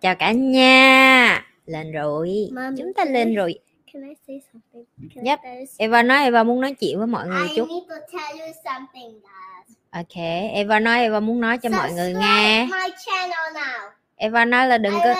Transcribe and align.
Chào 0.00 0.14
cả 0.14 0.32
nhà 0.32 1.46
Lên 1.66 1.92
rồi 1.92 2.48
Mom, 2.52 2.76
Chúng 2.78 2.94
ta 2.94 3.04
lên 3.04 3.34
rồi 3.34 3.58
Can 3.92 4.08
I 4.08 4.14
say 4.26 4.40
something? 4.52 4.84
Can 5.14 5.24
Yep. 5.24 5.38
I 5.44 5.66
Eva 5.78 6.02
nói 6.02 6.22
Eva 6.22 6.44
muốn 6.44 6.60
nói 6.60 6.74
chuyện 6.74 6.98
với 6.98 7.06
mọi 7.06 7.28
người 7.28 7.48
I 7.48 7.56
chút 7.56 7.68
need 7.68 7.82
to 7.88 7.96
tell 8.12 8.40
you 8.40 8.52
something, 8.64 9.20
guys. 9.20 9.76
Ok 9.90 10.16
Eva 10.52 10.80
nói 10.80 11.00
Eva 11.00 11.20
muốn 11.20 11.40
nói 11.40 11.58
cho 11.58 11.68
mọi 11.68 11.92
người 11.92 12.12
Subscribe 12.12 12.26
nghe 12.26 12.64
my 12.64 12.94
channel 13.06 13.66
now. 13.66 13.90
Eva 14.16 14.44
nói 14.44 14.68
là 14.68 14.78
đừng 14.78 14.94
I 14.94 15.00
có 15.04 15.14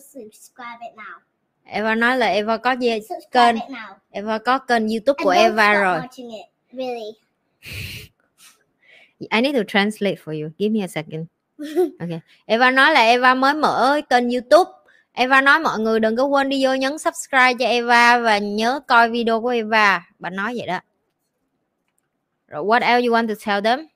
subscribe. 0.00 0.92
Eva 1.64 1.94
nói 1.94 2.16
là 2.16 2.26
Eva 2.26 2.56
có 2.56 2.72
gì 2.72 2.90
Subscribe 3.00 3.30
kênh. 3.32 3.56
Eva 4.10 4.38
có 4.38 4.58
kênh 4.58 4.88
youtube 4.88 5.16
And 5.18 5.24
của 5.24 5.30
Eva 5.30 5.74
rồi. 5.74 6.00
Really. 6.72 7.12
I 9.18 9.40
need 9.40 9.56
to 9.56 9.62
translate 9.68 10.16
for 10.24 10.42
you 10.42 10.50
Give 10.58 10.70
me 10.70 10.80
a 10.80 10.88
second 10.88 11.26
Ok 12.00 12.20
Eva 12.46 12.70
nói 12.70 12.92
là 12.92 13.00
Eva 13.00 13.34
mới 13.34 13.54
mở 13.54 14.00
kênh 14.08 14.30
youtube 14.30 14.70
Eva 15.12 15.40
nói 15.40 15.60
mọi 15.60 15.78
người 15.78 16.00
đừng 16.00 16.16
có 16.16 16.24
quên 16.24 16.48
đi 16.48 16.64
vô 16.64 16.74
nhấn 16.74 16.98
subscribe 16.98 17.54
cho 17.58 17.66
Eva 17.66 18.18
và 18.18 18.38
nhớ 18.38 18.80
coi 18.88 19.10
video 19.10 19.40
của 19.40 19.48
Eva. 19.48 20.08
Bà 20.18 20.30
nói 20.30 20.54
vậy 20.56 20.66
đó. 20.66 20.80
Rồi 22.48 22.64
what 22.64 22.82
else 22.82 23.06
you 23.06 23.14
want 23.14 23.28
to 23.28 23.34
tell 23.44 23.64
them? 23.64 23.86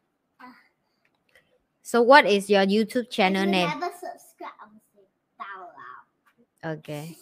So 1.83 1.99
what 1.99 2.27
is 2.27 2.51
your 2.51 2.69
YouTube 2.69 3.09
channel 3.11 3.47
name? 3.47 3.71
Okay. 6.63 7.17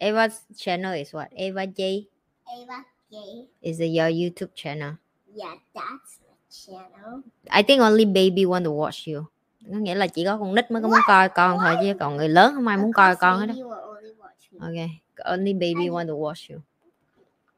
Eva's 0.00 0.42
channel 0.56 0.94
is 0.94 1.14
what? 1.14 1.28
Eva 1.30 1.66
J 1.66 2.06
Ava 2.46 2.82
Gay. 3.10 3.46
is 3.60 3.80
your 3.80 4.10
YouTube 4.10 4.54
channel. 4.54 4.96
Yeah, 5.34 5.54
that's 5.74 6.18
my 6.22 6.34
channel. 6.50 7.22
I 7.50 7.62
think 7.62 7.82
only 7.82 8.04
baby 8.04 8.46
want 8.46 8.64
to 8.64 8.72
watch 8.72 9.06
you. 9.06 9.28
Có 9.72 9.78
nghĩa 9.78 9.94
là 9.94 10.06
chỉ 10.06 10.24
có 10.24 10.38
con 10.38 10.54
nít 10.54 10.70
mới 10.70 10.82
có 10.82 10.88
muốn 10.88 10.98
coi 11.06 11.28
con 11.28 11.58
thôi 11.58 11.76
chứ 11.82 11.92
còn 12.00 12.16
người 12.16 12.28
lớn 12.28 12.54
không 12.54 12.66
ai 12.66 12.76
muốn 12.76 12.92
coi 12.92 13.16
con 13.16 13.38
hết 13.38 13.46
you 13.56 13.70
will 13.70 14.88
only 15.24 15.52
baby 15.52 15.88
want 15.88 16.08
to 16.08 16.14
watch 16.14 16.50
you. 16.50 16.60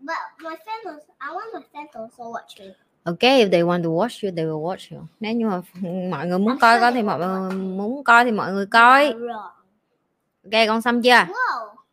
But 0.00 0.16
my 0.38 0.56
friend 0.64 0.86
also, 0.86 1.12
I 1.20 1.28
want 1.32 1.52
my 1.52 1.60
friend 1.72 1.88
to 1.92 2.00
also 2.00 2.24
watch 2.24 2.58
me. 2.58 2.74
Okay, 3.04 3.42
if 3.42 3.50
they 3.50 3.62
want 3.62 3.82
to 3.82 3.90
watch 3.90 4.22
you, 4.22 4.30
they 4.30 4.44
will 4.44 4.62
watch 4.62 4.92
you. 4.92 5.06
Nếu 5.20 5.34
như 5.34 5.46
mà 5.46 5.60
mọi 6.10 6.26
người 6.26 6.38
muốn 6.38 6.58
coi 6.60 6.80
con 6.80 6.94
thì 6.94 7.02
mọi 7.02 7.18
người 7.18 7.50
muốn 7.56 8.04
coi 8.04 8.24
thì 8.24 8.30
mọi 8.30 8.52
người 8.52 8.66
coi. 8.66 9.14
Ok, 10.44 10.66
con 10.68 10.82
xong 10.82 11.02
chưa? 11.02 11.26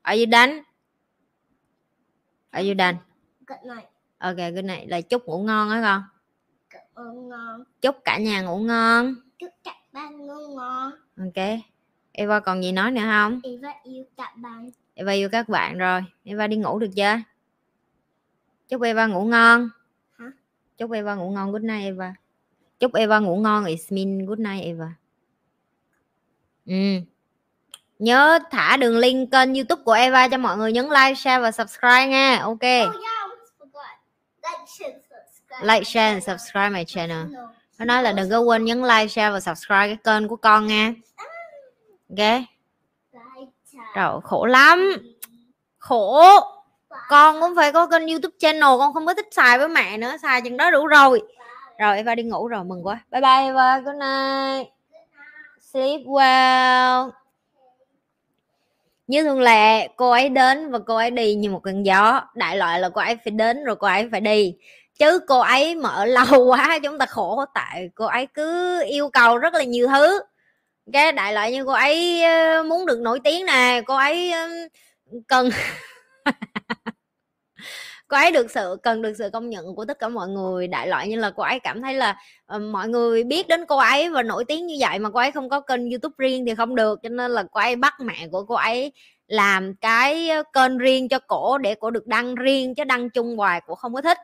Are 0.01 0.19
you 0.19 0.25
done? 0.31 0.63
Are 2.51 2.67
you 2.67 2.75
done? 2.77 2.97
Good 3.47 3.75
night. 3.75 3.89
Ok, 4.17 4.37
good 4.37 4.65
night. 4.65 4.89
Là 4.89 5.01
chúc 5.01 5.25
ngủ 5.25 5.39
ngon 5.43 5.69
á 5.69 5.81
con. 5.81 6.03
Ngon. 7.29 7.63
Chúc 7.81 7.95
cả 8.05 8.17
nhà 8.17 8.41
ngủ 8.41 8.57
ngon. 8.57 9.15
Chúc 9.39 9.49
các 9.63 9.75
bạn 9.97 10.27
ngon. 10.27 10.91
Ok. 11.17 11.59
Eva 12.11 12.39
còn 12.39 12.63
gì 12.63 12.71
nói 12.71 12.91
nữa 12.91 13.01
không? 13.05 13.41
Eva 13.43 13.73
yêu 13.83 14.03
các 14.17 14.35
bạn. 14.35 14.69
Eva 14.93 15.11
yêu 15.11 15.29
các 15.29 15.49
bạn 15.49 15.77
rồi. 15.77 16.01
Eva 16.23 16.47
đi 16.47 16.55
ngủ 16.55 16.79
được 16.79 16.89
chưa? 16.95 17.17
Chúc 18.67 18.81
Eva 18.81 19.07
ngủ 19.07 19.25
ngon. 19.25 19.69
Hả? 20.17 20.25
Chúc 20.77 20.91
Eva 20.91 21.15
ngủ 21.15 21.31
ngon. 21.31 21.51
Good 21.51 21.63
night 21.63 21.83
Eva. 21.83 22.13
Chúc 22.79 22.93
Eva 22.93 23.19
ngủ 23.19 23.35
ngon. 23.35 23.63
It's 23.65 23.95
mean 23.95 24.25
good 24.25 24.39
night 24.39 24.63
Eva. 24.63 24.93
Ừ. 26.65 27.01
Nhớ 27.99 28.39
thả 28.51 28.77
đường 28.77 28.97
link 28.97 29.31
kênh 29.31 29.53
youtube 29.53 29.83
của 29.83 29.91
Eva 29.91 30.27
cho 30.27 30.37
mọi 30.37 30.57
người 30.57 30.71
nhấn 30.71 30.85
like, 30.85 31.15
share 31.15 31.39
và 31.39 31.51
subscribe 31.51 32.07
nha. 32.07 32.39
Ok. 32.41 32.53
Oh 32.53 32.61
yeah, 32.61 32.93
I 32.93 33.17
almost 33.21 33.53
forgot. 33.59 33.97
Like, 35.61 35.83
share, 35.83 36.13
and 36.13 36.23
subscribe 36.23 36.69
my 36.69 36.85
channel. 36.85 37.25
Nó 37.77 37.85
nói 37.85 38.03
là 38.03 38.11
đừng 38.11 38.29
có 38.29 38.39
quên 38.39 38.65
nhấn 38.65 38.83
like, 38.83 39.07
share 39.07 39.31
và 39.31 39.39
subscribe 39.39 39.87
cái 39.87 39.97
kênh 40.03 40.27
của 40.27 40.35
con 40.35 40.67
nha. 40.67 40.93
Ok. 42.09 42.41
Rồi 43.95 44.21
khổ 44.23 44.45
lắm. 44.45 44.97
Khổ. 45.77 46.23
Con 47.09 47.41
cũng 47.41 47.55
phải 47.55 47.71
có 47.71 47.87
kênh 47.87 48.07
youtube 48.07 48.35
channel. 48.39 48.77
Con 48.79 48.93
không 48.93 49.05
có 49.05 49.13
thích 49.13 49.27
xài 49.31 49.57
với 49.57 49.67
mẹ 49.67 49.97
nữa. 49.97 50.15
Xài 50.21 50.41
chừng 50.41 50.57
đó 50.57 50.71
đủ 50.71 50.87
rồi. 50.87 51.21
Rồi 51.79 51.97
Eva 51.97 52.15
đi 52.15 52.23
ngủ 52.23 52.47
rồi. 52.47 52.63
Mừng 52.63 52.85
quá. 52.85 52.99
Bye 53.11 53.21
bye 53.21 53.43
Eva. 53.43 53.79
Good 53.79 53.95
night. 53.95 54.67
Sleep 55.71 56.01
well. 56.01 57.11
Như 59.07 59.23
thường 59.23 59.41
lệ, 59.41 59.87
cô 59.87 60.11
ấy 60.11 60.29
đến 60.29 60.71
và 60.71 60.79
cô 60.87 60.95
ấy 60.95 61.11
đi 61.11 61.35
như 61.35 61.51
một 61.51 61.59
cơn 61.63 61.83
gió. 61.83 62.21
Đại 62.35 62.57
loại 62.57 62.79
là 62.79 62.89
cô 62.89 63.01
ấy 63.01 63.15
phải 63.15 63.31
đến 63.31 63.63
rồi 63.63 63.75
cô 63.75 63.87
ấy 63.87 64.09
phải 64.11 64.21
đi. 64.21 64.55
Chứ 64.99 65.19
cô 65.27 65.39
ấy 65.39 65.75
mà 65.75 65.89
ở 65.89 66.05
lâu 66.25 66.45
quá 66.45 66.79
chúng 66.83 66.97
ta 66.97 67.05
khổ 67.05 67.45
tại 67.53 67.89
cô 67.95 68.05
ấy 68.05 68.27
cứ 68.33 68.79
yêu 68.87 69.09
cầu 69.09 69.37
rất 69.37 69.53
là 69.53 69.63
nhiều 69.63 69.87
thứ. 69.87 70.19
Cái 70.93 71.11
đại 71.11 71.33
loại 71.33 71.51
như 71.51 71.65
cô 71.65 71.71
ấy 71.71 72.23
ờ, 72.23 72.63
muốn 72.63 72.85
được 72.85 72.99
nổi 72.99 73.19
tiếng 73.23 73.45
nè, 73.45 73.81
cô 73.87 73.95
ấy 73.95 74.31
ờ, 74.31 74.49
cần 75.27 75.49
cô 78.07 78.17
ấy 78.17 78.31
được 78.31 78.51
sự 78.51 78.77
cần 78.83 79.01
được 79.01 79.13
sự 79.17 79.29
công 79.33 79.49
nhận 79.49 79.75
của 79.75 79.85
tất 79.85 79.99
cả 79.99 80.09
mọi 80.09 80.27
người. 80.27 80.67
Đại 80.67 80.87
loại 80.87 81.07
như 81.09 81.15
là 81.15 81.31
cô 81.31 81.43
ấy 81.43 81.59
cảm 81.59 81.81
thấy 81.81 81.93
là 81.93 82.17
uh, 82.55 82.61
mọi 82.61 82.89
người 82.89 83.23
biết 83.23 83.47
đến 83.47 83.65
cô 83.65 83.77
ấy 83.77 84.09
và 84.09 84.23
nổi 84.23 84.45
tiếng 84.45 84.67
như 84.67 84.75
vậy 84.79 84.99
mà 84.99 85.09
cô 85.09 85.19
ấy 85.19 85.31
không 85.31 85.49
có 85.49 85.59
kênh 85.59 85.89
youtube 85.89 86.15
riêng 86.17 86.45
thì 86.45 86.55
không 86.55 86.75
được. 86.75 86.99
Cho 87.03 87.09
nên 87.09 87.31
là 87.31 87.43
cô 87.51 87.59
ấy 87.59 87.75
bắt 87.75 87.93
mẹ 87.99 88.27
của 88.31 88.43
cô 88.45 88.55
ấy 88.55 88.91
làm 89.27 89.75
cái 89.75 90.29
kênh 90.53 90.77
riêng 90.77 91.09
cho 91.09 91.19
cổ 91.19 91.57
để 91.57 91.75
cổ 91.75 91.91
được 91.91 92.07
đăng 92.07 92.35
riêng 92.35 92.75
chứ 92.75 92.83
đăng 92.83 93.09
chung 93.09 93.37
hoài 93.37 93.61
cổ 93.67 93.75
không 93.75 93.93
có 93.93 94.01
thích 94.01 94.17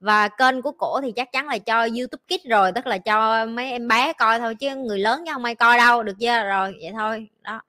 và 0.00 0.28
kênh 0.28 0.62
của 0.62 0.72
cổ 0.72 1.00
thì 1.02 1.12
chắc 1.12 1.32
chắn 1.32 1.46
là 1.46 1.58
cho 1.58 1.80
youtube 1.80 2.22
kids 2.28 2.46
rồi 2.46 2.72
tức 2.72 2.86
là 2.86 2.98
cho 2.98 3.46
mấy 3.46 3.70
em 3.70 3.88
bé 3.88 4.12
coi 4.12 4.38
thôi 4.38 4.54
chứ 4.54 4.76
người 4.76 4.98
lớn 4.98 5.22
chứ 5.26 5.32
không 5.32 5.44
ai 5.44 5.54
coi 5.54 5.78
đâu 5.78 6.02
được 6.02 6.16
chưa? 6.20 6.42
Rồi 6.42 6.74
vậy 6.80 6.90
thôi 6.92 7.28
đó. 7.42 7.60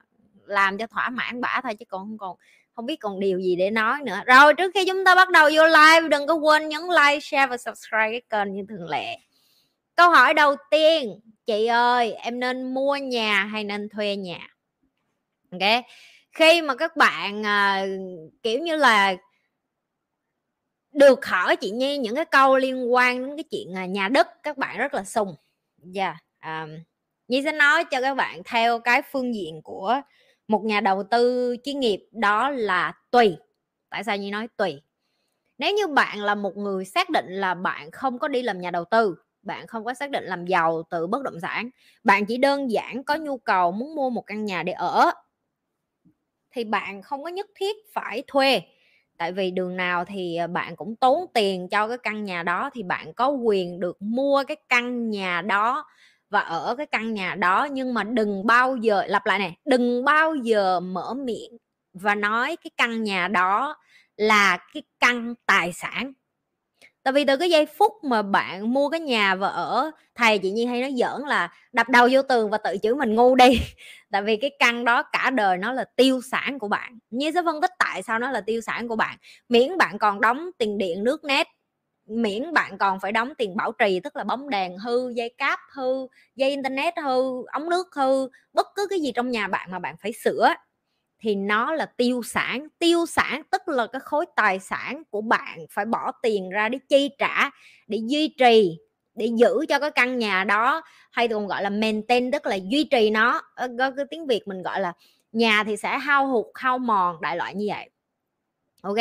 Làm 0.46 0.78
cho 0.78 0.88
thỏa 0.88 1.10
mãn 1.10 1.42
bả 1.42 1.62
thôi 1.64 1.76
chứ 1.76 1.86
còn 1.86 2.02
không 2.02 2.18
còn 2.18 2.38
không 2.76 2.86
biết 2.86 2.96
còn 2.96 3.20
điều 3.20 3.40
gì 3.40 3.56
để 3.56 3.72
nói 3.72 4.02
nữa. 4.04 4.20
Rồi 4.26 4.54
trước 4.54 4.72
khi 4.74 4.86
chúng 4.88 5.06
ta 5.06 5.16
bắt 5.16 5.30
đầu 5.30 5.50
vô 5.54 5.68
live 5.68 6.10
đừng 6.10 6.28
có 6.28 6.34
quên 6.34 6.70
nhấn 6.70 6.82
like 6.82 7.20
share 7.20 7.48
và 7.48 7.58
subscribe 7.58 8.10
cái 8.12 8.22
kênh 8.30 8.54
như 8.54 8.66
thường 8.70 8.90
lệ. 8.90 9.18
Câu 9.96 10.10
hỏi 10.10 10.34
đầu 10.34 10.56
tiên 10.72 11.20
chị 11.46 11.66
ơi 11.66 12.14
em 12.14 12.40
nên 12.40 12.74
mua 12.74 12.96
nhà 12.96 13.44
hay 13.44 13.64
nên 13.64 13.90
thuê 13.90 14.16
nhà? 14.16 14.48
Ok. 15.52 15.84
Khi 16.32 16.62
mà 16.62 16.76
các 16.76 16.98
bạn 16.98 17.42
uh, 17.42 18.34
kiểu 18.44 18.60
như 18.60 18.76
là 18.76 19.16
được 20.92 21.26
hỏi 21.26 21.56
chị 21.56 21.72
Nhi 21.72 21.98
những 21.98 22.16
cái 22.16 22.26
câu 22.26 22.58
liên 22.58 22.94
quan 22.94 23.28
đến 23.28 23.38
cái 23.38 23.44
chuyện 23.44 23.78
à, 23.78 23.86
nhà 23.86 24.08
đất, 24.08 24.28
các 24.44 24.58
bạn 24.58 24.78
rất 24.78 24.94
là 24.94 25.04
sùng. 25.04 25.36
Dạ 25.84 26.16
yeah. 26.40 26.70
Nhi 27.28 27.42
sẽ 27.44 27.52
nói 27.52 27.86
cho 27.86 28.02
các 28.02 28.16
bạn 28.16 28.42
theo 28.46 28.80
cái 28.80 29.02
phương 29.12 29.36
diện 29.36 29.62
của 29.62 30.02
một 30.48 30.64
nhà 30.64 30.80
đầu 30.82 31.04
tư 31.04 31.56
chuyên 31.64 31.80
nghiệp, 31.80 32.08
đó 32.12 32.50
là 32.50 32.94
tùy. 33.12 33.38
Tại 33.90 34.04
sao 34.04 34.18
Nhi 34.18 34.32
nói 34.32 34.48
tùy? 34.58 34.82
Nếu 35.58 35.74
như 35.74 35.88
bạn 35.88 36.22
là 36.22 36.36
một 36.36 36.58
người 36.58 36.86
xác 36.86 37.10
định 37.10 37.26
là 37.30 37.54
bạn 37.54 37.92
không 37.92 38.20
có 38.20 38.28
đi 38.28 38.42
làm 38.42 38.62
nhà 38.62 38.72
đầu 38.72 38.86
tư, 38.86 39.16
bạn 39.42 39.68
không 39.68 39.86
có 39.86 39.94
xác 39.94 40.10
định 40.12 40.24
làm 40.24 40.46
giàu 40.46 40.84
từ 40.90 41.08
bất 41.08 41.24
động 41.24 41.40
sản, 41.42 41.70
bạn 42.04 42.26
chỉ 42.26 42.38
đơn 42.38 42.72
giản 42.72 43.04
có 43.04 43.16
nhu 43.16 43.38
cầu 43.38 43.72
muốn 43.72 43.96
mua 43.96 44.10
một 44.10 44.22
căn 44.22 44.46
nhà 44.46 44.64
để 44.64 44.74
ở, 44.74 45.12
thì 46.52 46.64
bạn 46.64 47.02
không 47.02 47.24
có 47.24 47.30
nhất 47.30 47.48
thiết 47.56 47.76
phải 47.94 48.24
thuê 48.28 48.62
tại 49.22 49.32
vì 49.32 49.52
đường 49.52 49.78
nào 49.78 50.06
thì 50.06 50.36
à, 50.36 50.48
bạn 50.48 50.76
cũng 50.76 50.96
tốn 50.96 51.26
tiền 51.34 51.70
cho 51.70 51.88
cái 51.88 51.98
căn 52.04 52.24
nhà 52.24 52.44
đó 52.44 52.70
thì 52.74 52.84
bạn 52.84 53.14
có 53.14 53.28
quyền 53.30 53.80
được 53.80 54.02
mua 54.02 54.44
cái 54.48 54.58
căn 54.70 55.10
nhà 55.10 55.42
đó 55.42 55.86
và 56.30 56.40
ở 56.40 56.76
cái 56.76 56.86
căn 56.86 57.14
nhà 57.14 57.36
đó, 57.36 57.68
nhưng 57.72 57.94
mà 57.94 58.04
đừng 58.04 58.48
bao 58.48 58.76
giờ, 58.76 59.04
lặp 59.08 59.26
lại 59.26 59.40
này, 59.40 59.58
đừng 59.66 60.06
bao 60.06 60.36
giờ 60.36 60.80
mở 60.80 61.14
miệng 61.14 61.58
và 61.94 62.16
nói 62.16 62.56
cái 62.64 62.72
căn 62.78 63.04
nhà 63.04 63.28
đó 63.28 63.76
là 64.18 64.58
cái 64.74 64.84
căn 65.00 65.36
tài 65.46 65.74
sản 65.74 66.14
tại 67.04 67.14
vì 67.14 67.26
từ 67.26 67.38
cái 67.38 67.50
giây 67.50 67.66
phút 67.66 67.94
mà 68.04 68.22
bạn 68.22 68.74
mua 68.74 68.90
cái 68.90 69.00
nhà 69.00 69.36
và 69.36 69.48
ở 69.48 69.92
thầy 70.16 70.38
chị 70.40 70.52
nhi 70.52 70.66
hay 70.66 70.82
nói 70.82 70.94
giỡn 70.98 71.22
là 71.28 71.50
đập 71.74 71.90
đầu 71.90 72.08
vô 72.12 72.22
tường 72.22 72.50
và 72.50 72.58
tự 72.58 72.78
chửi 72.84 72.96
mình 72.96 73.16
ngu 73.16 73.36
đi. 73.36 73.62
Tại 74.12 74.22
vì 74.22 74.38
cái 74.38 74.52
căn 74.60 74.86
đó 74.86 75.04
cả 75.04 75.30
đời 75.30 75.58
nó 75.58 75.72
là 75.74 75.86
tiêu 75.96 76.22
sản 76.32 76.60
của 76.60 76.68
bạn. 76.68 77.00
Như 77.10 77.32
sẽ 77.32 77.42
phân 77.46 77.62
tích 77.62 77.72
tại 77.80 78.04
sao 78.04 78.20
nó 78.20 78.32
là 78.32 78.42
tiêu 78.42 78.62
sản 78.62 78.88
của 78.88 78.96
bạn. 78.96 79.18
Miễn 79.50 79.78
bạn 79.78 79.98
còn 80.00 80.22
đóng 80.22 80.50
tiền 80.58 80.78
điện, 80.78 81.04
nước 81.04 81.24
nét, 81.24 81.48
miễn 82.06 82.54
bạn 82.54 82.78
còn 82.78 83.00
phải 83.00 83.12
đóng 83.12 83.34
tiền 83.38 83.56
bảo 83.56 83.72
trì, 83.72 84.00
tức 84.00 84.16
là 84.16 84.24
bóng 84.24 84.50
đèn 84.50 84.78
hư, 84.78 85.10
dây 85.16 85.30
cáp 85.38 85.60
hư, 85.76 86.08
dây 86.36 86.50
internet 86.50 86.94
hư, 87.04 87.46
ống 87.54 87.70
nước 87.70 87.88
hư, 87.96 88.30
bất 88.54 88.68
cứ 88.76 88.88
cái 88.90 89.00
gì 89.02 89.12
trong 89.16 89.30
nhà 89.32 89.48
bạn 89.48 89.72
mà 89.72 89.80
bạn 89.80 89.96
phải 90.02 90.12
sửa 90.14 90.50
thì 91.22 91.36
nó 91.36 91.74
là 91.74 91.86
tiêu 91.86 92.22
sản. 92.24 92.68
Tiêu 92.80 93.06
sản 93.06 93.42
tức 93.52 93.62
là 93.68 93.88
cái 93.88 94.00
khối 94.00 94.26
tài 94.36 94.60
sản 94.60 95.04
của 95.10 95.22
bạn 95.22 95.66
phải 95.72 95.86
bỏ 95.86 96.12
tiền 96.24 96.50
ra 96.50 96.70
để 96.70 96.80
chi 96.90 97.10
trả, 97.18 97.50
để 97.88 98.00
duy 98.08 98.28
trì, 98.40 98.78
để 99.16 99.30
giữ 99.36 99.66
cho 99.70 99.80
cái 99.80 99.92
căn 99.92 100.18
nhà 100.20 100.44
đó, 100.44 100.82
hay 101.12 101.28
còn 101.28 101.48
gọi 101.48 101.64
là 101.64 101.70
maintain, 101.70 102.32
tức 102.32 102.46
là 102.46 102.56
duy 102.56 102.84
trì 102.92 103.10
nó. 103.10 103.42
Ờ, 103.56 103.68
có 103.80 103.92
cái 103.92 104.06
tiếng 104.10 104.28
việt 104.28 104.48
mình 104.48 104.62
gọi 104.64 104.80
là 104.82 104.94
nhà 105.32 105.64
thì 105.64 105.78
sẽ 105.78 105.98
hao 105.98 106.28
hụt, 106.28 106.46
hao 106.56 106.78
mòn, 106.80 107.22
đại 107.22 107.38
loại 107.38 107.56
như 107.56 107.66
vậy. 107.70 107.90
Ok? 108.82 108.98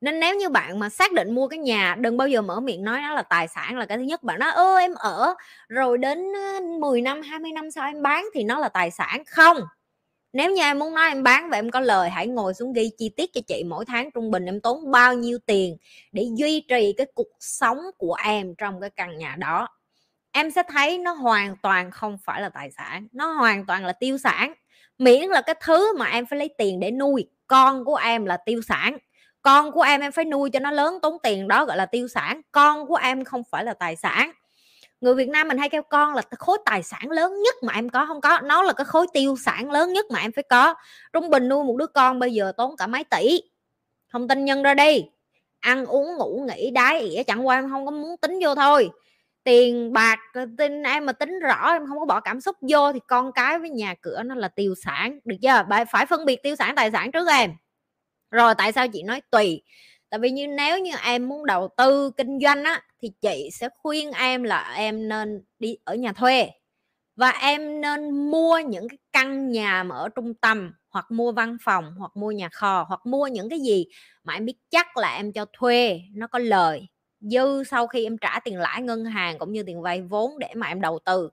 Nên 0.00 0.20
nếu 0.20 0.36
như 0.36 0.48
bạn 0.48 0.78
mà 0.78 0.88
xác 0.88 1.12
định 1.12 1.34
mua 1.34 1.48
cái 1.48 1.58
nhà, 1.58 1.96
đừng 2.00 2.16
bao 2.16 2.28
giờ 2.28 2.42
mở 2.42 2.60
miệng 2.60 2.84
nói 2.84 3.00
nó 3.02 3.14
là 3.14 3.22
tài 3.22 3.48
sản 3.48 3.78
là 3.78 3.86
cái 3.86 3.98
thứ 3.98 4.02
nhất. 4.04 4.22
Bạn 4.22 4.38
nói, 4.38 4.50
ơ, 4.52 4.76
em 4.76 4.94
ở 4.94 5.34
rồi 5.68 5.98
đến 5.98 6.18
10 6.80 7.02
năm 7.02 7.22
20 7.22 7.52
năm 7.52 7.70
sau 7.70 7.86
em 7.86 8.02
bán 8.02 8.24
thì 8.34 8.44
nó 8.44 8.58
là 8.58 8.68
tài 8.68 8.90
sản. 8.90 9.22
Không 9.26 9.56
nếu 10.32 10.50
như 10.50 10.62
em 10.62 10.78
muốn 10.78 10.94
nói 10.94 11.08
em 11.08 11.22
bán 11.22 11.50
và 11.50 11.58
em 11.58 11.70
có 11.70 11.80
lời, 11.80 12.10
hãy 12.10 12.26
ngồi 12.26 12.54
xuống 12.54 12.72
ghi 12.72 12.90
chi 12.98 13.10
tiết 13.16 13.30
cho 13.34 13.40
chị 13.46 13.64
mỗi 13.64 13.84
tháng 13.84 14.10
trung 14.10 14.30
bình 14.30 14.44
em 14.44 14.60
tốn 14.60 14.90
bao 14.90 15.14
nhiêu 15.14 15.38
tiền 15.46 15.76
để 16.12 16.26
duy 16.36 16.60
trì 16.68 16.94
cái 16.96 17.06
cuộc 17.14 17.28
sống 17.40 17.78
của 17.98 18.16
em 18.24 18.54
trong 18.58 18.80
cái 18.80 18.90
căn 18.90 19.18
nhà 19.18 19.36
đó. 19.38 19.68
Em 20.32 20.50
sẽ 20.50 20.62
thấy 20.68 20.98
nó 20.98 21.12
hoàn 21.12 21.56
toàn 21.62 21.90
không 21.90 22.18
phải 22.24 22.42
là 22.42 22.48
tài 22.48 22.70
sản, 22.70 23.08
nó 23.12 23.32
hoàn 23.32 23.66
toàn 23.66 23.84
là 23.84 23.92
tiêu 23.92 24.18
sản. 24.18 24.54
Miễn 24.98 25.28
là 25.30 25.40
cái 25.42 25.54
thứ 25.64 25.96
mà 25.98 26.06
em 26.06 26.26
phải 26.26 26.38
lấy 26.38 26.54
tiền 26.58 26.80
để 26.80 26.90
nuôi 26.90 27.26
con 27.46 27.84
của 27.84 27.96
em 27.96 28.24
là 28.24 28.36
tiêu 28.46 28.60
sản. 28.68 28.98
Con 29.42 29.72
của 29.72 29.82
em 29.82 30.00
em 30.00 30.12
phải 30.12 30.24
nuôi 30.24 30.50
cho 30.50 30.60
nó 30.60 30.70
lớn 30.70 30.98
tốn 31.02 31.16
tiền, 31.22 31.48
đó 31.48 31.64
gọi 31.64 31.76
là 31.76 31.86
tiêu 31.86 32.08
sản. 32.08 32.40
Con 32.52 32.86
của 32.86 32.96
em 32.96 33.24
không 33.24 33.42
phải 33.50 33.64
là 33.64 33.74
tài 33.74 33.96
sản 33.96 34.32
người 35.00 35.14
Việt 35.14 35.28
Nam 35.28 35.48
mình 35.48 35.58
hay 35.58 35.68
kêu 35.68 35.82
con 35.82 36.14
là 36.14 36.22
khối 36.38 36.58
tài 36.64 36.82
sản 36.82 37.10
lớn 37.10 37.42
nhất 37.42 37.54
mà 37.62 37.72
em 37.74 37.88
có, 37.88 38.06
không 38.06 38.20
có. 38.20 38.40
Nó 38.40 38.62
là 38.62 38.72
cái 38.72 38.84
khối 38.84 39.06
tiêu 39.12 39.36
sản 39.44 39.70
lớn 39.70 39.92
nhất 39.92 40.06
mà 40.10 40.20
em 40.20 40.32
phải 40.32 40.44
có. 40.50 40.74
Trung 41.12 41.30
bình 41.30 41.48
nuôi 41.48 41.64
một 41.64 41.76
đứa 41.76 41.86
con 41.86 42.18
bây 42.18 42.32
giờ 42.32 42.52
tốn 42.56 42.76
cả 42.76 42.86
mấy 42.86 43.04
tỷ. 43.04 43.40
Không 44.12 44.28
tin 44.28 44.44
nhân 44.44 44.62
ra 44.62 44.74
đi. 44.74 45.04
Ăn 45.60 45.86
uống, 45.86 46.16
ngủ, 46.18 46.46
nghỉ, 46.48 46.70
đái 46.70 47.00
ỉa, 47.00 47.22
chẳng 47.22 47.46
qua 47.46 47.58
em 47.58 47.70
không 47.70 47.86
có 47.86 47.90
muốn 47.90 48.16
tính 48.16 48.38
vô 48.42 48.54
thôi. 48.54 48.90
Tiền 49.44 49.92
bạc 49.92 50.18
ờ, 50.32 50.46
tin 50.58 50.82
em 50.82 51.06
mà 51.06 51.12
tính 51.12 51.38
rõ, 51.38 51.72
em 51.72 51.86
không 51.86 51.98
có 51.98 52.06
bỏ 52.06 52.20
cảm 52.20 52.40
xúc 52.40 52.56
vô 52.60 52.92
thì 52.92 53.00
con 53.06 53.32
cái 53.32 53.58
với 53.58 53.70
nhà 53.70 53.94
cửa 54.00 54.22
nó 54.22 54.34
là 54.34 54.48
tiêu 54.48 54.74
sản, 54.84 55.18
được 55.24 55.36
chưa? 55.42 55.66
Phải 55.92 56.06
phân 56.06 56.24
biệt 56.24 56.42
tiêu 56.42 56.56
sản, 56.56 56.74
tài 56.76 56.90
sản 56.90 57.12
trước 57.12 57.28
em. 57.28 57.50
Rồi 58.30 58.54
tại 58.58 58.72
sao 58.72 58.88
chị 58.88 59.02
nói 59.02 59.22
tùy? 59.30 59.62
Tại 60.10 60.20
vì 60.20 60.30
như 60.30 60.46
nếu 60.46 60.78
như 60.78 60.92
em 61.04 61.28
muốn 61.28 61.46
đầu 61.46 61.68
tư 61.76 62.10
kinh 62.16 62.38
doanh 62.40 62.64
á, 62.64 62.82
thì 63.02 63.12
chị 63.20 63.48
sẽ 63.52 63.68
khuyên 63.82 64.12
em 64.12 64.42
là 64.42 64.74
em 64.76 65.08
nên 65.08 65.44
đi 65.58 65.76
ở 65.84 65.94
nhà 65.94 66.12
thuê. 66.12 66.50
Và 67.16 67.30
em 67.30 67.80
nên 67.80 68.30
mua 68.30 68.58
những 68.58 68.88
cái 68.88 68.98
căn 69.12 69.50
nhà 69.52 69.82
mà 69.82 69.96
ở 69.96 70.08
trung 70.08 70.34
tâm, 70.34 70.72
hoặc 70.90 71.10
mua 71.10 71.32
văn 71.32 71.56
phòng, 71.64 71.94
hoặc 71.98 72.12
mua 72.16 72.30
nhà 72.30 72.48
kho, 72.48 72.84
hoặc 72.88 73.00
mua 73.06 73.26
những 73.26 73.48
cái 73.50 73.60
gì 73.60 73.86
mà 74.24 74.34
em 74.34 74.44
biết 74.46 74.56
chắc 74.70 74.96
là 74.96 75.16
em 75.16 75.32
cho 75.32 75.46
thuê, 75.52 76.00
nó 76.14 76.26
có 76.26 76.38
lời. 76.38 76.88
Dư 77.20 77.64
sau 77.64 77.86
khi 77.86 78.04
em 78.06 78.18
trả 78.18 78.40
tiền 78.44 78.58
lãi 78.58 78.82
ngân 78.82 79.04
hàng 79.04 79.38
cũng 79.38 79.52
như 79.52 79.62
tiền 79.62 79.82
vay 79.82 80.02
vốn 80.02 80.38
để 80.38 80.48
mà 80.56 80.66
em 80.66 80.80
đầu 80.80 80.98
tư. 81.04 81.30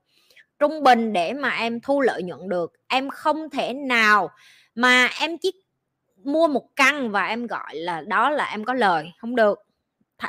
Trung 0.60 0.84
bình 0.84 1.14
để 1.14 1.34
mà 1.34 1.50
em 1.50 1.80
thu 1.82 2.02
lợi 2.02 2.24
nhuận 2.24 2.50
được, 2.50 2.74
em 2.88 3.10
không 3.10 3.50
thể 3.50 3.74
nào 3.74 4.30
mà 4.76 5.10
em 5.20 5.38
chỉ 5.38 5.52
mua 6.28 6.48
một 6.48 6.76
căn 6.76 7.12
và 7.12 7.28
em 7.28 7.48
gọi 7.48 7.76
là 7.76 8.02
đó 8.02 8.30
là 8.30 8.46
em 8.46 8.66
có 8.66 8.74
lời, 8.74 9.12
không 9.18 9.36
được. 9.36 9.60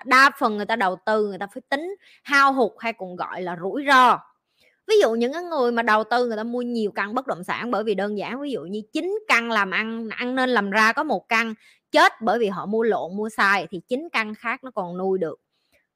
Đa 0.05 0.31
phần 0.39 0.57
người 0.57 0.67
ta 0.67 0.77
đầu 0.77 0.97
tư 1.07 1.29
người 1.29 1.39
ta 1.39 1.47
phải 1.47 1.63
tính 1.69 1.95
hao 2.23 2.53
hụt 2.53 2.73
hay 2.79 2.93
còn 2.93 3.17
gọi 3.17 3.43
là 3.43 3.57
rủi 3.63 3.85
ro. 3.87 4.19
Ví 4.87 4.95
dụ 5.03 5.13
những 5.13 5.33
cái 5.33 5.43
người 5.43 5.73
mà 5.73 5.83
đầu 5.83 6.05
tư 6.05 6.27
người 6.27 6.37
ta 6.37 6.43
mua 6.45 6.63
nhiều 6.63 6.91
căn 6.95 7.15
bất 7.15 7.27
động 7.27 7.45
sản 7.45 7.71
bởi 7.71 7.85
vì 7.85 7.95
đơn 7.95 8.19
giản, 8.19 8.41
ví 8.41 8.51
dụ 8.51 8.61
như 8.61 8.83
chín 8.93 9.19
căn 9.29 9.51
làm 9.51 9.71
ăn 9.71 10.09
ăn 10.11 10.35
nên 10.35 10.51
làm 10.51 10.71
ra 10.71 10.93
có 10.93 11.05
một 11.05 11.29
căn, 11.29 11.55
chết 11.91 12.13
bởi 12.21 12.39
vì 12.39 12.49
họ 12.49 12.67
mua 12.67 12.83
lộn, 12.83 13.17
mua 13.17 13.29
sai 13.29 13.67
thì 13.71 13.81
chín 13.89 14.09
căn 14.13 14.35
khác 14.35 14.65
nó 14.65 14.71
còn 14.71 14.99
nuôi 14.99 15.19
được. 15.19 15.41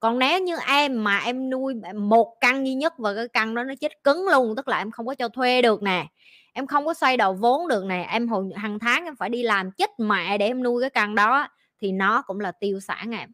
Còn 0.01 0.19
nếu 0.19 0.41
như 0.41 0.57
em 0.67 1.05
mà 1.05 1.19
em 1.19 1.51
nuôi 1.51 1.75
một 1.95 2.37
căn 2.41 2.67
duy 2.67 2.75
nhất 2.75 2.99
và 2.99 3.15
cái 3.15 3.29
căn 3.29 3.55
đó 3.55 3.63
nó 3.63 3.75
chết 3.81 4.05
cứng 4.05 4.29
luôn, 4.29 4.57
tức 4.57 4.69
là 4.69 4.79
em 4.79 4.91
không 4.91 5.07
có 5.07 5.15
cho 5.15 5.29
thuê 5.29 5.63
được 5.63 5.83
nè 5.83 6.07
em 6.53 6.67
không 6.67 6.87
có 6.87 6.95
xoay 6.95 7.17
đầu 7.17 7.35
vốn 7.35 7.69
được 7.69 7.85
này 7.85 8.05
em 8.05 8.29
hồi 8.29 8.51
hàng 8.57 8.79
tháng 8.79 9.05
em 9.05 9.17
phải 9.17 9.29
đi 9.29 9.43
làm 9.43 9.71
chết 9.71 9.91
mẹ 9.99 10.39
để 10.39 10.47
em 10.47 10.63
nuôi 10.63 10.81
cái 10.81 10.91
căn 10.91 11.15
đó 11.15 11.49
thì 11.81 11.93
nó 11.93 12.23
cũng 12.23 12.41
là 12.41 12.53
tiêu 12.53 12.81
sản 12.81 13.11
em. 13.11 13.31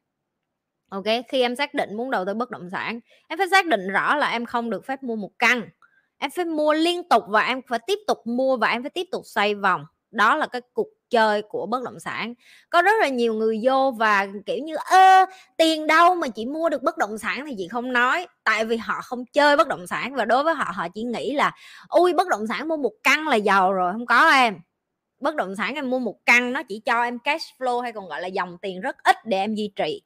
Ok, 0.88 1.04
khi 1.28 1.40
em 1.40 1.56
xác 1.56 1.74
định 1.74 1.96
muốn 1.96 2.10
đầu 2.10 2.24
tư 2.24 2.34
bất 2.34 2.50
động 2.50 2.70
sản, 2.72 3.00
em 3.28 3.38
phải 3.38 3.48
xác 3.50 3.66
định 3.66 3.88
rõ 3.88 4.16
là 4.16 4.30
em 4.30 4.46
không 4.46 4.70
được 4.70 4.86
phép 4.86 5.02
mua 5.02 5.16
một 5.16 5.30
căn. 5.38 5.68
Em 6.18 6.30
phải 6.30 6.44
mua 6.44 6.72
liên 6.72 7.08
tục 7.08 7.22
và 7.28 7.42
em 7.42 7.60
phải 7.68 7.78
tiếp 7.86 7.98
tục 8.06 8.18
mua 8.24 8.56
và 8.56 8.68
em 8.68 8.82
phải 8.82 8.90
tiếp 8.90 9.06
tục 9.12 9.22
xoay 9.26 9.54
vòng 9.54 9.84
đó 10.10 10.36
là 10.36 10.46
cái 10.46 10.62
cuộc 10.72 10.88
chơi 11.10 11.42
của 11.42 11.66
bất 11.66 11.82
động 11.84 12.00
sản. 12.00 12.34
Có 12.70 12.82
rất 12.82 12.92
là 13.00 13.08
nhiều 13.08 13.34
người 13.34 13.60
vô 13.62 13.90
và, 13.90 14.26
kiểu 14.46 14.58
như, 14.64 14.76
ơ, 14.90 15.24
tiền 15.56 15.86
đâu 15.86 16.14
mà 16.14 16.28
chị 16.28 16.46
mua 16.46 16.68
được 16.68 16.82
bất 16.82 16.98
động 16.98 17.18
sản 17.18 17.46
thì 17.46 17.54
chị 17.58 17.68
không 17.68 17.92
nói. 17.92 18.26
Tại 18.44 18.64
vì 18.64 18.76
họ 18.76 19.00
không 19.02 19.24
chơi 19.32 19.56
bất 19.56 19.68
động 19.68 19.86
sản 19.86 20.14
và 20.14 20.24
đối 20.24 20.44
với 20.44 20.54
họ 20.54 20.72
họ 20.74 20.88
chỉ 20.94 21.02
nghĩ 21.02 21.32
là, 21.32 21.52
ui, 21.88 22.12
bất 22.14 22.28
động 22.28 22.46
sản 22.46 22.68
mua 22.68 22.76
một 22.76 22.92
căn 23.02 23.28
là 23.28 23.36
giàu 23.36 23.72
rồi, 23.72 23.92
không 23.92 24.06
có 24.06 24.30
em. 24.30 24.58
Bất 25.20 25.34
động 25.36 25.56
sản 25.56 25.74
em 25.74 25.90
mua 25.90 25.98
một 25.98 26.16
căn 26.26 26.52
nó 26.52 26.62
chỉ 26.62 26.80
cho 26.84 27.02
em 27.02 27.18
cash 27.18 27.46
flow 27.58 27.80
hay 27.80 27.92
còn 27.92 28.08
gọi 28.08 28.20
là 28.20 28.26
dòng 28.28 28.58
tiền 28.62 28.80
rất 28.80 28.96
ít 29.04 29.16
để 29.24 29.38
em 29.38 29.54
duy 29.54 29.72
trì. 29.76 30.02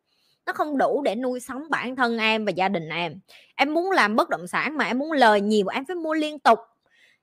Nó 0.47 0.53
không 0.53 0.79
đủ 0.79 1.03
để 1.05 1.15
nuôi 1.15 1.41
sống 1.41 1.63
bản 1.71 1.97
thân 1.97 2.19
em 2.19 2.45
và 2.45 2.51
gia 2.51 2.69
đình 2.69 2.89
em. 2.89 3.21
Em 3.57 3.75
muốn 3.75 3.91
làm 3.91 4.17
bất 4.17 4.29
động 4.29 4.47
sản 4.47 4.77
mà 4.77 4.85
em 4.85 4.99
muốn 4.99 5.13
lời 5.13 5.41
nhiều, 5.41 5.67
em 5.69 5.85
phải 5.85 5.97
mua 5.97 6.15
liên 6.15 6.39
tục. 6.39 6.59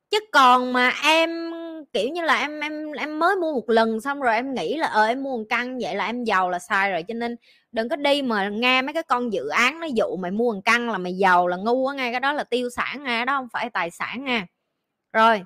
Chứ 0.09 0.19
còn 0.31 0.73
mà 0.73 0.93
em 1.03 1.51
kiểu 1.93 2.09
như 2.09 2.21
là 2.21 2.39
em 2.39 2.59
em 2.59 2.91
em 2.91 3.19
mới 3.19 3.35
mua 3.35 3.53
một 3.53 3.69
lần 3.69 4.01
xong 4.01 4.19
rồi 4.21 4.35
em 4.35 4.53
nghĩ 4.53 4.77
là 4.77 4.87
ờ 4.87 5.05
em 5.05 5.23
mua 5.23 5.37
một 5.37 5.43
căn 5.49 5.77
vậy 5.81 5.95
là 5.95 6.05
em 6.05 6.23
giàu 6.23 6.49
là 6.49 6.59
sai 6.59 6.91
rồi, 6.91 7.03
cho 7.07 7.13
nên 7.13 7.35
đừng 7.71 7.89
có 7.89 7.95
đi 7.95 8.21
mà 8.21 8.49
nghe 8.49 8.81
mấy 8.81 8.93
cái 8.93 9.03
con 9.03 9.33
dự 9.33 9.47
án 9.47 9.79
nó 9.79 9.87
dụ 9.95 10.17
mày 10.19 10.31
mua 10.31 10.53
một 10.53 10.61
căn 10.65 10.89
là 10.89 10.97
mày 10.97 11.13
giàu 11.13 11.47
là 11.47 11.57
ngu 11.57 11.87
á 11.87 11.95
ngay, 11.95 12.11
cái 12.11 12.19
đó 12.19 12.33
là 12.33 12.43
tiêu 12.43 12.69
sản 12.69 13.03
nghe 13.03 13.25
đó 13.25 13.37
không 13.37 13.47
phải 13.53 13.69
tài 13.69 13.91
sản 13.91 14.23
nha. 14.23 14.47
Rồi, 15.13 15.43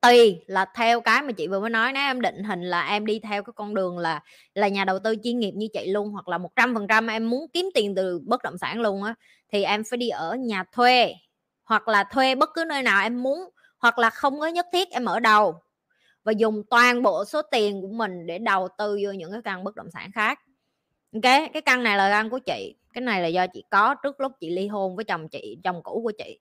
tùy 0.00 0.40
là 0.46 0.66
theo 0.76 1.00
cái 1.00 1.22
mà 1.22 1.32
chị 1.32 1.48
vừa 1.48 1.60
mới 1.60 1.70
nói, 1.70 1.92
nếu 1.92 2.02
em 2.02 2.20
định 2.20 2.44
hình 2.44 2.62
là 2.62 2.88
em 2.88 3.06
đi 3.06 3.18
theo 3.20 3.42
cái 3.42 3.52
con 3.56 3.74
đường 3.74 3.98
là 3.98 4.20
là 4.54 4.68
nhà 4.68 4.84
đầu 4.84 4.98
tư 4.98 5.14
chuyên 5.24 5.38
nghiệp 5.38 5.52
như 5.56 5.68
chị 5.72 5.86
luôn 5.86 6.10
hoặc 6.10 6.28
là 6.28 6.38
một 6.38 6.50
trăm 6.56 6.74
phần 6.74 6.88
trăm 6.88 7.06
em 7.06 7.30
muốn 7.30 7.46
kiếm 7.52 7.70
tiền 7.74 7.94
từ 7.94 8.20
bất 8.26 8.42
động 8.42 8.58
sản 8.58 8.80
luôn 8.80 9.02
á, 9.02 9.14
thì 9.52 9.62
em 9.64 9.82
phải 9.90 9.96
đi 9.98 10.08
ở 10.08 10.34
nhà 10.34 10.64
thuê 10.72 11.14
hoặc 11.64 11.88
là 11.88 12.04
thuê 12.04 12.34
bất 12.34 12.50
cứ 12.54 12.64
nơi 12.68 12.82
nào 12.82 13.02
em 13.02 13.22
muốn 13.22 13.50
hoặc 13.80 13.98
là 13.98 14.10
không 14.10 14.40
có 14.40 14.46
nhất 14.46 14.66
thiết 14.72 14.90
em 14.90 15.04
mở 15.04 15.20
đầu 15.20 15.54
và 16.24 16.32
dùng 16.32 16.62
toàn 16.70 17.02
bộ 17.02 17.24
số 17.24 17.42
tiền 17.42 17.80
của 17.82 17.88
mình 17.88 18.26
để 18.26 18.38
đầu 18.38 18.68
tư 18.78 18.98
vô 19.04 19.12
những 19.12 19.32
cái 19.32 19.40
căn 19.44 19.64
bất 19.64 19.76
động 19.76 19.90
sản 19.90 20.10
khác. 20.12 20.40
Ok, 21.14 21.22
cái 21.22 21.62
căn 21.64 21.82
này 21.82 21.96
là 21.96 22.10
căn 22.10 22.30
của 22.30 22.38
chị, 22.38 22.74
cái 22.92 23.02
này 23.02 23.22
là 23.22 23.28
do 23.28 23.46
chị 23.46 23.64
có 23.70 23.94
trước 23.94 24.20
lúc 24.20 24.32
chị 24.40 24.50
ly 24.50 24.66
hôn 24.68 24.96
với 24.96 25.04
chồng 25.04 25.28
chị, 25.28 25.58
chồng 25.64 25.82
cũ 25.82 26.00
của 26.04 26.12
chị. 26.18 26.38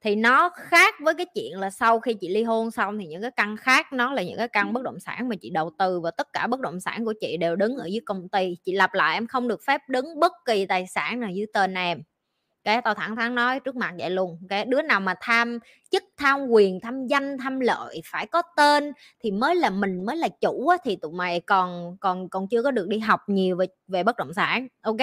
Thì 0.00 0.14
nó 0.14 0.48
khác 0.48 0.94
với 1.00 1.14
cái 1.14 1.26
chuyện 1.34 1.60
là 1.60 1.70
sau 1.70 2.00
khi 2.00 2.14
chị 2.14 2.28
ly 2.28 2.42
hôn 2.42 2.70
xong 2.70 2.98
thì 2.98 3.06
những 3.06 3.22
cái 3.22 3.30
căn 3.30 3.56
khác, 3.56 3.92
nó 3.92 4.12
là 4.12 4.22
những 4.22 4.38
cái 4.38 4.48
căn 4.48 4.72
bất 4.72 4.82
động 4.82 5.00
sản 5.00 5.28
mà 5.28 5.36
chị 5.40 5.50
đầu 5.50 5.70
tư 5.78 6.00
và 6.00 6.10
tất 6.10 6.32
cả 6.32 6.46
bất 6.46 6.60
động 6.60 6.80
sản 6.80 7.04
của 7.04 7.14
chị 7.20 7.36
đều 7.36 7.56
đứng 7.56 7.76
ở 7.76 7.86
dưới 7.86 8.00
công 8.06 8.28
ty. 8.28 8.56
Chị 8.64 8.72
lặp 8.72 8.94
lại, 8.94 9.14
em 9.14 9.26
không 9.26 9.48
được 9.48 9.60
phép 9.66 9.80
đứng 9.88 10.20
bất 10.20 10.32
kỳ 10.44 10.66
tài 10.66 10.86
sản 10.86 11.20
nào 11.20 11.30
dưới 11.30 11.46
tên 11.52 11.74
em 11.74 12.02
cái 12.68 12.82
tao 12.82 12.94
thẳng 12.94 13.16
thắn 13.16 13.34
nói 13.34 13.60
trước 13.60 13.76
mặt 13.76 13.94
vậy 13.98 14.10
luôn 14.10 14.38
cái 14.48 14.64
đứa 14.64 14.82
nào 14.82 15.00
mà 15.00 15.14
tham 15.20 15.58
chức 15.90 16.04
tham 16.16 16.46
quyền 16.46 16.80
tham 16.80 17.06
danh 17.06 17.38
tham 17.38 17.60
lợi 17.60 18.02
phải 18.04 18.26
có 18.26 18.42
tên 18.56 18.92
thì 19.20 19.30
mới 19.30 19.54
là 19.54 19.70
mình 19.70 20.06
mới 20.06 20.16
là 20.16 20.28
chủ 20.40 20.68
á, 20.68 20.76
thì 20.84 20.96
tụi 20.96 21.12
mày 21.12 21.40
còn 21.40 21.96
còn 22.00 22.28
còn 22.28 22.48
chưa 22.48 22.62
có 22.62 22.70
được 22.70 22.88
đi 22.88 22.98
học 22.98 23.20
nhiều 23.26 23.56
về 23.56 23.66
về 23.86 24.02
bất 24.02 24.16
động 24.16 24.34
sản 24.34 24.68
ok? 24.82 24.96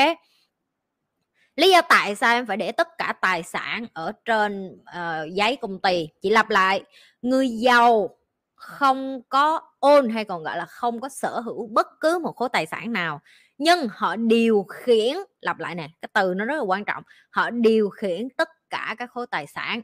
Lý 1.55 1.71
do 1.71 1.81
tại 1.89 2.15
sao 2.15 2.33
em 2.33 2.45
phải 2.45 2.57
để 2.57 2.71
tất 2.71 2.87
cả 2.97 3.13
tài 3.21 3.43
sản 3.43 3.85
ở 3.93 4.11
trên 4.25 4.81
uh, 4.81 5.33
giấy 5.33 5.55
công 5.55 5.79
ty? 5.79 6.09
Chị 6.21 6.29
lặp 6.29 6.49
lại 6.49 6.83
người 7.21 7.49
giàu 7.49 8.09
không 8.55 9.21
có 9.29 9.61
ôn 9.79 10.09
hay 10.09 10.25
còn 10.25 10.43
gọi 10.43 10.57
là 10.57 10.65
không 10.65 11.01
có 11.01 11.09
sở 11.09 11.39
hữu 11.39 11.67
bất 11.67 11.87
cứ 11.99 12.19
một 12.19 12.35
khối 12.35 12.49
tài 12.49 12.65
sản 12.65 12.93
nào 12.93 13.21
nhưng 13.57 13.87
họ 13.91 14.15
điều 14.15 14.65
khiển, 14.69 15.15
lặp 15.41 15.59
lại 15.59 15.75
nè, 15.75 15.89
cái 16.01 16.09
từ 16.13 16.33
nó 16.33 16.45
rất 16.45 16.55
là 16.55 16.61
quan 16.63 16.85
trọng, 16.85 17.03
họ 17.31 17.49
điều 17.49 17.89
khiển 17.89 18.29
tất 18.37 18.49
cả 18.69 18.95
các 18.97 19.11
khối 19.11 19.27
tài 19.27 19.47
sản. 19.47 19.81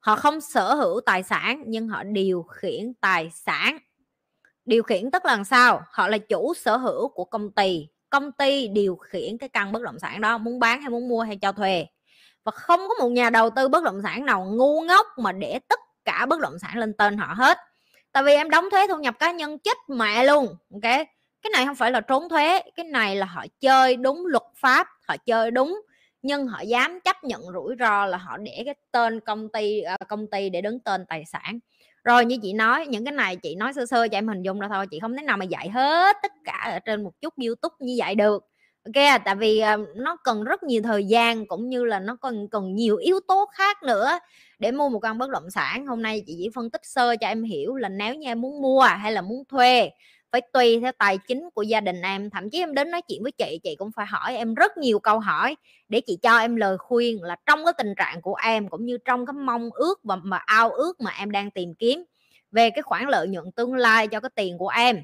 Họ 0.00 0.16
không 0.16 0.40
sở 0.40 0.74
hữu 0.74 1.00
tài 1.00 1.22
sản, 1.22 1.62
nhưng 1.66 1.88
họ 1.88 2.02
điều 2.04 2.42
khiển 2.42 2.94
tài 3.00 3.30
sản. 3.34 3.78
Điều 4.64 4.82
khiển 4.82 5.10
tức 5.10 5.24
là 5.24 5.44
sao? 5.44 5.82
Họ 5.90 6.08
là 6.08 6.18
chủ 6.18 6.54
sở 6.54 6.76
hữu 6.76 7.08
của 7.08 7.24
công 7.24 7.50
ty. 7.52 7.88
Công 8.10 8.32
ty 8.32 8.68
điều 8.68 8.96
khiển 8.96 9.38
cái 9.38 9.48
căn 9.48 9.72
bất 9.72 9.82
động 9.82 9.98
sản 9.98 10.20
đó, 10.20 10.38
muốn 10.38 10.58
bán 10.58 10.80
hay 10.80 10.90
muốn 10.90 11.08
mua 11.08 11.22
hay 11.22 11.36
cho 11.36 11.52
thuê. 11.52 11.86
Và 12.44 12.52
không 12.52 12.80
có 12.88 12.94
một 13.00 13.08
nhà 13.08 13.30
đầu 13.30 13.50
tư 13.50 13.68
bất 13.68 13.84
động 13.84 14.02
sản 14.02 14.26
nào 14.26 14.44
ngu 14.44 14.80
ngốc 14.80 15.06
mà 15.18 15.32
để 15.32 15.58
tất 15.68 15.80
cả 16.04 16.26
bất 16.26 16.40
động 16.40 16.58
sản 16.58 16.78
lên 16.78 16.94
tên 16.98 17.18
họ 17.18 17.34
hết. 17.36 17.58
Tại 18.12 18.22
vì 18.22 18.32
em 18.32 18.50
đóng 18.50 18.64
thuế 18.70 18.86
thu 18.88 18.96
nhập 18.96 19.14
cá 19.18 19.32
nhân 19.32 19.58
chết 19.58 19.76
mẹ 19.88 20.24
luôn, 20.24 20.46
ok? 20.72 21.06
Cái 21.46 21.50
này 21.60 21.66
không 21.66 21.76
phải 21.76 21.90
là 21.90 22.00
trốn 22.00 22.28
thuế, 22.28 22.60
cái 22.76 22.84
này 22.84 23.16
là 23.16 23.26
họ 23.26 23.44
chơi 23.60 23.96
đúng 23.96 24.26
luật 24.26 24.42
pháp, 24.56 24.86
họ 25.08 25.16
chơi 25.16 25.50
đúng, 25.50 25.80
nhưng 26.22 26.46
họ 26.46 26.60
dám 26.60 27.00
chấp 27.04 27.24
nhận 27.24 27.42
rủi 27.54 27.74
ro 27.78 28.06
là 28.06 28.16
họ 28.18 28.36
để 28.36 28.62
cái 28.64 28.74
tên 28.92 29.20
công 29.20 29.48
ty 29.48 29.80
ờ, 29.80 29.96
công 30.08 30.26
ty 30.26 30.50
để 30.50 30.60
đứng 30.60 30.80
tên 30.80 31.04
tài 31.08 31.24
sản. 31.24 31.58
Rồi 32.04 32.24
như 32.24 32.38
chị 32.42 32.52
nói, 32.52 32.86
những 32.86 33.04
cái 33.04 33.12
này 33.12 33.36
chị 33.36 33.54
nói 33.54 33.72
sơ 33.72 33.86
sơ 33.86 34.08
cho 34.08 34.18
em 34.18 34.28
hình 34.28 34.42
dung 34.42 34.60
ra 34.60 34.68
thôi, 34.72 34.86
chị 34.90 35.00
không 35.00 35.16
thể 35.16 35.22
nào 35.22 35.36
mà 35.36 35.44
dạy 35.44 35.68
hết 35.68 36.16
tất 36.22 36.32
cả 36.44 36.70
ở 36.72 36.78
trên 36.78 37.04
một 37.04 37.12
chút 37.20 37.34
youtube 37.46 37.74
như 37.78 37.94
vậy 37.98 38.14
được. 38.14 38.44
Ok, 38.84 39.22
tại 39.24 39.34
vì 39.34 39.58
ờ, 39.58 39.76
nó 39.96 40.16
cần 40.24 40.44
rất 40.44 40.62
nhiều 40.62 40.82
thời 40.82 41.04
gian 41.04 41.46
cũng 41.46 41.68
như 41.68 41.84
là 41.84 41.98
nó 41.98 42.16
còn 42.20 42.48
cần 42.48 42.74
nhiều 42.74 42.96
yếu 42.96 43.20
tố 43.28 43.46
khác 43.52 43.82
nữa 43.82 44.18
để 44.58 44.72
mua 44.72 44.88
một 44.88 44.98
căn 44.98 45.18
bất 45.18 45.30
động 45.30 45.50
sản. 45.50 45.86
Hôm 45.86 46.02
nay 46.02 46.22
chị 46.26 46.34
chỉ 46.38 46.48
phân 46.54 46.70
tích 46.70 46.84
sơ 46.84 47.16
cho 47.16 47.26
em 47.26 47.42
hiểu 47.42 47.74
là 47.76 47.88
nếu 47.88 48.14
như 48.14 48.26
em 48.28 48.40
muốn 48.40 48.62
mua 48.62 48.80
hay 48.80 49.12
là 49.12 49.22
muốn 49.22 49.44
thuê 49.48 49.90
phải 50.36 50.48
tùy 50.52 50.80
theo 50.80 50.92
tài 50.98 51.18
chính 51.18 51.48
của 51.54 51.62
gia 51.62 51.80
đình 51.80 52.02
em, 52.02 52.30
thậm 52.30 52.50
chí 52.50 52.58
em 52.58 52.74
đến 52.74 52.90
nói 52.90 53.02
chuyện 53.02 53.22
với 53.22 53.32
chị 53.32 53.60
chị 53.64 53.76
cũng 53.78 53.90
phải 53.92 54.06
hỏi 54.06 54.36
em 54.36 54.54
rất 54.54 54.76
nhiều 54.76 54.98
câu 54.98 55.18
hỏi 55.18 55.56
để 55.88 56.00
chị 56.00 56.18
cho 56.22 56.38
em 56.38 56.56
lời 56.56 56.78
khuyên 56.78 57.22
là 57.22 57.36
trong 57.46 57.64
cái 57.64 57.74
tình 57.78 57.94
trạng 57.96 58.22
của 58.22 58.34
em 58.34 58.68
cũng 58.68 58.86
như 58.86 58.98
trong 59.04 59.26
cái 59.26 59.32
mong 59.32 59.70
ước 59.72 60.00
và 60.04 60.16
mà 60.16 60.36
ao 60.36 60.70
ước 60.70 61.00
mà 61.00 61.10
em 61.18 61.30
đang 61.30 61.50
tìm 61.50 61.74
kiếm 61.74 62.04
về 62.50 62.70
cái 62.70 62.82
khoản 62.82 63.06
lợi 63.08 63.28
nhuận 63.28 63.52
tương 63.52 63.74
lai 63.74 64.08
cho 64.08 64.20
cái 64.20 64.30
tiền 64.34 64.58
của 64.58 64.68
em, 64.68 65.02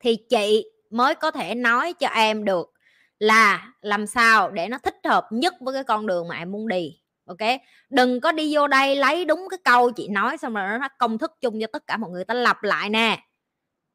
thì 0.00 0.16
chị 0.16 0.64
mới 0.90 1.14
có 1.14 1.30
thể 1.30 1.54
nói 1.54 1.92
cho 1.92 2.08
em 2.08 2.44
được 2.44 2.72
là 3.18 3.72
làm 3.80 4.06
sao 4.06 4.50
để 4.50 4.68
nó 4.68 4.78
thích 4.78 4.96
hợp 5.04 5.26
nhất 5.30 5.54
với 5.60 5.74
cái 5.74 5.84
con 5.84 6.06
đường 6.06 6.28
mà 6.28 6.36
em 6.36 6.52
muốn 6.52 6.68
đi, 6.68 7.00
ok? 7.26 7.48
Đừng 7.90 8.20
có 8.20 8.32
đi 8.32 8.56
vô 8.56 8.66
đây 8.68 8.96
lấy 8.96 9.24
đúng 9.24 9.46
cái 9.50 9.58
câu 9.64 9.92
chị 9.92 10.08
nói 10.08 10.36
xong 10.38 10.54
rồi 10.54 10.78
nó 10.80 10.88
công 10.98 11.18
thức 11.18 11.32
chung 11.40 11.60
cho 11.60 11.66
tất 11.72 11.86
cả 11.86 11.96
mọi 11.96 12.10
người 12.10 12.24
ta 12.24 12.34
lặp 12.34 12.62
lại 12.62 12.90
nè 12.90 13.18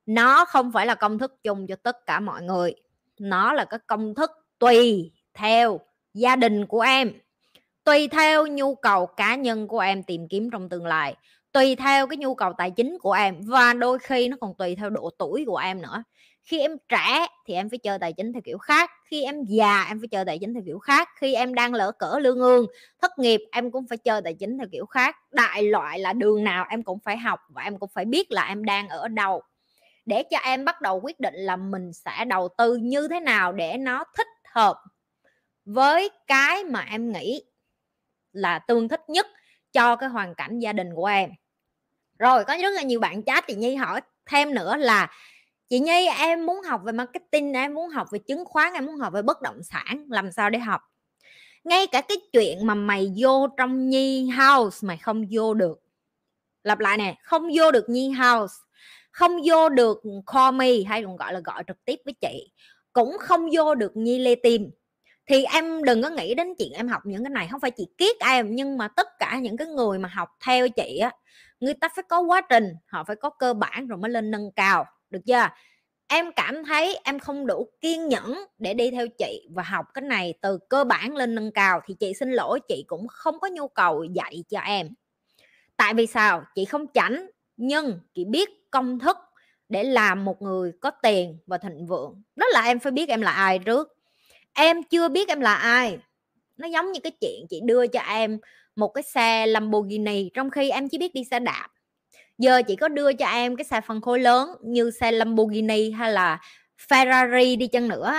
nó 0.08 0.46
không 0.46 0.72
phải 0.72 0.86
là 0.86 0.96
công 0.96 1.20
thức 1.20 1.44
chung 1.44 1.68
cho 1.68 1.76
tất 1.76 2.06
cả 2.06 2.20
mọi 2.20 2.42
người. 2.42 2.76
Nó 3.20 3.54
là 3.54 3.66
cái 3.66 3.80
công 3.88 4.16
thức 4.16 4.32
tùy 4.60 5.12
theo 5.34 5.80
gia 6.14 6.36
đình 6.36 6.66
của 6.66 6.82
em. 6.82 7.12
Tùy 7.84 8.08
theo 8.08 8.48
nhu 8.48 8.76
cầu 8.76 9.06
cá 9.06 9.36
nhân 9.36 9.68
của 9.68 9.80
em 9.80 10.04
tìm 10.04 10.28
kiếm 10.28 10.50
trong 10.50 10.70
tương 10.70 10.86
lai. 10.86 11.16
Tùy 11.52 11.76
theo 11.76 12.08
cái 12.08 12.18
nhu 12.18 12.36
cầu 12.36 12.54
tài 12.58 12.72
chính 12.72 12.98
của 13.00 13.12
em. 13.12 13.36
Và 13.42 13.74
đôi 13.74 14.00
khi 14.00 14.28
nó 14.28 14.38
còn 14.42 14.54
tùy 14.58 14.76
theo 14.76 14.90
độ 14.90 15.10
tuổi 15.18 15.44
của 15.48 15.58
em 15.58 15.82
nữa. 15.82 16.04
Khi 16.44 16.60
em 16.60 16.78
trẻ 16.90 17.28
thì 17.46 17.54
em 17.54 17.70
phải 17.70 17.80
chơi 17.80 18.00
tài 18.00 18.14
chính 18.14 18.34
theo 18.34 18.42
kiểu 18.46 18.58
khác. 18.58 18.92
Khi 19.06 19.24
em 19.24 19.44
già 19.44 19.86
em 19.88 20.00
phải 20.00 20.08
chơi 20.08 20.26
tài 20.26 20.40
chính 20.40 20.54
theo 20.54 20.64
kiểu 20.66 20.80
khác. 20.80 21.10
Khi 21.16 21.34
em 21.34 21.54
đang 21.54 21.74
lỡ 21.74 21.92
cỡ 21.92 22.20
lương 22.22 22.40
ương 22.40 22.66
thất 23.02 23.20
nghiệp 23.20 23.42
em 23.52 23.72
cũng 23.72 23.88
phải 23.88 23.98
chơi 23.98 24.22
tài 24.22 24.34
chính 24.34 24.58
theo 24.58 24.68
kiểu 24.72 24.86
khác. 24.86 25.16
Đại 25.32 25.64
loại 25.64 26.00
là 26.00 26.14
đường 26.14 26.44
nào 26.44 26.66
em 26.70 26.84
cũng 26.84 27.00
phải 27.00 27.18
học 27.18 27.40
và 27.50 27.62
em 27.62 27.80
cũng 27.80 27.90
phải 27.94 28.06
biết 28.06 28.32
là 28.32 28.48
em 28.48 28.66
đang 28.66 28.90
ở 28.90 29.08
đâu 29.08 29.42
để 30.08 30.24
cho 30.24 30.38
em 30.38 30.66
bắt 30.66 30.82
đầu 30.82 31.00
quyết 31.04 31.20
định 31.20 31.34
là 31.36 31.56
mình 31.56 31.94
sẽ 31.94 32.26
đầu 32.26 32.50
tư 32.58 32.76
như 32.76 33.08
thế 33.08 33.20
nào 33.20 33.54
để 33.54 33.78
nó 33.78 34.04
thích 34.18 34.28
hợp 34.52 34.84
với 35.66 36.10
cái 36.28 36.64
mà 36.64 36.86
em 36.92 37.12
nghĩ 37.12 37.42
là 38.32 38.60
tương 38.60 38.88
thích 38.88 39.02
nhất 39.10 39.28
cho 39.72 39.96
cái 39.96 40.10
hoàn 40.10 40.36
cảnh 40.36 40.60
gia 40.60 40.74
đình 40.74 40.96
của 40.96 41.06
em. 41.06 41.30
Rồi, 42.20 42.46
có 42.46 42.58
rất 42.62 42.70
là 42.70 42.82
nhiều 42.82 43.00
bạn 43.00 43.24
chat 43.24 43.48
chị 43.48 43.56
nhi 43.56 43.76
hỏi 43.76 44.02
thêm 44.26 44.54
nữa 44.54 44.78
là 44.78 45.12
chị 45.70 45.80
nhi, 45.80 46.08
em 46.08 46.46
muốn 46.46 46.62
học 46.62 46.82
về 46.84 46.92
marketing, 46.92 47.54
em 47.54 47.74
muốn 47.74 47.90
học 47.90 48.08
về 48.12 48.20
chứng 48.20 48.46
khoán, 48.46 48.74
em 48.74 48.86
muốn 48.86 48.96
học 48.96 49.14
về 49.14 49.22
bất 49.22 49.42
động 49.42 49.64
sản, 49.64 50.06
làm 50.10 50.32
sao 50.32 50.50
để 50.50 50.60
học? 50.60 50.82
Ngay 51.64 51.88
cả 51.88 52.02
cái 52.02 52.18
chuyện 52.34 52.68
mà 52.68 52.76
mày 52.76 53.14
vô 53.18 53.48
trong 53.58 53.90
nhi 53.90 54.30
house 54.30 54.88
mày 54.88 54.98
không 54.98 55.26
vô 55.32 55.54
được. 55.54 55.82
Lặp 56.64 56.80
lại 56.80 56.98
nè, 56.98 57.16
không 57.24 57.50
vô 57.56 57.72
được 57.72 57.90
nhi 57.90 58.10
house 58.10 58.56
không 59.18 59.38
vô 59.46 59.70
được 59.70 60.02
call 60.34 60.56
me 60.56 60.68
hay 60.88 61.04
còn 61.04 61.16
gọi 61.16 61.34
là 61.34 61.40
gọi 61.40 61.64
trực 61.68 61.86
tiếp 61.86 61.96
với 62.06 62.14
chị, 62.22 62.52
cũng 62.94 63.18
không 63.20 63.50
vô 63.54 63.76
được 63.76 63.98
nhi 63.98 64.20
lê 64.20 64.36
tim 64.36 64.72
thì 65.28 65.46
em 65.54 65.84
đừng 65.84 66.02
có 66.04 66.10
nghĩ 66.10 66.36
đến 66.36 66.54
chuyện 66.58 66.72
em 66.72 66.88
học 66.88 67.02
những 67.06 67.24
cái 67.24 67.30
này, 67.30 67.48
không 67.52 67.60
phải 67.60 67.72
chị 67.72 67.88
kiết 67.98 68.16
em, 68.20 68.56
nhưng 68.56 68.78
mà 68.78 68.88
tất 68.88 69.08
cả 69.20 69.40
những 69.42 69.58
cái 69.58 69.68
người 69.68 70.00
mà 70.00 70.10
học 70.14 70.30
theo 70.46 70.70
chị 70.70 70.98
á, 70.98 71.12
người 71.60 71.74
ta 71.74 71.90
phải 71.96 72.04
có 72.10 72.22
quá 72.22 72.42
trình, 72.50 72.74
họ 72.88 73.04
phải 73.04 73.16
có 73.16 73.30
cơ 73.30 73.54
bản 73.54 73.88
rồi 73.88 73.98
mới 73.98 74.12
lên 74.12 74.32
nâng 74.32 74.52
cao, 74.56 74.86
được 75.10 75.22
chưa? 75.26 75.48
Em 76.08 76.32
cảm 76.36 76.64
thấy 76.66 77.00
em 77.04 77.20
không 77.20 77.48
đủ 77.48 77.70
kiên 77.82 78.08
nhẫn 78.08 78.38
để 78.58 78.74
đi 78.74 78.92
theo 78.92 79.08
chị 79.18 79.48
và 79.56 79.64
học 79.64 79.86
cái 79.94 80.02
này 80.02 80.34
từ 80.42 80.60
cơ 80.70 80.84
bản 80.84 81.16
lên 81.16 81.36
nâng 81.36 81.52
cao, 81.52 81.82
thì 81.86 81.94
chị 82.00 82.14
xin 82.14 82.32
lỗi, 82.32 82.60
chị 82.68 82.84
cũng 82.88 83.08
không 83.08 83.40
có 83.40 83.48
nhu 83.48 83.68
cầu 83.68 84.04
dạy 84.04 84.44
cho 84.50 84.60
em. 84.60 84.88
Tại 85.78 85.94
vì 85.94 86.08
sao? 86.08 86.44
Chị 86.56 86.66
không 86.66 86.86
chảnh 86.94 87.28
nhưng 87.58 88.00
chị 88.14 88.26
biết 88.26 88.50
công 88.72 89.00
thức 89.00 89.18
để 89.70 89.84
làm 89.84 90.26
một 90.26 90.42
người 90.42 90.72
có 90.82 90.92
tiền 90.92 91.38
và 91.46 91.58
thịnh 91.58 91.86
vượng. 91.86 92.22
Đó 92.36 92.46
là 92.52 92.62
em 92.62 92.80
phải 92.80 92.92
biết 92.92 93.10
em 93.10 93.22
là 93.22 93.32
ai 93.32 93.60
trước. 93.60 93.98
Em 94.54 94.84
chưa 94.84 95.10
biết 95.10 95.28
em 95.28 95.40
là 95.40 95.56
ai. 95.56 95.98
Nó 96.58 96.68
giống 96.68 96.92
như 96.92 97.00
cái 97.00 97.12
chuyện 97.22 97.46
chị 97.50 97.62
đưa 97.64 97.88
cho 97.88 98.00
em 98.00 98.40
một 98.76 98.88
cái 98.88 99.04
xe 99.04 99.48
Lamborghini, 99.48 100.30
trong 100.34 100.50
khi 100.50 100.70
em 100.70 100.90
chỉ 100.90 100.98
biết 100.98 101.14
đi 101.14 101.24
xe 101.24 101.40
đạp. 101.40 101.68
Giờ 102.38 102.62
chị 102.68 102.76
có 102.76 102.88
đưa 102.88 103.14
cho 103.14 103.28
em 103.28 103.56
cái 103.56 103.66
xe 103.66 103.82
phân 103.82 104.02
khối 104.02 104.20
lớn 104.20 104.50
như 104.64 104.92
xe 104.92 105.12
Lamborghini 105.12 105.92
hay 105.92 106.12
là 106.12 106.40
Ferrari 106.88 107.58
đi 107.58 107.68
chăng 107.68 107.88
nữa 107.88 108.14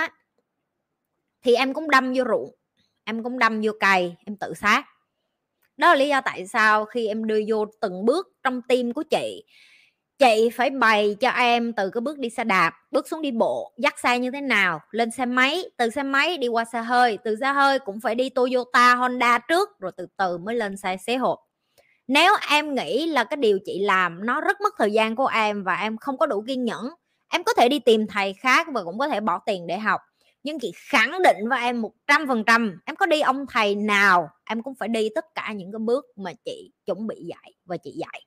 thì 1.41 1.55
em 1.55 1.73
cũng 1.73 1.89
đâm 1.89 2.13
vô 2.13 2.23
ruộng, 2.29 2.55
em 3.03 3.23
cũng 3.23 3.39
đâm 3.39 3.61
vô 3.61 3.71
cày, 3.79 4.15
em 4.25 4.35
tự 4.35 4.53
sát 4.53 4.85
đó 5.79 5.87
là 5.87 5.95
lý 5.95 6.07
do 6.07 6.21
tại 6.21 6.47
sao 6.47 6.85
khi 6.85 7.07
em 7.07 7.27
đưa 7.27 7.39
vô 7.47 7.65
từng 7.81 8.05
bước 8.05 8.27
trong 8.43 8.61
tim 8.61 8.93
của 8.93 9.03
chị 9.03 9.43
chị 10.19 10.49
phải 10.53 10.69
bày 10.69 11.15
cho 11.19 11.29
em 11.29 11.73
từ 11.73 11.89
cái 11.89 12.01
bước 12.01 12.19
đi 12.19 12.29
xe 12.29 12.43
đạp, 12.43 12.73
bước 12.91 13.07
xuống 13.07 13.21
đi 13.21 13.31
bộ, 13.31 13.73
dắt 13.77 13.99
xe 13.99 14.19
như 14.19 14.31
thế 14.31 14.41
nào, 14.41 14.81
lên 14.91 15.11
xe 15.11 15.25
máy, 15.25 15.63
từ 15.77 15.89
xe 15.89 16.03
máy 16.03 16.37
đi 16.37 16.47
qua 16.47 16.65
xe 16.65 16.81
hơi, 16.81 17.17
từ 17.23 17.35
xe 17.41 17.53
hơi 17.53 17.79
cũng 17.79 17.99
phải 18.01 18.15
đi 18.15 18.29
Toyota, 18.29 18.95
Honda 18.95 19.37
trước, 19.37 19.79
rồi 19.79 19.91
từ 19.97 20.07
từ 20.17 20.37
mới 20.37 20.55
lên 20.55 20.77
xe, 20.77 20.97
xế 20.97 21.15
hộp. 21.15 21.39
Nếu 22.07 22.33
em 22.49 22.75
nghĩ 22.75 23.07
là 23.07 23.23
cái 23.23 23.37
điều 23.37 23.59
chị 23.65 23.79
làm 23.79 24.25
nó 24.25 24.41
rất 24.41 24.61
mất 24.61 24.73
thời 24.77 24.91
gian 24.91 25.15
của 25.15 25.27
em 25.27 25.63
và 25.63 25.75
em 25.75 25.97
không 25.97 26.17
có 26.17 26.25
đủ 26.25 26.43
kiên 26.47 26.65
nhẫn, 26.65 26.89
em 27.29 27.43
có 27.43 27.53
thể 27.53 27.69
đi 27.69 27.79
tìm 27.79 28.07
thầy 28.07 28.33
khác 28.33 28.67
và 28.73 28.83
cũng 28.83 28.99
có 28.99 29.07
thể 29.07 29.19
bỏ 29.19 29.39
tiền 29.45 29.67
để 29.67 29.79
học 29.79 30.01
nhưng 30.49 30.59
chị 30.59 30.71
khẳng 30.75 31.21
định 31.23 31.37
với 31.49 31.61
em 31.61 31.81
một 31.81 31.91
trăm 32.07 32.27
phần 32.27 32.43
trăm, 32.43 32.79
em 32.85 32.95
có 32.95 33.05
đi 33.05 33.21
ông 33.21 33.45
thầy 33.49 33.75
nào, 33.75 34.29
em 34.45 34.63
cũng 34.63 34.75
phải 34.75 34.89
đi 34.89 35.09
tất 35.15 35.25
cả 35.35 35.51
những 35.55 35.71
cái 35.71 35.79
bước 35.79 36.05
mà 36.15 36.31
chị 36.45 36.71
chuẩn 36.85 37.07
bị 37.07 37.15
dạy 37.29 37.53
và 37.65 37.77
chị 37.77 37.91
dạy. 37.91 38.25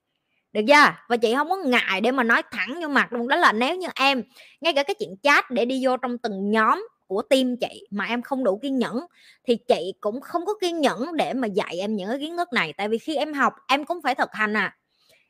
Được 0.52 0.60
chưa? 0.68 0.94
Và 1.08 1.16
chị 1.16 1.34
không 1.34 1.48
có 1.48 1.56
ngại 1.56 2.00
để 2.00 2.10
mà 2.10 2.22
nói 2.22 2.42
thẳng 2.52 2.80
vô 2.82 2.88
mặt 2.88 3.12
luôn. 3.12 3.28
Đó 3.28 3.36
là 3.36 3.52
nếu 3.52 3.76
như 3.76 3.88
em, 3.94 4.22
ngay 4.60 4.72
cả 4.72 4.82
cái 4.82 4.94
chuyện 4.98 5.14
chat 5.22 5.50
để 5.50 5.64
đi 5.64 5.86
vô 5.86 5.96
trong 5.96 6.18
từng 6.18 6.50
nhóm 6.50 6.86
của 7.06 7.22
team 7.22 7.56
chị 7.56 7.86
mà 7.90 8.04
em 8.04 8.22
không 8.22 8.44
đủ 8.44 8.58
kiên 8.62 8.78
nhẫn, 8.78 9.06
thì 9.48 9.56
chị 9.68 9.94
cũng 10.00 10.20
không 10.20 10.46
có 10.46 10.54
kiên 10.60 10.80
nhẫn 10.80 11.16
để 11.16 11.32
mà 11.32 11.46
dạy 11.46 11.76
em 11.80 11.96
những 11.96 12.08
cái 12.08 12.18
kiến 12.18 12.36
thức 12.36 12.48
này. 12.52 12.72
Tại 12.72 12.88
vì 12.88 12.98
khi 12.98 13.16
em 13.16 13.32
học, 13.32 13.52
em 13.68 13.84
cũng 13.84 14.02
phải 14.02 14.14
thực 14.14 14.28
hành 14.32 14.56
à 14.56 14.76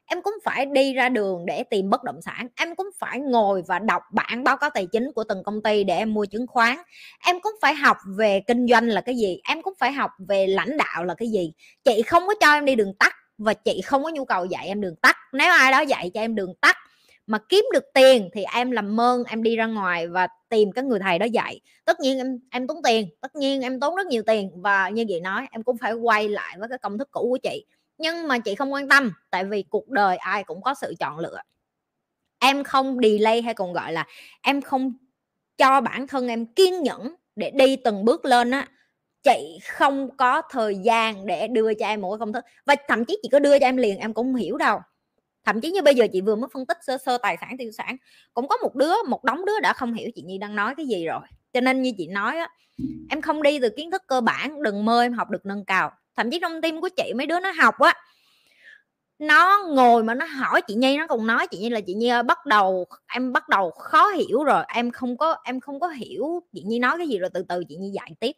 em 0.06 0.23
cũng 0.23 0.35
phải 0.44 0.66
đi 0.66 0.94
ra 0.94 1.09
đường 1.09 1.47
để 1.47 1.64
tìm 1.64 1.90
bất 1.90 2.04
động 2.04 2.23
sản, 2.23 2.49
em 2.56 2.75
cũng 2.76 2.90
phải 2.99 3.21
ngồi 3.21 3.62
và 3.68 3.78
đọc 3.78 4.02
bản 4.12 4.44
báo 4.44 4.56
cáo 4.56 4.71
tài 4.71 4.87
chính 4.92 5.12
của 5.14 5.25
từng 5.28 5.42
công 5.44 5.62
ty 5.62 5.85
để 5.85 5.97
em 5.97 6.14
mua 6.14 6.25
chứng 6.25 6.47
khoán. 6.47 6.76
Em 7.26 7.40
cũng 7.40 7.52
phải 7.62 7.75
học 7.75 7.97
về 8.18 8.40
kinh 8.47 8.66
doanh 8.66 8.88
là 8.88 9.00
cái 9.00 9.16
gì, 9.16 9.40
em 9.49 9.62
cũng 9.62 9.75
phải 9.78 9.92
học 9.92 10.11
về 10.28 10.47
lãnh 10.47 10.76
đạo 10.76 11.04
là 11.04 11.14
cái 11.14 11.28
gì. 11.28 11.52
Chị 11.85 12.02
không 12.02 12.26
có 12.26 12.35
cho 12.40 12.52
em 12.54 12.64
đi 12.64 12.75
đường 12.75 12.94
tắt 12.99 13.14
và 13.38 13.54
chị 13.54 13.80
không 13.85 14.02
có 14.04 14.11
nhu 14.11 14.25
cầu 14.25 14.44
dạy 14.44 14.66
em 14.66 14.80
đường 14.80 14.97
tắt. 14.97 15.16
Nếu 15.32 15.52
ai 15.52 15.73
đó 15.73 15.80
dạy 15.80 16.11
cho 16.14 16.21
em 16.21 16.35
đường 16.35 16.54
tắt 16.61 16.76
mà 17.26 17.38
kiếm 17.49 17.64
được 17.73 17.85
tiền 17.94 18.30
thì 18.35 18.44
em 18.54 18.71
làm 18.71 19.00
ơn 19.00 19.25
em 19.25 19.42
đi 19.42 19.56
ra 19.56 19.66
ngoài 19.66 20.09
và 20.09 20.28
tìm 20.49 20.73
cái 20.73 20.85
người 20.85 20.99
thầy 20.99 21.18
đó 21.18 21.26
dạy. 21.26 21.61
Tất 21.85 22.00
nhiên 22.00 22.18
em 22.18 22.38
em 22.50 22.66
tốn 22.66 22.82
tiền, 22.85 23.09
tất 23.21 23.37
nhiên 23.37 23.62
em 23.62 23.80
tốn 23.80 23.97
rất 23.97 24.06
nhiều 24.06 24.23
tiền 24.26 24.50
và 24.62 24.88
như 24.88 25.04
vậy 25.09 25.21
nói 25.21 25.47
em 25.50 25.62
cũng 25.62 25.76
phải 25.78 25.92
quay 25.92 26.28
lại 26.28 26.56
với 26.59 26.68
cái 26.68 26.78
công 26.78 26.99
thức 26.99 27.09
cũ 27.11 27.21
của 27.30 27.38
chị 27.42 27.64
nhưng 28.02 28.28
mà 28.28 28.38
chị 28.38 28.54
không 28.54 28.73
quan 28.73 28.88
tâm, 28.88 29.12
tại 29.30 29.44
vì 29.44 29.62
cuộc 29.62 29.88
đời 29.88 30.16
ai 30.16 30.44
cũng 30.44 30.62
có 30.62 30.75
sự 30.75 30.94
chọn 31.00 31.18
lựa. 31.18 31.38
Em 32.38 32.64
không 32.64 32.99
delay 33.02 33.42
hay 33.42 33.54
còn 33.54 33.73
gọi 33.73 33.92
là 33.92 34.06
em 34.42 34.62
không 34.62 34.92
cho 35.56 35.80
bản 35.80 36.06
thân 36.06 36.28
em 36.28 36.47
kiên 36.47 36.82
nhẫn 36.82 37.14
để 37.37 37.50
đi 37.50 37.76
từng 37.76 38.04
bước 38.04 38.25
lên 38.25 38.50
á. 38.50 38.68
Chị 39.23 39.59
không 39.68 40.16
có 40.16 40.42
thời 40.50 40.76
gian 40.85 41.26
để 41.26 41.49
đưa 41.49 41.75
cho 41.75 41.87
em 41.87 42.00
một 42.00 42.12
cái 42.12 42.18
công 42.18 42.32
thức. 42.32 42.44
Và 42.66 42.75
thậm 42.88 43.04
chí 43.04 43.18
chị 43.23 43.28
có 43.32 43.38
đưa 43.38 43.59
cho 43.59 43.66
em 43.66 43.76
liền, 43.76 43.99
em 43.99 44.14
cũng 44.14 44.26
không 44.26 44.35
hiểu 44.35 44.56
đâu. 44.56 44.78
Thậm 45.44 45.61
chí 45.61 45.71
như 45.71 45.82
bây 45.82 45.94
giờ 45.94 46.06
chị 46.12 46.21
vừa 46.21 46.37
mới 46.37 46.49
phân 46.52 46.66
tích 46.66 46.78
sơ 46.87 46.99
sơ 46.99 47.18
tài 47.18 47.37
sản, 47.40 47.56
tiêu 47.59 47.71
sản, 47.71 47.97
cũng 48.35 48.49
có 48.49 48.56
một 48.56 48.75
đứa, 48.75 48.94
một 49.09 49.25
đống 49.25 49.44
đứa 49.44 49.61
đã 49.61 49.73
không 49.73 49.94
hiểu 49.94 50.11
chị 50.14 50.23
nhi 50.23 50.38
đang 50.38 50.56
nói 50.56 50.75
cái 50.76 50.87
gì 50.87 51.06
rồi. 51.06 51.21
Cho 51.52 51.61
nên 51.61 51.82
như 51.82 51.92
chị 51.99 52.06
nói 52.06 52.38
á, 52.38 52.49
em 53.11 53.21
không 53.21 53.42
đi 53.42 53.59
từ 53.59 53.71
kiến 53.76 53.90
thức 53.90 54.02
cơ 54.06 54.21
bản, 54.21 54.62
đừng 54.62 54.85
mơ 54.85 55.02
em 55.02 55.12
học 55.12 55.30
được 55.30 55.47
nâng 55.47 55.64
cao 55.64 55.92
thậm 56.16 56.31
chí 56.31 56.38
trong 56.40 56.61
tim 56.61 56.81
của 56.81 56.88
chị 56.88 57.12
mấy 57.16 57.26
đứa 57.26 57.40
nó 57.40 57.52
học 57.59 57.78
á 57.78 57.95
nó 59.23 59.64
ngồi 59.69 60.04
mà 60.04 60.14
nó 60.14 60.26
hỏi 60.26 60.62
chị 60.69 60.75
nhi 60.75 60.97
nó 60.99 61.07
còn 61.07 61.26
nói 61.26 61.47
chị 61.47 61.59
nhi 61.59 61.71
là 61.71 61.81
chị 61.81 61.95
nhi 61.95 62.09
ơi, 62.09 62.23
bắt 62.23 62.47
đầu 62.47 62.87
em 63.09 63.33
bắt 63.33 63.49
đầu 63.49 63.71
khó 63.71 64.09
hiểu 64.09 64.45
rồi 64.45 64.64
em 64.75 64.90
không 64.90 65.16
có 65.16 65.37
em 65.45 65.61
không 65.61 65.81
có 65.81 65.88
hiểu 65.88 66.42
chị 66.52 66.62
nhi 66.66 66.78
nói 66.78 66.99
cái 66.99 67.09
gì 67.09 67.19
rồi 67.19 67.31
từ 67.35 67.45
từ 67.49 67.64
chị 67.69 67.76
nhi 67.76 67.90
dạy 67.95 68.11
tiếp. 68.21 68.33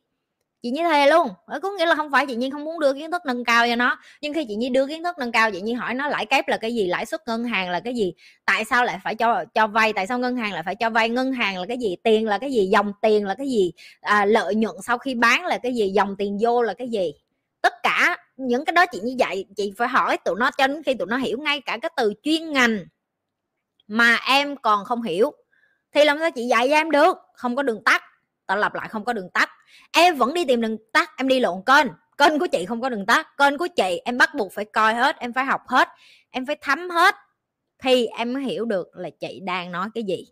Chị 0.62 0.71
nhi 0.71 0.83
thề 0.83 1.07
luôn. 1.11 1.28
Ờ, 1.47 1.61
có 1.61 1.71
nghĩa 1.78 1.87
là 1.87 1.95
không 1.95 2.11
phải 2.11 2.26
chị 2.26 2.37
nhi 2.37 2.50
không 2.50 2.64
muốn 2.64 2.81
đưa 2.81 2.95
kiến 2.95 3.11
thức 3.11 3.23
nâng 3.26 3.45
cao 3.45 3.66
cho 3.69 3.76
nó 3.76 3.99
nhưng 4.21 4.35
khi 4.35 4.45
chị 4.49 4.54
nhi 4.57 4.69
đưa 4.69 4.87
kiến 4.87 5.04
thức 5.04 5.19
nâng 5.19 5.33
cao 5.33 5.50
chị 5.50 5.61
nhi 5.61 5.73
hỏi 5.73 5.95
nó 5.95 6.09
lãi 6.09 6.26
kép 6.26 6.49
là 6.49 6.57
cái 6.57 6.75
gì 6.75 6.87
lãi 6.87 7.07
suất 7.07 7.21
ngân 7.26 7.45
hàng 7.45 7.71
là 7.71 7.81
cái 7.81 7.95
gì 7.95 8.14
tại 8.45 8.64
sao 8.64 8.85
lại 8.85 8.99
phải 9.04 9.14
cho 9.14 9.45
cho 9.54 9.66
vay 9.66 9.93
tại 9.93 10.07
sao 10.07 10.19
ngân 10.19 10.37
hàng 10.37 10.52
lại 10.52 10.62
phải 10.66 10.75
cho 10.75 10.90
vay 10.90 11.09
ngân 11.09 11.33
hàng 11.33 11.59
là 11.61 11.66
cái 11.69 11.78
gì 11.78 11.97
tiền 12.04 12.28
là 12.28 12.38
cái 12.38 12.52
gì 12.52 12.66
dòng 12.66 12.93
tiền 13.02 13.26
là 13.26 13.35
cái 13.35 13.49
gì 13.49 13.73
à, 14.00 14.25
lợi 14.25 14.54
nhuận 14.54 14.76
sau 14.87 14.99
khi 14.99 15.14
bán 15.14 15.47
là 15.47 15.59
cái 15.59 15.75
gì 15.75 15.88
dòng 15.88 16.16
tiền 16.19 16.38
vô 16.40 16.62
là 16.62 16.75
cái 16.75 16.88
gì? 16.88 17.12
Tất 17.64 17.75
cả 17.83 18.16
những 18.37 18.64
cái 18.64 18.73
đó 18.73 18.87
chị 18.87 19.00
như 19.04 19.14
vậy, 19.18 19.47
chị 19.56 19.73
phải 19.78 19.88
hỏi 19.88 20.16
tụi 20.16 20.35
nó 20.38 20.50
cho 20.50 20.66
đến 20.66 20.83
khi 20.83 20.94
tụi 20.94 21.06
nó 21.06 21.16
hiểu 21.16 21.38
ngay 21.38 21.61
cả 21.61 21.78
cái 21.83 21.90
từ 21.97 22.12
chuyên 22.23 22.52
ngành 22.52 22.78
mà 23.87 24.16
em 24.26 24.56
còn 24.56 24.85
không 24.85 25.02
hiểu. 25.02 25.33
Thì 25.92 26.04
làm 26.04 26.18
sao 26.18 26.30
chị 26.30 26.47
dạy 26.47 26.68
cho 26.68 26.75
em 26.75 26.90
được? 26.90 27.16
Không 27.35 27.56
có 27.56 27.62
đường 27.62 27.85
tắt, 27.85 28.02
tao 28.47 28.56
lặp 28.56 28.75
lại 28.75 28.88
không 28.88 29.04
có 29.04 29.12
đường 29.12 29.30
tắt. 29.30 29.50
Em 29.92 30.16
vẫn 30.16 30.35
đi 30.35 30.44
tìm 30.44 30.61
đường 30.61 30.76
tắt, 30.92 31.11
em 31.16 31.28
đi 31.28 31.40
lộn 31.40 31.62
kênh 31.66 31.87
kênh 32.18 32.38
của 32.38 32.47
chị 32.47 32.66
không 32.66 32.80
có 32.80 32.88
đường 32.88 33.06
tắt, 33.06 33.37
kênh 33.37 33.59
của 33.59 33.68
chị 33.76 34.00
em 34.04 34.18
bắt 34.18 34.35
buộc 34.35 34.52
phải 34.52 34.64
coi 34.64 34.94
hết, 34.94 35.16
em 35.18 35.33
phải 35.33 35.44
học 35.44 35.61
hết, 35.68 35.88
em 36.30 36.47
phải 36.47 36.56
thấm 36.61 36.90
hết 36.90 37.14
thì 37.78 38.06
em 38.06 38.33
mới 38.33 38.42
hiểu 38.42 38.64
được 38.64 38.97
là 38.97 39.11
chị 39.21 39.40
đang 39.44 39.73
nói 39.73 39.88
cái 39.94 40.04
gì. 40.04 40.26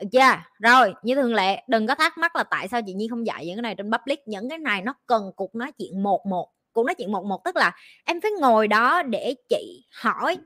Được 0.00 0.06
chưa? 0.12 0.42
Rồi, 0.58 0.94
như 1.02 1.14
thường 1.14 1.34
lệ, 1.34 1.62
đừng 1.68 1.86
có 1.86 1.94
thắc 1.94 2.18
mắc 2.18 2.36
là 2.36 2.44
tại 2.44 2.68
sao 2.68 2.80
chị 2.86 2.92
nhi 2.92 3.08
không 3.08 3.26
dạy 3.26 3.46
những 3.46 3.56
cái 3.56 3.62
này 3.62 3.74
trên 3.74 3.90
public, 3.90 4.28
những 4.28 4.48
cái 4.48 4.58
này 4.58 4.82
nó 4.82 4.94
cần 5.06 5.32
cuộc 5.36 5.54
nói 5.54 5.72
chuyện 5.78 6.02
một 6.02 6.26
một 6.26 6.52
cuộc 6.72 6.86
nói 6.86 6.94
chuyện 6.94 7.12
một 7.12 7.24
một, 7.24 7.44
tức 7.44 7.56
là 7.56 7.72
em 8.04 8.20
phải 8.20 8.30
ngồi 8.40 8.68
đó 8.68 9.02
để 9.02 9.34
chị 9.48 9.84
hỏi 10.02 10.36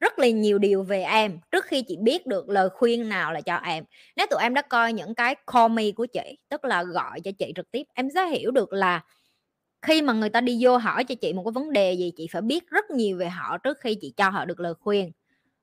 rất 0.00 0.18
là 0.18 0.28
nhiều 0.28 0.58
điều 0.58 0.82
về 0.82 1.02
em 1.02 1.38
trước 1.50 1.64
khi 1.64 1.82
chị 1.82 1.96
biết 1.96 2.26
được 2.26 2.48
lời 2.48 2.68
khuyên 2.68 3.08
nào 3.08 3.32
là 3.32 3.40
cho 3.40 3.56
em. 3.56 3.84
Nếu 4.16 4.26
tụi 4.30 4.42
em 4.42 4.54
đã 4.54 4.62
coi 4.62 4.92
những 4.92 5.14
cái 5.14 5.36
call 5.52 5.74
me 5.74 5.90
của 5.90 6.06
chị, 6.06 6.38
tức 6.48 6.64
là 6.64 6.82
gọi 6.84 7.20
cho 7.20 7.30
chị 7.38 7.52
trực 7.56 7.70
tiếp, 7.70 7.82
em 7.94 8.08
sẽ 8.14 8.26
hiểu 8.26 8.50
được 8.50 8.72
là 8.72 9.00
khi 9.82 10.02
mà 10.02 10.12
người 10.12 10.28
ta 10.28 10.40
đi 10.40 10.58
vô 10.60 10.76
hỏi 10.76 11.04
cho 11.04 11.14
chị 11.14 11.32
một 11.32 11.42
cái 11.44 11.52
vấn 11.52 11.72
đề 11.72 11.92
gì, 11.92 12.12
chị 12.16 12.26
phải 12.32 12.42
biết 12.42 12.70
rất 12.70 12.90
nhiều 12.90 13.16
về 13.18 13.28
họ 13.28 13.58
trước 13.58 13.78
khi 13.80 13.94
chị 14.00 14.12
cho 14.16 14.28
họ 14.28 14.44
được 14.44 14.60
lời 14.60 14.74
khuyên. 14.80 15.12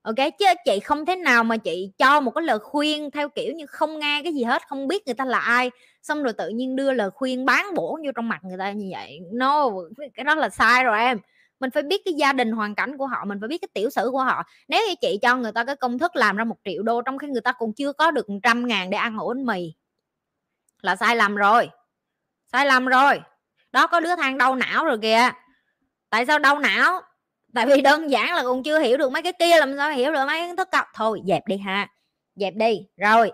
Ok? 0.01 0.15
Chứ 0.39 0.46
chị 0.65 0.80
không 0.80 1.06
thế 1.06 1.15
nào 1.15 1.44
mà 1.44 1.58
chị 1.58 1.91
cho 1.98 2.22
một 2.22 2.32
cái 2.32 2.44
lời 2.44 2.60
khuyên 2.60 3.12
theo 3.12 3.30
kiểu 3.30 3.53
như 3.53 3.65
không 3.65 4.00
nghe 4.00 4.22
cái 4.24 4.34
gì 4.34 4.44
hết, 4.44 4.62
không 4.68 4.88
biết 4.88 5.08
người 5.08 5.15
ta 5.15 5.25
là 5.25 5.39
ai 5.39 5.72
xong 6.01 6.24
rồi 6.24 6.34
tự 6.34 6.50
nhiên 6.50 6.75
đưa 6.75 6.91
lời 6.93 7.10
khuyên 7.10 7.46
bán 7.46 7.65
bổ 7.75 8.00
vô 8.05 8.12
trong 8.15 8.29
mặt 8.29 8.39
người 8.43 8.58
ta 8.58 8.72
như 8.72 8.88
vậy. 8.91 9.20
No, 9.34 9.70
cái 10.13 10.24
đó 10.24 10.36
là 10.36 10.50
sai 10.50 10.84
rồi 10.84 11.00
em. 11.00 11.17
Mình 11.60 11.72
phải 11.72 11.84
biết 11.84 12.01
cái 12.05 12.13
gia 12.13 12.34
đình 12.34 12.51
hoàn 12.51 12.75
cảnh 12.75 12.98
của 12.98 13.08
họ, 13.08 13.25
mình 13.25 13.38
phải 13.41 13.48
biết 13.48 13.58
cái 13.62 13.70
tiểu 13.74 13.89
sử 13.89 14.10
của 14.12 14.24
họ. 14.24 14.43
Nếu 14.67 14.81
như 14.88 14.96
chị 15.01 15.20
cho 15.22 15.38
người 15.38 15.51
ta 15.51 15.63
cái 15.63 15.75
công 15.75 16.00
thức 16.00 16.15
làm 16.15 16.38
ra 16.38 16.43
một 16.43 16.58
triệu 16.63 16.84
đô 16.84 17.01
trong 17.01 17.17
khi 17.17 17.27
người 17.27 17.41
ta 17.41 17.51
còn 17.51 17.74
chưa 17.74 17.93
có 17.93 18.12
được 18.12 18.27
trăm 18.43 18.67
ngàn 18.67 18.89
để 18.89 18.98
ăn 18.98 19.17
ổ 19.17 19.27
bánh 19.27 19.46
mì, 19.46 19.74
là 20.81 20.96
sai 20.96 21.15
lầm 21.15 21.36
rồi. 21.36 21.70
Sai 22.51 22.65
lầm 22.65 22.86
rồi. 22.86 23.22
Đó, 23.72 23.88
có 23.88 24.00
đứa 24.00 24.15
than 24.15 24.38
đau 24.38 24.55
não 24.55 24.86
rồi 24.86 24.98
kìa. 25.01 25.29
Tại 26.10 26.25
sao 26.25 26.39
đau 26.39 26.60
não? 26.60 27.01
Tại 27.53 27.65
vì 27.65 27.81
đơn 27.81 28.12
giản 28.12 28.36
là 28.36 28.43
còn 28.43 28.63
chưa 28.63 28.79
hiểu 28.79 28.98
được 28.98 29.12
mấy 29.12 29.22
cái 29.22 29.34
kia, 29.34 29.60
làm 29.60 29.77
sao 29.77 29.91
hiểu 29.91 30.12
được 30.12 30.25
mấy 30.27 30.48
kiến 30.48 30.55
thức 30.55 30.72
cọc 30.72 30.86
thôi, 30.93 31.22
dẹp 31.27 31.48
đi 31.48 31.58
ha. 31.58 31.88
Dẹp 32.36 32.53
đi. 32.55 32.79
Rồi 32.98 33.31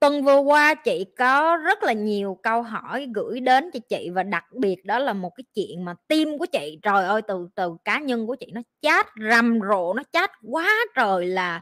tuần 0.00 0.24
vừa 0.24 0.38
qua 0.38 0.74
chị 0.74 1.04
có 1.18 1.56
rất 1.56 1.82
là 1.82 1.92
nhiều 1.92 2.38
câu 2.42 2.62
hỏi 2.62 3.08
gửi 3.14 3.40
đến 3.40 3.70
cho 3.72 3.80
chị 3.88 4.10
và 4.10 4.22
đặc 4.22 4.44
biệt 4.52 4.84
đó 4.84 4.98
là 4.98 5.12
một 5.12 5.30
cái 5.36 5.44
chuyện 5.54 5.84
mà 5.84 5.94
tim 6.08 6.38
của 6.38 6.46
chị, 6.46 6.78
trời 6.82 7.06
ơi, 7.06 7.22
từ 7.22 7.48
từ 7.54 7.76
cá 7.84 7.98
nhân 7.98 8.26
của 8.26 8.34
chị 8.34 8.46
nó 8.52 8.60
chát 8.82 9.06
rầm 9.30 9.60
rộ, 9.70 9.94
nó 9.94 10.02
chát 10.12 10.30
quá 10.42 10.70
trời 10.96 11.26
là 11.26 11.60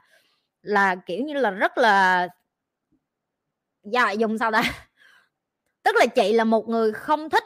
là 0.62 0.94
kiểu 1.06 1.24
như 1.24 1.34
là 1.34 1.50
rất 1.50 1.78
là 1.78 2.28
dạ 3.84 4.10
dùng 4.10 4.38
sao 4.38 4.52
ta? 4.52 4.62
Tức 5.82 5.96
là 5.96 6.06
chị 6.06 6.32
là 6.32 6.44
một 6.44 6.68
người 6.68 6.92
không 6.92 7.30
thích 7.30 7.44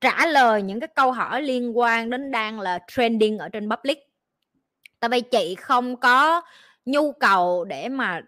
trả 0.00 0.26
lời 0.26 0.62
những 0.62 0.80
cái 0.80 0.88
câu 0.88 1.12
hỏi 1.12 1.42
liên 1.42 1.78
quan 1.78 2.10
đến 2.10 2.30
đang 2.30 2.60
là 2.60 2.78
trending 2.88 3.38
ở 3.38 3.48
trên 3.48 3.68
public. 3.70 3.98
Tại 5.00 5.08
vì 5.08 5.20
chị 5.20 5.54
không 5.54 5.96
có 5.96 6.42
nhu 6.84 7.12
cầu 7.12 7.64
để 7.64 7.88
mà 7.88 8.20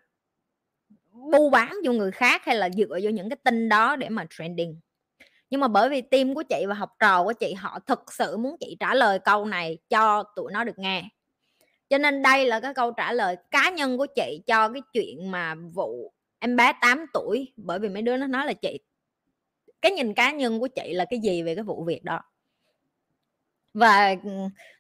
bu 1.33 1.51
bán 1.51 1.77
cho 1.85 1.93
người 1.93 2.11
khác 2.11 2.45
hay 2.45 2.57
là 2.57 2.71
dựa 2.71 2.99
vô 3.03 3.11
những 3.11 3.29
cái 3.31 3.37
tin 3.45 3.69
đó 3.69 3.97
để 3.97 4.09
mà 4.09 4.27
trending? 4.39 4.81
Nhưng 5.51 5.61
mà 5.61 5.69
bởi 5.69 5.89
vì 5.89 6.01
team 6.01 6.35
của 6.35 6.43
chị 6.43 6.65
và 6.69 6.75
học 6.75 6.91
trò 6.99 7.25
của 7.25 7.33
chị 7.33 7.55
họ 7.55 7.79
thực 7.87 8.13
sự 8.13 8.37
muốn 8.37 8.57
chị 8.61 8.77
trả 8.81 8.95
lời 8.95 9.19
câu 9.19 9.45
này 9.45 9.79
cho 9.89 10.23
tụi 10.37 10.53
nó 10.53 10.65
được 10.65 10.79
nghe. 10.79 11.05
Cho 11.89 11.99
nên 11.99 12.23
đây 12.23 12.47
là 12.47 12.61
cái 12.61 12.75
câu 12.75 12.91
trả 12.91 13.13
lời 13.13 13.37
cá 13.51 13.71
nhân 13.71 13.99
của 13.99 14.07
chị 14.17 14.43
cho 14.47 14.69
cái 14.69 14.83
chuyện 14.93 15.31
mà 15.31 15.55
vụ 15.75 16.13
em 16.39 16.57
bé 16.57 16.73
8 16.81 17.07
tuổi, 17.13 17.53
bởi 17.57 17.79
vì 17.79 17.89
mấy 17.89 18.03
đứa 18.03 18.17
nó 18.17 18.27
nói 18.27 18.47
là 18.47 18.53
chị, 18.53 18.81
cái 19.83 19.93
nhìn 19.93 20.15
cá 20.15 20.31
nhân 20.33 20.61
của 20.61 20.69
chị 20.69 20.93
là 20.95 21.05
cái 21.11 21.21
gì 21.21 21.43
về 21.43 21.55
cái 21.55 21.65
vụ 21.65 21.85
việc 21.85 22.05
đó? 22.05 22.21
Và 23.75 24.17
ừ, 24.25 24.31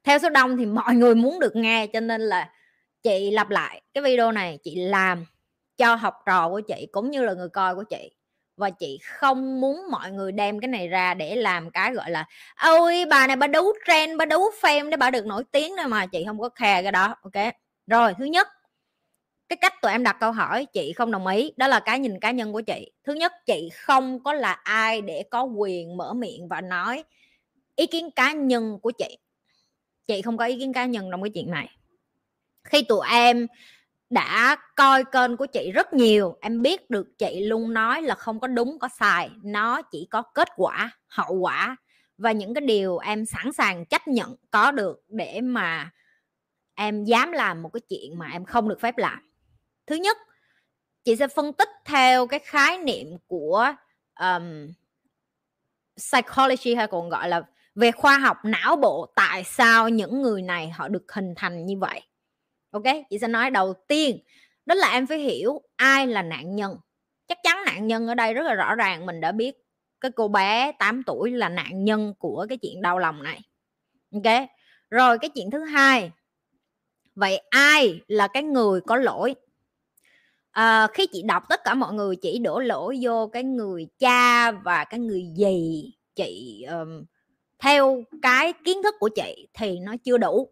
theo 0.04 0.18
số 0.18 0.28
đông 0.28 0.56
thì 0.56 0.66
mọi 0.66 0.94
người 0.94 1.14
muốn 1.14 1.40
được 1.40 1.56
nghe 1.56 1.86
cho 1.86 2.00
nên 2.00 2.20
là 2.20 2.52
chị 3.02 3.30
lặp 3.30 3.50
lại 3.50 3.82
cái 3.94 4.04
video 4.04 4.32
này, 4.32 4.58
chị 4.62 4.74
làm 4.74 5.24
cho 5.80 5.94
học 5.94 6.14
trò 6.26 6.48
của 6.48 6.60
chị 6.60 6.86
cũng 6.92 7.10
như 7.10 7.22
là 7.22 7.32
người 7.32 7.48
coi 7.48 7.74
của 7.74 7.84
chị. 7.84 8.10
Và 8.56 8.70
chị 8.70 8.98
không 9.02 9.60
muốn 9.60 9.90
mọi 9.90 10.10
người 10.10 10.32
đem 10.32 10.60
cái 10.60 10.68
này 10.68 10.88
ra 10.88 11.14
để 11.14 11.36
làm 11.36 11.70
cái 11.70 11.92
gọi 11.94 12.10
là, 12.10 12.24
ôi, 12.62 13.04
bà 13.10 13.26
này 13.26 13.36
bà 13.36 13.46
đấu 13.46 13.72
trend, 13.86 14.18
bà 14.18 14.24
đấu 14.24 14.50
fame 14.60 14.90
để 14.90 14.96
bà 14.96 15.10
được 15.10 15.26
nổi 15.26 15.44
tiếng 15.52 15.76
đâu 15.76 15.88
mà. 15.88 16.06
Chị 16.06 16.24
không 16.26 16.40
có 16.40 16.48
khe 16.48 16.82
cái 16.82 16.92
đó, 16.92 17.16
ok? 17.22 17.54
Rồi, 17.86 18.14
thứ 18.18 18.24
nhất, 18.24 18.48
cái 19.48 19.56
cách 19.56 19.74
tụi 19.82 19.92
em 19.92 20.02
đặt 20.02 20.16
câu 20.20 20.32
hỏi, 20.32 20.66
chị 20.72 20.92
không 20.92 21.10
đồng 21.10 21.26
ý. 21.26 21.52
Đó 21.56 21.68
là 21.68 21.80
cái 21.80 21.98
nhìn 21.98 22.20
cá 22.20 22.30
nhân 22.30 22.52
của 22.52 22.60
chị. 22.60 22.92
Thứ 23.04 23.14
nhất, 23.14 23.32
chị 23.46 23.68
không 23.74 24.22
có 24.22 24.32
là 24.32 24.52
ai 24.52 25.00
để 25.00 25.24
có 25.30 25.42
quyền 25.42 25.96
mở 25.96 26.14
miệng 26.14 26.48
và 26.48 26.60
nói 26.60 27.04
ý 27.76 27.86
kiến 27.86 28.10
cá 28.10 28.32
nhân 28.32 28.78
của 28.82 28.90
chị. 28.90 29.18
Chị 30.06 30.22
không 30.22 30.36
có 30.36 30.44
ý 30.44 30.58
kiến 30.58 30.72
cá 30.72 30.84
nhân 30.84 31.08
trong 31.10 31.22
cái 31.22 31.30
chuyện 31.30 31.50
này. 31.50 31.68
Khi 32.64 32.82
tụi 32.82 33.06
em 33.10 33.46
đã 34.10 34.56
coi 34.76 35.04
kênh 35.04 35.36
của 35.36 35.46
chị 35.46 35.70
rất 35.74 35.92
nhiều. 35.92 36.38
Em 36.40 36.62
biết 36.62 36.90
được 36.90 37.18
chị 37.18 37.44
luôn 37.44 37.74
nói 37.74 38.02
là 38.02 38.14
không 38.14 38.40
có 38.40 38.46
đúng 38.46 38.78
có 38.78 38.88
sai. 38.88 39.30
Nó 39.42 39.82
chỉ 39.82 40.08
có 40.10 40.22
kết 40.22 40.48
quả 40.56 40.90
hậu 41.08 41.34
quả. 41.34 41.76
Và 42.18 42.32
những 42.32 42.54
cái 42.54 42.60
điều 42.60 42.98
em 42.98 43.26
sẵn 43.26 43.52
sàng 43.52 43.86
chấp 43.86 44.08
nhận 44.08 44.36
có 44.50 44.70
được 44.70 45.02
để 45.08 45.40
mà 45.40 45.90
em 46.74 47.04
dám 47.04 47.32
làm 47.32 47.62
một 47.62 47.70
cái 47.72 47.80
chuyện 47.88 48.18
mà 48.18 48.28
em 48.32 48.44
không 48.44 48.68
được 48.68 48.80
phép 48.80 48.98
làm. 48.98 49.30
Thứ 49.86 49.94
nhất 49.96 50.16
chị 51.04 51.16
sẽ 51.16 51.28
phân 51.28 51.52
tích 51.52 51.68
theo 51.84 52.26
cái 52.26 52.40
khái 52.40 52.78
niệm 52.78 53.06
của 53.26 53.72
um, 54.20 54.72
psychology 55.96 56.74
hay 56.74 56.86
còn 56.86 57.08
gọi 57.08 57.28
là 57.28 57.42
về 57.74 57.92
khoa 57.92 58.18
học 58.18 58.36
não 58.44 58.76
bộ 58.76 59.12
tại 59.16 59.44
sao 59.44 59.88
những 59.88 60.22
người 60.22 60.42
này 60.42 60.70
họ 60.70 60.88
được 60.88 61.12
hình 61.12 61.34
thành 61.36 61.66
như 61.66 61.78
vậy 61.78 62.02
ok? 62.70 62.84
Chị 63.10 63.18
sẽ 63.18 63.28
nói 63.28 63.50
đầu 63.50 63.74
tiên 63.88 64.18
đó 64.66 64.74
là 64.74 64.92
em 64.92 65.06
phải 65.06 65.18
hiểu 65.18 65.62
ai 65.76 66.06
là 66.06 66.22
nạn 66.22 66.56
nhân. 66.56 66.76
Chắc 67.28 67.38
chắn 67.42 67.64
nạn 67.66 67.86
nhân 67.86 68.06
ở 68.06 68.14
đây 68.14 68.34
rất 68.34 68.42
là 68.42 68.54
rõ 68.54 68.74
ràng 68.74 69.06
mình 69.06 69.20
đã 69.20 69.32
biết 69.32 69.56
cái 70.00 70.10
cô 70.10 70.28
bé 70.28 70.72
8 70.78 71.02
tuổi 71.06 71.30
là 71.30 71.48
nạn 71.48 71.84
nhân 71.84 72.14
của 72.18 72.46
cái 72.48 72.58
chuyện 72.58 72.82
đau 72.82 72.98
lòng 72.98 73.22
này. 73.22 73.40
Ok? 74.12 74.48
Rồi 74.90 75.18
cái 75.18 75.30
chuyện 75.30 75.50
thứ 75.50 75.64
hai 75.64 76.10
vậy 77.14 77.42
ai 77.50 78.00
là 78.06 78.28
cái 78.28 78.42
người 78.42 78.80
có 78.80 78.96
lỗi? 78.96 79.34
À, 80.50 80.86
khi 80.94 81.06
chị 81.12 81.22
đọc 81.22 81.42
tất 81.48 81.60
cả 81.64 81.74
mọi 81.74 81.94
người 81.94 82.16
chỉ 82.16 82.38
đổ 82.38 82.60
lỗi 82.60 82.98
vô 83.02 83.26
cái 83.26 83.44
người 83.44 83.86
cha 83.98 84.50
và 84.50 84.84
cái 84.84 85.00
người 85.00 85.26
dì 85.36 85.92
chị 86.14 86.64
um, 86.70 87.04
theo 87.58 88.02
cái 88.22 88.52
kiến 88.64 88.82
thức 88.82 88.94
của 88.98 89.08
chị 89.08 89.48
thì 89.54 89.78
nó 89.78 89.96
chưa 90.04 90.18
đủ 90.18 90.48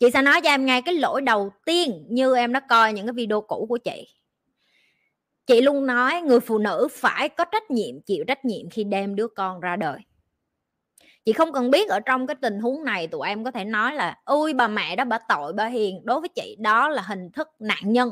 chị 0.00 0.10
sẽ 0.10 0.22
nói 0.22 0.40
cho 0.40 0.50
em 0.50 0.66
ngay 0.66 0.82
cái 0.82 0.94
lỗi 0.94 1.22
đầu 1.22 1.52
tiên 1.66 2.06
như 2.08 2.36
em 2.36 2.52
đã 2.52 2.60
coi 2.60 2.92
những 2.92 3.06
cái 3.06 3.12
video 3.12 3.40
cũ 3.40 3.66
của 3.68 3.78
chị. 3.78 4.08
Chị 5.46 5.60
luôn 5.60 5.86
nói 5.86 6.20
người 6.20 6.40
phụ 6.40 6.58
nữ 6.58 6.88
phải 6.92 7.28
có 7.28 7.44
trách 7.44 7.70
nhiệm, 7.70 8.00
chịu 8.00 8.24
trách 8.28 8.44
nhiệm 8.44 8.70
khi 8.70 8.84
đem 8.84 9.14
đứa 9.14 9.28
con 9.28 9.60
ra 9.60 9.76
đời. 9.76 9.98
Chị 11.24 11.32
không 11.32 11.52
cần 11.52 11.70
biết 11.70 11.88
ở 11.88 12.00
trong 12.00 12.26
cái 12.26 12.34
tình 12.40 12.60
huống 12.60 12.84
này 12.84 13.06
tụi 13.06 13.28
em 13.28 13.44
có 13.44 13.50
thể 13.50 13.64
nói 13.64 13.94
là, 13.94 14.18
ôi, 14.24 14.52
bà 14.52 14.68
mẹ 14.68 14.96
đó, 14.96 15.04
bà 15.04 15.18
tội 15.28 15.52
bà 15.52 15.66
hiền. 15.66 16.00
Đối 16.04 16.20
với 16.20 16.28
chị, 16.28 16.56
đó 16.58 16.88
là 16.88 17.02
hình 17.02 17.30
thức 17.30 17.48
nạn 17.58 17.82
nhân 17.82 18.10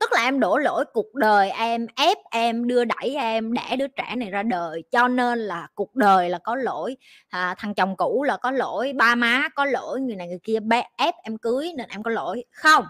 tức 0.00 0.12
là 0.12 0.22
em 0.22 0.40
đổ 0.40 0.58
lỗi 0.58 0.84
cuộc 0.92 1.14
đời 1.14 1.50
em 1.50 1.86
ép 1.96 2.18
em 2.30 2.66
đưa 2.66 2.84
đẩy 2.84 3.14
em 3.14 3.52
đẻ 3.52 3.76
đứa 3.76 3.86
trẻ 3.88 4.16
này 4.16 4.30
ra 4.30 4.42
đời. 4.42 4.82
Cho 4.90 5.08
nên 5.08 5.38
là 5.38 5.68
cuộc 5.74 5.94
đời 5.94 6.30
là 6.30 6.38
có 6.38 6.56
lỗi. 6.56 6.96
À, 7.28 7.54
thằng 7.58 7.74
chồng 7.74 7.96
cũ 7.96 8.22
là 8.22 8.36
có 8.36 8.50
lỗi 8.50 8.92
ba 8.96 9.14
má 9.14 9.48
có 9.54 9.64
lỗi 9.64 10.00
người 10.00 10.16
này 10.16 10.28
người 10.28 10.40
kia 10.42 10.58
ép 10.96 11.14
em 11.22 11.38
cưới 11.38 11.72
nên 11.76 11.88
em 11.88 12.02
có 12.02 12.10
lỗi. 12.10 12.44
Không 12.50 12.84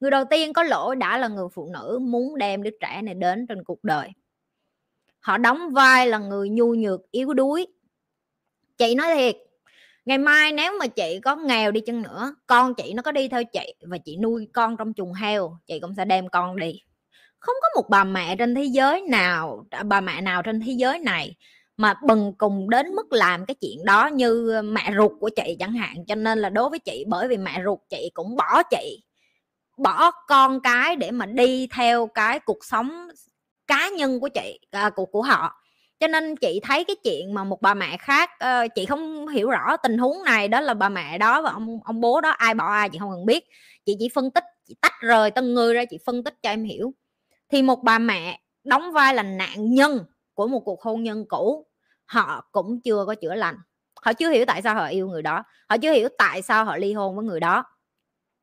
người 0.00 0.10
đầu 0.10 0.24
tiên 0.30 0.52
có 0.52 0.62
lỗi 0.62 0.96
đã 0.96 1.18
là 1.18 1.28
người 1.28 1.46
phụ 1.54 1.70
nữ 1.72 1.98
muốn 2.02 2.38
đem 2.38 2.62
đứa 2.62 2.70
trẻ 2.80 3.02
này 3.02 3.14
đến 3.14 3.46
trên 3.46 3.64
cuộc 3.64 3.84
đời. 3.84 4.08
Họ 5.20 5.38
đóng 5.38 5.70
vai 5.70 6.06
là 6.06 6.18
người 6.18 6.48
nhu 6.48 6.74
nhược 6.74 7.10
yếu 7.10 7.34
đuối. 7.34 7.66
Chị 8.78 8.94
nói 8.94 9.14
thiệt 9.14 9.36
ngày 10.08 10.18
mai 10.18 10.52
nếu 10.52 10.72
mà 10.80 10.86
chị 10.86 11.20
có 11.24 11.36
nghèo 11.36 11.70
đi 11.70 11.80
chăng 11.80 12.02
nữa 12.02 12.34
con 12.46 12.74
chị 12.74 12.92
nó 12.94 13.02
có 13.02 13.12
đi 13.12 13.28
theo 13.28 13.44
chị 13.44 13.74
và 13.80 13.98
chị 13.98 14.16
nuôi 14.16 14.48
con 14.52 14.76
trong 14.76 14.92
chuồng 14.94 15.12
heo 15.12 15.58
chị 15.66 15.80
cũng 15.80 15.94
sẽ 15.94 16.04
đem 16.04 16.28
con 16.28 16.56
đi. 16.56 16.82
Không 17.38 17.54
có 17.62 17.68
một 17.74 17.88
bà 17.88 18.04
mẹ 18.04 18.36
trên 18.36 18.54
thế 18.54 18.64
giới 18.64 19.00
nào 19.00 19.66
à, 19.70 19.82
bà 19.82 20.00
mẹ 20.00 20.20
nào 20.20 20.42
trên 20.42 20.60
thế 20.60 20.72
giới 20.72 20.98
này 20.98 21.36
mà 21.76 21.94
bần 22.06 22.32
cùng 22.38 22.70
đến 22.70 22.94
mức 22.94 23.12
làm 23.12 23.46
cái 23.46 23.54
chuyện 23.54 23.84
đó 23.84 24.06
như 24.06 24.60
mẹ 24.64 24.92
ruột 24.96 25.12
của 25.20 25.30
chị 25.36 25.56
chẳng 25.58 25.72
hạn. 25.72 26.04
Cho 26.06 26.14
nên 26.14 26.38
là 26.38 26.48
đối 26.50 26.70
với 26.70 26.78
chị 26.78 27.04
bởi 27.08 27.28
vì 27.28 27.36
mẹ 27.36 27.62
ruột 27.64 27.78
chị 27.88 28.10
cũng 28.14 28.36
bỏ 28.36 28.62
chị 28.62 29.02
bỏ 29.78 30.10
con 30.28 30.60
cái 30.60 30.96
để 30.96 31.10
mà 31.10 31.26
đi 31.26 31.68
theo 31.76 32.06
cái 32.06 32.40
cuộc 32.40 32.64
sống 32.64 33.08
cá 33.66 33.88
nhân 33.88 34.20
của 34.20 34.28
chị 34.28 34.60
à, 34.70 34.90
của 34.90 35.06
của 35.06 35.22
họ 35.22 35.62
cho 36.00 36.06
nên 36.06 36.36
chị 36.36 36.60
thấy 36.62 36.84
cái 36.84 36.96
chuyện 37.04 37.34
mà 37.34 37.44
một 37.44 37.62
bà 37.62 37.74
mẹ 37.74 37.96
khác 37.96 38.30
uh, 38.44 38.70
chị 38.74 38.86
không 38.86 39.28
hiểu 39.28 39.50
rõ 39.50 39.76
tình 39.76 39.98
huống 39.98 40.24
này 40.24 40.48
đó 40.48 40.60
là 40.60 40.74
bà 40.74 40.88
mẹ 40.88 41.18
đó 41.18 41.42
và 41.42 41.50
ông 41.50 41.80
ông 41.84 42.00
bố 42.00 42.20
đó 42.20 42.30
ai 42.30 42.54
bỏ 42.54 42.72
ai 42.72 42.88
chị 42.88 42.98
không 42.98 43.10
cần 43.10 43.26
biết. 43.26 43.44
Chị 43.86 43.96
chỉ 43.98 44.08
phân 44.14 44.30
tích 44.30 44.44
chị 44.68 44.76
tách 44.80 44.92
rời 45.00 45.30
từng 45.30 45.54
người 45.54 45.74
ra 45.74 45.84
chị 45.84 45.98
phân 46.06 46.24
tích 46.24 46.34
cho 46.42 46.50
em 46.50 46.64
hiểu. 46.64 46.94
Thì 47.48 47.62
một 47.62 47.82
bà 47.82 47.98
mẹ 47.98 48.40
đóng 48.64 48.92
vai 48.92 49.14
là 49.14 49.22
nạn 49.22 49.74
nhân 49.74 50.04
của 50.34 50.46
một 50.46 50.60
cuộc 50.60 50.82
hôn 50.82 51.02
nhân 51.02 51.24
cũ 51.28 51.66
họ 52.06 52.48
cũng 52.52 52.80
chưa 52.80 53.04
có 53.06 53.14
chữa 53.14 53.34
lành. 53.34 53.56
Họ 54.02 54.12
chưa 54.12 54.30
hiểu 54.30 54.44
tại 54.46 54.62
sao 54.62 54.74
họ 54.74 54.86
yêu 54.86 55.08
người 55.08 55.22
đó. 55.22 55.42
Họ 55.68 55.76
chưa 55.76 55.92
hiểu 55.92 56.08
tại 56.18 56.42
sao 56.42 56.64
họ 56.64 56.76
ly 56.76 56.92
hôn 56.92 57.16
với 57.16 57.24
người 57.24 57.40
đó. 57.40 57.64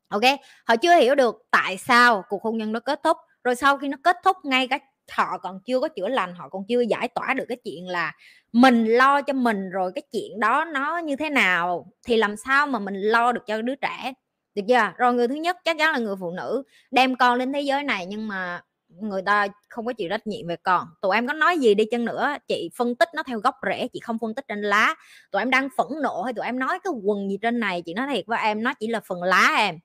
Ok? 0.09 0.23
Họ 0.67 0.75
chưa 0.75 0.95
hiểu 0.95 1.15
được 1.15 1.35
tại 1.51 1.77
sao 1.77 2.23
cuộc 2.29 2.43
hôn 2.43 2.57
nhân 2.57 2.71
nó 2.71 2.79
kết 2.79 2.99
thúc. 3.03 3.17
Rồi 3.43 3.55
sau 3.55 3.77
khi 3.77 3.87
nó 3.87 3.97
kết 4.03 4.17
thúc 4.23 4.37
ngay 4.43 4.67
cả 4.67 4.79
họ 5.11 5.37
còn 5.37 5.59
chưa 5.65 5.79
có 5.79 5.87
chữa 5.87 6.07
lành, 6.07 6.35
họ 6.35 6.49
còn 6.49 6.63
chưa 6.67 6.81
giải 6.81 7.07
tỏa 7.07 7.33
được 7.33 7.45
cái 7.49 7.57
chuyện 7.63 7.87
là 7.87 8.13
mình 8.51 8.85
lo 8.85 9.21
cho 9.21 9.33
mình 9.33 9.69
rồi 9.69 9.91
cái 9.95 10.01
chuyện 10.11 10.39
đó 10.39 10.65
nó 10.65 10.97
như 10.97 11.15
thế 11.15 11.29
nào, 11.29 11.91
thì 12.05 12.17
làm 12.17 12.35
sao 12.37 12.67
mà 12.67 12.79
mình 12.79 12.95
lo 12.95 13.31
được 13.31 13.41
cho 13.47 13.61
đứa 13.61 13.75
trẻ, 13.75 14.13
được 14.55 14.61
chưa? 14.67 14.91
Rồi 14.97 15.13
người 15.13 15.27
thứ 15.27 15.35
nhất 15.35 15.57
chắc 15.65 15.77
chắn 15.79 15.91
là 15.91 15.99
người 15.99 16.15
phụ 16.19 16.31
nữ, 16.31 16.63
đem 16.91 17.15
con 17.15 17.37
lên 17.37 17.53
thế 17.53 17.61
giới 17.61 17.83
này 17.83 18.05
nhưng 18.05 18.27
mà 18.27 18.61
người 18.87 19.21
ta 19.21 19.47
không 19.69 19.85
có 19.85 19.93
chịu 19.93 20.09
trách 20.09 20.27
nhiệm 20.27 20.47
về 20.47 20.55
con. 20.63 20.87
Tụi 21.01 21.15
em 21.15 21.27
có 21.27 21.33
nói 21.33 21.59
gì 21.59 21.73
đi 21.73 21.85
chăng 21.91 22.05
nữa, 22.05 22.35
chị 22.47 22.69
phân 22.75 22.95
tích 22.95 23.09
nó 23.15 23.23
theo 23.23 23.39
gốc 23.39 23.55
rễ, 23.69 23.87
chị 23.93 23.99
không 23.99 24.17
phân 24.21 24.35
tích 24.35 24.45
trên 24.47 24.61
lá. 24.61 24.95
Tụi 25.31 25.41
em 25.41 25.49
đang 25.49 25.69
phẫn 25.77 25.87
nộ 26.01 26.21
hay 26.21 26.33
tụi 26.33 26.45
em 26.45 26.59
nói 26.59 26.79
cái 26.83 26.93
quần 27.03 27.29
gì 27.29 27.37
trên 27.41 27.59
này, 27.59 27.83
chị 27.85 27.93
nói 27.93 28.07
thiệt 28.13 28.25
với 28.27 28.39
em, 28.43 28.63
nó 28.63 28.73
chỉ 28.79 28.87
là 28.87 29.01
phần 29.07 29.23
lá 29.23 29.53
em 29.57 29.75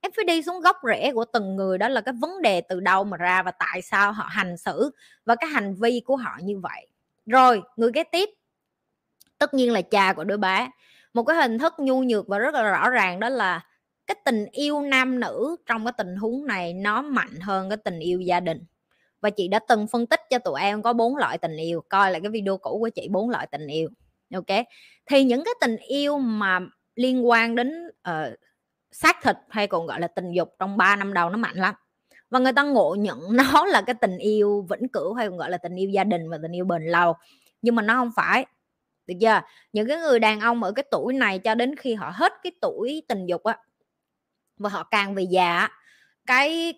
em 0.00 0.12
phải 0.16 0.24
đi 0.24 0.42
xuống 0.42 0.60
gốc 0.60 0.76
rễ 0.86 1.12
của 1.12 1.24
từng 1.24 1.56
người 1.56 1.78
đó 1.78 1.88
là 1.88 2.00
cái 2.00 2.14
vấn 2.20 2.42
đề 2.42 2.60
từ 2.60 2.80
đâu 2.80 3.04
mà 3.04 3.16
ra 3.16 3.42
và 3.42 3.50
tại 3.50 3.82
sao 3.82 4.12
họ 4.12 4.24
hành 4.30 4.56
xử 4.56 4.90
và 5.24 5.34
cái 5.34 5.50
hành 5.50 5.74
vi 5.74 6.02
của 6.04 6.16
họ 6.16 6.38
như 6.42 6.58
vậy. 6.58 6.86
Rồi 7.26 7.62
người 7.76 7.92
kế 7.92 8.04
tiếp. 8.04 8.28
Tất 9.38 9.54
nhiên 9.54 9.72
là 9.72 9.82
cha 9.82 10.12
của 10.12 10.24
đứa 10.24 10.36
bé. 10.36 10.70
Một 11.14 11.22
cái 11.22 11.36
hình 11.36 11.58
thức 11.58 11.74
nhu 11.78 12.02
nhược 12.02 12.28
và 12.28 12.38
rất 12.38 12.54
là 12.54 12.62
rõ 12.62 12.90
ràng 12.90 13.20
đó 13.20 13.28
là 13.28 13.64
cái 14.06 14.14
tình 14.24 14.46
yêu 14.52 14.82
nam 14.82 15.20
nữ 15.20 15.56
trong 15.66 15.84
cái 15.84 15.92
tình 15.98 16.16
huống 16.16 16.46
này 16.46 16.72
nó 16.72 17.02
mạnh 17.02 17.40
hơn 17.40 17.68
cái 17.68 17.76
tình 17.76 17.98
yêu 17.98 18.20
gia 18.20 18.40
đình. 18.40 18.64
Và 19.20 19.30
chị 19.30 19.48
đã 19.48 19.58
từng 19.68 19.86
phân 19.86 20.06
tích 20.06 20.20
cho 20.30 20.38
tụi 20.38 20.60
em 20.60 20.82
có 20.82 20.92
bốn 20.92 21.16
loại 21.16 21.38
tình 21.38 21.56
yêu 21.56 21.84
coi 21.88 22.10
lại 22.10 22.20
cái 22.20 22.30
video 22.30 22.56
cũ 22.56 22.78
của 22.80 22.88
chị 22.88 23.08
bốn 23.10 23.30
loại 23.30 23.46
tình 23.46 23.66
yêu. 23.66 23.88
Ok? 24.34 24.66
Thì 25.06 25.24
những 25.24 25.44
cái 25.44 25.54
tình 25.60 25.76
yêu 25.76 26.18
mà 26.18 26.60
liên 26.94 27.28
quan 27.28 27.54
đến 27.54 27.88
uh, 27.88 28.38
xác 28.92 29.16
thịt 29.22 29.36
hay 29.48 29.66
còn 29.66 29.86
gọi 29.86 30.00
là 30.00 30.06
tình 30.08 30.32
dục 30.32 30.54
trong 30.58 30.76
3 30.76 30.96
năm 30.96 31.14
đầu 31.14 31.30
nó 31.30 31.36
mạnh 31.36 31.56
lắm. 31.56 31.74
Và 32.30 32.38
người 32.38 32.52
ta 32.52 32.62
ngộ 32.62 32.96
nhận 32.98 33.18
nó 33.36 33.66
là 33.66 33.82
cái 33.82 33.94
tình 33.94 34.18
yêu 34.18 34.66
vĩnh 34.70 34.88
cửu 34.88 35.14
hay 35.14 35.28
còn 35.28 35.38
gọi 35.38 35.50
là 35.50 35.58
tình 35.58 35.74
yêu 35.74 35.90
gia 35.90 36.04
đình 36.04 36.30
và 36.30 36.38
tình 36.42 36.52
yêu 36.52 36.64
bền 36.64 36.82
lâu. 36.82 37.14
Nhưng 37.62 37.74
mà 37.74 37.82
nó 37.82 37.94
không 37.94 38.10
phải 38.16 38.46
được 39.06 39.14
chưa? 39.20 39.40
Những 39.72 39.88
cái 39.88 39.98
người 39.98 40.18
đàn 40.18 40.40
ông 40.40 40.62
ở 40.62 40.72
cái 40.72 40.84
tuổi 40.90 41.12
này 41.12 41.38
cho 41.38 41.54
đến 41.54 41.76
khi 41.76 41.94
họ 41.94 42.12
hết 42.14 42.32
cái 42.42 42.52
tuổi 42.60 43.02
tình 43.08 43.26
dục 43.26 43.42
á 43.42 43.58
và 44.58 44.70
họ 44.70 44.84
càng 44.90 45.14
về 45.14 45.22
già 45.22 45.68
cái 46.26 46.74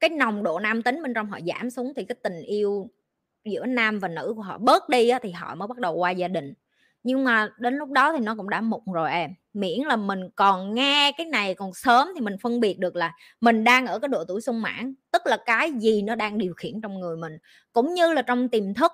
cái 0.00 0.10
nồng 0.10 0.42
độ 0.42 0.60
nam 0.60 0.82
tính 0.82 1.02
bên 1.02 1.14
trong 1.14 1.30
họ 1.30 1.38
giảm 1.46 1.70
xuống 1.70 1.92
thì 1.96 2.04
cái 2.04 2.16
tình 2.22 2.42
yêu 2.42 2.90
giữa 3.44 3.66
nam 3.66 3.98
và 3.98 4.08
nữ 4.08 4.32
của 4.36 4.42
họ 4.42 4.58
bớt 4.58 4.88
đi 4.88 5.08
á, 5.08 5.18
thì 5.22 5.30
họ 5.30 5.54
mới 5.54 5.68
bắt 5.68 5.78
đầu 5.78 5.96
qua 5.96 6.10
gia 6.10 6.28
đình. 6.28 6.54
Nhưng 7.02 7.24
mà 7.24 7.48
đến 7.58 7.76
lúc 7.76 7.90
đó 7.90 8.12
thì 8.12 8.18
nó 8.20 8.34
cũng 8.34 8.50
đã 8.50 8.60
mụn 8.60 8.80
rồi 8.92 9.10
em 9.10 9.30
miễn 9.60 9.80
là 9.80 9.96
mình 9.96 10.20
còn 10.36 10.74
nghe 10.74 11.12
cái 11.16 11.26
này 11.26 11.54
còn 11.54 11.74
sớm 11.74 12.08
thì 12.14 12.20
mình 12.20 12.36
phân 12.42 12.60
biệt 12.60 12.78
được 12.78 12.96
là 12.96 13.12
mình 13.40 13.64
đang 13.64 13.86
ở 13.86 13.98
cái 13.98 14.08
độ 14.08 14.24
tuổi 14.28 14.40
sung 14.40 14.62
mãn, 14.62 14.94
tức 15.12 15.22
là 15.26 15.38
cái 15.46 15.72
gì 15.72 16.02
nó 16.02 16.14
đang 16.14 16.38
điều 16.38 16.54
khiển 16.54 16.80
trong 16.80 17.00
người 17.00 17.16
mình. 17.16 17.32
Cũng 17.72 17.94
như 17.94 18.12
là 18.12 18.22
trong 18.22 18.48
tiềm 18.48 18.74
thức, 18.74 18.92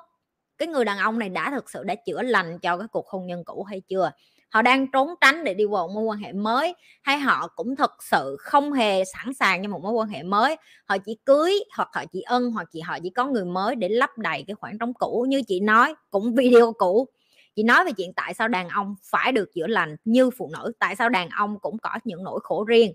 cái 0.58 0.68
người 0.68 0.84
đàn 0.84 0.98
ông 0.98 1.18
này 1.18 1.28
đã 1.28 1.50
thực 1.50 1.70
sự 1.70 1.84
đã 1.84 1.94
chữa 1.94 2.22
lành 2.22 2.58
cho 2.58 2.78
cái 2.78 2.88
cuộc 2.88 3.08
hôn 3.08 3.26
nhân 3.26 3.44
cũ 3.44 3.62
hay 3.62 3.80
chưa? 3.88 4.10
Họ 4.50 4.62
đang 4.62 4.90
trốn 4.90 5.08
tránh 5.20 5.44
để 5.44 5.54
đi 5.54 5.64
vào 5.66 5.88
mối 5.88 6.04
quan 6.04 6.18
hệ 6.18 6.32
mới 6.32 6.74
hay 7.02 7.18
họ 7.18 7.48
cũng 7.56 7.76
thực 7.76 7.90
sự 8.10 8.36
không 8.40 8.72
hề 8.72 9.04
sẵn 9.04 9.34
sàng 9.34 9.62
cho 9.62 9.68
một 9.68 9.82
mối 9.82 9.92
quan 9.92 10.08
hệ 10.08 10.22
mới? 10.22 10.56
Họ 10.86 10.98
chỉ 10.98 11.18
cưới 11.24 11.52
hoặc 11.76 11.88
họ 11.92 12.04
chỉ 12.12 12.20
ân 12.22 12.50
hoặc 12.50 12.68
chỉ 12.72 12.80
họ 12.80 12.98
chỉ 13.02 13.10
có 13.10 13.26
người 13.26 13.44
mới 13.44 13.76
để 13.76 13.88
lấp 13.88 14.18
đầy 14.18 14.44
cái 14.46 14.54
khoảng 14.54 14.78
trống 14.78 14.94
cũ 14.94 15.26
như 15.28 15.42
chị 15.48 15.60
nói, 15.60 15.94
cũng 16.10 16.34
video 16.34 16.72
cũ 16.72 17.08
chị 17.56 17.62
nói 17.62 17.84
về 17.84 17.92
chuyện 17.92 18.12
tại 18.12 18.34
sao 18.34 18.48
đàn 18.48 18.68
ông 18.68 18.94
phải 19.02 19.32
được 19.32 19.48
chữa 19.54 19.66
lành 19.66 19.96
như 20.04 20.30
phụ 20.30 20.50
nữ, 20.52 20.72
tại 20.78 20.96
sao 20.96 21.08
đàn 21.08 21.28
ông 21.28 21.58
cũng 21.58 21.78
có 21.78 21.90
những 22.04 22.24
nỗi 22.24 22.40
khổ 22.42 22.64
riêng, 22.64 22.92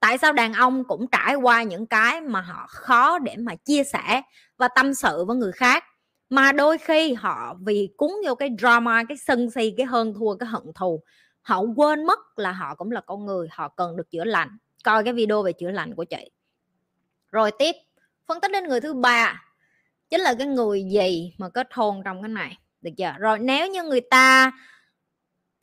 tại 0.00 0.18
sao 0.18 0.32
đàn 0.32 0.52
ông 0.52 0.84
cũng 0.84 1.06
trải 1.12 1.34
qua 1.34 1.62
những 1.62 1.86
cái 1.86 2.20
mà 2.20 2.40
họ 2.40 2.66
khó 2.68 3.18
để 3.18 3.36
mà 3.36 3.54
chia 3.54 3.84
sẻ 3.84 4.22
và 4.56 4.68
tâm 4.68 4.94
sự 4.94 5.24
với 5.24 5.36
người 5.36 5.52
khác. 5.52 5.84
Mà 6.30 6.52
đôi 6.52 6.78
khi 6.78 7.14
họ 7.14 7.56
vì 7.60 7.90
cúng 7.96 8.16
vô 8.26 8.34
cái 8.34 8.50
drama, 8.58 9.04
cái 9.08 9.16
sân 9.16 9.50
si, 9.50 9.74
cái 9.76 9.86
hơn 9.86 10.14
thua, 10.14 10.34
cái 10.34 10.48
hận 10.48 10.62
thù, 10.74 11.02
họ 11.42 11.62
quên 11.76 12.04
mất 12.04 12.18
là 12.36 12.52
họ 12.52 12.74
cũng 12.74 12.90
là 12.90 13.00
con 13.00 13.26
người, 13.26 13.48
họ 13.50 13.68
cần 13.68 13.96
được 13.96 14.10
chữa 14.10 14.24
lành. 14.24 14.58
Coi 14.84 15.04
cái 15.04 15.12
video 15.12 15.42
về 15.42 15.52
chữa 15.52 15.70
lành 15.70 15.94
của 15.94 16.04
chị. 16.04 16.30
Rồi 17.32 17.50
tiếp, 17.58 17.74
phân 18.26 18.40
tích 18.40 18.52
đến 18.52 18.64
người 18.64 18.80
thứ 18.80 18.94
ba, 18.94 19.42
chính 20.10 20.20
là 20.20 20.34
cái 20.38 20.46
người 20.46 20.84
gì 20.92 21.34
mà 21.38 21.48
kết 21.48 21.68
hôn 21.72 22.02
trong 22.04 22.22
cái 22.22 22.28
này? 22.28 22.58
Được 22.80 22.90
chưa? 22.96 23.12
Rồi 23.18 23.38
nếu 23.38 23.68
như 23.68 23.82
người 23.82 24.00
ta 24.00 24.52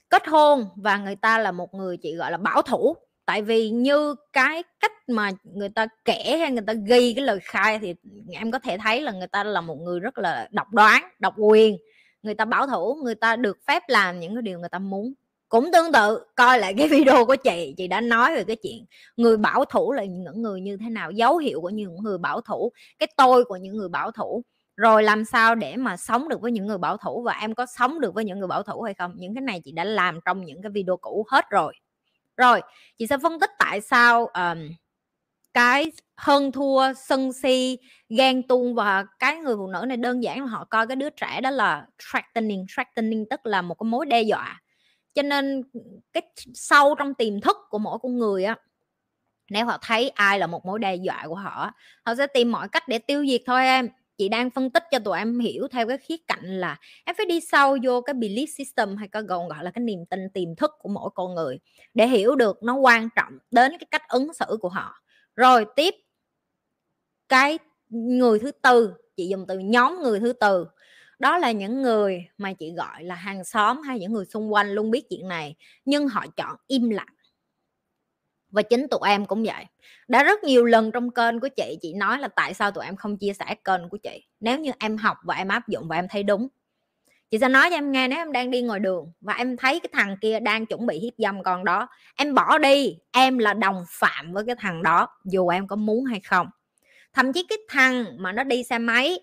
kết 0.10 0.28
hôn 0.28 0.70
và 0.76 0.98
người 0.98 1.16
ta 1.16 1.40
là 1.40 1.52
một 1.52 1.74
người 1.74 1.98
chị 1.98 2.16
gọi 2.16 2.32
là 2.32 2.38
bảo 2.38 2.62
thủ, 2.62 2.96
tại 3.26 3.42
vì 3.42 3.70
như 3.70 4.16
cái 4.34 4.64
cách 4.80 4.92
mà 5.08 5.32
người 5.44 5.70
ta 5.70 5.88
kể 6.06 6.38
hay 6.40 6.52
người 6.52 6.64
ta 6.68 6.74
ghi 6.74 7.14
cái 7.14 7.26
lời 7.26 7.40
khai 7.44 7.80
thì 7.80 7.96
em 8.32 8.52
có 8.52 8.60
thể 8.60 8.78
thấy 8.78 9.02
là 9.02 9.12
người 9.12 9.28
ta 9.28 9.44
là 9.44 9.62
một 9.62 9.76
người 9.76 10.00
rất 10.00 10.18
là 10.18 10.48
độc 10.52 10.74
đoán, 10.74 11.04
độc 11.20 11.34
quyền. 11.38 11.78
Người 12.24 12.34
ta 12.34 12.46
bảo 12.46 12.68
thủ, 12.68 12.96
người 13.04 13.16
ta 13.16 13.36
được 13.36 13.58
phép 13.68 13.84
làm 13.88 14.20
những 14.20 14.36
cái 14.36 14.42
điều 14.42 14.60
người 14.60 14.70
ta 14.70 14.80
muốn. 14.80 15.14
Cũng 15.50 15.72
tương 15.74 15.92
tự, 15.92 16.26
coi 16.36 16.60
lại 16.60 16.74
cái 16.78 16.88
video 16.90 17.26
của 17.26 17.36
chị 17.36 17.74
chị 17.78 17.88
đã 17.88 18.02
nói 18.02 18.36
về 18.36 18.44
cái 18.44 18.56
chuyện 18.56 18.86
người 19.18 19.38
bảo 19.38 19.66
thủ 19.66 19.92
là 19.92 20.04
những 20.04 20.42
người 20.42 20.62
như 20.62 20.78
thế 20.78 20.90
nào, 20.90 21.12
dấu 21.12 21.38
hiệu 21.38 21.62
của 21.62 21.70
những 21.70 22.04
người 22.04 22.18
bảo 22.18 22.42
thủ, 22.42 22.72
cái 23.00 23.08
tôi 23.18 23.44
của 23.46 23.58
những 23.58 23.78
người 23.78 23.90
bảo 23.90 24.12
thủ 24.12 24.44
rồi 24.78 25.04
làm 25.04 25.26
sao 25.26 25.56
để 25.56 25.78
mà 25.78 25.98
sống 25.98 26.30
được 26.30 26.42
với 26.42 26.52
những 26.52 26.68
người 26.68 26.78
bảo 26.78 26.98
thủ 26.98 27.24
và 27.24 27.34
em 27.34 27.56
có 27.56 27.66
sống 27.66 28.00
được 28.00 28.14
với 28.14 28.26
những 28.26 28.40
người 28.40 28.48
bảo 28.48 28.64
thủ 28.64 28.82
hay 28.82 28.94
không? 28.94 29.14
Những 29.16 29.36
cái 29.36 29.42
này 29.42 29.62
chị 29.66 29.72
đã 29.72 29.84
làm 29.84 30.20
trong 30.26 30.46
những 30.46 30.62
cái 30.62 30.72
video 30.72 30.98
cũ 30.98 31.26
hết 31.32 31.50
rồi. 31.50 31.74
Rồi 32.38 32.62
chị 32.98 33.08
sẽ 33.08 33.18
phân 33.24 33.40
tích 33.40 33.52
tại 33.60 33.82
sao 33.82 34.26
um, 34.26 34.70
cái 35.54 35.92
hơn 36.18 36.52
thua 36.52 36.94
sân 36.94 37.34
si 37.34 37.78
ghen 38.10 38.48
tuông 38.48 38.76
và 38.76 39.06
cái 39.20 39.38
người 39.38 39.56
phụ 39.58 39.68
nữ 39.68 39.86
này 39.88 39.98
đơn 39.98 40.24
giản 40.24 40.40
là 40.42 40.46
họ 40.48 40.66
coi 40.70 40.88
cái 40.88 40.96
đứa 40.96 41.10
trẻ 41.10 41.42
đó 41.42 41.50
là 41.50 41.88
threatening 42.00 42.66
threatening 42.76 43.26
tức 43.30 43.46
là 43.46 43.62
một 43.62 43.76
cái 43.80 43.86
mối 43.86 44.06
đe 44.06 44.22
dọa. 44.22 44.62
Cho 45.14 45.22
nên 45.22 45.64
cái 46.14 46.24
sâu 46.54 46.96
trong 46.96 47.14
tiềm 47.14 47.42
thức 47.42 47.58
của 47.70 47.80
mỗi 47.80 48.00
con 48.02 48.18
người 48.18 48.44
á 48.44 48.56
nếu 49.50 49.66
họ 49.66 49.78
thấy 49.82 50.10
ai 50.10 50.40
là 50.40 50.48
một 50.48 50.66
mối 50.66 50.80
đe 50.80 50.96
dọa 50.96 51.24
của 51.28 51.36
họ 51.36 51.72
họ 52.06 52.16
sẽ 52.16 52.28
tìm 52.28 52.52
mọi 52.52 52.70
cách 52.70 52.88
để 52.88 53.00
tiêu 53.00 53.26
diệt 53.28 53.42
thôi 53.46 53.66
em 53.66 53.90
chị 54.18 54.30
đang 54.30 54.50
phân 54.50 54.70
tích 54.70 54.84
cho 54.92 55.00
tụi 55.00 55.18
em 55.18 55.40
hiểu 55.40 55.68
theo 55.72 55.88
cái 55.88 55.98
khía 55.98 56.18
cạnh 56.28 56.60
là 56.60 56.78
em 57.06 57.16
phải 57.18 57.26
đi 57.26 57.40
sâu 57.42 57.78
vô 57.84 58.02
cái 58.02 58.14
belief 58.14 58.46
system 58.58 58.96
hay 58.98 59.08
có 59.08 59.22
gọi 59.22 59.48
gọi 59.50 59.64
là 59.64 59.72
cái 59.72 59.82
niềm 59.84 60.06
tin, 60.10 60.20
tiềm 60.34 60.56
thức 60.56 60.72
của 60.80 60.90
mỗi 60.90 61.10
con 61.16 61.36
người 61.36 61.60
để 61.94 62.08
hiểu 62.08 62.36
được 62.36 62.64
nó 62.64 62.76
quan 62.76 63.10
trọng 63.16 63.34
đến 63.52 63.72
cái 63.80 63.88
cách 63.92 64.02
ứng 64.10 64.34
xử 64.34 64.58
của 64.62 64.70
họ. 64.70 64.94
Rồi 65.36 65.66
tiếp, 65.76 65.96
cái 67.30 67.58
người 67.90 68.40
thứ 68.40 68.52
tư, 68.52 68.94
chị 69.18 69.28
dùng 69.28 69.46
từ 69.48 69.60
nhóm 69.60 70.00
người 70.04 70.20
thứ 70.20 70.34
tư. 70.34 70.68
Đó 71.20 71.38
là 71.38 71.52
những 71.52 71.82
người 71.82 72.26
mà 72.38 72.54
chị 72.54 72.74
gọi 72.78 73.04
là 73.04 73.16
hàng 73.16 73.44
xóm 73.44 73.82
hay 73.82 74.00
những 74.00 74.14
người 74.14 74.26
xung 74.26 74.54
quanh 74.54 74.72
luôn 74.72 74.92
biết 74.92 75.04
chuyện 75.10 75.28
này, 75.28 75.56
nhưng 75.86 76.08
họ 76.08 76.26
chọn 76.38 76.56
im 76.68 76.90
lặng 76.90 77.15
và 78.56 78.62
chính 78.62 78.88
tụi 78.88 79.00
em 79.06 79.26
cũng 79.26 79.44
vậy. 79.44 79.66
Đã 80.08 80.24
rất 80.24 80.44
nhiều 80.44 80.66
lần 80.66 80.92
trong 80.92 81.12
kênh 81.12 81.40
của 81.40 81.48
chị 81.48 81.78
chị 81.82 81.94
nói 81.94 82.20
là 82.20 82.28
tại 82.28 82.54
sao 82.54 82.72
tụi 82.72 82.86
em 82.86 82.96
không 82.96 83.18
chia 83.18 83.34
sẻ 83.34 83.56
kênh 83.64 83.90
của 83.90 83.98
chị. 83.98 84.24
Nếu 84.40 84.60
như 84.60 84.72
em 84.80 84.98
học 84.98 85.18
và 85.24 85.36
em 85.36 85.48
áp 85.48 85.68
dụng 85.68 85.88
và 85.88 85.96
em 85.96 86.08
thấy 86.10 86.24
đúng. 86.24 86.48
Chị 87.32 87.40
sẽ 87.40 87.50
nói 87.50 87.70
cho 87.70 87.78
em 87.78 87.92
nghe 87.92 88.08
nếu 88.08 88.20
em 88.20 88.32
đang 88.32 88.52
đi 88.52 88.62
ngoài 88.62 88.80
đường 88.80 89.12
và 89.22 89.34
em 89.34 89.58
thấy 89.58 89.80
cái 89.80 89.90
thằng 89.94 90.18
kia 90.22 90.40
đang 90.40 90.66
chuẩn 90.66 90.86
bị 90.86 91.00
hiếp 91.00 91.14
dâm 91.18 91.44
con 91.44 91.64
đó, 91.64 91.88
em 92.16 92.34
bỏ 92.34 92.58
đi. 92.58 92.98
Em 93.12 93.38
là 93.38 93.54
đồng 93.54 93.86
phạm 93.90 94.34
với 94.34 94.44
cái 94.46 94.56
thằng 94.60 94.84
đó, 94.84 95.08
dù 95.26 95.48
em 95.48 95.68
có 95.68 95.76
muốn 95.76 96.06
hay 96.06 96.20
không. 96.20 96.48
Thậm 97.14 97.34
chí 97.34 97.46
cái 97.50 97.58
thằng 97.70 98.06
mà 98.18 98.32
nó 98.32 98.44
đi 98.44 98.64
xe 98.64 98.78
máy, 98.78 99.20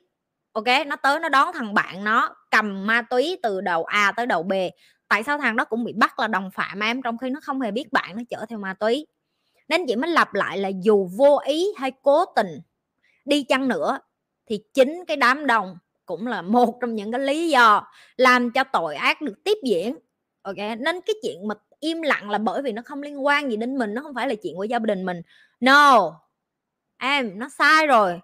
ok, 0.52 0.66
nó 0.86 0.96
tới 0.96 1.20
nó 1.20 1.28
đón 1.28 1.52
thằng 1.54 1.74
bạn 1.74 2.04
nó, 2.04 2.36
cầm 2.50 2.86
ma 2.86 3.02
túy 3.02 3.38
từ 3.42 3.60
đầu 3.60 3.84
A 3.84 4.12
tới 4.12 4.26
đầu 4.26 4.42
B. 4.42 4.52
Tại 5.08 5.22
sao 5.22 5.38
thằng 5.38 5.56
đó 5.56 5.64
cũng 5.64 5.84
bị 5.84 5.92
bắt 5.92 6.18
là 6.18 6.28
đồng 6.28 6.50
phạm 6.50 6.80
em, 6.80 7.02
trong 7.02 7.18
khi 7.18 7.30
nó 7.30 7.40
không 7.42 7.60
hề 7.60 7.70
biết 7.70 7.92
bạn 7.92 8.16
nó 8.16 8.22
chở 8.30 8.46
theo 8.48 8.58
ma 8.58 8.74
túy? 8.74 9.06
Nên 9.68 9.86
chị 9.86 9.96
mới 9.96 10.10
lặp 10.10 10.34
lại 10.34 10.58
là 10.58 10.68
dù 10.68 11.08
vô 11.16 11.38
ý 11.44 11.66
hay 11.76 11.92
cố 12.02 12.24
tình 12.24 12.60
đi 13.24 13.42
chăng 13.42 13.68
nữa, 13.68 13.98
thì 14.46 14.60
chính 14.74 15.04
cái 15.06 15.16
đám 15.16 15.46
đông 15.46 15.78
cũng 16.06 16.26
là 16.26 16.42
một 16.42 16.78
trong 16.80 16.94
những 16.94 17.12
cái 17.12 17.20
lý 17.20 17.48
do 17.48 17.86
làm 18.16 18.50
cho 18.50 18.64
tội 18.64 18.94
ác 18.94 19.20
được 19.20 19.44
tiếp 19.44 19.58
diễn. 19.64 19.96
Ok, 20.42 20.56
nên 20.56 21.00
cái 21.00 21.14
chuyện 21.22 21.48
mà 21.48 21.54
im 21.80 22.02
lặng 22.02 22.30
là 22.30 22.38
bởi 22.38 22.62
vì 22.62 22.72
nó 22.72 22.82
không 22.84 23.02
liên 23.02 23.26
quan 23.26 23.50
gì 23.50 23.56
đến 23.56 23.78
mình, 23.78 23.94
nó 23.94 24.02
không 24.02 24.14
phải 24.14 24.28
là 24.28 24.34
chuyện 24.42 24.56
của 24.56 24.64
gia 24.64 24.78
đình 24.78 25.06
mình. 25.06 25.22
No, 25.60 26.12
em, 26.98 27.38
nó 27.38 27.48
sai 27.48 27.86
rồi. 27.86 28.20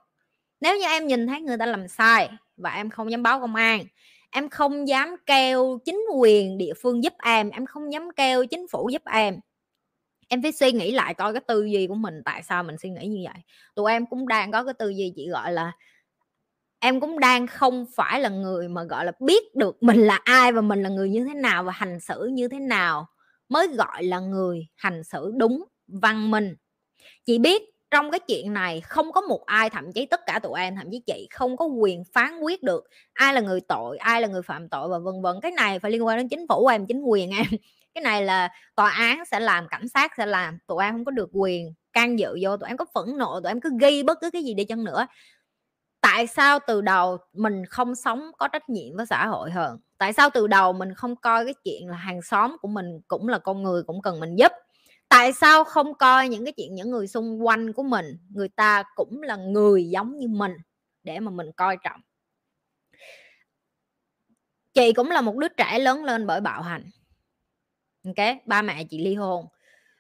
Nếu 0.60 0.78
như 0.78 0.86
em 0.86 1.06
nhìn 1.06 1.26
thấy 1.26 1.40
người 1.40 1.56
ta 1.58 1.66
làm 1.66 1.88
sai 1.88 2.30
và 2.56 2.70
em 2.70 2.90
không 2.90 3.10
dám 3.10 3.22
báo 3.22 3.40
công 3.40 3.54
an, 3.54 3.84
em 4.30 4.48
không 4.48 4.88
dám 4.88 5.16
kêu 5.26 5.78
chính 5.84 6.00
quyền 6.16 6.58
địa 6.58 6.72
phương 6.82 7.04
giúp 7.04 7.12
em 7.22 7.50
em 7.50 7.66
không 7.66 7.92
dám 7.92 8.08
kêu 8.16 8.46
chính 8.46 8.68
phủ 8.68 8.88
giúp 8.92 9.02
em 9.12 9.40
em 10.28 10.42
phải 10.42 10.52
suy 10.52 10.72
nghĩ 10.72 10.92
lại 10.92 11.14
coi 11.14 11.32
cái 11.32 11.42
tư 11.48 11.64
duy 11.64 11.86
của 11.86 11.94
mình 11.94 12.22
tại 12.24 12.42
sao 12.42 12.62
mình 12.62 12.76
suy 12.78 12.90
nghĩ 12.90 13.06
như 13.06 13.20
vậy. 13.24 13.42
Tụi 13.74 13.92
em 13.92 14.06
cũng 14.06 14.28
đang 14.28 14.52
có 14.52 14.64
cái 14.64 14.74
tư 14.74 14.88
duy 14.88 15.12
chị 15.16 15.28
gọi 15.28 15.52
là, 15.52 15.72
em 16.78 17.00
cũng 17.00 17.18
đang 17.20 17.46
không 17.46 17.86
phải 17.96 18.20
là 18.20 18.28
người 18.28 18.68
mà, 18.68 18.84
gọi 18.84 19.04
là, 19.04 19.12
biết 19.20 19.54
được 19.54 19.82
mình 19.82 20.00
là 20.00 20.20
ai 20.24 20.52
và 20.52 20.60
mình 20.60 20.82
là 20.82 20.88
người 20.88 21.10
như 21.10 21.24
thế 21.24 21.34
nào 21.34 21.64
và 21.64 21.72
hành 21.72 22.00
xử 22.00 22.30
như 22.32 22.48
thế 22.48 22.58
nào 22.58 23.06
mới 23.48 23.68
gọi 23.68 24.04
là 24.04 24.20
người 24.20 24.66
hành 24.76 25.04
xử 25.04 25.32
đúng 25.36 25.64
văn 25.86 26.30
minh. 26.30 26.56
Chị 27.26 27.38
biết 27.38 27.62
trong 27.90 28.10
cái 28.10 28.20
chuyện 28.20 28.52
này 28.52 28.80
không 28.80 29.12
có 29.12 29.20
một 29.20 29.46
ai, 29.46 29.70
thậm 29.70 29.92
chí 29.92 30.06
tất 30.06 30.20
cả 30.26 30.38
tụi 30.38 30.60
em, 30.60 30.76
thậm 30.76 30.86
chí 30.92 31.02
chị 31.06 31.28
không 31.30 31.56
có 31.56 31.64
quyền 31.64 32.04
phán 32.12 32.40
quyết 32.40 32.62
được 32.62 32.84
ai 33.12 33.34
là 33.34 33.40
người 33.40 33.60
tội, 33.60 33.98
ai 33.98 34.22
là 34.22 34.28
người 34.28 34.42
phạm 34.42 34.68
tội 34.68 34.88
và 34.88 34.98
vân 34.98 35.22
vân. 35.22 35.36
Cái 35.42 35.52
này 35.52 35.78
phải 35.78 35.90
liên 35.90 36.06
quan 36.06 36.18
đến 36.18 36.28
chính 36.28 36.46
phủ 36.48 36.66
em, 36.66 36.86
chính 36.86 37.02
quyền 37.02 37.30
em 37.30 37.46
cái 37.98 38.02
này 38.04 38.24
là 38.24 38.48
tòa 38.74 38.90
án 38.90 39.24
sẽ 39.24 39.40
làm, 39.40 39.68
cảnh 39.68 39.88
sát 39.88 40.12
sẽ 40.16 40.26
làm, 40.26 40.58
tụi 40.66 40.84
em 40.84 40.94
không 40.94 41.04
có 41.04 41.10
được 41.10 41.28
quyền 41.32 41.74
can 41.92 42.18
dự 42.18 42.38
vô, 42.42 42.56
tụi 42.56 42.68
em 42.68 42.76
có 42.76 42.84
phẫn 42.94 43.18
nộ, 43.18 43.40
tụi 43.40 43.50
em 43.50 43.60
cứ 43.60 43.70
ghi 43.80 44.02
bất 44.02 44.18
cứ 44.20 44.30
cái 44.30 44.42
gì 44.42 44.54
đi 44.54 44.64
chăng 44.64 44.84
nữa. 44.84 45.06
Tại 46.00 46.26
sao 46.26 46.58
từ 46.66 46.80
đầu 46.80 47.18
mình 47.32 47.66
không 47.66 47.94
sống 47.94 48.30
có 48.38 48.48
trách 48.48 48.68
nhiệm 48.68 48.96
với 48.96 49.06
xã 49.06 49.26
hội 49.26 49.50
hơn? 49.50 49.80
Tại 49.98 50.12
sao 50.12 50.30
từ 50.30 50.46
đầu 50.46 50.72
mình 50.72 50.94
không 50.94 51.16
coi 51.16 51.44
cái 51.44 51.54
chuyện 51.64 51.88
là 51.88 51.96
hàng 51.96 52.22
xóm 52.22 52.56
của 52.62 52.68
mình 52.68 53.00
cũng 53.08 53.28
là 53.28 53.38
con 53.38 53.62
người 53.62 53.82
cũng 53.82 54.02
cần 54.02 54.20
mình 54.20 54.36
giúp? 54.36 54.52
Tại 55.08 55.32
sao 55.32 55.64
không 55.64 55.94
coi 55.94 56.28
những 56.28 56.44
cái 56.44 56.52
chuyện, 56.56 56.74
những 56.74 56.90
người 56.90 57.06
xung 57.06 57.46
quanh 57.46 57.72
của 57.72 57.82
mình, 57.82 58.06
người 58.30 58.48
ta 58.48 58.82
cũng 58.94 59.22
là 59.22 59.36
người 59.36 59.88
giống 59.88 60.16
như 60.16 60.28
mình 60.28 60.52
để 61.02 61.20
mà 61.20 61.30
mình 61.30 61.50
coi 61.56 61.76
trọng? 61.84 62.00
Chị 64.74 64.92
cũng 64.92 65.10
là 65.10 65.20
một 65.20 65.36
đứa 65.36 65.48
trẻ 65.48 65.78
lớn 65.78 66.04
lên 66.04 66.26
bởi 66.26 66.40
bạo 66.40 66.62
hành 66.62 66.90
ok 68.04 68.36
ba 68.46 68.62
mẹ 68.62 68.84
chị 68.84 68.98
ly 68.98 69.14
hôn. 69.14 69.46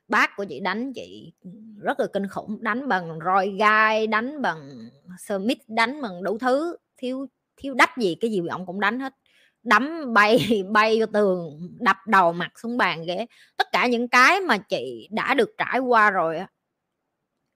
Bác 0.08 0.36
của 0.36 0.44
chị 0.44 0.60
đánh 0.60 0.92
chị 0.94 1.32
ừ, 1.44 1.50
rất 1.82 2.00
là 2.00 2.06
kinh 2.12 2.28
khủng 2.28 2.62
đánh 2.62 2.88
bằng 2.88 3.18
roi 3.24 3.48
gai 3.58 4.06
đánh 4.06 4.42
bằng 4.42 4.90
smith 5.26 5.58
đánh 5.68 6.02
bằng 6.02 6.22
đủ 6.22 6.38
thứ 6.38 6.76
thiếu 6.96 7.26
thiếu 7.56 7.74
đách 7.74 7.96
gì 7.96 8.14
cái 8.14 8.30
gì 8.30 8.42
ông 8.50 8.66
cũng 8.66 8.80
đánh 8.80 9.00
hết. 9.00 9.14
Đấm 9.62 10.14
bay 10.14 10.62
bay 10.70 11.00
vô 11.00 11.06
tường 11.06 11.68
đập 11.80 11.96
đầu 12.06 12.32
mặt 12.32 12.52
xuống 12.62 12.78
bàn 12.78 13.04
ghế. 13.06 13.26
Tất 13.56 13.68
cả 13.72 13.86
những 13.86 14.08
cái 14.08 14.40
mà 14.40 14.58
chị 14.58 15.08
đã 15.10 15.34
được 15.34 15.50
trải 15.58 15.78
qua 15.78 16.10
rồi 16.10 16.38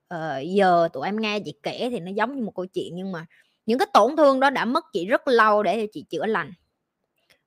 ờ, 0.07 0.39
giờ 0.39 0.89
tụi 0.93 1.07
em 1.07 1.21
nghe 1.21 1.39
chị 1.39 1.53
kể 1.63 1.87
thì 1.91 1.99
nó 1.99 2.11
giống 2.11 2.35
như 2.35 2.43
một 2.43 2.55
câu 2.55 2.65
chuyện 2.65 2.95
nhưng 2.95 3.11
mà 3.11 3.25
những 3.65 3.79
cái 3.79 3.87
tổn 3.93 4.15
thương 4.17 4.39
đó 4.39 4.49
đã 4.49 4.65
mất 4.65 4.85
chị 4.93 5.05
rất 5.05 5.27
lâu 5.27 5.63
để 5.63 5.87
chị 5.91 6.05
chữa 6.09 6.25
lành. 6.25 6.53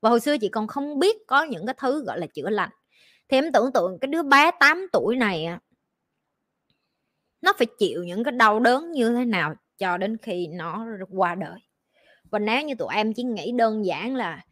Và 0.01 0.11
hồi 0.11 0.21
xưa 0.21 0.39
chị 0.39 0.49
còn 0.49 0.67
không 0.67 0.99
biết 0.99 1.17
có 1.27 1.43
những 1.43 1.67
cái 1.67 1.75
thứ 1.79 2.05
gọi 2.05 2.19
là 2.19 2.27
chữa 2.27 2.51
lành 2.51 2.71
thì 3.29 3.39
em 3.39 3.53
tưởng 3.53 3.73
tượng 3.73 3.99
cái 4.01 4.09
đứa 4.09 4.23
bé 4.23 4.51
8 4.61 4.87
tuổi 4.93 5.17
này 5.17 5.49
nó 7.43 7.53
phải 7.59 7.67
chịu 7.79 8.05
những 8.05 8.25
cái 8.25 8.33
đau 8.33 8.61
đớn 8.61 8.93
như 8.93 9.15
thế 9.15 9.25
nào 9.25 9.55
cho 9.79 9.97
đến 9.97 10.17
khi 10.23 10.47
nó 10.47 10.87
qua 11.11 11.35
đời. 11.35 11.61
Và 12.31 12.39
nếu 12.39 12.63
như 12.63 12.75
tụi 12.75 12.89
em 12.95 13.15
chỉ 13.15 13.23
nghĩ 13.23 13.53
đơn 13.53 13.87
giản 13.87 14.15
là 14.17 14.43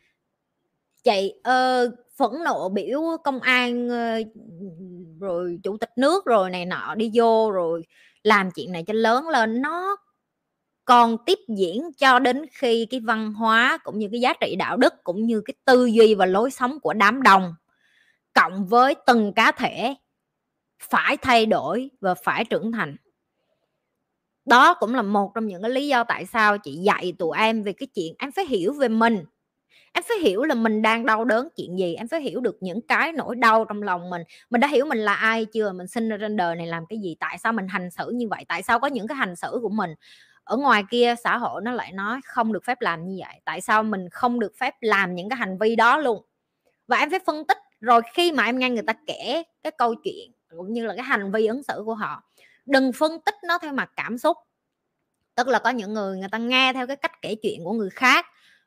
chị 1.04 1.34
uh, 1.38 1.94
phẫn 2.16 2.30
nộ 2.44 2.68
biểu 2.68 3.00
công 3.24 3.40
an 3.40 3.88
uh, 3.88 4.26
rồi 5.20 5.58
chủ 5.62 5.76
tịch 5.76 5.90
nước 5.96 6.24
rồi 6.24 6.50
này 6.50 6.66
nọ 6.66 6.94
đi 6.94 7.10
vô 7.14 7.50
rồi 7.50 7.82
làm 8.22 8.50
chuyện 8.50 8.72
này 8.72 8.84
cho 8.86 8.94
lớn 8.94 9.28
lên. 9.28 9.62
Nó 9.62 9.96
còn 10.84 11.16
tiếp 11.26 11.38
diễn 11.56 11.92
cho 11.98 12.18
đến 12.18 12.46
khi 12.52 12.86
cái 12.90 13.00
văn 13.00 13.32
hóa 13.34 13.78
cũng 13.84 13.98
như 13.98 14.08
cái 14.12 14.20
giá 14.20 14.32
trị 14.40 14.56
đạo 14.58 14.76
đức 14.76 14.94
cũng 15.04 15.26
như 15.26 15.42
cái 15.44 15.54
tư 15.64 15.86
duy 15.86 16.14
và 16.14 16.26
lối 16.26 16.50
sống 16.50 16.80
của 16.80 16.92
đám 16.92 17.22
đông 17.22 17.54
cộng 18.34 18.66
với 18.66 18.94
từng 19.06 19.32
cá 19.32 19.52
thể 19.52 19.94
phải 20.82 21.16
thay 21.16 21.46
đổi 21.46 21.90
và 22.00 22.14
phải 22.14 22.44
trưởng 22.44 22.72
thành. 22.72 22.96
Đó 24.44 24.74
cũng 24.74 24.94
là 24.94 25.02
một 25.02 25.32
trong 25.34 25.46
những 25.46 25.62
cái 25.62 25.70
lý 25.70 25.88
do 25.88 26.04
tại 26.04 26.26
sao 26.26 26.58
chị 26.58 26.72
dạy 26.72 27.12
tụi 27.18 27.38
em 27.38 27.62
về 27.62 27.72
cái 27.72 27.86
chuyện 27.94 28.14
em 28.18 28.32
phải 28.32 28.46
hiểu 28.46 28.72
về 28.72 28.88
mình. 28.88 29.24
Em 29.92 30.04
phải 30.08 30.16
hiểu 30.18 30.44
là 30.44 30.54
mình 30.54 30.82
đang 30.82 31.06
đau 31.06 31.24
đớn 31.24 31.48
chuyện 31.56 31.78
gì, 31.78 31.94
em 31.94 32.08
phải 32.08 32.20
hiểu 32.20 32.40
được 32.40 32.56
những 32.60 32.80
cái 32.80 33.12
nỗi 33.12 33.36
đau 33.36 33.64
trong 33.64 33.82
lòng 33.82 34.10
mình. 34.10 34.22
Mình 34.50 34.60
đã 34.60 34.68
hiểu 34.68 34.86
mình 34.86 34.98
là 34.98 35.14
ai 35.14 35.44
chưa? 35.44 35.72
Mình 35.72 35.86
sinh 35.86 36.08
ra 36.08 36.16
trên 36.20 36.36
đời 36.36 36.56
này 36.56 36.66
làm 36.66 36.86
cái 36.86 36.98
gì? 36.98 37.16
Tại 37.20 37.38
sao 37.38 37.52
mình 37.52 37.68
hành 37.68 37.90
xử 37.90 38.10
như 38.10 38.28
vậy? 38.28 38.44
Tại 38.48 38.62
sao 38.62 38.80
có 38.80 38.86
những 38.86 39.06
cái 39.06 39.16
hành 39.16 39.36
xử 39.36 39.58
của 39.62 39.68
mình? 39.68 39.94
Ở 40.44 40.56
ngoài 40.56 40.84
kia, 40.90 41.14
xã 41.24 41.36
hội 41.36 41.62
nó 41.64 41.72
lại 41.72 41.92
nói 41.92 42.20
không 42.24 42.52
được 42.52 42.64
phép 42.64 42.80
làm 42.80 43.04
như 43.04 43.16
vậy. 43.18 43.40
Tại 43.44 43.60
sao 43.60 43.82
mình 43.82 44.08
không 44.10 44.40
được 44.40 44.52
phép 44.60 44.74
làm 44.80 45.14
những 45.14 45.28
cái 45.28 45.36
hành 45.36 45.58
vi 45.58 45.76
đó 45.76 45.98
luôn? 45.98 46.22
Và 46.88 46.96
em 46.96 47.10
phải 47.10 47.20
phân 47.26 47.46
tích 47.46 47.58
rồi 47.80 48.00
khi 48.14 48.32
mà 48.32 48.44
em 48.44 48.58
nghe 48.58 48.70
người 48.70 48.82
ta 48.86 48.92
kể 49.06 49.42
cái 49.62 49.72
câu 49.78 49.94
chuyện 50.04 50.32
cũng 50.56 50.72
như 50.72 50.86
là 50.86 50.94
cái 50.96 51.04
hành 51.04 51.32
vi 51.32 51.46
ứng 51.46 51.62
xử 51.62 51.82
của 51.86 51.94
họ, 51.94 52.22
đừng 52.66 52.92
phân 52.92 53.20
tích 53.20 53.34
nó 53.44 53.58
theo 53.58 53.72
mặt 53.72 53.90
cảm 53.96 54.18
xúc. 54.18 54.36
Tức 55.34 55.48
là 55.48 55.58
có 55.58 55.70
những 55.70 55.94
người 55.94 56.18
người 56.18 56.28
ta 56.32 56.38
nghe 56.38 56.72
theo 56.72 56.86
cái 56.86 56.96
cách 56.96 57.22
kể 57.22 57.34
chuyện 57.42 57.64
của 57.64 57.72
người 57.72 57.90
khác, 57.90 58.26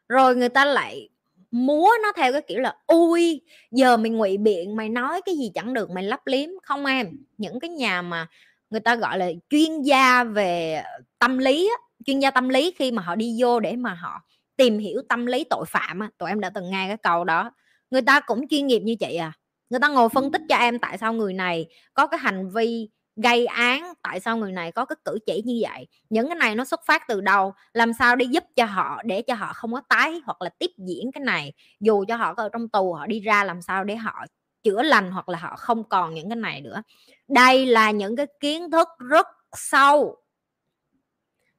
rồi 0.10 0.36
người 0.36 0.50
ta 0.50 0.66
lại 0.66 1.10
múa 1.52 1.90
nó 2.04 2.12
theo 2.16 2.32
cái 2.32 2.42
kiểu 2.42 2.60
là, 2.60 2.76
ui, 2.88 3.42
giờ 3.72 3.98
mày 3.98 4.10
ngụy 4.10 4.38
biện, 4.38 4.76
mày 4.76 4.90
nói 4.90 5.22
cái 5.26 5.36
gì 5.38 5.52
chẳng 5.54 5.74
được, 5.74 5.90
mày 5.92 6.04
lấp 6.04 6.20
liếm. 6.28 6.50
Không 6.64 6.86
em, 6.86 7.08
những 7.38 7.60
cái 7.60 7.70
nhà 7.70 8.02
mà 8.02 8.28
người 8.70 8.80
ta 8.80 8.96
gọi 8.96 9.18
là 9.18 9.30
chuyên 9.50 9.82
gia 9.82 10.24
về 10.24 10.84
tâm 11.20 11.38
lý 11.38 11.70
chuyên 12.06 12.20
gia 12.20 12.32
tâm 12.32 12.50
lý 12.50 12.74
khi 12.78 12.92
mà 12.92 13.02
họ 13.02 13.16
đi 13.16 13.36
vô 13.40 13.60
để 13.60 13.76
mà 13.76 13.94
họ 13.94 14.22
tìm 14.56 14.80
hiểu 14.80 15.02
tâm 15.10 15.26
lý 15.26 15.44
tội 15.44 15.66
phạm 15.68 16.00
tụi 16.18 16.30
em 16.30 16.40
đã 16.40 16.50
từng 16.50 16.70
nghe 16.72 16.88
cái 16.88 16.98
câu 16.98 17.24
đó 17.24 17.52
người 17.92 18.02
ta 18.02 18.20
cũng 18.20 18.48
chuyên 18.48 18.68
nghiệp 18.68 18.80
như 18.80 18.96
chị 18.96 19.16
à. 19.16 19.32
Người 19.70 19.80
ta 19.80 19.88
ngồi 19.88 20.10
phân 20.10 20.32
tích 20.32 20.42
cho 20.50 20.56
em 20.56 20.80
tại 20.80 20.98
sao 20.98 21.14
người 21.14 21.34
này 21.34 21.68
có 21.94 22.08
cái 22.08 22.20
hành 22.20 22.50
vi 22.50 22.90
gây 23.16 23.46
án 23.46 23.94
tại 24.02 24.20
sao 24.20 24.38
người 24.38 24.52
này 24.52 24.72
có 24.72 24.86
cái 24.86 24.96
cử 25.06 25.20
chỉ 25.26 25.42
như 25.46 25.60
vậy. 25.62 25.88
Những 26.10 26.28
cái 26.28 26.36
này 26.36 26.56
nó 26.56 26.66
xuất 26.66 26.86
phát 26.86 27.08
từ 27.08 27.22
đâu? 27.22 27.54
Làm 27.74 27.94
sao 27.94 28.16
để 28.16 28.26
giúp 28.26 28.44
cho 28.56 28.66
họ 28.66 29.02
để 29.06 29.22
cho 29.22 29.34
họ 29.34 29.54
không 29.54 29.74
có 29.74 29.82
tái 29.90 30.22
hoặc 30.26 30.42
là 30.42 30.50
tiếp 30.50 30.72
diễn 30.78 31.12
cái 31.12 31.24
này? 31.24 31.54
Dù 31.80 32.06
cho 32.08 32.16
họ 32.16 32.34
có 32.34 32.44
ở 32.44 32.50
trong 32.50 32.70
tù 32.70 32.94
họ 32.94 33.08
đi 33.08 33.20
ra 33.20 33.44
làm 33.44 33.62
sao 33.62 33.84
để 33.84 33.96
họ 33.96 34.26
chữa 34.64 34.82
lành 34.82 35.12
hoặc 35.12 35.30
là 35.30 35.38
họ 35.38 35.56
không 35.56 35.84
còn 35.84 36.14
những 36.14 36.30
cái 36.30 36.36
này 36.36 36.62
nữa. 36.62 36.84
Đây 37.28 37.66
là 37.66 37.92
những 37.92 38.16
cái 38.16 38.26
kiến 38.40 38.72
thức 38.72 38.88
rất 39.10 39.28
sâu. 39.56 40.16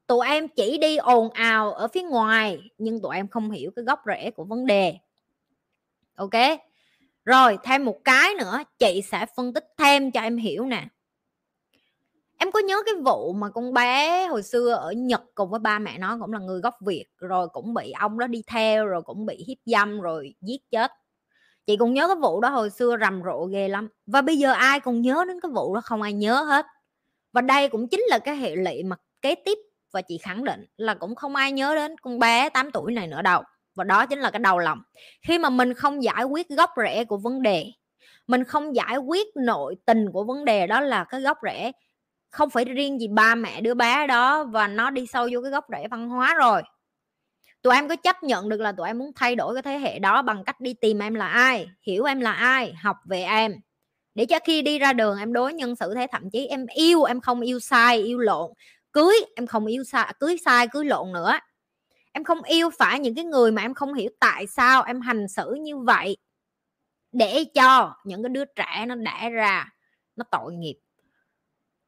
Tụi 0.07 0.27
em 0.27 0.49
chỉ 0.49 0.79
đi 0.79 0.97
ồn 0.97 1.31
ào 1.31 1.73
ở 1.73 1.89
phía 1.89 2.03
ngoài 2.03 2.61
nhưng 2.79 3.01
tụi 3.01 3.17
em 3.17 3.29
không 3.29 3.51
hiểu 3.51 3.71
cái 3.77 3.85
gốc 3.85 4.03
rễ 4.07 4.31
của 4.31 4.45
vấn 4.45 4.67
đề 4.67 4.99
ok? 6.19 6.61
Rồi, 7.25 7.59
thêm 7.63 7.85
một 7.85 7.97
cái 8.05 8.35
nữa, 8.35 8.59
chị 8.79 9.03
sẽ 9.11 9.27
phân 9.37 9.53
tích 9.55 9.65
thêm 9.79 10.11
cho 10.11 10.21
em 10.21 10.37
hiểu 10.37 10.65
nè. 10.65 10.85
Em 12.39 12.53
có 12.53 12.61
nhớ 12.61 12.83
cái 12.87 12.95
vụ 13.05 13.33
mà 13.33 13.51
con 13.51 13.73
bé 13.73 14.27
hồi 14.27 14.43
xưa 14.43 14.71
ở 14.73 14.93
Nhật 14.93 15.23
cùng 15.35 15.51
với 15.51 15.61
ba 15.61 15.79
mẹ 15.79 15.99
nó 15.99 16.19
cũng 16.21 16.33
là 16.33 16.39
người 16.39 16.61
gốc 16.61 16.75
Việt, 16.81 17.05
rồi 17.19 17.49
cũng 17.49 17.75
bị 17.75 17.93
ông 17.93 18.19
đó 18.19 18.27
đi 18.27 18.43
theo, 18.47 18.87
rồi 18.87 19.03
cũng 19.03 19.27
bị 19.27 19.45
hiếp 19.47 19.59
dâm, 19.67 20.01
rồi 20.01 20.35
giết 20.41 20.61
chết. 20.71 20.93
Chị 21.67 21.77
cũng 21.77 21.95
nhớ 21.95 22.07
cái 22.07 22.17
vụ 22.17 22.41
đó 22.41 22.49
hồi 22.49 22.71
xưa 22.71 22.97
rầm 23.01 23.23
rộ 23.25 23.45
ghê 23.45 23.69
lắm. 23.69 23.89
Và 24.07 24.23
bây 24.23 24.39
giờ 24.39 24.53
ai 24.53 24.81
còn 24.81 25.01
nhớ 25.01 25.25
đến 25.29 25.41
cái 25.41 25.51
vụ 25.55 25.75
đó 25.75 25.81
không 25.81 26.03
ai 26.03 26.13
nhớ 26.13 26.43
hết. 26.43 26.67
Và 27.33 27.41
đây 27.41 27.69
cũng 27.69 27.89
chính 27.89 28.01
là 28.09 28.19
cái 28.19 28.37
hệ 28.37 28.57
lụy 28.57 28.83
mà 28.83 28.97
kế 29.23 29.35
tiếp 29.35 29.59
và 29.93 30.03
chị 30.03 30.19
khẳng 30.19 30.45
định 30.45 30.67
là 30.77 30.95
cũng 30.95 31.15
không 31.15 31.37
ai 31.37 31.53
nhớ 31.53 31.75
đến 31.75 31.99
con 32.03 32.19
bé 32.19 32.49
8 32.49 32.71
tuổi 32.71 32.93
này 32.93 33.07
nữa 33.07 33.23
đâu 33.23 33.43
và 33.79 33.85
đó 33.85 34.07
chính 34.07 34.19
là 34.19 34.31
cái 34.31 34.41
đầu 34.41 34.59
lòng. 34.59 34.79
Khi 35.23 35.39
mà 35.39 35.51
mình 35.51 35.75
không 35.75 36.03
giải 36.03 36.25
quyết 36.25 36.49
gốc 36.49 36.71
rễ 36.77 37.05
của 37.05 37.17
vấn 37.17 37.43
đề, 37.43 37.67
mình 38.27 38.45
không 38.45 38.77
giải 38.77 38.97
quyết 38.97 39.27
nội 39.37 39.77
tình 39.87 40.07
của 40.13 40.25
vấn 40.25 40.45
đề, 40.45 40.67
đó 40.67 40.81
là 40.81 41.05
cái 41.05 41.21
gốc 41.21 41.39
rễ 41.43 41.73
không 42.31 42.51
phải 42.51 42.65
riêng 42.65 43.01
gì 43.01 43.09
ba 43.09 43.35
mẹ, 43.35 43.61
đứa 43.61 43.75
bé 43.75 44.07
đó, 44.07 44.45
và 44.45 44.69
nó 44.69 44.91
đi 44.91 45.07
sâu 45.07 45.29
vô 45.33 45.41
cái 45.43 45.51
gốc 45.51 45.65
rễ 45.73 45.89
văn 45.91 46.09
hóa 46.09 46.35
rồi. 46.35 46.63
Tụi 47.63 47.75
em 47.75 47.89
có 47.89 47.97
chấp 47.97 48.23
nhận 48.23 48.49
được 48.49 48.61
là 48.61 48.73
tụi 48.73 48.87
em 48.87 48.99
muốn 48.99 49.11
thay 49.17 49.37
đổi 49.37 49.55
cái 49.55 49.63
thế 49.63 49.79
hệ 49.79 49.99
đó 49.99 50.23
bằng 50.23 50.45
cách 50.45 50.61
đi 50.61 50.75
tìm 50.75 50.99
em 50.99 51.15
là 51.15 51.29
ai, 51.29 51.69
hiểu 51.87 52.05
em 52.05 52.21
là 52.21 52.33
ai, 52.33 52.73
học 52.83 52.97
về 53.09 53.23
em. 53.23 53.55
Để 54.15 54.27
cho 54.27 54.39
khi 54.45 54.63
đi 54.63 54.79
ra 54.79 54.93
đường 54.93 55.19
em 55.19 55.33
đối 55.33 55.53
nhân 55.55 55.77
xử 55.77 55.95
thế, 55.95 56.07
thậm 56.13 56.31
chí 56.31 56.47
em 56.47 56.67
yêu, 56.75 57.03
em 57.05 57.21
không 57.21 57.41
yêu 57.41 57.61
sai, 57.61 57.99
yêu 58.03 58.19
lộn, 58.19 58.51
cưới, 58.93 59.15
em 59.37 59.47
không 59.47 59.67
yêu 59.67 59.85
sai 59.85 60.15
cưới 60.21 60.37
sai, 60.45 60.69
cưới 60.69 60.85
lộn 60.85 61.13
nữa 61.13 61.39
em 62.13 62.25
không 62.25 62.43
yêu 62.43 62.71
phải 62.79 63.01
những 63.01 63.15
cái 63.15 63.25
người 63.25 63.53
mà 63.53 63.63
em 63.63 63.75
không 63.75 63.95
hiểu 63.95 64.11
tại 64.21 64.47
sao 64.47 64.83
em 64.83 65.01
hành 65.01 65.29
xử 65.29 65.55
như 65.61 65.79
vậy. 65.79 66.17
Để 67.13 67.45
cho 67.55 67.95
những 68.05 68.23
cái 68.23 68.31
đứa 68.31 68.45
trẻ 68.45 68.85
nó 68.87 68.95
đẻ 68.95 69.31
ra, 69.31 69.73
nó 70.17 70.25
tội 70.31 70.55
nghiệp. 70.55 70.79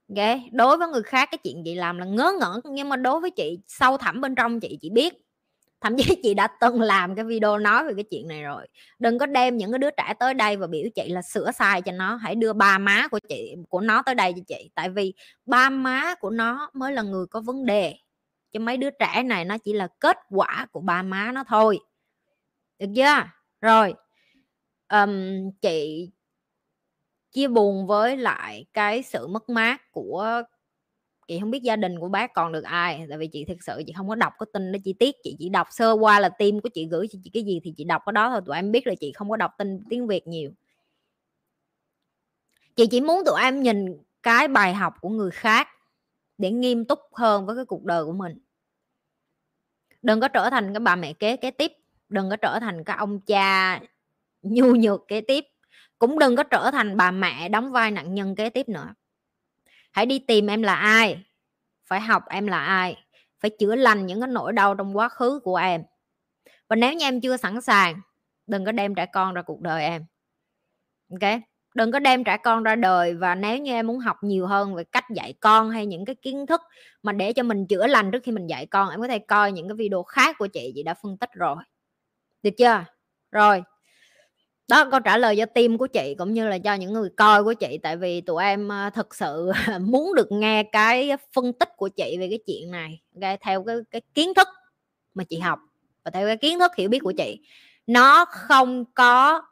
Ok 0.08 0.38
đối 0.52 0.76
với 0.76 0.88
người 0.88 1.02
khác 1.02 1.28
cái 1.32 1.38
chuyện 1.44 1.62
chị 1.64 1.74
làm 1.74 1.98
là 1.98 2.04
ngớ 2.04 2.32
ngẩn, 2.40 2.60
nhưng 2.64 2.88
mà 2.88 2.96
đối 2.96 3.20
với 3.20 3.30
chị, 3.30 3.58
sâu 3.68 3.96
thẳm 3.96 4.20
bên 4.20 4.34
trong 4.34 4.60
chị 4.60 4.78
chị 4.80 4.90
biết. 4.90 5.14
Thậm 5.80 5.96
chí 5.98 6.14
chị 6.22 6.34
đã 6.34 6.48
từng 6.60 6.80
làm 6.80 7.14
cái 7.14 7.24
video 7.24 7.58
nói 7.58 7.84
về 7.84 7.94
cái 7.94 8.04
chuyện 8.10 8.28
này 8.28 8.42
rồi. 8.42 8.66
Đừng 8.98 9.18
có 9.18 9.26
đem 9.26 9.56
những 9.56 9.72
cái 9.72 9.78
đứa 9.78 9.90
trẻ 9.90 10.14
tới 10.18 10.34
đây 10.34 10.56
và 10.56 10.66
biểu 10.66 10.84
chị 10.94 11.08
là 11.08 11.22
sửa 11.22 11.50
sai 11.52 11.82
cho 11.82 11.92
nó. 11.92 12.16
Hãy 12.16 12.34
đưa 12.34 12.52
ba 12.52 12.78
má 12.78 13.08
của 13.08 13.18
chị, 13.28 13.54
của 13.68 13.80
nó 13.80 14.02
tới 14.02 14.14
đây 14.14 14.32
cho 14.32 14.42
chị. 14.48 14.70
Tại 14.74 14.88
vì 14.88 15.14
ba 15.46 15.70
má 15.70 16.14
của 16.14 16.30
nó 16.30 16.70
mới 16.74 16.92
là 16.92 17.02
người 17.02 17.26
có 17.26 17.40
vấn 17.40 17.66
đề 17.66 17.94
cho 18.52 18.60
mấy 18.60 18.76
đứa 18.76 18.90
trẻ 18.90 19.22
này 19.22 19.44
nó 19.44 19.58
chỉ 19.58 19.72
là 19.72 19.88
kết 20.00 20.16
quả 20.30 20.66
của 20.72 20.80
ba 20.80 21.02
má 21.02 21.32
nó 21.32 21.44
thôi. 21.44 21.78
Được 22.78 22.86
chưa? 22.96 23.24
Rồi 23.60 23.94
um, 24.88 25.50
chị 25.60 26.10
chia 27.32 27.48
buồn 27.48 27.86
với 27.86 28.16
lại 28.16 28.66
cái 28.72 29.02
sự 29.02 29.26
mất 29.26 29.48
mát 29.48 29.92
của 29.92 30.42
chị 31.30 31.40
không 31.40 31.50
biết 31.50 31.62
gia 31.62 31.76
đình 31.76 31.98
của 32.00 32.08
bác 32.08 32.34
còn 32.34 32.52
được 32.52 32.64
ai 32.64 33.06
tại 33.08 33.18
vì 33.18 33.26
chị 33.26 33.44
thực 33.44 33.62
sự 33.62 33.82
chị 33.86 33.92
không 33.96 34.08
có 34.08 34.14
đọc 34.14 34.32
có 34.38 34.46
tin 34.52 34.72
đó 34.72 34.78
chi 34.84 34.92
tiết. 34.92 35.16
Chị 35.22 35.36
chỉ 35.38 35.48
đọc 35.48 35.66
sơ 35.70 35.92
qua 35.92 36.20
là 36.20 36.28
tim 36.28 36.60
của 36.60 36.68
chị 36.68 36.86
gửi 36.86 37.08
cho 37.12 37.18
chị 37.24 37.30
cái 37.34 37.42
gì 37.42 37.60
thì 37.64 37.74
chị 37.76 37.84
đọc 37.84 38.02
cái 38.06 38.12
đó 38.12 38.30
thôi. 38.30 38.40
Tụi 38.46 38.56
em 38.56 38.72
biết 38.72 38.86
là 38.86 38.94
chị 39.00 39.12
không 39.12 39.30
có 39.30 39.36
đọc 39.36 39.50
tin 39.58 39.84
tiếng 39.88 40.06
việt 40.06 40.26
nhiều. 40.26 40.50
Chị 42.76 42.86
chỉ 42.86 43.00
muốn 43.00 43.22
tụi 43.26 43.40
em 43.40 43.62
nhìn 43.62 43.86
cái 44.22 44.48
bài 44.48 44.74
học 44.74 44.94
của 45.00 45.08
người 45.08 45.30
khác 45.30 45.68
để 46.40 46.50
nghiêm 46.50 46.84
túc 46.84 46.98
hơn 47.12 47.46
với 47.46 47.56
cái 47.56 47.64
cuộc 47.64 47.84
đời 47.84 48.04
của 48.04 48.12
mình. 48.12 48.38
Đừng 50.02 50.20
có 50.20 50.28
trở 50.28 50.50
thành 50.50 50.72
cái 50.74 50.80
bà 50.80 50.96
mẹ 50.96 51.12
kế 51.12 51.36
kế 51.36 51.50
tiếp, 51.50 51.72
đừng 52.08 52.30
có 52.30 52.36
trở 52.36 52.58
thành 52.60 52.84
cái 52.84 52.96
ông 52.96 53.20
cha 53.20 53.80
nhu 54.42 54.74
nhược 54.74 55.08
kế 55.08 55.20
tiếp, 55.20 55.44
cũng 55.98 56.18
đừng 56.18 56.36
có 56.36 56.42
trở 56.42 56.70
thành 56.70 56.96
bà 56.96 57.10
mẹ 57.10 57.48
đóng 57.48 57.72
vai 57.72 57.90
nạn 57.90 58.14
nhân 58.14 58.34
kế 58.34 58.50
tiếp 58.50 58.68
nữa. 58.68 58.94
Hãy 59.90 60.06
đi 60.06 60.18
tìm 60.18 60.46
em 60.46 60.62
là 60.62 60.74
ai, 60.74 61.24
phải 61.86 62.00
học 62.00 62.22
em 62.28 62.46
là 62.46 62.64
ai, 62.64 63.04
phải 63.40 63.50
chữa 63.58 63.74
lành 63.74 64.06
những 64.06 64.20
cái 64.20 64.28
nỗi 64.28 64.52
đau 64.52 64.74
trong 64.74 64.96
quá 64.96 65.08
khứ 65.08 65.40
của 65.44 65.56
em. 65.56 65.82
Và 66.68 66.76
nếu 66.76 66.94
như 66.94 67.06
em 67.06 67.20
chưa 67.20 67.36
sẵn 67.36 67.60
sàng, 67.60 68.00
đừng 68.46 68.64
có 68.64 68.72
đem 68.72 68.94
trẻ 68.94 69.06
con 69.06 69.34
ra 69.34 69.42
cuộc 69.42 69.60
đời 69.60 69.84
em. 69.84 70.04
Ok? 71.10 71.40
Đừng 71.74 71.92
có 71.92 71.98
đem 71.98 72.24
trẻ 72.24 72.36
con 72.36 72.62
ra 72.62 72.76
đời 72.76 73.14
và 73.14 73.34
nếu 73.34 73.58
như 73.58 73.72
em 73.72 73.86
muốn 73.86 73.98
học 73.98 74.16
nhiều 74.22 74.46
hơn 74.46 74.74
về 74.74 74.84
cách 74.84 75.04
dạy 75.14 75.34
con 75.40 75.70
hay 75.70 75.86
những 75.86 76.04
cái 76.04 76.14
kiến 76.14 76.46
thức 76.46 76.60
mà 77.02 77.12
để 77.12 77.32
cho 77.32 77.42
mình 77.42 77.66
chữa 77.66 77.86
lành 77.86 78.10
trước 78.10 78.22
khi 78.24 78.32
mình 78.32 78.46
dạy 78.46 78.66
con 78.66 78.90
em 78.90 79.00
có 79.00 79.08
thể 79.08 79.18
coi 79.18 79.52
những 79.52 79.68
cái 79.68 79.74
video 79.74 80.02
khác 80.02 80.36
của 80.38 80.46
chị 80.46 80.72
chị 80.74 80.82
đã 80.82 80.94
phân 80.94 81.16
tích 81.16 81.30
rồi. 81.32 81.56
Được 82.42 82.50
chưa? 82.58 82.84
Rồi. 83.32 83.62
Đó 84.68 84.90
câu 84.90 85.00
trả 85.00 85.16
lời 85.16 85.36
cho 85.38 85.46
tim 85.46 85.78
của 85.78 85.86
chị 85.86 86.14
cũng 86.18 86.32
như 86.34 86.48
là 86.48 86.58
cho 86.58 86.74
những 86.74 86.92
người 86.92 87.10
coi 87.16 87.44
của 87.44 87.54
chị 87.54 87.78
tại 87.82 87.96
vì 87.96 88.20
tụi 88.20 88.44
em 88.44 88.68
thật 88.94 89.14
sự 89.14 89.52
muốn 89.80 90.14
được 90.14 90.32
nghe 90.32 90.62
cái 90.62 91.10
phân 91.32 91.52
tích 91.52 91.68
của 91.76 91.88
chị 91.88 92.16
về 92.20 92.28
cái 92.28 92.38
chuyện 92.46 92.70
này 92.70 93.00
okay? 93.14 93.38
theo 93.40 93.64
cái, 93.64 93.76
cái 93.90 94.00
kiến 94.14 94.34
thức 94.34 94.48
mà 95.14 95.24
chị 95.24 95.38
học 95.38 95.58
và 96.04 96.10
theo 96.10 96.26
cái 96.26 96.36
kiến 96.36 96.58
thức 96.58 96.72
hiểu 96.76 96.88
biết 96.88 96.98
của 96.98 97.12
chị. 97.16 97.40
Nó 97.86 98.24
không 98.24 98.84
có 98.94 99.42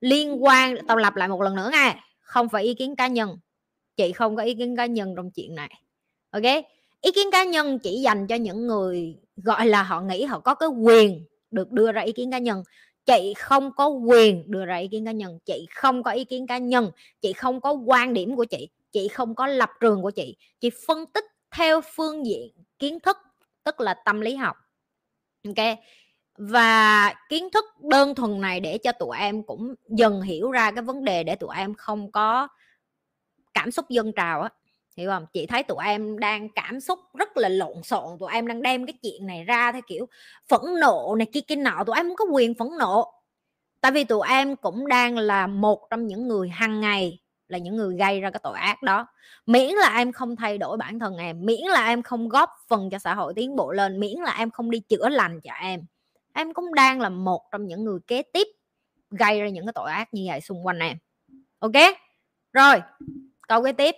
liên 0.00 0.44
quan, 0.44 0.76
tao 0.86 0.96
lặp 0.96 1.16
lại 1.16 1.28
một 1.28 1.42
lần 1.42 1.54
nữa 1.54 1.70
nghe. 1.72 1.96
Không 2.20 2.48
phải 2.48 2.64
ý 2.64 2.74
kiến 2.74 2.96
cá 2.96 3.06
nhân. 3.06 3.38
Chị 3.96 4.12
không 4.12 4.36
có 4.36 4.42
ý 4.42 4.54
kiến 4.54 4.76
cá 4.76 4.86
nhân 4.86 5.14
trong 5.16 5.30
chuyện 5.30 5.54
này. 5.54 5.82
Ok? 6.30 6.42
Ý 7.00 7.12
kiến 7.12 7.30
cá 7.32 7.44
nhân 7.44 7.78
chỉ 7.78 8.00
dành 8.00 8.26
cho 8.26 8.34
những 8.34 8.66
người, 8.66 9.16
gọi 9.36 9.66
là, 9.66 9.82
họ 9.82 10.00
nghĩ 10.00 10.24
họ 10.24 10.40
có 10.40 10.54
cái 10.54 10.68
quyền 10.68 11.26
được 11.50 11.72
đưa 11.72 11.92
ra 11.92 12.02
ý 12.02 12.12
kiến 12.12 12.30
cá 12.30 12.38
nhân. 12.38 12.62
Chị 13.06 13.34
không 13.36 13.72
có 13.72 13.88
quyền 13.88 14.50
đưa 14.50 14.64
ra 14.64 14.76
ý 14.76 14.88
kiến 14.88 15.04
cá 15.04 15.12
nhân. 15.12 15.38
Chị 15.44 15.66
không 15.70 16.02
có 16.02 16.10
ý 16.10 16.24
kiến 16.24 16.46
cá 16.46 16.58
nhân. 16.58 16.90
Chị 17.20 17.32
không 17.32 17.60
có 17.60 17.72
quan 17.72 18.14
điểm 18.14 18.36
của 18.36 18.44
chị. 18.44 18.68
Chị 18.92 19.08
không 19.08 19.34
có 19.34 19.46
lập 19.46 19.70
trường 19.80 20.02
của 20.02 20.10
chị. 20.10 20.36
Chị 20.60 20.70
phân 20.86 21.06
tích 21.06 21.24
theo 21.56 21.80
phương 21.80 22.26
diện 22.26 22.50
kiến 22.78 23.00
thức, 23.00 23.16
tức 23.64 23.80
là 23.80 23.94
tâm 24.04 24.20
lý 24.20 24.34
học. 24.34 24.56
Ok? 25.46 25.78
Và 26.38 27.14
kiến 27.28 27.48
thức 27.50 27.64
đơn 27.80 28.14
thuần 28.14 28.40
này 28.40 28.60
để 28.60 28.78
cho 28.78 28.92
tụi 28.92 29.16
em 29.18 29.42
cũng 29.42 29.74
dần 29.88 30.22
hiểu 30.22 30.50
ra 30.50 30.70
cái 30.70 30.82
vấn 30.82 31.04
đề 31.04 31.22
để 31.24 31.34
tụi 31.34 31.56
em 31.56 31.74
không 31.74 32.12
có 32.12 32.48
cảm 33.54 33.70
xúc 33.70 33.88
dân 33.88 34.12
trào 34.12 34.42
á. 34.42 34.48
Hiểu 34.96 35.10
không? 35.10 35.26
Chị 35.32 35.46
thấy 35.46 35.62
tụi 35.62 35.84
em 35.84 36.18
đang 36.18 36.48
cảm 36.48 36.80
xúc 36.80 36.98
rất 37.14 37.36
là 37.36 37.48
lộn 37.48 37.82
xộn, 37.82 38.18
tụi 38.20 38.32
em 38.32 38.46
đang 38.46 38.62
đem 38.62 38.86
cái 38.86 38.94
chuyện 39.02 39.26
này 39.26 39.44
ra 39.44 39.72
theo 39.72 39.82
kiểu 39.86 40.06
phẫn 40.48 40.60
nộ 40.80 41.14
này 41.18 41.26
kia 41.32 41.40
kia 41.40 41.56
nọ, 41.56 41.84
tụi 41.86 41.96
em 41.96 42.06
không 42.08 42.16
có 42.16 42.24
quyền 42.24 42.54
phẫn 42.54 42.68
nộ. 42.78 43.12
Tại 43.80 43.92
vì 43.92 44.04
tụi 44.04 44.28
em 44.28 44.56
cũng 44.56 44.88
đang 44.88 45.18
là 45.18 45.46
một 45.46 45.86
trong 45.90 46.06
những 46.06 46.28
người 46.28 46.48
hàng 46.48 46.80
ngày, 46.80 47.18
là 47.48 47.58
những 47.58 47.76
người 47.76 47.96
gây 47.96 48.20
ra 48.20 48.30
cái 48.30 48.40
tội 48.42 48.58
ác 48.58 48.82
đó. 48.82 49.06
Miễn 49.46 49.74
là 49.74 49.96
em 49.96 50.12
không 50.12 50.36
thay 50.36 50.58
đổi 50.58 50.76
bản 50.76 50.98
thân 50.98 51.16
em, 51.16 51.46
miễn 51.46 51.60
là 51.70 51.86
em 51.86 52.02
không 52.02 52.28
góp 52.28 52.50
phần 52.68 52.90
cho 52.90 52.98
xã 52.98 53.14
hội 53.14 53.32
tiến 53.36 53.56
bộ 53.56 53.72
lên, 53.72 54.00
miễn 54.00 54.18
là 54.18 54.36
em 54.38 54.50
không 54.50 54.70
đi 54.70 54.80
chữa 54.80 55.08
lành 55.08 55.40
cho 55.40 55.52
em 55.52 55.80
em 56.38 56.54
cũng 56.54 56.74
đang 56.74 57.00
là 57.00 57.08
một 57.08 57.42
trong 57.52 57.66
những 57.66 57.84
người 57.84 57.98
kế 58.06 58.22
tiếp 58.22 58.46
gây 59.10 59.40
ra 59.40 59.48
những 59.48 59.66
cái 59.66 59.72
tội 59.74 59.90
ác 59.90 60.14
như 60.14 60.24
vậy 60.26 60.40
xung 60.40 60.66
quanh 60.66 60.78
em. 60.78 60.98
Ok? 61.58 61.72
Rồi, 62.52 62.82
câu 63.48 63.64
kế 63.64 63.72
tiếp. 63.72 63.94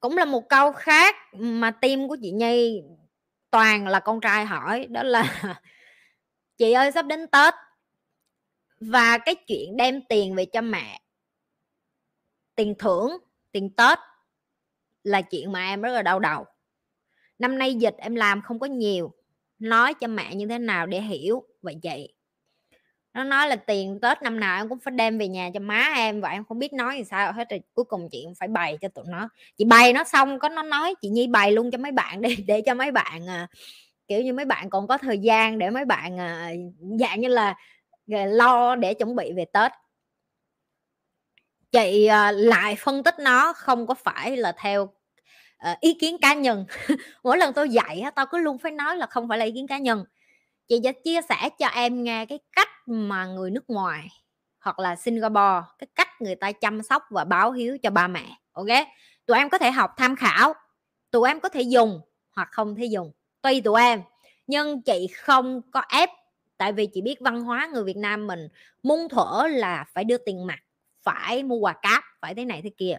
Cũng 0.00 0.16
là 0.16 0.24
một 0.24 0.48
câu 0.48 0.72
khác 0.72 1.16
mà 1.32 1.70
tim 1.70 2.08
của 2.08 2.16
chị 2.22 2.30
nhi 2.30 2.82
toàn 3.50 3.86
là 3.86 4.00
con 4.00 4.20
trai 4.20 4.44
hỏi, 4.44 4.86
đó 4.86 5.02
là 5.02 5.42
chị 6.56 6.72
ơi, 6.72 6.92
sắp 6.92 7.06
đến 7.06 7.26
tết 7.26 7.54
và 8.80 9.18
cái 9.18 9.34
chuyện 9.34 9.76
đem 9.76 10.00
tiền 10.08 10.34
về 10.34 10.44
cho 10.44 10.60
mẹ, 10.60 11.00
tiền 12.54 12.74
thưởng, 12.78 13.18
tiền 13.52 13.70
tết 13.76 13.98
là 15.02 15.22
chuyện 15.22 15.52
mà 15.52 15.66
em 15.66 15.82
rất 15.82 15.92
là 15.92 16.02
đau 16.02 16.20
đầu. 16.20 16.46
Năm 17.38 17.58
nay 17.58 17.74
dịch 17.74 17.94
em 17.98 18.14
làm 18.14 18.42
không 18.42 18.58
có 18.58 18.66
nhiều 18.66 19.14
nói 19.64 19.94
cho 19.94 20.06
mẹ 20.08 20.34
như 20.34 20.46
thế 20.46 20.58
nào 20.58 20.86
để 20.86 21.00
hiểu 21.00 21.44
vậy. 21.62 21.78
Chị 21.82 22.14
nó 23.14 23.24
nói 23.24 23.48
là 23.48 23.56
tiền 23.56 23.98
tết 24.02 24.22
năm 24.22 24.40
nào 24.40 24.60
em 24.60 24.68
cũng 24.68 24.78
phải 24.78 24.92
đem 24.92 25.18
về 25.18 25.28
nhà 25.28 25.50
cho 25.54 25.60
má 25.60 25.92
em 25.96 26.20
và 26.20 26.28
em 26.28 26.44
không 26.44 26.58
biết 26.58 26.72
nói 26.72 26.94
thì 26.96 27.04
sao 27.04 27.32
hết 27.32 27.50
rồi 27.50 27.60
cuối 27.74 27.84
cùng 27.84 28.08
chị 28.12 28.22
cũng 28.24 28.34
phải 28.34 28.48
bày 28.48 28.78
cho 28.80 28.88
tụi 28.88 29.04
nó. 29.08 29.28
Chị 29.56 29.64
bày 29.64 29.92
nó 29.92 30.04
xong 30.04 30.38
có 30.38 30.48
nó 30.48 30.62
nói 30.62 30.94
chị 31.02 31.08
nhi 31.08 31.26
bày 31.26 31.52
luôn 31.52 31.70
cho 31.70 31.78
mấy 31.78 31.92
bạn 31.92 32.20
để 32.20 32.36
để 32.46 32.60
cho 32.66 32.74
mấy 32.74 32.90
bạn 32.92 33.26
à, 33.28 33.48
kiểu 34.08 34.22
như 34.22 34.32
mấy 34.32 34.44
bạn 34.44 34.70
còn 34.70 34.86
có 34.86 34.98
thời 34.98 35.18
gian 35.18 35.58
để 35.58 35.70
mấy 35.70 35.84
bạn 35.84 36.20
à, 36.20 36.52
dạng 37.00 37.20
như 37.20 37.28
là 37.28 37.54
à, 38.12 38.26
lo 38.26 38.76
để 38.76 38.94
chuẩn 38.94 39.16
bị 39.16 39.32
về 39.32 39.44
tết. 39.44 39.72
Chị 41.72 42.06
à, 42.06 42.32
lại 42.32 42.76
phân 42.78 43.02
tích 43.02 43.14
nó 43.18 43.52
không 43.52 43.86
có 43.86 43.94
phải 43.94 44.36
là 44.36 44.52
theo 44.58 44.88
Ờ, 45.64 45.74
ý 45.80 45.94
kiến 45.94 46.16
cá 46.22 46.34
nhân. 46.34 46.66
Mỗi 47.24 47.38
lần 47.38 47.52
tôi 47.54 47.68
dạy 47.68 48.02
tao 48.14 48.26
cứ 48.26 48.38
luôn 48.38 48.58
phải 48.58 48.72
nói 48.72 48.96
là 48.96 49.06
không 49.06 49.28
phải 49.28 49.38
là 49.38 49.44
ý 49.44 49.52
kiến 49.52 49.66
cá 49.66 49.78
nhân. 49.78 50.04
Chị 50.68 50.80
sẽ 50.84 50.92
chia 50.92 51.20
sẻ 51.28 51.48
cho 51.58 51.66
em 51.66 52.04
nghe 52.04 52.26
cái 52.26 52.38
cách 52.56 52.68
mà 52.86 53.26
người 53.26 53.50
nước 53.50 53.70
ngoài 53.70 54.08
hoặc 54.60 54.78
là 54.78 54.96
Singapore, 54.96 55.62
cái 55.78 55.86
cách 55.94 56.08
người 56.20 56.34
ta 56.34 56.52
chăm 56.52 56.82
sóc 56.82 57.02
và 57.10 57.24
báo 57.24 57.52
hiếu 57.52 57.78
cho 57.82 57.90
ba 57.90 58.08
mẹ, 58.08 58.24
ok? 58.52 58.66
Tụi 59.26 59.38
em 59.38 59.48
có 59.50 59.58
thể 59.58 59.70
học 59.70 59.90
tham 59.96 60.16
khảo, 60.16 60.54
tụi 61.10 61.28
em 61.28 61.40
có 61.40 61.48
thể 61.48 61.62
dùng 61.62 62.00
hoặc 62.36 62.48
không 62.52 62.74
thể 62.76 62.84
dùng, 62.84 63.12
tùy 63.42 63.60
tụi 63.60 63.80
em. 63.82 64.02
Nhưng 64.46 64.82
chị 64.82 65.06
không 65.16 65.60
có 65.72 65.82
ép, 65.88 66.10
tại 66.58 66.72
vì 66.72 66.86
chị 66.86 67.02
biết 67.02 67.16
văn 67.20 67.42
hóa 67.42 67.70
người 67.72 67.84
Việt 67.84 67.96
Nam 67.96 68.26
mình 68.26 68.48
muôn 68.82 69.08
thuở 69.08 69.46
là 69.50 69.84
phải 69.94 70.04
đưa 70.04 70.18
tiền 70.18 70.46
mặt, 70.46 70.58
phải 71.02 71.42
mua 71.42 71.56
quà 71.56 71.72
cáp, 71.72 72.04
phải 72.20 72.34
thế 72.34 72.44
này 72.44 72.60
thế 72.64 72.70
kia 72.78 72.98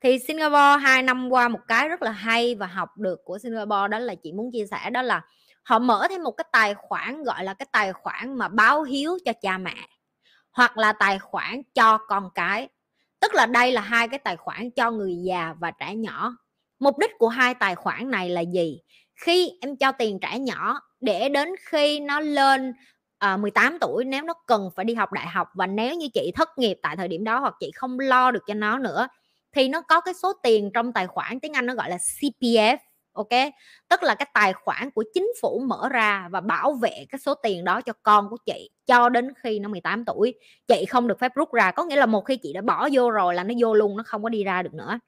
thì 0.00 0.18
Singapore 0.18 0.78
hai 0.82 1.02
năm 1.02 1.32
qua 1.32 1.48
một 1.48 1.60
cái 1.68 1.88
rất 1.88 2.02
là 2.02 2.10
hay 2.10 2.54
và 2.54 2.66
học 2.66 2.96
được 2.96 3.20
của 3.24 3.38
Singapore 3.38 3.88
đó 3.90 3.98
là 3.98 4.14
chị 4.14 4.32
muốn 4.32 4.52
chia 4.52 4.66
sẻ 4.70 4.90
đó 4.90 5.02
là 5.02 5.22
họ 5.64 5.78
mở 5.78 6.06
thêm 6.10 6.22
một 6.22 6.30
cái 6.30 6.44
tài 6.52 6.74
khoản 6.74 7.22
gọi 7.22 7.44
là 7.44 7.54
cái 7.54 7.66
tài 7.72 7.92
khoản 7.92 8.38
mà 8.38 8.48
báo 8.48 8.82
hiếu 8.82 9.18
cho 9.24 9.32
cha 9.42 9.58
mẹ 9.58 9.74
hoặc 10.52 10.78
là 10.78 10.92
tài 10.92 11.18
khoản 11.18 11.62
cho 11.74 11.98
con 11.98 12.30
cái. 12.34 12.68
Tức 13.20 13.34
là 13.34 13.46
đây 13.46 13.72
là 13.72 13.80
hai 13.80 14.08
cái 14.08 14.18
tài 14.18 14.36
khoản 14.36 14.70
cho 14.70 14.90
người 14.90 15.16
già 15.24 15.54
và 15.60 15.70
trẻ 15.70 15.94
nhỏ. 15.94 16.36
Mục 16.78 16.98
đích 16.98 17.10
của 17.18 17.28
hai 17.28 17.54
tài 17.54 17.74
khoản 17.74 18.10
này 18.10 18.30
là 18.30 18.40
gì? 18.40 18.80
Khi 19.14 19.52
em 19.60 19.76
cho 19.76 19.92
tiền 19.92 20.18
trẻ 20.20 20.38
nhỏ 20.38 20.80
để 21.00 21.28
đến 21.28 21.48
khi 21.60 22.00
nó 22.00 22.20
lên 22.20 22.72
ờ, 23.18 23.28
à, 23.28 23.36
18 23.36 23.78
tuổi 23.80 24.04
nếu 24.04 24.22
nó 24.22 24.34
cần 24.46 24.70
phải 24.76 24.84
đi 24.84 24.94
học 24.94 25.12
đại 25.12 25.26
học 25.26 25.48
và 25.54 25.66
nếu 25.66 25.94
như 25.94 26.08
chị 26.14 26.32
thất 26.34 26.58
nghiệp 26.58 26.78
tại 26.82 26.96
thời 26.96 27.08
điểm 27.08 27.24
đó 27.24 27.38
hoặc 27.38 27.54
chị 27.60 27.70
không 27.74 28.00
lo 28.00 28.30
được 28.30 28.42
cho 28.46 28.54
nó 28.54 28.78
nữa 28.78 29.08
thì 29.58 29.68
nó 29.68 29.80
có 29.80 30.00
cái 30.00 30.14
số 30.14 30.32
tiền 30.42 30.70
trong 30.74 30.92
tài 30.92 31.06
khoản, 31.06 31.40
tiếng 31.40 31.52
Anh 31.52 31.66
nó 31.66 31.74
gọi 31.74 31.90
là 31.90 31.96
CPF 31.96 32.78
ok? 33.12 33.52
Tức 33.88 34.02
là 34.02 34.14
cái 34.14 34.28
tài 34.34 34.52
khoản 34.52 34.90
của 34.90 35.04
chính 35.14 35.32
phủ 35.42 35.62
mở 35.66 35.88
ra 35.88 36.28
và 36.30 36.40
bảo 36.40 36.72
vệ 36.72 37.06
cái 37.10 37.18
số 37.18 37.34
tiền 37.34 37.64
đó 37.64 37.80
cho 37.80 37.92
con 38.02 38.30
của 38.30 38.36
chị 38.46 38.70
cho 38.86 39.08
đến 39.08 39.32
khi 39.42 39.58
nó 39.58 39.68
18 39.68 40.04
tuổi. 40.04 40.34
Chị 40.68 40.84
không 40.88 41.08
được 41.08 41.18
phép 41.20 41.32
rút 41.34 41.52
ra, 41.52 41.70
có 41.70 41.84
nghĩa 41.84 41.96
là 41.96 42.06
một 42.06 42.20
khi 42.24 42.36
chị 42.36 42.52
đã 42.52 42.60
bỏ 42.60 42.88
vô 42.92 43.10
rồi 43.10 43.34
là 43.34 43.44
nó 43.44 43.54
vô 43.60 43.74
luôn, 43.74 43.96
nó 43.96 44.02
không 44.06 44.22
có 44.22 44.28
đi 44.28 44.44
ra 44.44 44.62
được 44.62 44.74
nữa. 44.74 44.98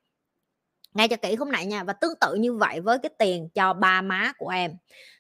Nghe 0.95 1.09
cho 1.09 1.17
kỹ 1.17 1.35
hôm 1.35 1.53
nay 1.53 1.67
nha, 1.67 1.85
và 1.85 1.93
tương 1.93 2.19
tự 2.21 2.35
như 2.35 2.55
vậy 2.55 2.81
với 2.81 2.99
cái 2.99 3.11
tiền 3.19 3.49
cho 3.55 3.73
ba 3.73 4.03
má 4.03 4.33
của 4.39 4.49
em. 4.49 4.73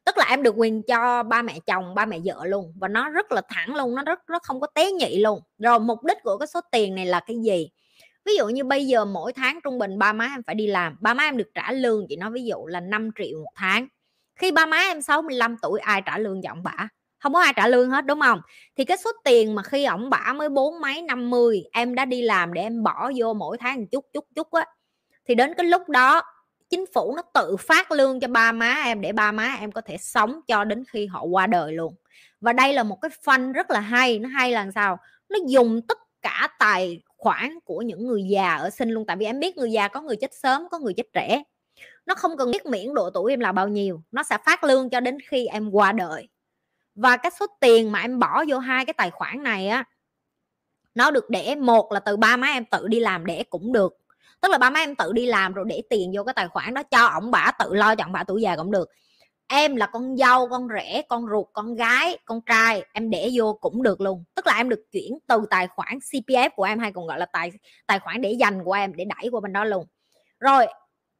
Tức 0.04 0.18
là 0.18 0.24
em 0.28 0.42
được 0.42 0.54
quyền 0.56 0.82
cho 0.82 1.22
ba 1.22 1.42
mẹ 1.42 1.58
chồng, 1.66 1.94
ba 1.94 2.06
mẹ 2.06 2.18
vợ 2.24 2.46
luôn, 2.46 2.72
và 2.76 2.88
nó 2.88 3.08
rất 3.10 3.32
là 3.32 3.42
thẳng 3.48 3.74
luôn, 3.74 3.94
nó 3.94 4.02
rất 4.02 4.18
nó 4.30 4.38
không 4.42 4.60
có 4.60 4.66
té 4.66 4.90
nhị 4.90 5.18
luôn. 5.18 5.40
Rồi 5.58 5.80
mục 5.80 6.04
đích 6.04 6.18
của 6.22 6.38
cái 6.38 6.46
số 6.46 6.60
tiền 6.72 6.94
này 6.94 7.06
là 7.06 7.20
cái 7.20 7.36
gì? 7.44 7.68
Ví 8.24 8.36
dụ 8.36 8.48
như 8.48 8.64
bây 8.64 8.86
giờ 8.86 9.04
mỗi 9.04 9.32
tháng 9.32 9.60
trung 9.64 9.78
bình 9.78 9.98
ba 9.98 10.12
má 10.12 10.28
em 10.34 10.42
phải 10.46 10.54
đi 10.54 10.66
làm, 10.66 10.96
ba 11.00 11.14
má 11.14 11.24
em 11.24 11.36
được 11.36 11.48
trả 11.54 11.72
lương 11.72 12.06
chị 12.08 12.16
nói 12.16 12.30
ví 12.30 12.44
dụ 12.44 12.66
là 12.66 12.80
5 12.80 13.10
triệu 13.18 13.38
một 13.38 13.52
tháng. 13.54 13.86
Khi 14.34 14.52
ba 14.52 14.66
má 14.66 14.76
em 14.76 15.02
65 15.02 15.56
tuổi, 15.62 15.80
ai 15.80 16.02
trả 16.06 16.18
lương 16.18 16.42
cho 16.42 16.50
ông 16.50 16.62
bả? 16.62 16.88
Không 17.18 17.32
có 17.32 17.40
ai 17.40 17.52
trả 17.56 17.66
lương 17.66 17.90
hết, 17.90 18.06
đúng 18.06 18.20
không? 18.20 18.40
Thì 18.76 18.84
cái 18.84 18.96
số 18.96 19.10
tiền 19.24 19.54
mà 19.54 19.62
khi 19.62 19.84
ổng 19.84 20.10
bả 20.10 20.32
mới 20.32 20.48
bốn 20.48 20.80
mấy, 20.80 21.02
năm 21.02 21.30
mươi, 21.30 21.62
em 21.72 21.94
đã 21.94 22.04
đi 22.04 22.22
làm 22.22 22.52
để 22.52 22.62
em 22.62 22.82
bỏ 22.82 23.10
vô 23.16 23.34
mỗi 23.34 23.56
tháng 23.60 23.80
một 23.80 23.86
chút 23.92 24.04
chút 24.12 24.24
chút 24.34 24.50
á, 24.50 24.66
thì 25.28 25.34
đến 25.34 25.54
cái 25.56 25.66
lúc 25.66 25.88
đó, 25.88 26.22
chính 26.70 26.84
phủ 26.94 27.14
nó 27.16 27.22
tự 27.34 27.56
phát 27.56 27.92
lương 27.92 28.20
cho 28.20 28.28
ba 28.28 28.52
má 28.52 28.74
em 28.84 29.00
để 29.00 29.12
ba 29.12 29.32
má 29.32 29.56
em 29.60 29.72
có 29.72 29.80
thể 29.80 29.96
sống 29.98 30.40
cho 30.46 30.64
đến 30.64 30.84
khi 30.88 31.06
họ 31.06 31.22
qua 31.22 31.46
đời 31.46 31.72
luôn. 31.72 31.94
Và 32.40 32.52
đây 32.52 32.72
là 32.72 32.82
một 32.82 32.98
cái 33.02 33.10
phân 33.24 33.52
rất 33.52 33.70
là 33.70 33.80
hay, 33.80 34.18
nó 34.18 34.28
hay 34.28 34.52
là 34.52 34.70
sao? 34.74 34.98
Nó 35.28 35.38
dùng 35.46 35.80
tất 35.88 35.98
cả 36.22 36.48
tài 36.58 37.02
khoản 37.20 37.58
của 37.64 37.82
những 37.82 38.06
người 38.06 38.22
già 38.28 38.54
ở 38.54 38.70
sinh 38.70 38.90
luôn. 38.90 39.06
Tại 39.06 39.16
vì 39.16 39.26
em 39.26 39.40
biết 39.40 39.56
người 39.56 39.72
già 39.72 39.88
có 39.88 40.00
người 40.00 40.16
chết 40.16 40.34
sớm, 40.34 40.68
có 40.70 40.78
người 40.78 40.94
chết 40.94 41.06
trẻ. 41.12 41.42
Nó 42.06 42.14
không 42.14 42.36
cần 42.36 42.50
biết 42.50 42.66
miễn 42.66 42.94
độ 42.94 43.10
tuổi 43.10 43.32
em 43.32 43.40
là 43.40 43.52
bao 43.52 43.68
nhiêu. 43.68 44.02
Nó 44.12 44.22
sẽ 44.22 44.38
phát 44.46 44.64
lương 44.64 44.90
cho 44.90 45.00
đến 45.00 45.18
khi 45.28 45.46
em 45.46 45.70
qua 45.70 45.92
đời. 45.92 46.28
Và 46.94 47.16
cái 47.16 47.32
số 47.40 47.46
tiền 47.60 47.92
mà 47.92 48.00
em 48.00 48.18
bỏ 48.18 48.44
vô 48.48 48.58
hai 48.58 48.84
cái 48.84 48.94
tài 48.94 49.10
khoản 49.10 49.42
này 49.42 49.68
á, 49.68 49.84
nó 50.94 51.10
được 51.10 51.30
để 51.30 51.54
một 51.54 51.92
là 51.92 52.00
từ 52.00 52.16
ba 52.16 52.36
má 52.36 52.46
em 52.46 52.64
tự 52.64 52.88
đi 52.88 53.00
làm 53.00 53.26
để 53.26 53.44
cũng 53.50 53.72
được. 53.72 53.96
Tức 54.40 54.48
là 54.50 54.58
ba 54.58 54.70
má 54.70 54.80
em 54.80 54.94
tự 54.94 55.12
đi 55.12 55.26
làm 55.26 55.52
rồi 55.52 55.64
để 55.68 55.82
tiền 55.90 56.12
vô 56.14 56.24
cái 56.24 56.34
tài 56.34 56.48
khoản 56.48 56.74
đó 56.74 56.82
cho 56.82 57.06
ổng 57.06 57.30
bả 57.30 57.50
tự 57.58 57.74
lo 57.74 57.94
cho 57.94 58.04
ổng 58.04 58.12
bả 58.12 58.24
tuổi 58.24 58.42
già 58.42 58.56
cũng 58.56 58.70
được 58.70 58.90
em 59.52 59.76
là 59.76 59.86
con 59.86 60.16
dâu 60.16 60.48
con 60.48 60.68
rể 60.74 61.02
con 61.08 61.26
ruột 61.30 61.46
con 61.52 61.74
gái 61.74 62.18
con 62.24 62.40
trai 62.46 62.84
em 62.92 63.10
để 63.10 63.30
vô 63.34 63.58
cũng 63.60 63.82
được 63.82 64.00
luôn. 64.00 64.24
Tức 64.34 64.46
là 64.46 64.56
em 64.56 64.68
được 64.68 64.84
chuyển 64.92 65.18
từ 65.26 65.46
tài 65.50 65.66
khoản 65.66 65.98
cpf 65.98 66.50
của 66.56 66.64
em 66.64 66.78
hay 66.78 66.92
còn 66.92 67.06
gọi 67.06 67.18
là 67.18 67.26
tài 67.26 67.52
tài 67.86 67.98
khoản 67.98 68.20
để 68.20 68.32
dành 68.32 68.64
của 68.64 68.72
em 68.72 68.92
để 68.96 69.04
đẩy 69.04 69.28
qua 69.30 69.40
bên 69.40 69.52
đó 69.52 69.64
luôn. 69.64 69.86
Rồi 70.40 70.66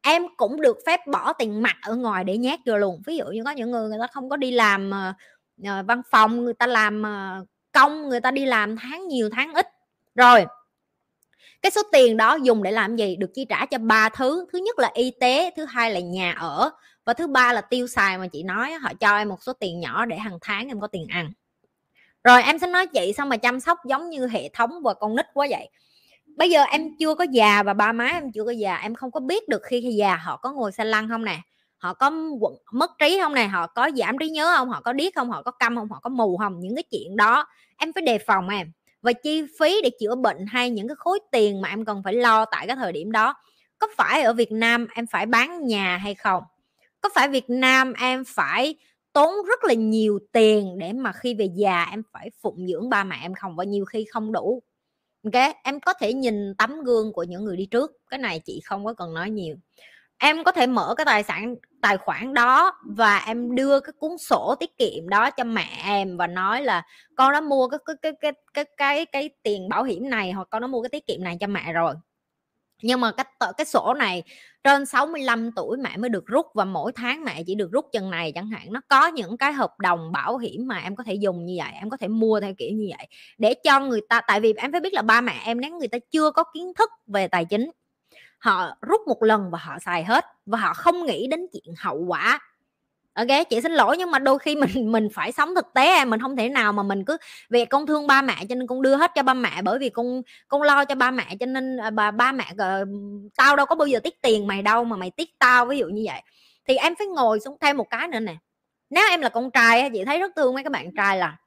em 0.01 0.23
cũng 0.37 0.61
được 0.61 0.77
phép 0.85 1.07
bỏ 1.07 1.33
tiền 1.33 1.61
mặt 1.61 1.75
ở 1.81 1.95
ngoài 1.95 2.23
để 2.23 2.37
nhét 2.37 2.59
vô 2.65 2.77
luôn. 2.77 3.01
Ví 3.05 3.17
dụ 3.17 3.25
như 3.25 3.43
có 3.45 3.51
những 3.51 3.71
người 3.71 3.89
người 3.89 3.99
ta 4.01 4.07
không 4.07 4.29
có 4.29 4.37
đi 4.37 4.51
làm 4.51 4.91
uh, 5.59 5.85
văn 5.87 6.01
phòng 6.11 6.43
người 6.43 6.53
ta 6.53 6.67
làm 6.67 7.01
uh, 7.01 7.47
công 7.71 8.09
người 8.09 8.21
ta 8.21 8.31
đi 8.31 8.45
làm 8.45 8.77
tháng 8.77 9.07
nhiều 9.07 9.29
tháng 9.31 9.53
ít. 9.53 9.67
Rồi 10.15 10.45
cái 11.61 11.71
số 11.71 11.81
tiền 11.91 12.17
đó 12.17 12.37
dùng 12.43 12.63
để 12.63 12.71
làm 12.71 12.95
gì? 12.95 13.15
Được 13.15 13.31
chi 13.33 13.45
trả 13.49 13.65
cho 13.65 13.77
ba 13.77 14.09
thứ. 14.09 14.45
Thứ 14.53 14.59
nhất 14.59 14.79
là 14.79 14.91
y 14.93 15.11
tế 15.19 15.51
thứ 15.55 15.65
hai 15.65 15.91
là 15.91 15.99
nhà 15.99 16.33
ở 16.39 16.71
và 17.05 17.13
thứ 17.13 17.27
ba 17.27 17.53
là 17.53 17.61
tiêu 17.61 17.87
xài 17.87 18.17
mà 18.17 18.27
chị 18.27 18.43
nói 18.43 18.73
họ 18.73 18.93
cho 18.99 19.17
em 19.17 19.29
một 19.29 19.43
số 19.43 19.53
tiền 19.53 19.79
nhỏ 19.79 20.05
để 20.05 20.17
hàng 20.17 20.37
tháng 20.41 20.67
em 20.67 20.81
có 20.81 20.87
tiền 20.87 21.07
ăn. 21.09 21.31
Rồi 22.23 22.43
em 22.43 22.59
sẽ 22.59 22.67
nói 22.67 22.87
chị 22.87 23.13
xong 23.17 23.29
mà 23.29 23.37
chăm 23.37 23.59
sóc 23.59 23.79
giống 23.85 24.09
như 24.09 24.27
hệ 24.27 24.49
thống 24.53 24.71
và 24.83 24.93
con 24.93 25.15
nít 25.15 25.25
quá 25.33 25.47
vậy? 25.49 25.69
Bây 26.37 26.49
giờ 26.49 26.63
em 26.63 26.97
chưa 26.99 27.15
có 27.15 27.25
già 27.31 27.63
và 27.63 27.73
ba 27.73 27.91
má 27.91 28.05
em 28.05 28.31
chưa 28.31 28.43
có 28.45 28.51
già, 28.51 28.75
em 28.75 28.95
không 28.95 29.11
có 29.11 29.19
biết 29.19 29.49
được 29.49 29.61
khi 29.63 29.81
già 29.81 30.15
họ 30.15 30.37
có 30.37 30.51
ngồi 30.51 30.71
xe 30.71 30.85
lăn 30.85 31.09
không 31.09 31.25
nè? 31.25 31.41
Họ 31.77 31.93
có 31.93 32.09
mất 32.71 32.91
trí 32.99 33.19
không 33.21 33.33
nè? 33.33 33.47
Họ 33.47 33.67
có 33.67 33.89
giảm 33.95 34.17
trí 34.17 34.29
nhớ 34.29 34.53
không? 34.57 34.69
Họ 34.69 34.81
có 34.81 34.93
điếc 34.93 35.15
không? 35.15 35.31
Họ 35.31 35.41
có 35.41 35.51
câm 35.51 35.75
không? 35.75 35.89
Họ 35.91 35.99
có 35.99 36.09
mù 36.09 36.37
không? 36.37 36.59
Những 36.59 36.75
cái 36.75 36.83
chuyện 36.91 37.15
đó, 37.15 37.45
em 37.77 37.93
phải 37.93 38.01
đề 38.01 38.17
phòng 38.17 38.49
em. 38.49 38.71
Và 39.01 39.13
chi 39.13 39.43
phí 39.59 39.81
để 39.83 39.89
chữa 39.99 40.15
bệnh 40.15 40.45
hay 40.45 40.69
những 40.69 40.87
cái 40.87 40.95
khối 40.95 41.19
tiền 41.31 41.61
mà 41.61 41.69
em 41.69 41.85
cần 41.85 42.01
phải 42.03 42.13
lo 42.13 42.45
tại 42.45 42.67
cái 42.67 42.75
thời 42.75 42.91
điểm 42.91 43.11
đó, 43.11 43.35
có 43.79 43.87
phải 43.97 44.21
ở 44.21 44.33
Việt 44.33 44.51
Nam 44.51 44.87
em 44.95 45.07
phải 45.07 45.25
bán 45.25 45.67
nhà 45.67 45.97
hay 45.97 46.15
không? 46.15 46.43
Có 47.01 47.09
phải 47.15 47.27
Việt 47.29 47.49
Nam 47.49 47.93
em 47.93 48.23
phải 48.27 48.75
tốn 49.13 49.29
rất 49.47 49.63
là 49.63 49.73
nhiều 49.73 50.19
tiền 50.31 50.77
để 50.77 50.93
mà 50.93 51.11
khi 51.11 51.33
về 51.33 51.49
già 51.55 51.87
em 51.91 52.03
phải 52.13 52.31
phụng 52.41 52.67
dưỡng 52.67 52.89
ba 52.89 53.03
mẹ 53.03 53.17
em 53.21 53.33
không? 53.33 53.55
Và 53.55 53.63
nhiều 53.63 53.85
khi 53.85 54.05
không 54.11 54.31
đủ. 54.31 54.63
Ok 55.23 55.55
em 55.63 55.79
có 55.79 55.93
thể 55.93 56.13
nhìn 56.13 56.55
tấm 56.57 56.83
gương 56.83 57.13
của 57.13 57.23
những 57.23 57.43
người 57.43 57.57
đi 57.57 57.65
trước. 57.65 57.91
Cái 58.09 58.19
này 58.19 58.39
chị 58.45 58.61
không 58.65 58.85
có 58.85 58.93
cần 58.93 59.13
nói 59.13 59.29
nhiều. 59.29 59.55
Em 60.17 60.43
có 60.43 60.51
thể 60.51 60.67
mở 60.67 60.93
cái 60.97 61.05
tài 61.05 61.23
sản 61.23 61.55
tài 61.81 61.97
khoản 61.97 62.33
đó 62.33 62.73
và 62.85 63.17
em 63.17 63.55
đưa 63.55 63.79
cái 63.79 63.93
cuốn 63.99 64.17
sổ 64.17 64.55
tiết 64.59 64.77
kiệm 64.77 65.09
đó 65.09 65.31
cho 65.31 65.43
mẹ 65.43 65.67
em 65.85 66.17
và 66.17 66.27
nói 66.27 66.63
là 66.63 66.83
con 67.15 67.33
đã 67.33 67.41
mua 67.41 67.67
cái 67.67 67.79
cái 67.85 67.95
cái 68.01 68.11
cái 68.21 68.33
cái 68.53 68.65
cái, 68.77 69.05
cái 69.05 69.29
tiền 69.43 69.69
bảo 69.69 69.83
hiểm 69.83 70.09
này 70.09 70.31
hoặc 70.31 70.47
con 70.51 70.61
đã 70.61 70.67
mua 70.67 70.81
cái 70.81 70.89
tiết 70.89 71.07
kiệm 71.07 71.23
này 71.23 71.37
cho 71.39 71.47
mẹ 71.47 71.73
rồi 71.73 71.95
nhưng 72.81 73.01
mà 73.01 73.11
cái 73.11 73.25
cái 73.57 73.65
sổ 73.65 73.93
này 73.93 74.23
trên 74.63 74.85
65 74.85 75.51
tuổi 75.51 75.77
mẹ 75.77 75.97
mới 75.97 76.09
được 76.09 76.25
rút 76.25 76.45
và 76.53 76.65
mỗi 76.65 76.91
tháng 76.91 77.23
mẹ 77.23 77.43
chỉ 77.47 77.55
được 77.55 77.71
rút 77.71 77.85
chừng 77.93 78.11
này 78.11 78.31
chẳng 78.31 78.47
hạn, 78.47 78.73
nó 78.73 78.81
có 78.87 79.07
những 79.07 79.37
cái 79.37 79.53
hợp 79.53 79.79
đồng 79.79 80.11
bảo 80.11 80.37
hiểm 80.37 80.67
mà 80.67 80.77
em 80.77 80.95
có 80.95 81.03
thể 81.03 81.13
dùng 81.13 81.45
như 81.45 81.55
vậy, 81.57 81.71
em 81.73 81.89
có 81.89 81.97
thể 81.97 82.07
mua 82.07 82.39
theo 82.39 82.53
kiểu 82.57 82.69
như 82.71 82.87
vậy 82.97 83.07
để 83.37 83.53
cho 83.53 83.79
người 83.79 84.01
ta, 84.09 84.21
tại 84.27 84.39
vì 84.39 84.53
em 84.57 84.71
phải 84.71 84.81
biết 84.81 84.93
là 84.93 85.01
ba 85.01 85.21
mẹ 85.21 85.41
em 85.45 85.61
nếu 85.61 85.71
người 85.77 85.87
ta 85.87 85.97
chưa 86.11 86.31
có 86.31 86.43
kiến 86.53 86.73
thức 86.77 86.89
về 87.07 87.27
tài 87.27 87.45
chính, 87.45 87.71
họ 88.39 88.75
rút 88.81 89.01
một 89.07 89.23
lần 89.23 89.51
và 89.51 89.59
họ 89.61 89.79
xài 89.79 90.03
hết 90.03 90.25
và 90.45 90.57
họ 90.57 90.73
không 90.73 91.05
nghĩ 91.05 91.27
đến 91.27 91.47
chuyện 91.53 91.75
hậu 91.77 91.97
quả 92.07 92.39
ok 93.13 93.49
chị 93.49 93.61
xin 93.61 93.71
lỗi 93.71 93.97
nhưng 93.97 94.11
mà 94.11 94.19
đôi 94.19 94.39
khi 94.39 94.55
mình 94.75 94.91
mình 94.91 95.07
phải 95.13 95.31
sống 95.31 95.55
thực 95.55 95.65
tế 95.73 95.85
em 95.85 96.09
mình 96.09 96.19
không 96.21 96.35
thể 96.35 96.49
nào 96.49 96.73
mà 96.73 96.83
mình 96.83 97.05
cứ 97.05 97.17
về 97.49 97.65
con 97.65 97.85
thương 97.85 98.07
ba 98.07 98.21
mẹ 98.21 98.35
cho 98.49 98.55
nên 98.55 98.67
con 98.67 98.81
đưa 98.81 98.95
hết 98.95 99.11
cho 99.15 99.23
ba 99.23 99.33
mẹ 99.33 99.61
bởi 99.61 99.79
vì 99.79 99.89
con 99.89 100.21
con 100.47 100.61
lo 100.61 100.85
cho 100.85 100.95
ba 100.95 101.11
mẹ 101.11 101.35
cho 101.39 101.45
nên 101.45 101.77
à, 101.77 101.89
bà, 101.89 102.11
ba 102.11 102.31
mẹ 102.31 102.45
ờ, 102.57 102.85
tao 103.37 103.55
đâu 103.55 103.65
có 103.65 103.75
bao 103.75 103.87
giờ 103.87 103.99
tiết 103.99 104.21
tiền 104.21 104.47
mày 104.47 104.61
đâu 104.61 104.83
mà 104.83 104.95
mày 104.95 105.11
tiết 105.11 105.29
tao, 105.39 105.65
ví 105.65 105.77
dụ 105.77 105.87
như 105.87 106.03
vậy. 106.05 106.21
Thì 106.67 106.75
em 106.75 106.93
phải 106.99 107.07
ngồi 107.07 107.39
xuống 107.39 107.57
thêm 107.61 107.77
một 107.77 107.89
cái 107.89 108.07
nữa 108.07 108.19
nè. 108.19 108.35
Nếu 108.89 109.09
em 109.09 109.21
là 109.21 109.29
con 109.29 109.51
trai 109.51 109.89
chị 109.93 110.05
thấy 110.05 110.19
rất 110.19 110.31
thương 110.35 110.53
mấy 110.53 110.63
các 110.63 110.71
bạn 110.71 110.95
trai 110.95 111.17
là 111.17 111.37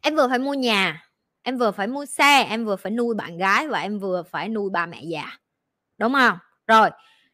em 0.00 0.16
vừa 0.16 0.28
phải 0.28 0.38
mua 0.38 0.54
nhà, 0.54 1.04
em 1.42 1.58
vừa 1.58 1.70
phải 1.70 1.86
mua 1.86 2.04
xe, 2.06 2.42
em 2.50 2.64
vừa 2.64 2.76
phải 2.76 2.92
nuôi 2.92 3.14
bạn 3.14 3.38
gái 3.38 3.68
và 3.68 3.80
em 3.80 3.98
vừa 3.98 4.22
phải 4.22 4.48
nuôi 4.48 4.70
ba 4.70 4.86
mẹ 4.86 5.02
già. 5.02 5.24
Đúng 5.98 6.12
không? 6.12 6.38
Rồi, 6.66 6.90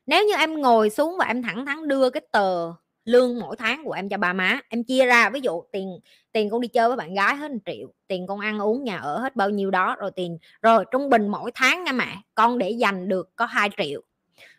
nếu 0.06 0.26
như 0.26 0.34
em 0.34 0.60
ngồi 0.62 0.90
xuống 0.90 1.16
và 1.18 1.24
em 1.26 1.42
thẳng 1.42 1.66
thắn 1.66 1.88
đưa 1.88 2.10
cái 2.10 2.22
tờ 2.32 2.72
lương 3.06 3.38
mỗi 3.40 3.56
tháng 3.56 3.84
của 3.84 3.92
em 3.92 4.08
cho 4.08 4.18
ba 4.18 4.32
má. 4.32 4.60
Em 4.68 4.84
chia 4.84 5.06
ra 5.06 5.30
ví 5.30 5.40
dụ 5.40 5.62
tiền 5.72 5.98
tiền 6.32 6.50
con 6.50 6.60
đi 6.60 6.68
chơi 6.68 6.88
với 6.88 6.96
bạn 6.96 7.14
gái 7.14 7.36
hết 7.36 7.50
1 7.50 7.58
triệu 7.66 7.88
tiền 8.06 8.26
con 8.26 8.40
ăn 8.40 8.58
uống 8.58 8.84
nhà 8.84 8.98
ở 8.98 9.18
hết 9.18 9.36
bao 9.36 9.50
nhiêu 9.50 9.70
đó 9.70 9.96
rồi 9.98 10.10
tiền 10.16 10.38
rồi 10.62 10.84
trung 10.90 11.10
bình 11.10 11.28
mỗi 11.28 11.50
tháng 11.54 11.84
nha 11.84 11.92
mẹ 11.92 12.16
con 12.34 12.58
để 12.58 12.70
dành 12.70 13.08
được 13.08 13.36
có 13.36 13.46
2 13.46 13.70
triệu. 13.76 14.00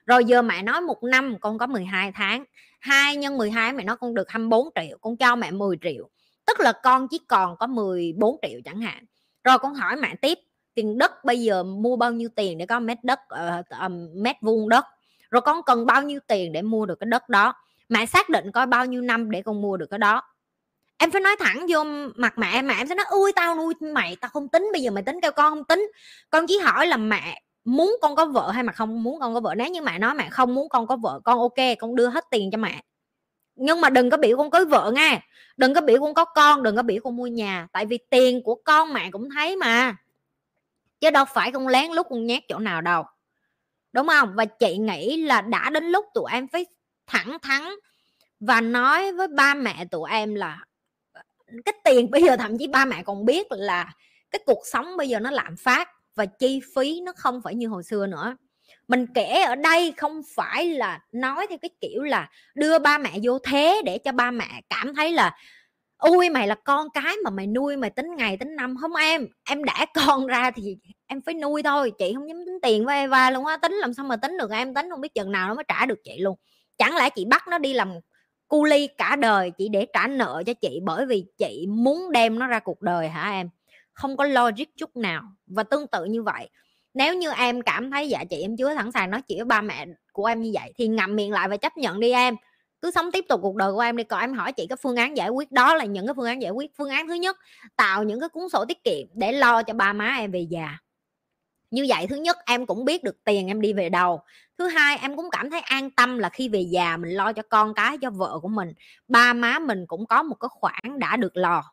Rồi 0.05 0.25
giờ 0.25 0.41
mẹ 0.41 0.61
nói 0.61 0.81
một 0.81 1.03
năm 1.03 1.35
con 1.41 1.57
có 1.57 1.67
12 1.67 2.11
tháng 2.11 2.43
2 2.79 3.15
nhân 3.15 3.37
12 3.37 3.73
mẹ 3.73 3.83
nói 3.83 3.97
con 3.97 4.13
được 4.13 4.29
24 4.29 4.69
triệu 4.75 4.97
con 5.01 5.17
cho 5.17 5.35
mẹ 5.35 5.51
10 5.51 5.77
triệu. 5.81 6.09
Tức 6.45 6.59
là 6.59 6.71
con 6.83 7.07
chỉ 7.07 7.19
còn 7.27 7.57
có 7.57 7.67
14 7.67 8.37
triệu 8.41 8.59
chẳng 8.65 8.81
hạn. 8.81 9.05
Rồi 9.43 9.59
con 9.59 9.73
hỏi 9.73 9.95
mẹ 9.95 10.15
tiếp 10.21 10.37
tiền 10.73 10.97
đất 10.97 11.25
bây 11.25 11.41
giờ 11.41 11.63
mua 11.63 11.95
bao 11.95 12.11
nhiêu 12.11 12.29
tiền 12.35 12.57
để 12.57 12.65
có 12.65 12.79
mét 12.79 12.97
đất 13.03 13.19
uh, 13.33 13.65
um, 13.81 14.09
mét 14.15 14.35
vuông 14.41 14.69
đất? 14.69 14.85
Rồi 15.31 15.41
con 15.41 15.61
cần 15.65 15.85
bao 15.85 16.01
nhiêu 16.01 16.19
tiền 16.27 16.51
để 16.51 16.61
mua 16.61 16.85
được 16.85 16.99
cái 16.99 17.07
đất 17.07 17.29
đó? 17.29 17.53
Mẹ 17.89 18.05
xác 18.05 18.29
định 18.29 18.51
coi 18.51 18.65
bao 18.65 18.85
nhiêu 18.85 19.01
năm 19.01 19.31
để 19.31 19.41
con 19.41 19.61
mua 19.61 19.77
được 19.77 19.87
cái 19.89 19.97
đó. 19.97 20.21
Em 20.97 21.11
phải 21.11 21.21
nói 21.21 21.35
thẳng 21.39 21.65
vô 21.69 21.83
mặt 22.15 22.37
mẹ 22.37 22.61
mà 22.61 22.73
em 22.73 22.87
sẽ 22.87 22.95
nói 22.95 23.05
ui 23.09 23.31
tao 23.31 23.55
nuôi 23.55 23.73
mày, 23.93 24.15
tao 24.21 24.29
không 24.29 24.49
tính, 24.49 24.69
bây 24.73 24.81
giờ 24.81 24.91
mày 24.91 25.03
tính 25.03 25.19
kêu 25.21 25.31
con 25.31 25.51
không 25.51 25.63
tính. 25.63 25.91
Con 26.29 26.47
chỉ 26.47 26.57
hỏi 26.57 26.87
là 26.87 26.97
mẹ 26.97 27.41
muốn 27.65 27.97
con 28.01 28.15
có 28.15 28.25
vợ 28.25 28.51
hay 28.51 28.63
mà 28.63 28.73
không 28.73 29.03
muốn 29.03 29.19
con 29.19 29.33
có 29.33 29.39
vợ. 29.39 29.55
Nếu 29.55 29.67
như 29.67 29.81
mẹ 29.81 29.99
nói 29.99 30.13
mẹ 30.13 30.29
không 30.29 30.55
muốn 30.55 30.69
con 30.69 30.87
có 30.87 30.95
vợ, 30.95 31.19
con 31.23 31.39
ok, 31.39 31.77
con 31.79 31.95
đưa 31.95 32.07
hết 32.07 32.25
tiền 32.31 32.51
cho 32.51 32.57
mẹ. 32.57 32.83
Nhưng 33.55 33.81
mà 33.81 33.89
đừng 33.89 34.09
có 34.09 34.17
biểu 34.17 34.37
con 34.37 34.49
cưới 34.49 34.65
vợ 34.65 34.91
nghe 34.95 35.21
đừng 35.57 35.73
có 35.73 35.81
biểu 35.81 36.01
con 36.01 36.13
có 36.13 36.25
con, 36.25 36.63
đừng 36.63 36.75
có 36.75 36.83
biểu 36.83 37.01
con 37.03 37.15
mua 37.15 37.27
nhà. 37.27 37.67
Tại 37.71 37.85
vì 37.85 37.97
tiền 38.09 38.43
của 38.43 38.55
con 38.55 38.93
mẹ 38.93 39.11
cũng 39.11 39.29
thấy 39.29 39.55
mà. 39.55 39.95
Chứ 40.99 41.09
đâu 41.09 41.25
phải 41.25 41.51
con 41.51 41.67
lén 41.67 41.91
lút 41.91 42.07
con 42.09 42.25
nhét 42.25 42.43
chỗ 42.47 42.59
nào 42.59 42.81
đâu. 42.81 43.03
Đúng 43.93 44.07
không? 44.07 44.35
Và 44.35 44.45
chị 44.45 44.77
nghĩ 44.77 45.17
là 45.17 45.41
đã 45.41 45.69
đến 45.69 45.83
lúc 45.83 46.05
tụi 46.13 46.31
em 46.31 46.47
phải 46.47 46.65
thẳng 47.07 47.37
thắn 47.41 47.63
và 48.39 48.61
nói 48.61 49.13
với 49.13 49.27
ba 49.27 49.53
mẹ 49.53 49.85
tụi 49.91 50.09
em 50.11 50.35
là 50.35 50.65
ờ, 51.13 51.21
cái 51.65 51.73
tiền 51.83 52.11
bây 52.11 52.23
giờ 52.23 52.37
thậm 52.37 52.57
chí 52.57 52.67
ba 52.67 52.85
mẹ 52.85 53.03
còn 53.03 53.25
biết 53.25 53.47
là 53.49 53.93
cái 54.31 54.39
cuộc 54.45 54.61
sống 54.65 54.97
bây 54.97 55.09
giờ 55.09 55.19
nó 55.19 55.31
lạm 55.31 55.55
phát 55.57 55.89
và 56.15 56.25
chi 56.25 56.61
phí 56.75 57.01
nó 57.05 57.13
không 57.17 57.41
phải 57.43 57.55
như 57.55 57.67
hồi 57.67 57.83
xưa 57.83 58.07
nữa. 58.07 58.37
Mình 58.87 59.05
kể 59.15 59.41
ở 59.47 59.55
đây 59.55 59.93
không 59.97 60.21
phải 60.35 60.65
là 60.65 60.99
nói 61.11 61.47
theo 61.49 61.57
cái 61.61 61.69
kiểu 61.81 62.03
là 62.03 62.29
đưa 62.55 62.79
ba 62.79 62.97
mẹ 62.97 63.11
vô 63.23 63.39
thế 63.39 63.81
để 63.85 63.97
cho 63.97 64.11
ba 64.11 64.31
mẹ 64.31 64.61
cảm 64.69 64.95
thấy 64.95 65.11
là 65.11 65.35
ui 65.97 66.29
mày 66.29 66.47
là 66.47 66.55
con 66.55 66.87
cái 66.93 67.15
mà 67.23 67.29
mày 67.29 67.47
nuôi 67.47 67.77
mày 67.77 67.89
tính 67.89 68.15
ngày 68.17 68.37
tính 68.37 68.55
năm 68.55 68.75
không 68.81 68.95
em? 68.95 69.27
Em 69.49 69.63
đã 69.63 69.85
con 69.93 70.27
ra 70.27 70.51
thì 70.51 70.77
em 71.07 71.21
phải 71.21 71.33
nuôi 71.33 71.63
thôi, 71.63 71.91
chị 71.99 72.13
không 72.15 72.27
dám 72.27 72.37
tính 72.45 72.59
tiền 72.61 72.85
với 72.85 72.97
Eva 72.97 73.31
luôn 73.31 73.45
á, 73.45 73.57
tính 73.57 73.73
làm 73.73 73.93
sao 73.93 74.05
mà 74.05 74.15
tính 74.15 74.37
được 74.39 74.51
em? 74.51 74.73
Tính 74.73 74.89
không 74.89 75.01
biết 75.01 75.13
chừng 75.15 75.31
nào 75.31 75.47
nó 75.47 75.53
mới 75.55 75.63
trả 75.67 75.85
được 75.85 75.99
chị 76.03 76.17
luôn 76.19 76.37
chẳng 76.77 76.95
lẽ 76.95 77.09
chị 77.09 77.25
bắt 77.25 77.47
nó 77.47 77.57
đi 77.57 77.73
làm 77.73 77.93
cu 78.47 78.63
ly 78.63 78.87
cả 78.87 79.15
đời, 79.15 79.51
chỉ 79.57 79.69
để 79.69 79.87
trả 79.93 80.07
nợ 80.07 80.43
cho 80.45 80.53
chị 80.53 80.79
bởi 80.83 81.05
vì 81.05 81.25
chị 81.37 81.65
muốn 81.69 82.11
đem 82.11 82.39
nó 82.39 82.47
ra 82.47 82.59
cuộc 82.59 82.81
đời 82.81 83.09
hả 83.09 83.31
em? 83.31 83.49
Không 83.93 84.17
có 84.17 84.25
logic 84.25 84.77
chút 84.77 84.97
nào. 84.97 85.23
Và 85.47 85.63
tương 85.63 85.87
tự 85.87 86.05
như 86.05 86.23
vậy, 86.23 86.49
nếu 86.93 87.15
như 87.15 87.31
em 87.31 87.61
cảm 87.61 87.91
thấy 87.91 88.09
dạ 88.09 88.23
chị 88.29 88.41
em 88.41 88.57
chưa 88.57 88.75
sẵn 88.75 88.91
sàng 88.91 89.11
nói 89.11 89.21
chuyện 89.21 89.37
với 89.37 89.45
ba 89.45 89.61
mẹ 89.61 89.85
của 90.11 90.25
em 90.25 90.41
như 90.41 90.51
vậy 90.53 90.73
thì 90.77 90.87
ngậm 90.87 91.15
miệng 91.15 91.31
lại 91.31 91.49
và 91.49 91.57
chấp 91.57 91.77
nhận 91.77 91.99
đi 91.99 92.11
em. 92.11 92.35
Cứ 92.81 92.91
sống 92.91 93.11
tiếp 93.11 93.25
tục 93.29 93.39
cuộc 93.43 93.55
đời 93.55 93.71
của 93.71 93.79
em 93.79 93.97
đi, 93.97 94.03
còn 94.03 94.19
em 94.19 94.33
hỏi 94.33 94.51
chị 94.51 94.67
cái 94.69 94.77
phương 94.81 94.95
án 94.95 95.17
giải 95.17 95.29
quyết, 95.29 95.51
đó 95.51 95.75
là 95.75 95.85
những 95.85 96.07
cái 96.07 96.13
phương 96.13 96.25
án 96.25 96.41
giải 96.41 96.51
quyết. 96.51 96.71
Phương 96.77 96.89
án 96.89 97.07
thứ 97.07 97.13
nhất, 97.13 97.37
tạo 97.75 98.03
những 98.03 98.19
cái 98.19 98.29
cuốn 98.29 98.49
sổ 98.49 98.65
tiết 98.65 98.83
kiệm 98.83 99.07
để 99.13 99.31
lo 99.31 99.63
cho 99.63 99.73
ba 99.73 99.93
má 99.93 100.15
em 100.17 100.31
về 100.31 100.47
già. 100.49 100.77
Như 101.71 101.85
vậy 101.89 102.07
thứ 102.07 102.15
nhất, 102.15 102.37
em 102.45 102.65
cũng 102.65 102.85
biết 102.85 103.03
được 103.03 103.23
tiền 103.23 103.47
em 103.47 103.61
đi 103.61 103.73
về 103.73 103.89
đâu 103.89 104.21
thứ 104.57 104.67
hai, 104.67 104.97
em 105.01 105.15
cũng 105.15 105.29
cảm 105.31 105.49
thấy 105.49 105.59
an 105.59 105.91
tâm 105.91 106.17
là 106.17 106.29
khi 106.29 106.49
về 106.49 106.59
già 106.59 106.97
mình 106.97 107.11
lo 107.11 107.33
cho 107.33 107.41
con 107.49 107.73
cái, 107.73 107.97
cho 107.97 108.09
vợ 108.09 108.39
của 108.41 108.47
mình. 108.47 108.73
Ba 109.07 109.33
má 109.33 109.59
mình 109.59 109.85
cũng 109.87 110.05
có 110.05 110.23
một 110.23 110.35
cái 110.39 110.49
khoản 110.51 110.99
đã 110.99 111.17
được 111.17 111.37
lo. 111.37 111.63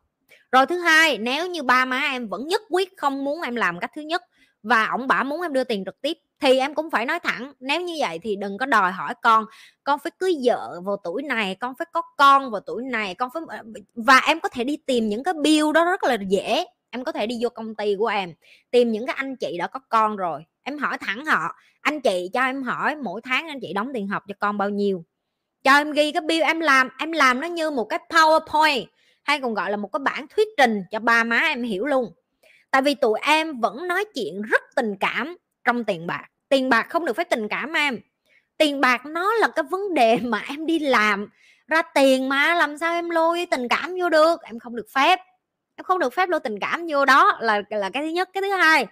Rồi 0.53 0.67
thứ 0.67 0.79
hai, 0.79 1.19
nếu 1.19 1.47
như 1.47 1.63
ba 1.63 1.85
má 1.85 2.01
em 2.01 2.29
vẫn 2.29 2.47
nhất 2.49 2.63
quyết 2.71 2.93
không 2.97 3.25
muốn 3.25 3.43
em 3.43 3.57
làm 3.57 3.81
cách 3.81 3.91
thứ 3.97 4.03
nhất 4.03 4.23
và 4.63 4.87
ông 4.87 5.07
bà 5.09 5.23
muốn 5.23 5.43
em 5.43 5.53
đưa 5.53 5.65
tiền 5.65 5.85
trực 5.85 6.01
tiếp, 6.01 6.19
thì 6.41 6.59
em 6.59 6.75
cũng 6.75 6.91
phải 6.91 7.07
nói 7.07 7.21
thẳng, 7.21 7.53
nếu 7.61 7.81
như 7.81 7.95
vậy 7.99 8.19
thì 8.23 8.37
đừng 8.37 8.59
có 8.59 8.67
đòi 8.67 8.93
hỏi 8.93 9.15
con 9.23 9.45
con 9.85 9.99
phải 9.99 10.11
cưới 10.19 10.35
vợ 10.45 10.81
vào 10.85 10.97
tuổi 11.05 11.23
này, 11.23 11.55
con 11.55 11.75
phải 11.79 11.87
có 11.93 12.03
con 12.17 12.51
vào 12.51 12.61
tuổi 12.61 12.83
này, 12.83 13.15
con 13.15 13.31
phải 13.35 13.43
ờ, 13.49 13.59
và 13.95 14.19
em 14.27 14.41
có 14.41 14.49
thể 14.49 14.65
đi 14.65 14.77
tìm 14.77 15.09
những 15.09 15.23
cái 15.25 15.35
bill 15.43 15.73
đó 15.73 15.85
rất 15.85 16.05
là 16.05 16.17
dễ. 16.29 16.65
Em 16.91 17.05
có 17.05 17.13
thể 17.13 17.27
đi 17.27 17.39
vô 17.43 17.49
công 17.49 17.75
ty 17.75 17.97
của 17.99 18.07
em, 18.07 18.35
tìm 18.71 18.93
những 18.93 19.07
cái 19.07 19.15
anh 19.17 19.37
chị 19.37 19.59
đã 19.59 19.67
có 19.67 19.81
con 19.89 20.17
rồi 20.17 20.45
em 20.65 20.79
hỏi 20.79 20.99
thẳng 20.99 21.25
họ, 21.25 21.55
anh 21.81 22.01
chị 22.01 22.31
cho 22.33 22.45
em 22.45 22.63
hỏi 22.63 22.97
mỗi 22.97 23.21
tháng 23.25 23.49
anh 23.49 23.59
chị 23.61 23.73
đóng 23.73 23.91
tiền 23.95 24.09
học 24.09 24.23
cho 24.29 24.35
con 24.39 24.59
bao 24.59 24.71
nhiêu? 24.71 25.05
Cho 25.65 25.77
em 25.77 25.93
ghi 25.93 26.13
cái 26.13 26.21
bill 26.21 26.43
em 26.43 26.61
làm 26.61 26.89
em 26.99 27.13
làm 27.13 27.41
nó 27.41 27.47
như 27.47 27.71
một 27.71 27.85
cái 27.85 27.99
powerpoint 28.09 28.87
hay 29.23 29.41
còn 29.41 29.55
gọi 29.55 29.71
là 29.71 29.77
một 29.77 29.89
cái 29.93 30.01
bản 30.01 30.27
thuyết 30.29 30.49
trình 30.57 30.83
cho 30.91 30.99
ba 30.99 31.25
má 31.25 31.39
em 31.39 31.63
hiểu 31.63 31.87
luôn. 31.87 32.13
Tại 32.71 32.83
vì 32.83 32.95
tụi 32.95 33.19
em 33.23 33.61
vẫn 33.61 33.89
nói 33.89 34.05
chuyện 34.15 34.43
rất 34.43 34.63
tình 34.77 34.97
cảm 35.01 35.37
trong 35.65 35.85
tiền 35.85 36.07
bạc. 36.07 36.25
Tiền 36.49 36.69
bạc 36.69 36.87
không 36.91 37.05
được 37.05 37.17
phải 37.17 37.25
tình 37.25 37.49
cảm 37.49 37.73
em. 37.73 37.99
Tiền 38.57 38.81
bạc 38.81 39.07
nó 39.07 39.35
là 39.35 39.49
cái 39.49 39.63
vấn 39.71 39.95
đề 39.95 40.19
mà 40.23 40.43
em 40.49 40.67
đi 40.67 40.79
làm. 40.79 41.29
Ra 41.67 41.83
tiền 41.95 42.29
mà 42.29 42.55
làm 42.55 42.79
sao 42.79 42.93
em 42.93 43.11
lôi 43.11 43.47
tình 43.51 43.69
cảm 43.69 43.95
vô 44.01 44.09
được? 44.09 44.43
Em 44.43 44.59
không 44.59 44.77
được 44.77 44.87
phép. 44.95 45.21
Em 45.77 45.85
không 45.85 45.99
được 45.99 46.15
phép 46.15 46.29
lôi 46.29 46.41
tình 46.41 46.61
cảm 46.61 46.87
vô 46.89 47.05
đó 47.05 47.39
là 47.41 47.63
là 47.71 47.91
cái 47.91 48.03
thứ 48.03 48.09
nhất. 48.09 48.29
Cái 48.33 48.41
thứ 48.41 48.51
hai 48.51 48.87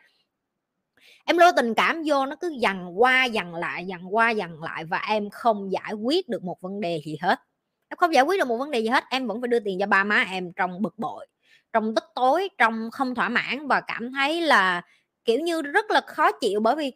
em 1.25 1.39
lôi 1.39 1.53
tình 1.57 1.75
cảm 1.75 2.03
vô, 2.07 2.27
nó 2.27 2.37
cứ 2.41 2.49
dằn 2.61 3.01
qua, 3.03 3.25
dằn 3.25 3.55
lại, 3.55 3.87
dằn 3.87 4.15
qua, 4.17 4.31
dằn 4.31 4.63
lại 4.63 4.85
và 4.85 4.99
em 5.09 5.31
không 5.31 5.73
giải 5.73 5.93
quyết 5.93 6.29
được 6.29 6.43
một 6.45 6.61
vấn 6.61 6.81
đề 6.81 7.03
gì 7.07 7.17
hết. 7.23 7.41
Em 7.89 7.97
không 7.97 8.15
giải 8.15 8.25
quyết 8.25 8.39
được 8.41 8.49
một 8.49 8.57
vấn 8.57 8.71
đề 8.71 8.81
gì 8.81 8.89
hết, 8.89 9.05
em 9.11 9.27
vẫn 9.27 9.41
phải 9.41 9.49
đưa 9.49 9.61
tiền 9.61 9.79
cho 9.81 9.87
ba 9.87 10.05
má 10.05 10.25
em 10.31 10.53
trong 10.53 10.83
bực 10.83 10.99
bội, 10.99 11.27
trong 11.73 11.95
tức 11.95 12.05
tối, 12.15 12.49
trong 12.59 12.91
không 12.93 13.15
thỏa 13.15 13.29
mãn 13.29 13.69
và 13.69 13.81
cảm 13.81 14.13
thấy 14.13 14.41
là, 14.41 14.83
kiểu 15.25 15.41
như, 15.41 15.63
rất 15.63 15.91
là 15.91 16.01
khó 16.07 16.33
chịu 16.33 16.61
bởi 16.61 16.77
vì 16.77 16.93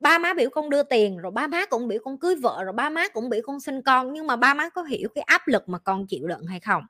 ba 0.00 0.18
má 0.18 0.34
biểu 0.34 0.50
con 0.50 0.70
đưa 0.70 0.82
tiền, 0.82 1.18
rồi 1.18 1.32
ba 1.32 1.46
má 1.46 1.66
cũng 1.66 1.88
biểu 1.88 1.98
con 2.04 2.18
cưới 2.18 2.34
vợ, 2.36 2.64
rồi 2.64 2.72
ba 2.72 2.90
má 2.90 3.08
cũng 3.08 3.28
biểu 3.30 3.40
con 3.44 3.60
sinh 3.60 3.82
con, 3.82 4.12
nhưng 4.12 4.26
mà 4.26 4.36
ba 4.36 4.54
má 4.54 4.68
có 4.70 4.82
hiểu 4.82 5.08
cái 5.14 5.22
áp 5.24 5.48
lực 5.48 5.68
mà 5.68 5.78
con 5.78 6.06
chịu 6.06 6.26
đựng 6.28 6.46
hay 6.46 6.60
không? 6.60 6.82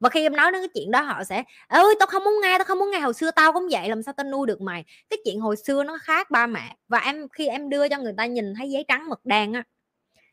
Và 0.00 0.08
khi 0.08 0.22
em 0.22 0.36
nói 0.36 0.52
đến 0.52 0.62
cái 0.62 0.68
chuyện 0.74 0.90
đó, 0.90 1.02
họ 1.02 1.24
sẽ 1.24 1.44
ơi 1.68 1.94
tao 1.98 2.06
không 2.06 2.24
muốn 2.24 2.34
nghe, 2.42 2.58
tao 2.58 2.64
không 2.64 2.78
muốn 2.78 2.90
nghe, 2.90 2.98
hồi 2.98 3.14
xưa 3.14 3.30
tao 3.30 3.52
cũng 3.52 3.68
vậy, 3.70 3.88
làm 3.88 4.02
sao 4.02 4.14
tao 4.16 4.26
nuôi 4.26 4.46
được 4.46 4.60
mày? 4.60 4.84
Cái 5.10 5.18
chuyện 5.24 5.40
hồi 5.40 5.56
xưa 5.56 5.84
nó 5.84 5.98
khác 6.02 6.30
ba 6.30 6.46
mẹ. 6.46 6.76
Và 6.88 6.98
em, 6.98 7.28
khi 7.28 7.46
em 7.46 7.68
đưa 7.68 7.88
cho 7.88 7.98
người 7.98 8.14
ta 8.16 8.26
nhìn 8.26 8.54
thấy 8.54 8.70
giấy 8.70 8.84
trắng, 8.88 9.08
mực 9.08 9.20
đen 9.24 9.52
á, 9.52 9.62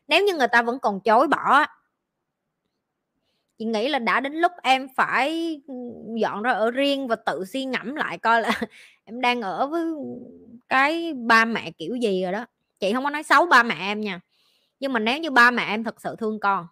nếu 0.08 0.24
như 0.24 0.34
người 0.34 0.48
ta 0.48 0.62
vẫn 0.62 0.78
còn 0.78 1.00
chối 1.00 1.28
bỏ 1.28 1.66
chị 3.58 3.64
nghĩ 3.64 3.88
là 3.88 3.98
đã 3.98 4.20
đến 4.20 4.32
lúc 4.32 4.52
em 4.62 4.88
phải 4.96 5.60
ừ, 5.68 5.74
dọn 6.16 6.42
ra 6.42 6.52
ở 6.52 6.70
riêng 6.70 7.08
và 7.08 7.16
tự 7.16 7.44
suy 7.44 7.64
ngẫm 7.64 7.94
lại 7.94 8.18
coi 8.18 8.42
là 8.42 8.60
em 9.04 9.20
đang 9.20 9.42
ở 9.42 9.66
với 9.66 9.84
cái 10.68 11.14
ba 11.14 11.44
mẹ 11.44 11.70
kiểu 11.70 11.96
gì 11.96 12.22
rồi 12.22 12.32
đó. 12.32 12.46
Chị 12.80 12.92
không 12.92 13.04
có 13.04 13.10
nói 13.10 13.22
xấu 13.22 13.46
ba 13.46 13.62
mẹ 13.62 13.74
em 13.78 14.00
nha, 14.00 14.20
nhưng 14.80 14.92
mà 14.92 15.00
nếu 15.00 15.18
như 15.18 15.30
ba 15.30 15.50
mẹ 15.50 15.64
em 15.64 15.84
thật 15.84 16.00
sự 16.00 16.16
thương 16.18 16.40
con 16.40 16.66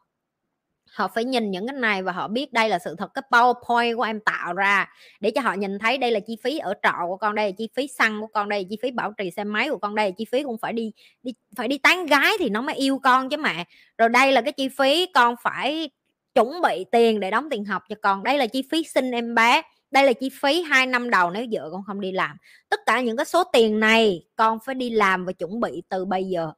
họ 0.96 1.08
phải 1.08 1.24
nhìn 1.24 1.50
những 1.50 1.66
cái 1.66 1.76
này 1.76 2.02
và 2.02 2.12
họ 2.12 2.28
biết 2.28 2.52
đây 2.52 2.68
là 2.68 2.78
sự 2.78 2.94
thật, 2.98 3.10
cái 3.14 3.22
powerpoint 3.30 3.96
của 3.96 4.02
em 4.02 4.20
tạo 4.20 4.54
ra 4.54 4.88
để 5.20 5.30
cho 5.30 5.40
họ 5.40 5.52
nhìn 5.52 5.78
thấy 5.78 5.98
đây 5.98 6.10
là 6.10 6.20
chi 6.20 6.36
phí 6.42 6.58
ở 6.58 6.74
trọ 6.82 6.94
của 7.06 7.16
con, 7.16 7.34
đây 7.34 7.46
là 7.46 7.52
chi 7.58 7.68
phí 7.74 7.88
xăng 7.88 8.20
của 8.20 8.26
con, 8.26 8.48
đây 8.48 8.62
là 8.62 8.66
chi 8.70 8.76
phí 8.82 8.90
bảo 8.90 9.12
trì 9.18 9.30
xe 9.30 9.44
máy 9.44 9.68
của 9.68 9.78
con, 9.78 9.94
đây 9.94 10.06
là 10.06 10.14
chi 10.18 10.24
phí 10.32 10.42
cũng 10.42 10.58
phải 10.58 10.72
đi 10.72 10.92
đi, 11.22 11.32
phải 11.56 11.68
đi 11.68 11.78
tán 11.78 12.06
gái 12.06 12.32
thì 12.38 12.48
nó 12.48 12.62
mới 12.62 12.74
yêu 12.74 12.98
con 12.98 13.28
chứ 13.28 13.36
mẹ. 13.36 13.64
Rồi 13.98 14.08
đây 14.08 14.32
là 14.32 14.40
cái 14.40 14.52
chi 14.52 14.68
phí 14.68 15.06
con 15.14 15.34
phải 15.42 15.90
chuẩn 16.34 16.62
bị 16.62 16.84
tiền 16.92 17.20
để 17.20 17.30
đóng 17.30 17.50
tiền 17.50 17.64
học 17.64 17.82
cho 17.88 17.96
con, 18.02 18.22
đây 18.22 18.38
là 18.38 18.46
chi 18.46 18.62
phí 18.70 18.84
sinh 18.84 19.10
em 19.10 19.34
bé, 19.34 19.62
đây 19.90 20.04
là 20.04 20.12
chi 20.12 20.30
phí 20.42 20.62
2 20.62 20.86
năm 20.86 21.10
đầu 21.10 21.30
nếu 21.30 21.46
vợ 21.52 21.68
con 21.72 21.82
không 21.86 22.00
đi 22.00 22.12
làm. 22.12 22.36
Tất 22.68 22.80
cả 22.86 23.00
những 23.00 23.16
cái 23.16 23.26
số 23.26 23.44
tiền 23.44 23.80
này 23.80 24.22
con 24.36 24.58
phải 24.64 24.74
đi 24.74 24.90
làm 24.90 25.24
và 25.24 25.32
chuẩn 25.32 25.60
bị 25.60 25.82
từ 25.88 26.04
bây 26.04 26.24
giờ. 26.24 26.52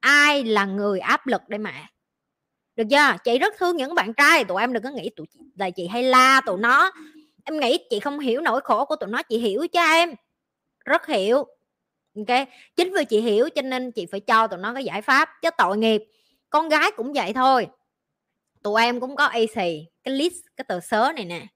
Ai 0.00 0.44
là 0.44 0.64
người 0.64 1.00
áp 1.00 1.26
lực 1.26 1.48
đây 1.48 1.58
mẹ? 1.58 1.86
Được 2.76 2.84
chưa? 2.90 3.16
Chị 3.24 3.38
rất 3.38 3.54
thương 3.58 3.76
những 3.76 3.94
bạn 3.94 4.14
trai. 4.14 4.44
Tụi 4.44 4.60
em 4.60 4.72
đừng 4.72 4.82
có 4.82 4.90
nghĩ 4.90 5.10
tụi 5.16 5.26
chị, 5.32 5.40
là 5.56 5.70
chị 5.70 5.86
hay 5.86 6.02
la 6.02 6.40
tụi 6.46 6.58
nó. 6.58 6.90
Em 7.44 7.60
nghĩ 7.60 7.78
chị 7.90 8.00
không 8.00 8.18
hiểu 8.18 8.40
nỗi 8.40 8.60
khổ 8.60 8.84
của 8.84 8.96
tụi 8.96 9.08
nó 9.10 9.22
chị 9.22 9.38
hiểu 9.38 9.66
cho 9.72 9.82
em. 9.82 10.14
Rất 10.84 11.06
hiểu. 11.06 11.36
Ok? 12.16 12.48
Chính 12.76 12.92
vì 12.94 13.04
chị 13.04 13.20
hiểu 13.20 13.48
cho 13.54 13.62
nên 13.62 13.92
chị 13.92 14.06
phải 14.06 14.20
cho 14.20 14.46
tụi 14.46 14.58
nó 14.58 14.74
cái 14.74 14.84
giải 14.84 15.02
pháp. 15.02 15.28
Chứ 15.42 15.50
tội 15.58 15.78
nghiệp 15.78 16.02
con 16.50 16.68
gái 16.68 16.90
cũng 16.96 17.12
vậy 17.12 17.32
thôi. 17.32 17.66
Tụi 18.62 18.82
em 18.82 19.00
cũng 19.00 19.16
có 19.16 19.24
AC 19.24 19.54
cái 20.04 20.14
list 20.14 20.36
cái 20.56 20.64
tờ 20.68 20.80
sớ 20.80 21.12
này 21.16 21.24
nè 21.24 21.46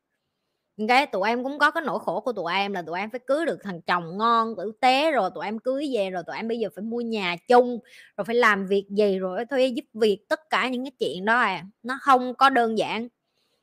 cái 0.89 1.07
tụi 1.07 1.29
em 1.29 1.45
cũng 1.45 1.59
có 1.59 1.70
cái 1.70 1.83
nỗi 1.87 1.99
khổ 1.99 2.20
của 2.20 2.33
tụi 2.33 2.53
em 2.53 2.72
là 2.72 2.83
tụi 2.83 2.99
em 2.99 3.11
phải 3.11 3.20
cưới 3.27 3.47
được 3.47 3.59
thằng 3.62 3.81
chồng 3.81 4.18
ngon, 4.18 4.55
tử 4.57 4.72
tế, 4.81 5.11
rồi 5.11 5.31
tụi 5.35 5.45
em 5.45 5.59
cưới 5.59 5.91
về, 5.95 6.11
rồi 6.11 6.22
tụi 6.27 6.37
em 6.37 6.49
bây 6.49 6.59
giờ 6.59 6.68
phải 6.75 6.83
mua 6.83 7.01
nhà 7.01 7.37
chung, 7.49 7.79
rồi 8.16 8.25
phải 8.25 8.37
làm 8.37 8.66
việc 8.66 8.87
gì, 8.91 9.18
rồi 9.18 9.45
thuê 9.51 9.66
giúp 9.66 9.85
việc, 9.95 10.18
tất 10.29 10.51
cả 10.51 10.68
những 10.68 10.85
cái 10.85 10.93
chuyện 10.99 11.25
đó 11.25 11.39
à. 11.39 11.64
Nó 11.83 11.99
không 12.03 12.35
có 12.35 12.51
đơn 12.51 12.79
giản. 12.79 13.09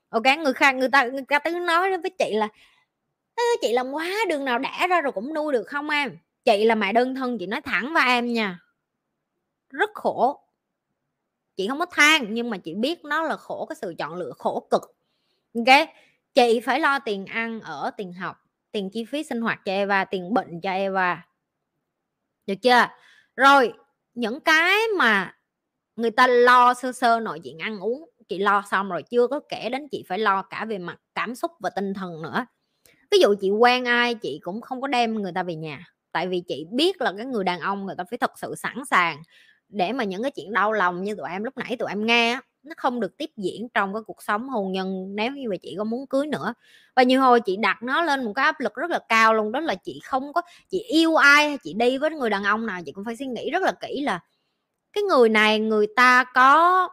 Ok 0.09 0.23
người 0.43 0.53
khác, 0.53 0.75
người 0.75 0.89
ta 0.89 1.05
người 1.05 1.25
ta 1.29 1.39
cứ 1.39 1.51
nói 1.51 1.97
với 1.97 2.11
chị 2.19 2.33
là 2.33 2.47
chị 3.61 3.73
làm 3.73 3.91
quá, 3.91 4.09
đường 4.29 4.45
nào 4.45 4.59
đẻ 4.59 4.87
ra 4.89 5.01
rồi 5.01 5.11
cũng 5.11 5.33
nuôi 5.33 5.53
được 5.53 5.63
không 5.63 5.89
em? 5.89 6.17
Chị 6.45 6.65
là 6.65 6.75
mẹ 6.75 6.93
đơn 6.93 7.15
thân, 7.15 7.37
chị 7.37 7.45
nói 7.45 7.61
thẳng 7.61 7.93
với 7.93 8.03
em 8.07 8.33
nha. 8.33 8.59
Rất 9.69 9.89
khổ. 9.93 10.39
Chị 11.55 11.67
không 11.67 11.79
có 11.79 11.85
than, 11.85 12.33
nhưng 12.33 12.49
mà 12.49 12.57
chị 12.57 12.73
biết 12.73 13.05
nó 13.05 13.23
là 13.23 13.37
khổ, 13.37 13.65
cái 13.65 13.75
sự 13.81 13.95
chọn 13.97 14.15
lựa 14.15 14.31
khổ 14.37 14.67
cực. 14.69 14.81
Ok 15.55 15.89
chị 16.33 16.59
phải 16.59 16.79
lo 16.79 16.99
tiền 16.99 17.25
ăn 17.25 17.61
ở, 17.61 17.91
tiền 17.97 18.13
học, 18.13 18.37
tiền 18.71 18.89
chi 18.93 19.05
phí 19.05 19.23
sinh 19.23 19.41
hoạt 19.41 19.59
cho 19.65 19.71
Eva, 19.71 20.05
tiền 20.05 20.33
bệnh 20.33 20.61
cho 20.61 20.71
Eva. 20.71 21.25
Được 22.47 22.55
chưa? 22.61 22.87
Rồi, 23.35 23.73
những 24.13 24.39
cái 24.39 24.77
mà 24.97 25.37
người 25.95 26.11
ta 26.11 26.27
lo 26.27 26.73
sơ 26.73 26.91
sơ 26.91 27.19
nội 27.19 27.39
diện 27.43 27.59
ăn 27.59 27.79
uống, 27.79 28.09
chị 28.27 28.39
lo 28.39 28.63
xong 28.71 28.89
rồi, 28.89 29.03
chưa 29.03 29.27
có 29.27 29.39
kể 29.49 29.69
đến 29.69 29.87
chị 29.91 30.03
phải 30.09 30.19
lo 30.19 30.41
cả 30.41 30.65
về 30.65 30.77
mặt 30.77 30.97
cảm 31.15 31.35
xúc 31.35 31.51
và 31.59 31.69
tinh 31.69 31.93
thần 31.93 32.21
nữa. 32.21 32.45
Ví 33.11 33.19
dụ 33.19 33.35
chị 33.41 33.49
quen 33.49 33.85
ai, 33.85 34.15
chị 34.15 34.39
cũng 34.43 34.61
không 34.61 34.81
có 34.81 34.87
đem 34.87 35.15
người 35.15 35.31
ta 35.35 35.43
về 35.43 35.55
nhà, 35.55 35.85
tại 36.11 36.27
vì 36.27 36.43
chị 36.47 36.65
biết 36.71 37.01
là 37.01 37.13
cái 37.17 37.25
người 37.25 37.43
đàn 37.43 37.59
ông 37.59 37.85
người 37.85 37.95
ta 37.97 38.03
phải 38.09 38.17
thật 38.17 38.31
sự 38.39 38.55
sẵn 38.55 38.77
sàng 38.89 39.21
để 39.69 39.93
mà 39.93 40.03
những 40.03 40.21
cái 40.21 40.31
chuyện 40.31 40.53
đau 40.53 40.71
lòng 40.71 41.03
như 41.03 41.15
tụi 41.15 41.29
em 41.29 41.43
lúc 41.43 41.57
nãy 41.57 41.75
tụi 41.79 41.89
em 41.89 42.05
nghe 42.05 42.39
nó 42.63 42.73
không 42.77 42.99
được 42.99 43.17
tiếp 43.17 43.29
diễn 43.37 43.69
trong 43.73 43.93
cái 43.93 44.01
cuộc 44.07 44.23
sống 44.23 44.49
hôn 44.49 44.71
nhân 44.71 45.15
nếu 45.15 45.31
như 45.31 45.49
mà 45.49 45.55
chị 45.61 45.75
có 45.77 45.83
muốn 45.83 46.07
cưới 46.07 46.27
nữa. 46.27 46.53
Và 46.95 47.03
nhiều 47.03 47.21
hồi 47.21 47.41
chị 47.41 47.57
đặt 47.57 47.83
nó 47.83 48.01
lên 48.01 48.23
một 48.25 48.33
cái 48.33 48.45
áp 48.45 48.59
lực 48.59 48.75
rất 48.75 48.91
là 48.91 48.99
cao 49.09 49.33
luôn, 49.33 49.51
đó 49.51 49.59
là 49.59 49.75
chị 49.75 49.99
không 50.03 50.33
có, 50.33 50.41
chị 50.69 50.79
yêu 50.79 51.15
ai 51.15 51.47
hay 51.47 51.57
chị 51.63 51.73
đi 51.73 51.97
với 51.97 52.11
người 52.11 52.29
đàn 52.29 52.43
ông 52.43 52.65
nào 52.65 52.81
chị 52.85 52.91
cũng 52.91 53.05
phải 53.05 53.15
suy 53.15 53.25
nghĩ 53.25 53.51
rất 53.51 53.63
là 53.63 53.71
kỹ 53.81 54.01
là 54.01 54.19
cái 54.93 55.03
người 55.03 55.29
này, 55.29 55.59
người 55.59 55.87
ta 55.95 56.23
có 56.23 56.89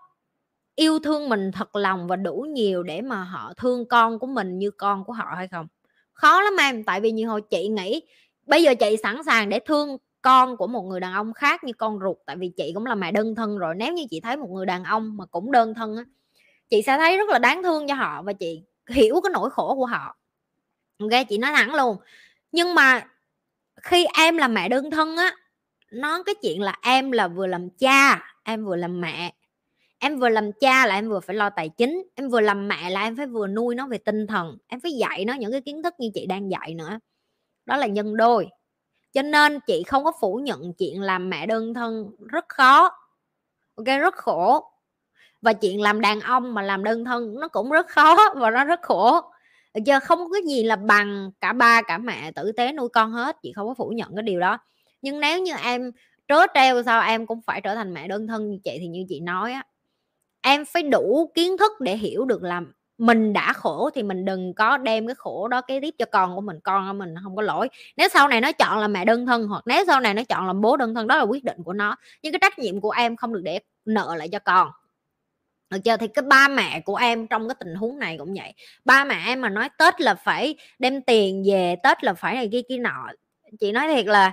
yêu 0.77 0.99
thương 0.99 1.29
mình 1.29 1.53
thật 1.53 1.77
lòng 1.77 2.07
và 2.07 2.16
đủ 2.16 2.47
nhiều 2.49 2.83
để 2.83 3.01
mà 3.01 3.25
họ 3.25 3.53
thương 3.57 3.89
con 3.89 4.19
của 4.19 4.27
mình 4.27 4.59
như 4.59 4.71
con 4.71 5.05
của 5.05 5.12
họ 5.12 5.27
hay 5.37 5.49
không? 5.49 5.66
Khó 6.12 6.41
lắm 6.43 6.57
em, 6.61 6.85
tại 6.85 7.01
vì 7.01 7.12
nhiều 7.12 7.29
hồi 7.31 7.43
chị 7.51 7.69
nghĩ, 7.69 8.03
bây 8.47 8.62
giờ 8.62 8.75
chị 8.75 8.97
sẵn 9.03 9.25
sàng 9.27 9.49
để 9.49 9.59
thương 9.59 9.97
con 10.23 10.57
của 10.57 10.66
một 10.66 10.83
người 10.83 11.01
đàn 11.01 11.12
ông 11.12 11.33
khác 11.33 11.64
như 11.64 11.73
con 11.73 11.99
ruột, 12.01 12.16
tại 12.27 12.37
vì 12.37 12.49
chị 12.57 12.73
cũng 12.75 12.87
là 12.87 12.95
mẹ 12.95 13.12
đơn 13.12 13.35
thân 13.35 13.59
rồi, 13.59 13.75
nếu 13.75 13.93
như 13.93 14.05
chị 14.11 14.21
thấy 14.21 14.37
một 14.37 14.51
người 14.51 14.66
đàn 14.66 14.85
ông 14.85 15.16
mà 15.16 15.27
cũng 15.27 15.53
đơn 15.53 15.75
thân 15.75 15.97
á, 15.97 16.05
chị 16.71 16.83
sẽ 16.83 16.97
thấy 16.97 17.16
rất 17.16 17.29
là 17.29 17.39
đáng 17.39 17.62
thương 17.62 17.89
cho 17.89 17.95
họ 17.95 18.23
và 18.23 18.33
chị 18.33 18.62
hiểu 18.89 19.21
cái 19.23 19.31
nỗi 19.33 19.51
khổ 19.51 19.75
của 19.75 19.87
họ. 19.87 20.16
Ok, 20.99 21.11
chị 21.29 21.39
nói 21.39 21.53
thẳng 21.55 21.75
luôn. 21.75 21.97
Nhưng 22.53 22.75
mà 22.75 23.09
khi 23.83 24.07
em 24.19 24.37
là 24.37 24.49
mẹ 24.49 24.69
đơn 24.69 24.91
thân 24.91 25.16
á, 25.16 25.37
nó 25.93 26.23
cái 26.23 26.35
chuyện 26.43 26.62
là 26.62 26.75
em 26.83 27.12
là 27.12 27.29
vừa 27.29 27.47
làm 27.47 27.71
cha, 27.71 28.23
em 28.45 28.64
vừa 28.64 28.77
làm 28.77 29.01
mẹ, 29.01 29.35
em 29.99 30.19
vừa 30.19 30.29
làm 30.29 30.53
cha 30.53 30.87
là 30.87 30.95
em 30.95 31.09
vừa 31.09 31.21
phải 31.21 31.37
lo 31.37 31.51
tài 31.51 31.69
chính, 31.69 32.09
em 32.14 32.29
vừa 32.29 32.41
làm 32.41 32.69
mẹ 32.69 32.91
là 32.91 33.03
em 33.03 33.16
phải 33.16 33.27
vừa 33.27 33.47
nuôi 33.47 33.75
nó 33.75 33.87
về 33.87 33.99
tinh 33.99 34.27
thần, 34.27 34.59
em 34.66 34.81
phải 34.81 34.93
dạy 34.93 35.25
nó 35.25 35.35
những 35.35 35.53
cái 35.53 35.61
kiến 35.61 35.83
thức 35.83 35.95
như 35.99 36.11
chị 36.14 36.27
đang 36.27 36.51
dạy 36.51 36.75
nữa. 36.75 36.99
Đó 37.66 37.77
là 37.77 37.87
nhân 37.87 38.16
đôi 38.16 38.49
cho 39.19 39.23
nên 39.23 39.61
chị 39.61 39.83
không 39.87 40.05
có 40.05 40.12
phủ 40.21 40.37
nhận 40.37 40.73
chuyện 40.73 41.03
làm 41.03 41.31
mẹ 41.31 41.47
đơn 41.47 41.75
thân, 41.75 42.11
rất 42.29 42.49
khó. 42.49 42.91
Ok, 43.75 43.87
rất 43.87 44.14
khổ. 44.14 44.64
Và 45.43 45.53
chuyện 45.53 45.81
làm 45.83 46.01
đàn 46.01 46.21
ông 46.21 46.55
mà 46.55 46.62
làm 46.62 46.85
đơn 46.85 47.05
thân 47.05 47.35
nó 47.41 47.49
cũng 47.49 47.71
rất 47.71 47.89
khó 47.89 48.16
và 48.35 48.51
nó 48.51 48.64
rất 48.64 48.83
khổ. 48.83 49.21
Được 49.75 49.81
chưa? 49.87 49.99
Không 49.99 50.19
có 50.19 50.29
cái 50.33 50.43
gì 50.49 50.62
là 50.62 50.77
bằng 50.77 51.31
cả 51.41 51.53
ba, 51.53 51.83
cả 51.83 51.99
mẹ 51.99 52.33
tử 52.33 52.53
tế 52.53 52.73
nuôi 52.73 52.89
con 52.89 53.12
hết, 53.12 53.37
chị 53.43 53.53
không 53.53 53.69
có 53.69 53.75
phủ 53.75 53.89
nhận 53.89 54.14
cái 54.16 54.23
điều 54.23 54.41
đó. 54.41 54.59
Nhưng 55.03 55.21
nếu 55.21 55.43
như 55.43 55.53
em 55.64 55.93
trớ 56.29 56.47
treo 56.55 56.83
sao 56.83 57.03
em 57.03 57.27
cũng 57.27 57.41
phải 57.43 57.61
trở 57.61 57.75
thành 57.75 57.95
mẹ 57.95 58.09
đơn 58.09 58.27
thân 58.27 58.51
như 58.51 58.59
chị 58.64 58.77
thì 58.81 58.87
như 58.87 59.05
chị 59.09 59.21
nói 59.21 59.53
á, 59.53 59.62
em 60.41 60.64
phải 60.64 60.83
đủ 60.83 61.31
kiến 61.35 61.59
thức 61.59 61.73
để 61.81 61.97
hiểu 61.97 62.25
được 62.25 62.43
làm 62.43 62.73
mình 62.99 63.32
đã 63.32 63.53
khổ 63.53 63.90
thì 63.94 64.03
mình 64.03 64.24
đừng 64.24 64.55
có 64.55 64.76
đem 64.76 65.07
cái 65.07 65.14
khổ 65.14 65.49
đó 65.49 65.61
kế 65.61 65.80
tiếp 65.80 65.94
cho 65.99 66.05
con 66.12 66.34
của 66.34 66.40
mình, 66.40 66.61
con 66.61 66.88
của 66.88 66.92
mình 66.92 67.14
không 67.22 67.36
có 67.36 67.42
lỗi. 67.42 67.68
Nếu 67.96 68.09
sau 68.09 68.28
này 68.28 68.40
nó 68.40 68.53
chọn 68.53 68.78
là 68.78 68.88
mẹ 68.88 69.05
đơn 69.05 69.26
thân 69.26 69.49
hoặc 69.49 69.62
nếu 69.66 69.84
sau 69.86 70.01
này 70.01 70.14
nó 70.14 70.22
chọn 70.24 70.46
là 70.46 70.53
bố 70.53 70.76
đơn 70.76 70.94
thân, 70.94 71.07
đó 71.07 71.16
là 71.16 71.22
quyết 71.22 71.44
định 71.44 71.62
của 71.64 71.72
nó. 71.72 71.96
Nhưng 72.22 72.32
cái 72.32 72.38
trách 72.42 72.59
nhiệm 72.59 72.80
của 72.80 72.90
em 72.90 73.16
không 73.16 73.32
được 73.32 73.40
để 73.44 73.61
nợ 73.84 74.14
lại 74.18 74.28
cho 74.28 74.38
con. 74.38 74.70
Được 75.70 75.78
chưa? 75.84 75.96
Thì 75.96 76.09
cái 76.09 76.22
ba 76.22 76.49
mẹ 76.49 76.80
của 76.80 76.96
em 76.96 77.26
trong 77.26 77.49
cái 77.49 77.55
tình 77.61 77.74
huống 77.74 77.99
này 77.99 78.18
cũng 78.18 78.34
vậy. 78.34 78.55
Ba 78.84 79.05
mẹ 79.05 79.22
em 79.26 79.40
mà 79.40 79.49
nói 79.49 79.68
tết 79.78 80.01
là 80.01 80.14
phải 80.14 80.57
đem 80.78 81.03
tiền 81.03 81.44
về, 81.46 81.76
tết 81.82 82.05
là 82.05 82.14
phải 82.14 82.34
này 82.34 82.49
kia 82.53 82.62
kia 82.68 82.78
nọ. 82.78 83.09
Chị 83.61 83.72
nói 83.72 83.88
thiệt 83.94 84.07
là 84.07 84.32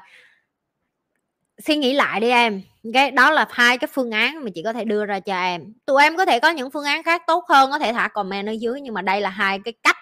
suy 1.66 1.76
nghĩ 1.76 1.94
lại 1.94 2.20
đi 2.20 2.30
em 2.30 2.62
cái 2.94 3.12
đó 3.12 3.32
là 3.32 3.46
hai 3.50 3.78
cái 3.78 3.88
phương 3.94 4.12
án 4.12 4.44
mà 4.44 4.50
chị 4.56 4.64
có 4.64 4.74
thể 4.74 4.86
đưa 4.86 5.06
ra 5.06 5.20
cho 5.20 5.36
em. 5.36 5.74
Tụi 5.86 6.04
em 6.04 6.18
có 6.18 6.26
thể 6.26 6.40
có 6.40 6.50
những 6.50 6.72
phương 6.72 6.86
án 6.86 7.04
khác 7.04 7.24
tốt 7.28 7.46
hơn, 7.50 7.72
có 7.72 7.80
thể 7.80 7.94
thả 7.94 8.08
comment 8.08 8.48
ở 8.48 8.52
dưới, 8.52 8.82
nhưng 8.82 8.94
mà 8.94 9.02
đây 9.02 9.22
là 9.22 9.30
hai 9.30 9.60
cái 9.66 9.74
cách 9.84 9.98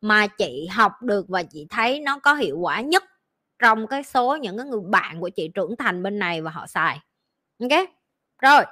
mà 0.00 0.26
chị 0.26 0.66
học 0.70 0.92
được 1.02 1.28
và 1.28 1.42
chị 1.42 1.66
thấy 1.70 2.00
nó 2.00 2.18
có 2.18 2.34
hiệu 2.34 2.58
quả 2.58 2.80
nhất 2.80 3.04
trong 3.58 3.86
cái 3.86 4.02
số 4.02 4.36
những 4.36 4.56
cái 4.56 4.66
người 4.66 4.80
bạn 4.84 5.20
của 5.20 5.28
chị 5.28 5.50
trưởng 5.54 5.76
thành 5.76 6.02
bên 6.02 6.18
này 6.18 6.42
và 6.42 6.50
họ 6.50 6.66
xài. 6.66 7.00
Ok? 7.60 7.88
Rồi. 8.42 8.64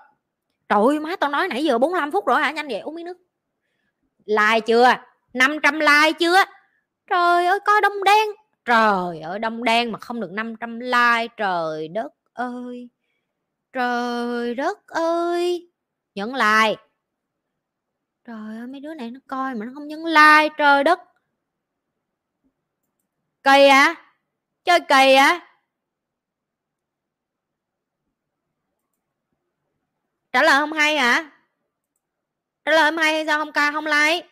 Trời 0.69 0.83
ơi, 0.87 1.01
má 1.01 1.17
tao 1.17 1.31
nói 1.31 1.49
nãy 1.49 1.65
giờ 1.65 1.79
45 1.79 2.11
phút 2.11 2.27
rồi 2.27 2.43
hả? 2.43 2.51
Nhanh 2.51 2.69
vậy, 2.69 2.81
uống 2.81 2.95
miếng 2.95 3.07
nước. 3.07 3.17
Like 4.25 4.61
chưa? 4.61 4.95
500 5.33 5.81
like 5.81 6.13
chưa? 6.19 6.45
Trời 7.11 7.47
ơi, 7.47 7.59
coi 7.65 7.81
đông 7.81 8.05
đen. 8.05 8.29
Trời 8.65 9.21
ơi, 9.21 9.39
đông 9.39 9.65
đen 9.65 9.93
mà 9.93 9.99
không 9.99 10.21
được 10.21 10.33
500 10.33 10.81
like, 10.81 11.35
trời 11.37 11.89
đất 11.89 12.13
ơi 12.33 12.89
trời 13.75 14.55
đất 14.55 14.87
ơi! 14.87 15.71
Nhấn 16.15 16.29
like 16.33 16.83
trời 18.25 18.57
ơi, 18.59 18.67
mấy 18.67 18.81
đứa 18.81 18.95
này 18.95 19.11
nó 19.11 19.21
coi 19.27 19.55
mà 19.55 19.67
nó 19.67 19.73
không 19.75 19.89
nhấn 19.89 20.01
like, 20.01 20.55
trời 20.59 20.85
đất. 20.85 21.01
Kỳ 23.43 23.67
à? 23.67 23.95
Chơi 24.65 24.81
kỳ 24.81 25.15
à? 25.15 25.57
Trả 30.33 30.43
lời 30.43 30.61
không 30.61 30.73
hay 30.73 30.97
hả? 30.97 31.31
Trả 32.65 32.73
lời 32.73 32.91
không 32.91 32.99
hay 32.99 33.27
sao 33.27 33.39
không 33.39 33.53
ca, 33.53 33.73
không 33.73 33.87
like? 33.87 34.29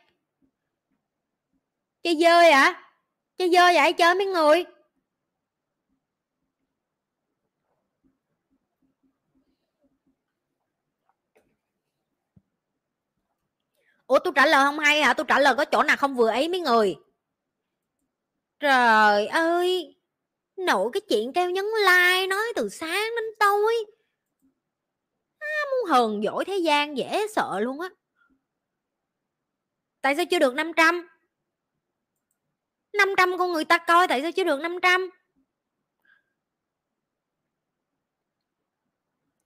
Chơi 2.02 2.16
dơi 2.20 2.50
à? 2.50 2.92
Chơi 3.38 3.50
dơi 3.50 3.74
vậy, 3.74 3.92
chơi 3.92 4.14
mấy 4.14 4.26
người? 4.26 4.64
Ủa 14.12 14.18
tôi 14.18 14.32
trả 14.36 14.46
lời 14.46 14.64
không 14.64 14.78
hay 14.78 15.02
hả? 15.02 15.14
Tôi 15.14 15.26
trả 15.28 15.38
lời 15.38 15.54
có 15.56 15.64
chỗ 15.64 15.82
nào 15.82 15.96
không 15.96 16.14
vừa 16.14 16.28
ấy 16.28 16.48
mấy 16.48 16.60
người. 16.60 16.96
Trời 18.60 19.26
ơi 19.26 19.96
nổi 20.56 20.90
cái 20.92 21.00
chuyện 21.08 21.32
kêu 21.32 21.50
nhấn 21.50 21.64
like 21.64 22.26
nói 22.26 22.52
từ 22.56 22.68
sáng 22.68 23.10
đến 23.16 23.24
tối. 23.40 23.74
À, 25.38 25.46
muốn 25.70 25.90
hờn 25.90 26.22
dỗi 26.24 26.44
thế 26.44 26.56
gian 26.56 26.96
dễ 26.96 27.26
sợ 27.34 27.60
luôn 27.60 27.80
á. 27.80 27.88
Tại 30.00 30.16
sao 30.16 30.24
chưa 30.30 30.38
được 30.38 30.54
500 30.54 31.08
500 32.92 33.38
con 33.38 33.52
người 33.52 33.64
ta 33.64 33.78
coi 33.78 34.08
tại 34.08 34.22
sao 34.22 34.32
chưa 34.32 34.44
được 34.44 34.60
500 34.60 35.10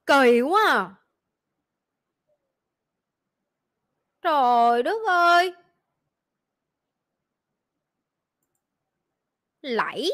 kỳ 0.06 0.40
quá 0.40 0.62
à. 0.66 1.05
Trời 4.26 4.82
đất 4.82 5.06
ơi! 5.06 5.52
Lẫy. 9.62 10.10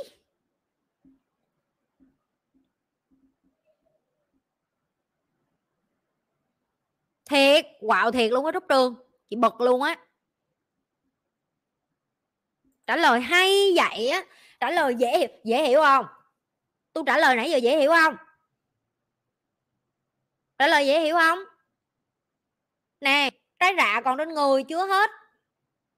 Thiệt, 7.30 7.66
quạo 7.80 8.10
thiệt 8.10 8.32
luôn 8.32 8.44
á 8.44 8.52
Trúc 8.52 8.64
Trường, 8.68 8.94
chị 9.30 9.36
bật 9.36 9.60
luôn 9.60 9.82
á. 9.82 9.96
Trả 12.86 12.96
lời 12.96 13.20
hay 13.20 13.72
vậy 13.76 14.08
á, 14.08 14.24
trả 14.60 14.70
lời 14.70 14.94
dễ 14.98 15.18
hiểu 15.18 15.28
dễ 15.44 15.64
hiểu 15.68 15.80
không 15.80 16.06
tôi 16.92 17.04
trả 17.06 17.18
lời 17.18 17.36
nãy 17.36 17.50
giờ 17.50 17.56
dễ 17.56 17.78
hiểu 17.78 17.90
không 17.90 18.16
trả 20.58 20.66
lời 20.66 20.86
dễ 20.86 21.00
hiểu 21.00 21.16
không 21.16 21.38
nè 23.00 23.30
trái 23.62 23.74
rạ 23.76 24.00
còn 24.04 24.18
trên 24.18 24.28
người 24.28 24.62
chưa 24.62 24.86
hết. 24.86 25.10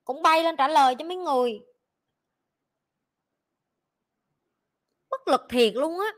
Cũng 0.04 0.22
bay 0.22 0.42
lên 0.42 0.56
trả 0.56 0.68
lời 0.68 0.94
cho 0.98 1.04
mấy 1.04 1.16
người. 1.16 1.60
Bất 5.10 5.28
lực 5.28 5.40
thiệt 5.48 5.74
luôn 5.74 6.00
á. 6.00 6.12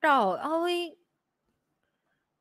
Trời 0.00 0.38
ơi. 0.38 0.96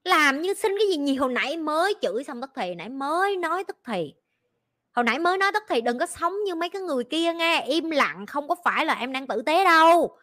Làm 0.03 0.41
như 0.41 0.53
xin 0.53 0.71
cái 0.77 0.87
gì 0.87 0.97
nhiều, 0.97 1.21
hồi 1.21 1.33
nãy 1.33 1.57
mới 1.57 1.95
chửi 2.01 2.23
xong 2.23 2.41
tức 2.41 2.49
thì, 2.55 2.75
nãy 2.75 2.89
mới 2.89 3.37
nói 3.37 3.63
tức 3.63 3.77
thì. 3.85 4.13
Hồi 4.91 5.05
nãy 5.05 5.19
mới 5.19 5.37
nói 5.37 5.51
tức 5.53 5.63
thì 5.69 5.81
đừng 5.81 5.99
có 5.99 6.05
sống 6.05 6.43
như 6.43 6.55
mấy 6.55 6.69
cái 6.69 6.81
người 6.81 7.03
kia 7.03 7.33
nghe, 7.33 7.65
im 7.67 7.89
lặng, 7.89 8.25
không 8.25 8.47
có 8.47 8.55
phải 8.63 8.85
là 8.85 8.93
em 8.93 9.13
đang 9.13 9.27
tử 9.27 9.41
tế 9.45 9.63
đâu. 9.63 10.17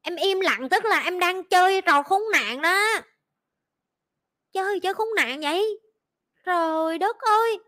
Em 0.00 0.16
im 0.16 0.40
lặng 0.40 0.68
tức 0.70 0.84
là 0.84 1.00
em 1.00 1.18
đang 1.18 1.44
chơi 1.44 1.80
trò 1.80 2.02
khốn 2.02 2.22
nạn 2.32 2.62
đó 2.62 2.98
chơi 4.58 4.80
chơi 4.80 4.94
khốn 4.94 5.08
nạn 5.16 5.40
vậy? 5.40 5.80
Trời 6.46 6.98
đất 6.98 7.16
ơi! 7.20 7.58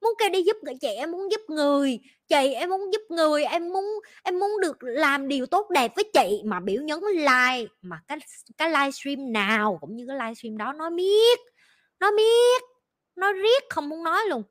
Muốn 0.00 0.12
kêu 0.18 0.28
đi 0.28 0.42
giúp 0.42 0.56
người 0.62 0.74
chị 0.80 0.88
em 0.88 1.10
muốn 1.12 1.30
giúp 1.30 1.40
người 1.48 1.98
chị 2.28 2.52
em 2.54 2.70
muốn 2.70 2.92
giúp 2.92 3.00
người 3.08 3.44
em 3.44 3.68
muốn 3.72 3.84
em 4.22 4.38
muốn 4.38 4.50
được 4.60 4.76
làm 4.80 5.28
điều 5.28 5.46
tốt 5.46 5.70
đẹp 5.70 5.92
với 5.96 6.04
chị. 6.14 6.42
Mà 6.44 6.60
biểu 6.60 6.82
nhấn 6.82 6.98
like 7.14 7.72
mà 7.82 8.00
cái 8.08 8.18
cái 8.58 8.70
livestream 8.70 9.32
nào 9.32 9.78
cũng 9.80 9.96
như 9.96 10.04
cái 10.08 10.16
livestream 10.16 10.58
đó 10.58 10.72
nói 10.72 10.90
miết, 10.90 11.38
nó 12.00 12.10
miết, 12.10 12.62
nó 13.16 13.32
riết 13.32 13.62
không 13.70 13.88
muốn 13.88 14.04
nói 14.04 14.20
luôn. 14.28 14.42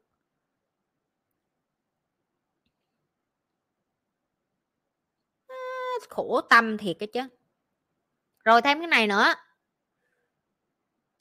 À, 5.50 5.56
khổ 6.10 6.42
tâm 6.50 6.78
thiệt 6.78 6.96
cái 7.00 7.08
chứ. 7.14 7.22
Rồi 8.46 8.62
thêm 8.62 8.80
cái 8.80 8.88
này 8.88 9.08
nữa 9.08 9.34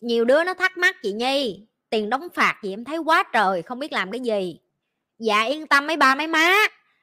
nhiều 0.00 0.24
đứa 0.24 0.44
nó 0.44 0.54
thắc 0.54 0.78
mắc 0.78 0.96
chị 1.02 1.12
nhi, 1.12 1.66
tiền 1.90 2.10
đóng 2.10 2.28
phạt 2.34 2.60
gì 2.62 2.72
em 2.72 2.84
thấy 2.84 2.98
quá 2.98 3.24
trời, 3.32 3.62
không 3.62 3.78
biết 3.78 3.92
làm 3.92 4.10
cái 4.10 4.20
gì? 4.20 4.58
Dạ 5.18 5.42
yên 5.42 5.66
tâm 5.66 5.86
mấy 5.86 5.96
ba 5.96 6.14
mấy 6.14 6.26
má, 6.26 6.54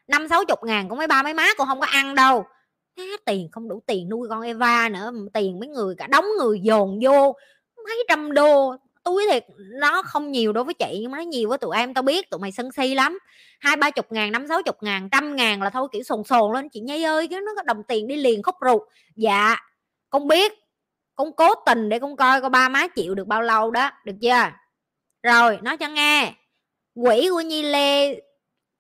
năm 0.08 0.28
sáu 0.28 0.45
chục 0.45 0.60
ngàn 0.64 0.89
của 0.89 0.95
mấy 0.95 1.08
ba 1.08 1.24
mấy 1.24 1.34
má 1.34 1.48
cũng 1.58 1.68
không 1.68 1.80
có 1.80 1.86
ăn 1.86 2.16
đâu. 2.16 2.45
Má, 2.98 3.04
tiền 3.26 3.50
không 3.52 3.70
đủ 3.70 3.82
tiền 3.86 4.10
nuôi 4.10 4.28
con 4.30 4.41
Eva 4.41 4.89
nữa, 4.89 5.12
tiền 5.34 5.60
mấy 5.60 5.70
người 5.70 5.95
cả 5.98 6.08
đóng 6.08 6.26
người 6.39 6.60
dồn 6.60 7.00
vô, 7.04 7.36
mấy 7.86 8.06
trăm 8.10 8.34
đô. 8.34 8.76
Túi 9.04 9.26
thiệt, 9.32 9.45
nó 9.58 10.02
không 10.02 10.32
nhiều 10.32 10.54
đối 10.54 10.64
với 10.64 10.74
chị, 10.74 10.98
nhưng 11.02 11.12
mà 11.12 11.18
nó 11.18 11.24
nhiều 11.24 11.50
với 11.50 11.58
tụi 11.58 11.78
em, 11.78 11.93
tao 11.93 12.02
biết 12.02 12.30
tụi 12.30 12.39
mày 12.39 12.52
sân 12.52 12.72
si 12.72 12.95
lắm. 12.95 13.20
Hai 13.60 13.76
ba 13.76 13.91
chục 13.91 14.12
ngàn, 14.12 14.32
năm 14.32 14.48
sáu 14.48 14.64
chục 14.64 14.76
ngàn, 14.82 15.10
trăm 15.10 15.36
ngàn 15.36 15.62
là 15.62 15.70
thôi, 15.70 15.88
kiểu 15.91 16.04
sồn 16.04 16.24
sồn 16.24 16.54
lên. 16.54 16.70
Chị 16.70 16.80
nhây 16.80 17.04
ơi 17.04 17.28
chứ 17.28 17.39
nó 17.39 17.52
có 17.56 17.64
đồng 17.64 17.84
tiền 17.84 18.08
đi 18.08 18.16
liền 18.16 18.43
khúc 18.43 18.56
ruột. 18.66 18.82
Dạ 19.16 19.56
con 20.10 20.28
biết 20.28 20.54
con 21.18 21.34
cố 21.34 21.55
tình 21.65 21.89
để 21.89 21.99
con 21.99 22.15
coi 22.15 22.41
coi 22.41 22.49
ba 22.49 22.70
má 22.70 22.88
chịu 22.88 23.15
được 23.15 23.28
bao 23.28 23.41
lâu 23.41 23.72
đó 23.72 23.91
được 24.05 24.15
chưa? 24.22 24.51
Rồi 25.24 25.59
nói 25.61 25.78
cho 25.78 25.88
nghe. 25.88 26.34
Quỹ 26.95 27.28
của 27.32 27.41
nhi 27.41 27.63
lê 27.63 28.22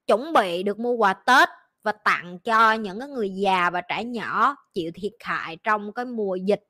chuẩn 0.07 0.33
bị 0.33 0.63
được 0.63 0.79
mua 0.79 0.91
quà 0.91 1.13
tết 1.13 1.49
và 1.83 1.91
tặng 1.91 2.39
cho 2.39 2.73
những 2.73 2.99
cái 2.99 3.07
người 3.07 3.29
già 3.29 3.69
và 3.69 3.81
trẻ 3.81 4.03
nhỏ 4.03 4.55
chịu 4.73 4.91
thiệt 4.95 5.13
hại 5.19 5.57
trong 5.63 5.93
cái 5.93 6.05
mùa 6.05 6.35
dịch 6.35 6.63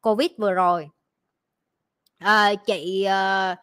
covid 0.00 0.30
vừa 0.38 0.52
rồi. 0.52 0.88
À, 2.18 2.54
chị 2.54 3.04
ờ, 3.04 3.54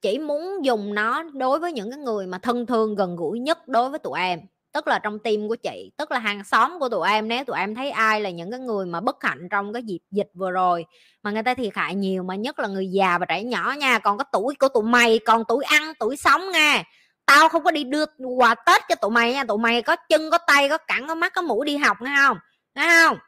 chỉ 0.00 0.18
muốn 0.18 0.64
dùng 0.64 0.94
nó 0.94 1.22
đối 1.22 1.58
với 1.58 1.72
những 1.72 1.90
cái 1.90 1.98
người 1.98 2.26
mà 2.26 2.38
thân 2.38 2.66
thương 2.66 2.94
gần 2.94 3.16
gũi 3.16 3.38
nhất 3.40 3.68
đối 3.68 3.90
với 3.90 3.98
tụi 3.98 4.20
em 4.20 4.40
tức 4.76 4.88
là 4.88 4.98
trong 4.98 5.18
tim 5.18 5.48
của 5.48 5.56
chị 5.56 5.90
tức 5.96 6.10
là 6.10 6.18
hàng 6.18 6.44
xóm 6.44 6.78
của 6.80 6.88
tụi 6.88 7.08
em 7.08 7.28
nếu 7.28 7.44
tụi 7.44 7.58
em 7.58 7.74
thấy 7.74 7.90
ai 7.90 8.20
là 8.20 8.30
những 8.30 8.50
cái 8.50 8.60
người 8.60 8.86
mà 8.86 9.00
bất 9.00 9.24
hạnh 9.24 9.48
trong 9.50 9.72
cái 9.72 9.82
dịp 9.82 10.00
dịch 10.10 10.28
vừa 10.34 10.50
rồi 10.50 10.84
mà 11.22 11.30
người 11.30 11.42
ta 11.42 11.54
thiệt 11.54 11.72
hại 11.74 11.94
nhiều 11.94 12.22
mà 12.22 12.34
nhất 12.34 12.58
là 12.58 12.68
người 12.68 12.86
già 12.86 13.18
và 13.18 13.26
trẻ 13.26 13.42
nhỏ 13.42 13.74
nha 13.78 13.98
còn 13.98 14.18
có 14.18 14.24
tuổi 14.32 14.54
của 14.58 14.68
tụi 14.68 14.82
mày 14.82 15.18
còn 15.18 15.42
tuổi 15.48 15.64
ăn 15.64 15.92
tuổi 15.98 16.16
sống 16.16 16.50
nha 16.52 16.82
tao 17.26 17.48
không 17.48 17.64
có 17.64 17.70
đi 17.70 17.84
đưa 17.84 18.04
quà 18.36 18.54
tết 18.54 18.82
cho 18.88 18.94
tụi 18.94 19.10
mày 19.10 19.32
nha 19.32 19.44
tụi 19.44 19.58
mày 19.58 19.82
có 19.82 19.96
chân 19.96 20.30
có 20.30 20.38
tay 20.38 20.68
có 20.68 20.78
cẳng 20.78 21.08
có 21.08 21.14
mắt 21.14 21.32
có 21.34 21.42
mũi 21.42 21.66
đi 21.66 21.76
học 21.76 21.96
nghe 22.02 22.14
không? 22.26 22.38
Nghe 22.74 22.88
không? 23.02 23.18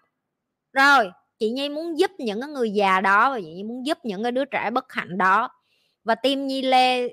Rồi 0.73 1.11
chị 1.39 1.51
nhi 1.51 1.69
muốn 1.69 1.99
giúp 1.99 2.11
những 2.19 2.41
cái 2.41 2.51
người 2.51 2.71
già 2.71 3.01
đó 3.01 3.31
và 3.31 3.41
chị 3.41 3.47
nhi 3.47 3.63
muốn 3.63 3.87
giúp 3.87 3.99
những 4.03 4.23
cái 4.23 4.33
đứa 4.33 4.45
trẻ 4.45 4.71
bất 4.71 4.93
hạnh 4.93 5.19
đó. 5.19 5.49
Và 6.05 6.15
team 6.15 6.47
nhi 6.47 6.63
lê 6.63 7.05
uh, 7.07 7.11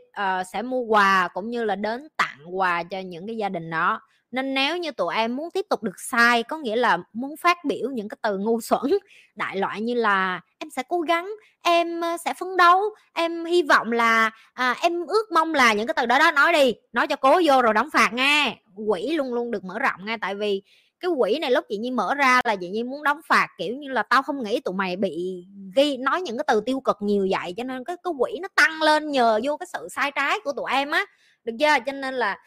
sẽ 0.53 0.61
mua 0.61 0.81
quà 0.81 1.29
cũng 1.33 1.49
như 1.49 1.63
là 1.63 1.75
đến 1.75 2.07
tặng 2.17 2.59
quà 2.59 2.83
cho 2.83 2.99
những 2.99 3.27
cái 3.27 3.37
gia 3.37 3.49
đình 3.49 3.69
đó 3.69 4.01
nên 4.35 4.53
nếu 4.53 4.77
như 4.77 4.91
tụi 4.91 5.15
em 5.15 5.35
muốn 5.35 5.51
tiếp 5.51 5.65
tục 5.69 5.83
được 5.83 5.99
sai 5.99 6.43
có 6.43 6.57
nghĩa 6.57 6.75
là 6.75 6.97
muốn 7.13 7.37
phát 7.37 7.65
biểu 7.65 7.89
những 7.89 8.09
cái 8.09 8.17
từ 8.21 8.37
ngu 8.37 8.61
xuẩn 8.69 8.91
đại 9.35 9.57
loại 9.57 9.81
như 9.81 9.93
là 9.93 10.41
em 10.57 10.69
sẽ 10.69 10.83
cố 10.87 11.01
gắng 11.01 11.31
em 11.61 12.01
sẽ 12.25 12.33
phấn 12.33 12.57
đấu 12.57 12.81
em 13.13 13.45
hy 13.45 13.63
vọng 13.63 13.91
là 13.91 14.31
à, 14.53 14.75
em 14.81 15.05
ước 15.05 15.31
mong 15.31 15.53
là 15.53 15.73
những 15.73 15.87
cái 15.87 15.93
từ 15.97 16.05
đó 16.05 16.19
đó 16.19 16.31
nói 16.31 16.53
đi 16.53 16.73
nói 16.93 17.07
cho 17.07 17.15
cố 17.15 17.41
vô 17.45 17.61
rồi 17.61 17.73
đóng 17.73 17.89
phạt 17.93 18.13
nghe 18.13 18.57
quỷ 18.75 19.11
luôn 19.11 19.33
luôn 19.33 19.51
được 19.51 19.63
mở 19.63 19.79
rộng 19.79 20.05
nghe 20.05 20.17
tại 20.17 20.35
vì 20.35 20.61
cái 20.99 21.11
quỷ 21.11 21.39
này 21.39 21.51
lúc 21.51 21.65
chị 21.69 21.77
nhi 21.77 21.91
mở 21.91 22.15
ra 22.15 22.41
là 22.43 22.55
chị 22.55 22.69
nhi 22.69 22.83
muốn 22.83 23.03
đóng 23.03 23.21
phạt 23.27 23.47
kiểu 23.57 23.75
như 23.75 23.89
là 23.89 24.03
tao 24.03 24.21
không 24.21 24.43
nghĩ 24.43 24.59
tụi 24.59 24.73
mày 24.73 24.95
bị 24.95 25.45
ghi 25.75 25.97
nói 25.97 26.21
những 26.21 26.37
cái 26.37 26.45
từ 26.47 26.61
tiêu 26.61 26.79
cực 26.79 26.97
nhiều 26.99 27.27
vậy 27.31 27.53
cho 27.57 27.63
nên 27.63 27.83
cái 27.83 27.95
cái 28.03 28.13
quỷ 28.19 28.39
nó 28.41 28.47
tăng 28.55 28.81
lên 28.81 29.11
nhờ 29.11 29.39
vô 29.43 29.57
cái 29.57 29.67
sự 29.73 29.87
sai 29.91 30.11
trái 30.11 30.39
của 30.43 30.53
tụi 30.53 30.71
em 30.71 30.91
á. 30.91 31.05
Được 31.43 31.53
chưa? 31.59 31.77
Cho 31.85 31.91
nên 31.91 32.13
là 32.13 32.39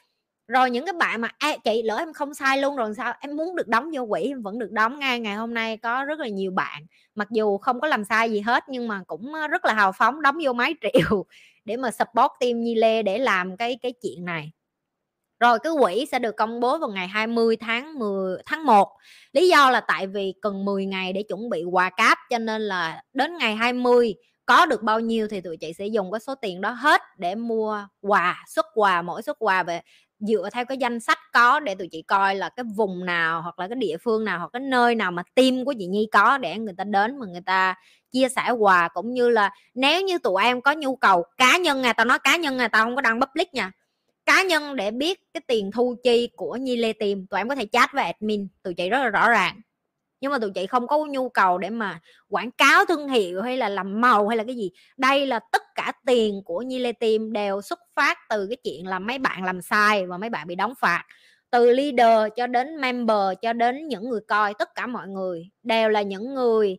rồi 0.48 0.70
những 0.70 0.86
cái 0.86 0.92
bạn 0.92 1.20
mà 1.20 1.28
à, 1.38 1.56
chị 1.64 1.82
lỡ 1.82 1.96
em 1.96 2.12
không 2.12 2.34
sai 2.34 2.58
luôn 2.58 2.76
rồi 2.76 2.94
sao? 2.96 3.14
Em 3.20 3.36
muốn 3.36 3.56
được 3.56 3.68
đóng 3.68 3.90
vô 3.94 4.06
quỹ 4.06 4.20
em 4.22 4.42
vẫn 4.42 4.58
được 4.58 4.72
đóng 4.72 4.98
ngay 4.98 5.20
ngày 5.20 5.34
hôm 5.34 5.54
nay 5.54 5.76
có 5.76 6.04
rất 6.04 6.18
là 6.18 6.28
nhiều 6.28 6.50
bạn. 6.50 6.86
Mặc 7.14 7.28
dù 7.30 7.58
không 7.58 7.80
có 7.80 7.88
làm 7.88 8.04
sai 8.04 8.30
gì 8.30 8.40
hết 8.40 8.64
nhưng 8.68 8.88
mà 8.88 9.02
cũng 9.06 9.34
ờ, 9.34 9.48
rất 9.48 9.64
là 9.64 9.74
hào 9.74 9.92
phóng 9.92 10.22
đóng 10.22 10.38
vô 10.44 10.52
mấy 10.52 10.74
triệu 10.82 11.26
để 11.64 11.76
mà 11.76 11.90
support 11.90 12.32
team 12.40 12.60
Nhi 12.60 12.74
Lê 12.74 13.02
để 13.02 13.18
làm 13.18 13.56
cái 13.56 13.78
cái 13.82 13.92
chuyện 14.02 14.24
này. 14.24 14.52
Rồi 15.40 15.58
cái 15.58 15.72
quỹ 15.80 16.06
sẽ 16.12 16.18
được 16.18 16.36
công 16.36 16.60
bố 16.60 16.78
vào 16.78 16.90
ngày 16.90 17.08
20 17.08 17.56
tháng 17.56 17.98
10 17.98 18.38
tháng 18.46 18.66
1 18.66 18.88
lý 19.32 19.48
do 19.48 19.70
là 19.70 19.80
tại 19.80 20.06
vì 20.06 20.34
cần 20.42 20.64
10 20.64 20.86
ngày 20.86 21.12
để 21.12 21.22
chuẩn 21.22 21.50
bị 21.50 21.64
quà 21.64 21.90
cáp 21.90 22.18
cho 22.30 22.38
nên 22.38 22.62
là 22.62 23.02
đến 23.12 23.36
ngày 23.38 23.56
20 23.56 24.14
có 24.46 24.66
được 24.66 24.82
bao 24.82 25.00
nhiêu 25.00 25.28
thì 25.28 25.40
tụi 25.40 25.56
chị 25.56 25.72
sẽ 25.72 25.86
dùng 25.86 26.12
cái 26.12 26.20
số 26.20 26.34
tiền 26.34 26.60
đó 26.60 26.70
hết 26.70 27.02
để 27.18 27.34
mua 27.34 27.86
quà 28.00 28.44
xuất 28.48 28.66
quà 28.74 29.02
mỗi 29.02 29.22
xuất 29.22 29.36
quà 29.38 29.62
về 29.62 29.80
dựa 30.20 30.48
theo 30.52 30.64
cái 30.64 30.78
danh 30.78 31.00
sách 31.00 31.18
có 31.32 31.60
để 31.60 31.74
tụi 31.74 31.88
chị 31.90 32.02
coi 32.02 32.34
là 32.34 32.48
cái 32.48 32.64
vùng 32.76 33.04
nào 33.04 33.42
hoặc 33.42 33.58
là 33.58 33.68
cái 33.68 33.76
địa 33.76 33.96
phương 34.04 34.24
nào 34.24 34.38
hoặc 34.38 34.50
cái 34.52 34.60
nơi 34.60 34.94
nào 34.94 35.10
mà 35.10 35.22
tim 35.34 35.64
của 35.64 35.74
chị 35.78 35.86
Nhi 35.86 36.08
có 36.12 36.38
để 36.38 36.58
người 36.58 36.74
ta 36.78 36.84
đến 36.84 37.18
mà 37.18 37.26
người 37.26 37.40
ta 37.46 37.74
chia 38.12 38.28
sẻ 38.28 38.50
quà, 38.50 38.88
cũng 38.88 39.14
như 39.14 39.28
là 39.28 39.50
nếu 39.74 40.02
như 40.02 40.18
tụi 40.18 40.42
em 40.42 40.60
có 40.60 40.72
nhu 40.72 40.96
cầu 40.96 41.24
cá 41.36 41.56
nhân 41.56 41.82
nè 41.82 41.92
tao 41.92 42.06
nói 42.06 42.18
cá 42.18 42.36
nhân 42.36 42.56
nè 42.56 42.68
tao 42.68 42.84
không 42.84 42.96
có 42.96 43.02
đăng 43.02 43.20
public 43.20 43.54
nha. 43.54 43.70
Cá 44.26 44.42
nhân 44.42 44.76
để 44.76 44.90
biết 44.90 45.20
cái 45.34 45.40
tiền 45.46 45.70
thu 45.70 45.96
chi 46.02 46.28
của 46.36 46.56
Nhi 46.56 46.76
Lê 46.76 46.92
Tìm, 46.92 47.26
tụi 47.26 47.40
em 47.40 47.48
có 47.48 47.54
thể 47.54 47.66
chat 47.72 47.92
với 47.92 48.04
admin, 48.04 48.48
tụi 48.62 48.74
chị 48.74 48.88
rất 48.88 48.98
là 48.98 49.08
rõ 49.08 49.30
ràng. 49.30 49.60
Nhưng 50.20 50.32
mà 50.32 50.38
tụi 50.38 50.50
chị 50.50 50.66
không 50.66 50.86
có 50.86 50.98
nhu 50.98 51.28
cầu 51.28 51.58
để 51.58 51.70
mà 51.70 52.00
quảng 52.28 52.50
cáo 52.50 52.84
thương 52.84 53.08
hiệu 53.08 53.42
hay 53.42 53.56
là 53.56 53.68
làm 53.68 54.00
màu 54.00 54.28
hay 54.28 54.36
là 54.36 54.44
cái 54.44 54.56
gì. 54.56 54.70
Đây 54.96 55.26
là 55.26 55.40
tất 55.52 55.62
cả 55.88 55.92
tiền 56.06 56.42
của 56.44 56.62
Nhi 56.62 56.78
Lê 56.78 56.92
Team 56.92 57.32
đều 57.32 57.62
xuất 57.62 57.78
phát 57.96 58.18
từ 58.28 58.46
cái 58.50 58.56
chuyện 58.64 58.86
là 58.86 58.98
mấy 58.98 59.18
bạn 59.18 59.44
làm 59.44 59.62
sai 59.62 60.06
và 60.06 60.18
mấy 60.18 60.30
bạn 60.30 60.46
bị 60.46 60.54
đóng 60.54 60.74
phạt. 60.80 61.04
Từ 61.50 61.70
leader 61.70 62.32
cho 62.36 62.46
đến 62.46 62.80
member 62.80 63.38
cho 63.42 63.52
đến 63.52 63.88
những 63.88 64.08
người 64.08 64.20
coi 64.28 64.54
tất 64.54 64.74
cả 64.74 64.86
mọi 64.86 65.08
người 65.08 65.48
đều 65.62 65.88
là 65.88 66.02
những 66.02 66.34
người 66.34 66.76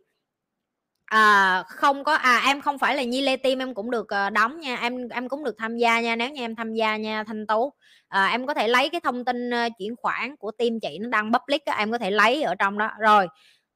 à, 1.04 1.62
không 1.68 2.04
có 2.04 2.14
à 2.14 2.42
em 2.46 2.60
không 2.60 2.78
phải 2.78 2.96
là 2.96 3.02
nhi 3.02 3.20
lê 3.20 3.36
tim 3.36 3.58
em 3.58 3.74
cũng 3.74 3.90
được 3.90 4.06
uh, 4.26 4.32
đóng 4.32 4.60
nha 4.60 4.76
em 4.76 5.08
em 5.08 5.28
cũng 5.28 5.44
được 5.44 5.54
tham 5.58 5.76
gia 5.76 6.00
nha 6.00 6.16
nếu 6.16 6.30
như 6.30 6.42
em 6.42 6.56
tham 6.56 6.74
gia 6.74 6.96
nha 6.96 7.24
thanh 7.24 7.46
tú. 7.46 7.72
À, 8.08 8.26
em 8.26 8.46
có 8.46 8.54
thể 8.54 8.68
lấy 8.68 8.88
cái 8.88 9.00
thông 9.00 9.24
tin 9.24 9.50
uh, 9.50 9.72
chuyển 9.78 9.96
khoản 9.96 10.36
của 10.36 10.50
team 10.50 10.80
chị 10.80 10.98
nó 10.98 11.08
đăng 11.08 11.32
public 11.32 11.62
đó, 11.66 11.72
em 11.72 11.90
có 11.90 11.98
thể 11.98 12.10
lấy 12.10 12.42
ở 12.42 12.54
trong 12.54 12.78
đó. 12.78 12.90
Rồi 12.98 13.28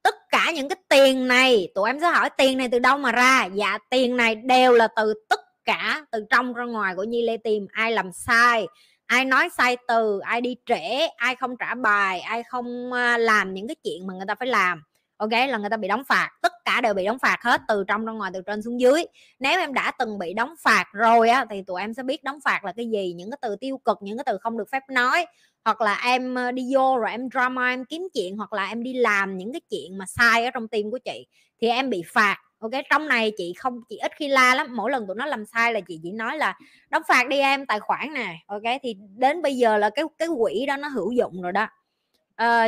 tất 0.05 0.29
cả 0.29 0.51
những 0.55 0.69
cái 0.69 0.77
tiền 0.89 1.27
này, 1.27 1.71
tụi 1.75 1.89
em 1.89 1.99
sẽ 1.99 2.07
hỏi 2.07 2.29
tiền 2.37 2.57
này 2.57 2.67
từ 2.71 2.79
đâu 2.79 2.97
mà 2.97 3.11
ra? 3.11 3.47
Dạ 3.53 3.77
tiền 3.89 4.17
này 4.17 4.35
đều 4.35 4.73
là 4.73 4.87
từ 4.95 5.13
tất 5.29 5.39
cả, 5.65 6.05
từ 6.11 6.25
trong 6.29 6.53
ra 6.53 6.65
ngoài 6.65 6.95
của 6.95 7.03
nhi 7.03 7.21
lê 7.21 7.37
tìm. 7.37 7.67
Ai 7.71 7.91
làm 7.91 8.11
sai, 8.11 8.67
ai 9.05 9.25
nói 9.25 9.49
sai 9.57 9.77
từ, 9.87 10.19
ai 10.19 10.41
đi 10.41 10.55
trễ, 10.65 11.07
ai 11.17 11.35
không 11.35 11.57
trả 11.57 11.75
bài, 11.75 12.19
ai 12.19 12.43
không 12.43 12.93
à, 12.93 13.17
làm 13.17 13.53
những 13.53 13.67
cái 13.67 13.75
chuyện 13.83 14.07
mà 14.07 14.13
người 14.13 14.25
ta 14.27 14.35
phải 14.35 14.47
làm 14.47 14.83
ok 15.17 15.31
là 15.31 15.57
người 15.57 15.69
ta 15.69 15.77
bị 15.77 15.87
đóng 15.87 16.03
phạt. 16.03 16.29
Tất 16.41 16.51
cả 16.65 16.81
đều 16.81 16.93
bị 16.93 17.05
đóng 17.05 17.19
phạt 17.19 17.37
hết 17.41 17.61
từ 17.67 17.83
trong 17.87 18.05
ra 18.05 18.13
ngoài 18.13 18.31
từ 18.33 18.41
trên 18.41 18.61
xuống 18.61 18.79
dưới. 18.79 19.05
Nếu 19.39 19.59
em 19.59 19.73
đã 19.73 19.91
từng 19.99 20.19
bị 20.19 20.33
đóng 20.33 20.53
phạt 20.61 20.85
rồi 20.93 21.29
á 21.29 21.45
thì 21.49 21.61
tụi 21.61 21.81
em 21.81 21.93
sẽ 21.93 22.03
biết 22.03 22.23
đóng 22.23 22.39
phạt 22.45 22.65
là 22.65 22.73
cái 22.77 22.89
gì 22.89 23.13
những 23.13 23.31
cái 23.31 23.37
từ 23.41 23.55
tiêu 23.55 23.77
cực 23.77 23.97
những 24.01 24.17
cái 24.17 24.23
từ 24.27 24.37
không 24.37 24.57
được 24.57 24.69
phép 24.71 24.83
nói. 24.89 25.25
Hoặc 25.65 25.81
là 25.81 26.01
em 26.05 26.35
ờ, 26.35 26.51
đi 26.51 26.73
vô 26.73 26.97
rồi 26.97 27.11
em 27.11 27.29
drama 27.33 27.69
em 27.69 27.85
kiếm 27.85 28.07
chuyện 28.13 28.37
hoặc 28.37 28.53
là 28.53 28.67
em 28.67 28.83
đi 28.83 28.93
làm 28.93 29.37
những 29.37 29.53
cái 29.53 29.61
chuyện 29.69 29.97
mà 29.97 30.05
sai 30.07 30.45
ở 30.45 30.51
trong 30.51 30.67
tim 30.67 30.91
của 30.91 30.99
chị 31.05 31.27
thì 31.61 31.67
em 31.67 31.89
bị 31.89 32.03
phạt. 32.13 32.37
Ok 32.59 32.71
trong 32.89 33.07
này 33.07 33.31
chị 33.37 33.53
không 33.57 33.81
chị 33.89 33.97
ít 33.97 34.11
khi 34.15 34.27
la 34.27 34.55
lắm. 34.55 34.67
Mỗi 34.75 34.91
lần 34.91 35.07
tụi 35.07 35.15
nó 35.15 35.25
làm 35.25 35.45
sai 35.45 35.73
là 35.73 35.79
chị 35.79 35.99
chỉ 36.03 36.11
nói 36.11 36.37
là 36.37 36.57
đóng 36.89 37.03
phạt 37.07 37.27
đi 37.27 37.39
em 37.39 37.65
tài 37.65 37.79
khoản 37.79 38.13
nè. 38.13 38.35
Ok 38.47 38.63
thì 38.83 38.95
đến 39.17 39.41
bây 39.41 39.57
giờ 39.57 39.77
là 39.77 39.89
cái 39.89 40.05
cái 40.17 40.27
quỹ 40.39 40.65
đó 40.65 40.77
nó 40.77 40.87
hữu 40.87 41.11
dụng 41.11 41.41
rồi 41.41 41.51
đó. 41.51 41.67
À, 42.35 42.67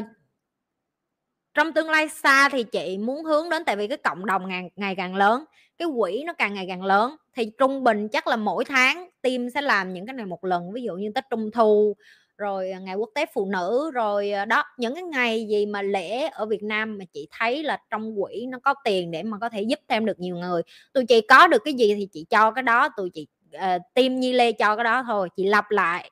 trong 1.58 1.74
tương 1.74 1.90
lai 1.90 2.10
xa 2.10 2.50
thì 2.50 2.64
chị 2.64 2.98
muốn 2.98 3.24
hướng 3.24 3.50
đến 3.50 3.64
tại 3.66 3.76
vì 3.76 3.88
cái 3.88 3.98
cộng 3.98 4.26
đồng 4.26 4.48
ngày, 4.48 4.72
ngày 4.76 4.96
càng 4.96 5.16
lớn 5.16 5.44
cái 5.78 5.88
quỹ 5.98 6.24
nó 6.24 6.34
càng 6.34 6.54
ngày 6.54 6.66
càng 6.68 6.84
lớn 6.84 7.16
thì 7.36 7.52
trung 7.58 7.84
bình 7.84 8.08
chắc 8.08 8.28
là 8.28 8.36
mỗi 8.36 8.66
tháng 8.66 9.10
team 9.22 9.50
sẽ 9.50 9.62
làm 9.62 9.94
những 9.94 10.06
cái 10.06 10.14
này 10.14 10.26
một 10.26 10.46
lần 10.46 10.72
ví 10.72 10.82
dụ 10.82 10.96
như 10.96 11.12
tết 11.16 11.24
trung 11.30 11.52
thu 11.52 11.96
rồi 12.38 12.72
à, 12.72 12.80
ngày 12.80 12.96
quốc 12.96 13.10
tế 13.16 13.26
phụ 13.34 13.46
nữ 13.46 13.92
rồi 13.94 14.32
à, 14.32 14.46
đó 14.46 14.64
những 14.78 14.96
cái 14.96 15.04
ngày 15.04 15.48
gì 15.50 15.66
mà 15.66 15.82
lễ 15.82 16.28
ở 16.28 16.46
Việt 16.46 16.64
Nam 16.64 16.98
mà 16.98 17.06
chị 17.14 17.28
thấy 17.32 17.64
là 17.64 17.80
trong 17.90 18.16
quỹ 18.22 18.46
nó 18.50 18.60
có 18.64 18.74
tiền 18.84 19.12
để 19.12 19.24
mà 19.24 19.38
có 19.42 19.50
thể 19.50 19.62
giúp 19.62 19.80
thêm 19.88 20.06
được 20.06 20.20
nhiều 20.20 20.36
người. 20.36 20.62
Tụi 20.94 21.06
chị 21.06 21.22
có 21.22 21.48
được 21.48 21.62
cái 21.66 21.74
gì 21.74 21.96
thì 21.96 22.08
chị 22.12 22.26
cho 22.30 22.52
cái 22.52 22.64
đó 22.64 22.90
tụi 22.98 23.10
chị 23.14 23.28
uh, 23.56 23.82
team 23.94 24.20
Nhi 24.20 24.34
Lê 24.34 24.52
cho 24.52 24.76
cái 24.76 24.84
đó 24.84 25.04
thôi 25.08 25.30
chị 25.38 25.46
lặp 25.46 25.72
lại. 25.72 26.12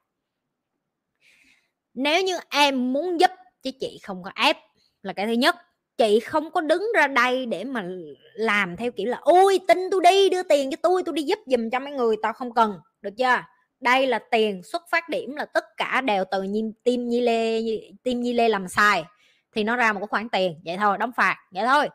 Nếu 1.93 2.24
như 2.24 2.38
em 2.50 2.93
muốn 2.93 3.20
giúp 3.20 3.32
chứ 3.62 3.72
chị 3.80 4.00
không 4.04 4.24
có 4.24 4.32
ép 4.36 4.58
là 5.06 5.14
cái 5.14 5.28
thứ 5.28 5.32
nhất. 5.32 5.56
Chị 5.97 6.20
không 6.20 6.51
có 6.51 6.62
đứng 6.62 6.91
ra 6.95 7.08
đây 7.08 7.45
để 7.45 7.64
mà 7.64 7.86
làm 8.34 8.78
theo 8.78 8.91
kiểu 8.91 9.08
là 9.08 9.18
ôi 9.22 9.60
tin 9.68 9.78
tôi 9.91 10.01
đi 10.03 10.30
đưa 10.30 10.43
tiền 10.43 10.72
cho 10.72 10.78
tôi 10.84 11.03
tôi 11.06 11.16
đi 11.16 11.24
giúp 11.24 11.39
giùm 11.45 11.70
cho 11.70 11.80
mấy 11.80 11.93
người 11.93 12.16
tao 12.22 12.34
không 12.34 12.53
cần. 12.53 12.74
Được 13.01 13.14
chưa? 13.18 13.38
Đây 13.80 14.08
là 14.08 14.20
tiền 14.32 14.64
xuất 14.64 14.84
phát 14.91 15.10
điểm 15.10 15.36
là 15.36 15.45
tất 15.45 15.64
cả 15.78 16.01
đều 16.01 16.24
từ 16.32 16.43
nhi, 16.43 16.64
tim 16.84 17.10
nhi 17.10 17.22
lê 17.22 17.62
tim 18.03 18.22
nhi 18.22 18.34
lê 18.34 18.49
làm 18.49 18.68
sai 18.68 19.03
thì 19.56 19.64
nó 19.64 19.76
ra 19.76 19.93
một 19.93 19.99
cái 19.99 20.08
khoản 20.08 20.30
tiền 20.30 20.62
vậy 20.66 20.78
thôi 20.78 20.97
đóng 20.97 21.12
phạt 21.18 21.36
vậy 21.51 21.64
thôi. 21.66 21.89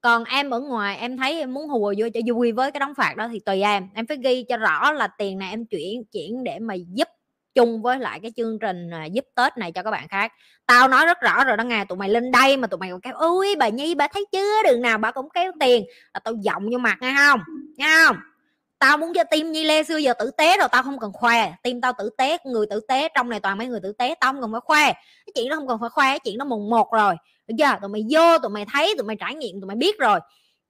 Còn 0.00 0.24
em 0.24 0.50
ở 0.50 0.60
ngoài 0.60 0.96
em 0.96 1.16
thấy 1.16 1.38
em 1.38 1.54
muốn 1.54 1.68
hùa 1.68 1.94
vô 1.98 2.08
cho 2.14 2.20
vui 2.34 2.52
với 2.52 2.70
cái 2.70 2.80
đóng 2.80 2.94
phạt 2.94 3.14
đó 3.16 3.28
thì 3.32 3.40
tùy 3.40 3.62
em. 3.62 3.88
Em 3.94 4.06
phải 4.06 4.16
ghi 4.22 4.44
cho 4.48 4.56
rõ 4.56 4.92
là 4.92 5.08
tiền 5.18 5.38
này 5.38 5.50
em 5.50 5.66
chuyển 5.66 6.04
chuyển 6.12 6.44
để 6.44 6.58
mà 6.58 6.74
giúp 6.74 7.08
chung 7.54 7.82
với 7.82 7.98
lại 7.98 8.20
cái 8.22 8.32
chương 8.36 8.58
trình 8.58 8.90
à, 8.90 9.04
giúp 9.04 9.24
tết 9.34 9.58
này 9.58 9.72
cho 9.72 9.82
các 9.82 9.90
bạn 9.90 10.08
khác. 10.08 10.32
Tao 10.66 10.88
nói 10.88 11.06
rất 11.06 11.20
rõ 11.20 11.44
rồi 11.44 11.56
đó 11.56 11.64
nghe 11.64 11.84
tụi 11.84 11.98
mày 11.98 12.08
lên 12.08 12.30
đây 12.30 12.56
mà 12.56 12.66
tụi 12.66 12.78
mày 12.78 12.90
còn 12.90 13.00
kéo 13.00 13.14
ui 13.14 13.56
bà 13.56 13.68
nhi, 13.68 13.94
bà 13.94 14.08
thấy 14.08 14.26
chưa? 14.32 14.62
Đường 14.64 14.82
nào 14.82 14.98
bà 14.98 15.10
cũng 15.10 15.28
kéo 15.34 15.52
tiền. 15.60 15.84
Là 16.14 16.20
tao 16.24 16.34
giọng 16.34 16.70
vô 16.72 16.78
mặt 16.78 16.98
nghe 17.00 17.14
không? 17.16 17.40
Nghe 17.76 17.86
không? 18.06 18.16
Tao 18.78 18.98
muốn 18.98 19.12
cho 19.14 19.24
tim 19.30 19.52
nhi 19.52 19.64
lê 19.64 19.82
xưa 19.82 19.96
giờ 19.96 20.12
tử 20.18 20.30
tế 20.30 20.58
rồi, 20.58 20.68
tao 20.72 20.82
không 20.82 20.98
cần 20.98 21.12
khoe. 21.12 21.52
Tim 21.62 21.80
tao 21.80 21.92
tử 21.98 22.10
tế, 22.18 22.36
người 22.44 22.66
tử 22.70 22.80
tế, 22.88 23.08
trong 23.14 23.28
này 23.28 23.40
toàn 23.40 23.58
mấy 23.58 23.66
người 23.66 23.80
tử 23.82 23.92
tế, 23.92 24.14
tao 24.20 24.32
không 24.32 24.42
cần 24.42 24.52
phải 24.52 24.60
khoe. 24.64 24.84
Cái 25.26 25.32
chuyện 25.34 25.48
đó 25.48 25.56
không 25.56 25.68
cần 25.68 25.78
phải 25.80 25.90
khoe, 25.90 26.06
cái 26.06 26.20
chuyện 26.24 26.38
đó 26.38 26.44
mùng 26.44 26.70
một 26.70 26.92
rồi. 26.92 27.14
Được 27.46 27.54
chưa 27.58 27.78
tụi 27.80 27.88
mày 27.88 28.04
vô, 28.10 28.38
tụi 28.38 28.50
mày 28.50 28.66
thấy, 28.72 28.94
tụi 28.98 29.06
mày 29.06 29.16
trải 29.16 29.34
nghiệm, 29.34 29.60
tụi 29.60 29.68
mày 29.68 29.76
biết 29.76 29.98
rồi 29.98 30.20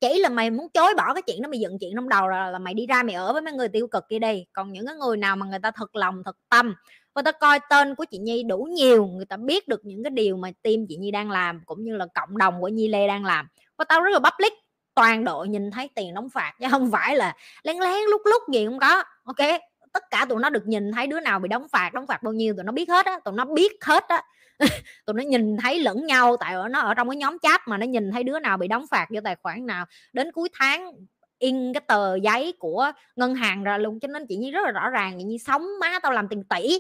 chỉ 0.02 0.18
là 0.18 0.28
mày 0.28 0.50
muốn 0.50 0.68
chối 0.74 0.94
bỏ 0.96 1.14
cái 1.14 1.22
chuyện 1.22 1.42
đó 1.42 1.48
mày 1.48 1.60
dựng 1.60 1.78
chuyện 1.80 1.92
trong 1.94 2.08
đầu 2.08 2.28
là, 2.28 2.50
là 2.50 2.58
mày 2.58 2.74
đi 2.74 2.86
ra 2.86 3.02
mày 3.02 3.14
ở 3.14 3.32
với 3.32 3.42
mấy 3.42 3.52
người 3.52 3.68
tiêu 3.68 3.86
cực 3.86 4.04
kia 4.08 4.18
đi. 4.18 4.44
Còn 4.52 4.72
những 4.72 4.86
cái 4.86 4.96
người 4.96 5.16
nào 5.16 5.36
mà 5.36 5.46
người 5.46 5.58
ta 5.62 5.70
thật 5.70 5.96
lòng 5.96 6.22
thật 6.24 6.36
tâm 6.48 6.74
người 7.14 7.22
ta 7.22 7.32
coi 7.32 7.58
tên 7.70 7.94
của 7.94 8.04
chị 8.10 8.18
Nhi 8.18 8.42
đủ 8.42 8.68
nhiều 8.70 9.06
người 9.06 9.24
ta 9.24 9.36
biết 9.36 9.68
được 9.68 9.80
những 9.84 10.02
cái 10.04 10.10
điều 10.10 10.36
mà 10.36 10.50
team 10.62 10.76
chị 10.88 10.96
Nhi 10.96 11.10
đang 11.10 11.30
làm 11.30 11.60
cũng 11.66 11.84
như 11.84 11.96
là 11.96 12.06
cộng 12.14 12.38
đồng 12.38 12.60
của 12.60 12.68
Nhi 12.68 12.88
Lê 12.88 13.06
đang 13.06 13.24
làm 13.24 13.46
và 13.78 13.84
tao 13.84 14.00
rất 14.02 14.10
là 14.10 14.18
public. 14.18 14.52
Toàn 14.94 15.24
đội 15.24 15.48
nhìn 15.48 15.70
thấy 15.70 15.88
tiền 15.94 16.14
đóng 16.14 16.28
phạt 16.30 16.52
chứ 16.60 16.66
không 16.70 16.90
phải 16.90 17.16
là 17.16 17.36
lén 17.62 17.76
lén 17.76 18.04
lúc 18.10 18.20
lúc 18.24 18.42
gì 18.52 18.66
không 18.66 18.78
có 18.78 19.04
ok? 19.24 19.60
Tất 19.92 20.10
cả 20.10 20.26
tụi 20.28 20.40
nó 20.40 20.50
được 20.50 20.66
nhìn 20.66 20.92
thấy 20.92 21.06
đứa 21.06 21.20
nào 21.20 21.38
bị 21.38 21.48
đóng 21.48 21.66
phạt 21.72 21.94
đóng 21.94 22.06
phạt 22.06 22.22
bao 22.22 22.32
nhiêu 22.32 22.54
tụi 22.56 22.64
nó 22.64 22.72
biết 22.72 22.88
hết 22.88 23.06
á 23.06 23.18
tụi 23.24 23.34
nó 23.34 23.44
biết 23.44 23.84
hết 23.84 24.04
á. 24.08 24.22
tụi 25.06 25.14
nó 25.14 25.22
nhìn 25.22 25.56
thấy 25.56 25.80
lẫn 25.80 26.06
nhau, 26.06 26.36
tại 26.40 26.54
nó 26.70 26.80
ở 26.80 26.94
trong 26.94 27.08
cái 27.08 27.16
nhóm 27.16 27.38
chat 27.38 27.60
mà 27.68 27.78
nó 27.78 27.86
nhìn 27.86 28.10
thấy 28.10 28.24
đứa 28.24 28.38
nào 28.38 28.56
bị 28.56 28.68
đóng 28.68 28.86
phạt 28.90 29.06
vô 29.10 29.20
tài 29.24 29.36
khoản 29.42 29.66
nào. 29.66 29.86
Đến 30.12 30.32
cuối 30.32 30.48
tháng, 30.54 30.92
in 31.38 31.72
cái 31.72 31.80
tờ 31.80 32.16
giấy 32.16 32.54
của 32.58 32.92
ngân 33.16 33.34
hàng 33.34 33.64
ra 33.64 33.78
luôn, 33.78 34.00
cho 34.00 34.08
nên 34.08 34.26
chị 34.26 34.36
nhi 34.36 34.50
rất 34.50 34.60
là 34.64 34.70
rõ 34.70 34.90
ràng, 34.90 35.14
chị 35.18 35.24
nhi 35.24 35.38
sống 35.38 35.66
má 35.80 35.98
tao 36.02 36.12
làm 36.12 36.28
tiền 36.28 36.44
tỷ. 36.44 36.78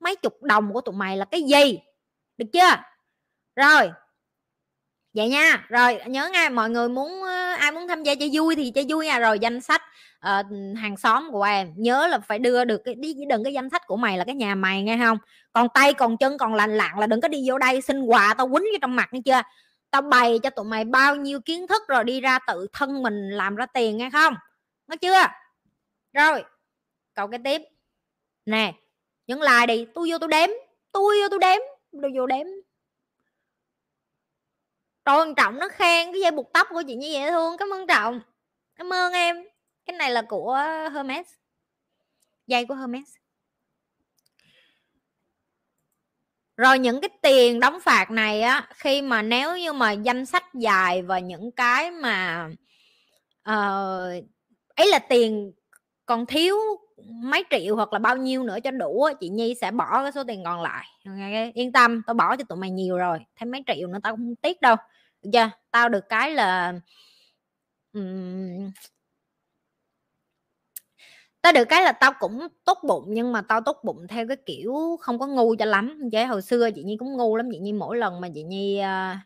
Mấy 0.00 0.16
chục 0.16 0.42
đồng 0.42 0.72
của 0.72 0.80
tụi 0.80 0.94
mày 0.94 1.16
là 1.16 1.24
cái 1.24 1.42
gì? 1.42 1.78
Được 2.36 2.46
chưa? 2.52 2.76
Rồi 3.56 3.90
vậy 5.14 5.28
nha 5.28 5.66
rồi 5.68 5.98
nhớ 6.06 6.28
nha 6.32 6.48
mọi 6.48 6.70
người 6.70 6.88
muốn 6.88 7.22
ai 7.58 7.72
muốn 7.72 7.88
tham 7.88 8.02
gia 8.02 8.14
cho 8.14 8.26
vui 8.32 8.56
thì 8.56 8.72
cho 8.74 8.82
vui 8.88 9.06
nha. 9.06 9.18
Rồi 9.18 9.38
danh 9.38 9.60
sách 9.60 9.82
uh, 10.28 10.46
hàng 10.76 10.96
xóm 10.96 11.28
của 11.32 11.42
em 11.42 11.72
nhớ 11.76 12.06
là 12.06 12.18
phải 12.18 12.38
đưa 12.38 12.64
được 12.64 12.82
cái 12.84 12.94
đừng 13.28 13.44
cái 13.44 13.52
danh 13.52 13.70
sách 13.70 13.82
của 13.86 13.96
mày 13.96 14.18
là 14.18 14.24
cái 14.24 14.34
nhà 14.34 14.54
mày 14.54 14.82
nghe 14.82 14.98
không? 14.98 15.18
Còn 15.52 15.68
tay 15.74 15.94
còn 15.94 16.16
chân 16.16 16.38
còn 16.38 16.54
lành 16.54 16.76
lặn 16.76 16.98
là 16.98 17.06
đừng 17.06 17.20
có 17.20 17.28
đi 17.28 17.48
vô 17.48 17.58
đây 17.58 17.80
xin 17.80 18.02
quà 18.02 18.34
tao 18.38 18.46
quýnh 18.46 18.62
vô 18.72 18.78
trong 18.80 18.96
mặt 18.96 19.08
nghe 19.12 19.20
chưa? 19.24 19.42
Tao 19.90 20.02
bày 20.02 20.38
cho 20.42 20.50
tụi 20.50 20.64
mày 20.64 20.84
bao 20.84 21.16
nhiêu 21.16 21.40
kiến 21.40 21.66
thức 21.66 21.82
rồi 21.88 22.04
đi 22.04 22.20
ra 22.20 22.38
tự 22.46 22.66
thân 22.72 23.02
mình 23.02 23.30
làm 23.30 23.56
ra 23.56 23.66
tiền 23.66 23.96
nghe 23.96 24.10
không? 24.10 24.34
Nói 24.86 24.96
chưa? 24.96 25.26
Rồi 26.12 26.44
cậu 27.14 27.28
cái 27.28 27.40
tiếp. 27.44 27.62
Nè 28.46 28.72
những 29.26 29.40
like 29.40 29.66
đi 29.66 29.86
tôi 29.94 30.10
vô 30.10 30.18
tôi 30.18 30.28
đếm 30.28 30.48
tôi 30.92 31.16
vô 31.22 31.28
tôi 31.30 31.38
đếm 31.38 31.60
tôi 32.02 32.12
vô 32.16 32.26
đếm. 32.26 32.46
Trời 35.04 35.34
Trọng 35.36 35.58
nó 35.58 35.68
khen 35.68 36.12
cái 36.12 36.20
dây 36.20 36.30
buộc 36.30 36.52
tóc 36.52 36.66
của 36.70 36.82
chị 36.86 36.94
như 36.94 37.08
vậy 37.12 37.30
thương 37.30 37.56
cảm 37.58 37.72
ơn 37.72 37.86
Trọng. 37.86 38.20
Cảm 38.76 38.92
ơn 38.92 39.12
em. 39.12 39.44
Cái 39.86 39.96
này 39.96 40.10
là 40.10 40.22
của 40.22 40.58
Hermes. 40.94 41.26
Dây 42.46 42.66
của 42.66 42.74
Hermes. 42.74 43.14
Rồi 46.56 46.78
những 46.78 47.00
cái 47.00 47.08
tiền 47.22 47.60
đóng 47.60 47.80
phạt 47.80 48.10
này 48.10 48.42
á 48.42 48.68
khi 48.74 49.02
mà 49.02 49.22
nếu 49.22 49.56
như 49.56 49.72
mà 49.72 49.92
danh 49.92 50.26
sách 50.26 50.44
dài 50.54 51.02
và 51.02 51.18
những 51.18 51.52
cái 51.52 51.90
mà 51.90 52.48
ờ, 53.42 54.18
uh, 54.18 54.24
ấy 54.76 54.88
là 54.88 54.98
tiền 54.98 55.52
còn 56.06 56.26
thiếu 56.26 56.56
mấy 57.06 57.44
triệu 57.50 57.76
hoặc 57.76 57.92
là 57.92 57.98
bao 57.98 58.16
nhiêu 58.16 58.42
nữa 58.42 58.58
cho 58.64 58.70
đủ 58.70 59.08
chị 59.20 59.28
Nhi 59.28 59.54
sẽ 59.60 59.70
bỏ 59.70 60.02
cái 60.02 60.12
số 60.12 60.24
tiền 60.24 60.44
còn 60.44 60.62
lại. 60.62 60.86
Okay. 61.06 61.52
yên 61.54 61.72
tâm 61.72 62.02
tao 62.06 62.14
bỏ 62.14 62.36
cho 62.36 62.44
tụi 62.44 62.58
mày 62.58 62.70
nhiều 62.70 62.98
rồi 62.98 63.18
thêm 63.36 63.50
mấy 63.50 63.62
triệu 63.66 63.88
nữa 63.88 63.98
tao 64.02 64.16
không 64.16 64.36
tiếc 64.36 64.60
đâu. 64.60 64.76
Được 65.22 65.30
chưa? 65.32 65.50
Tao 65.70 65.88
được 65.88 66.08
cái 66.08 66.30
là 66.30 66.74
um, 67.92 68.70
tao 71.42 71.52
được 71.52 71.64
cái 71.64 71.82
là 71.82 71.92
tao 71.92 72.12
cũng 72.18 72.48
tốt 72.64 72.78
bụng 72.86 73.04
nhưng 73.08 73.32
mà 73.32 73.42
tao 73.42 73.60
tốt 73.60 73.80
bụng 73.84 74.06
theo 74.08 74.28
cái 74.28 74.36
kiểu 74.46 74.96
không 75.00 75.18
có 75.18 75.26
ngu 75.26 75.56
cho 75.56 75.64
lắm. 75.64 76.08
Chứ 76.12 76.26
hồi 76.26 76.42
xưa 76.42 76.70
chị 76.70 76.82
nhi 76.82 76.96
cũng 76.96 77.16
ngu 77.16 77.36
lắm 77.36 77.48
chị 77.52 77.58
nhi 77.58 77.72
mỗi 77.72 77.96
lần 77.96 78.20
mà 78.20 78.28
chị 78.34 78.42
nhi 78.42 78.80
uh, 78.80 79.18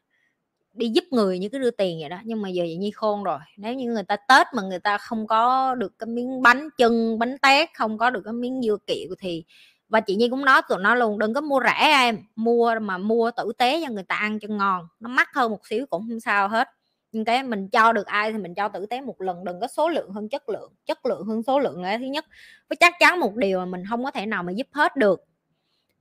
đi 0.76 0.88
giúp 0.88 1.04
người 1.10 1.38
như 1.38 1.48
cái 1.48 1.60
đưa 1.60 1.70
tiền 1.70 1.98
vậy 2.00 2.08
đó, 2.08 2.18
nhưng 2.24 2.42
mà 2.42 2.48
giờ 2.48 2.64
chị 2.66 2.76
nhi 2.76 2.90
khôn 2.90 3.24
rồi. 3.24 3.38
Nếu 3.56 3.74
như 3.74 3.92
người 3.92 4.02
ta 4.02 4.16
tết 4.16 4.46
mà 4.54 4.62
người 4.62 4.78
ta 4.78 4.98
không 4.98 5.26
có 5.26 5.74
được 5.74 5.92
cái 5.98 6.06
miếng 6.06 6.42
bánh 6.42 6.68
chân 6.78 7.18
bánh 7.18 7.38
tét, 7.38 7.68
không 7.74 7.98
có 7.98 8.10
được 8.10 8.22
cái 8.24 8.32
miếng 8.32 8.62
dưa 8.62 8.76
kiệu 8.86 9.14
thì, 9.18 9.44
và 9.88 10.00
chị 10.00 10.16
nhi 10.16 10.28
cũng 10.28 10.44
nói 10.44 10.62
tụi 10.68 10.78
nó 10.78 10.94
luôn, 10.94 11.18
đừng 11.18 11.34
có 11.34 11.40
mua 11.40 11.60
rẻ 11.64 11.88
em, 11.88 12.18
mua 12.36 12.74
mà 12.80 12.98
mua 12.98 13.30
tử 13.36 13.52
tế 13.58 13.82
cho 13.86 13.92
người 13.92 14.04
ta 14.04 14.14
ăn 14.16 14.38
cho 14.38 14.48
ngon. 14.48 14.88
Nó 15.00 15.08
mắc 15.08 15.28
hơn 15.34 15.50
một 15.50 15.66
xíu 15.66 15.86
cũng 15.86 16.06
không 16.08 16.20
sao 16.20 16.48
hết. 16.48 16.68
Nhưng 17.12 17.24
cái 17.24 17.42
mình 17.42 17.68
cho 17.68 17.92
được 17.92 18.06
ai 18.06 18.32
thì 18.32 18.38
mình 18.38 18.54
cho 18.54 18.68
tử 18.68 18.86
tế 18.86 19.00
một 19.00 19.20
lần, 19.20 19.44
đừng 19.44 19.60
có 19.60 19.66
số 19.66 19.88
lượng 19.88 20.10
hơn 20.10 20.28
chất 20.28 20.48
lượng 20.48 20.72
chất 20.86 21.06
lượng 21.06 21.26
hơn 21.26 21.42
số 21.42 21.58
lượng 21.58 21.82
là 21.82 21.98
thứ 21.98 22.04
nhất. 22.04 22.24
Với 22.68 22.76
chắc 22.76 22.94
chắn 23.00 23.20
một 23.20 23.34
điều 23.34 23.58
mà 23.58 23.64
mình 23.64 23.82
không 23.90 24.04
có 24.04 24.10
thể 24.10 24.26
nào 24.26 24.42
mà 24.42 24.52
giúp 24.52 24.66
hết 24.72 24.96
được 24.96 25.24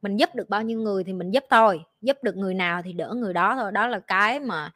mình 0.06 0.18
giúp 0.18 0.30
được 0.36 0.50
bao 0.50 0.62
nhiêu 0.64 0.80
người 0.80 1.04
thì 1.04 1.14
mình 1.14 1.32
giúp 1.32 1.44
thôi, 1.50 1.82
giúp 2.02 2.18
được 2.24 2.38
người 2.38 2.54
nào 2.54 2.82
thì 2.86 2.94
đỡ 2.94 3.14
người 3.18 3.34
đó 3.34 3.56
thôi. 3.60 3.72
Đó 3.72 3.88
là 3.88 4.00
cái 4.00 4.40
mà, 4.40 4.72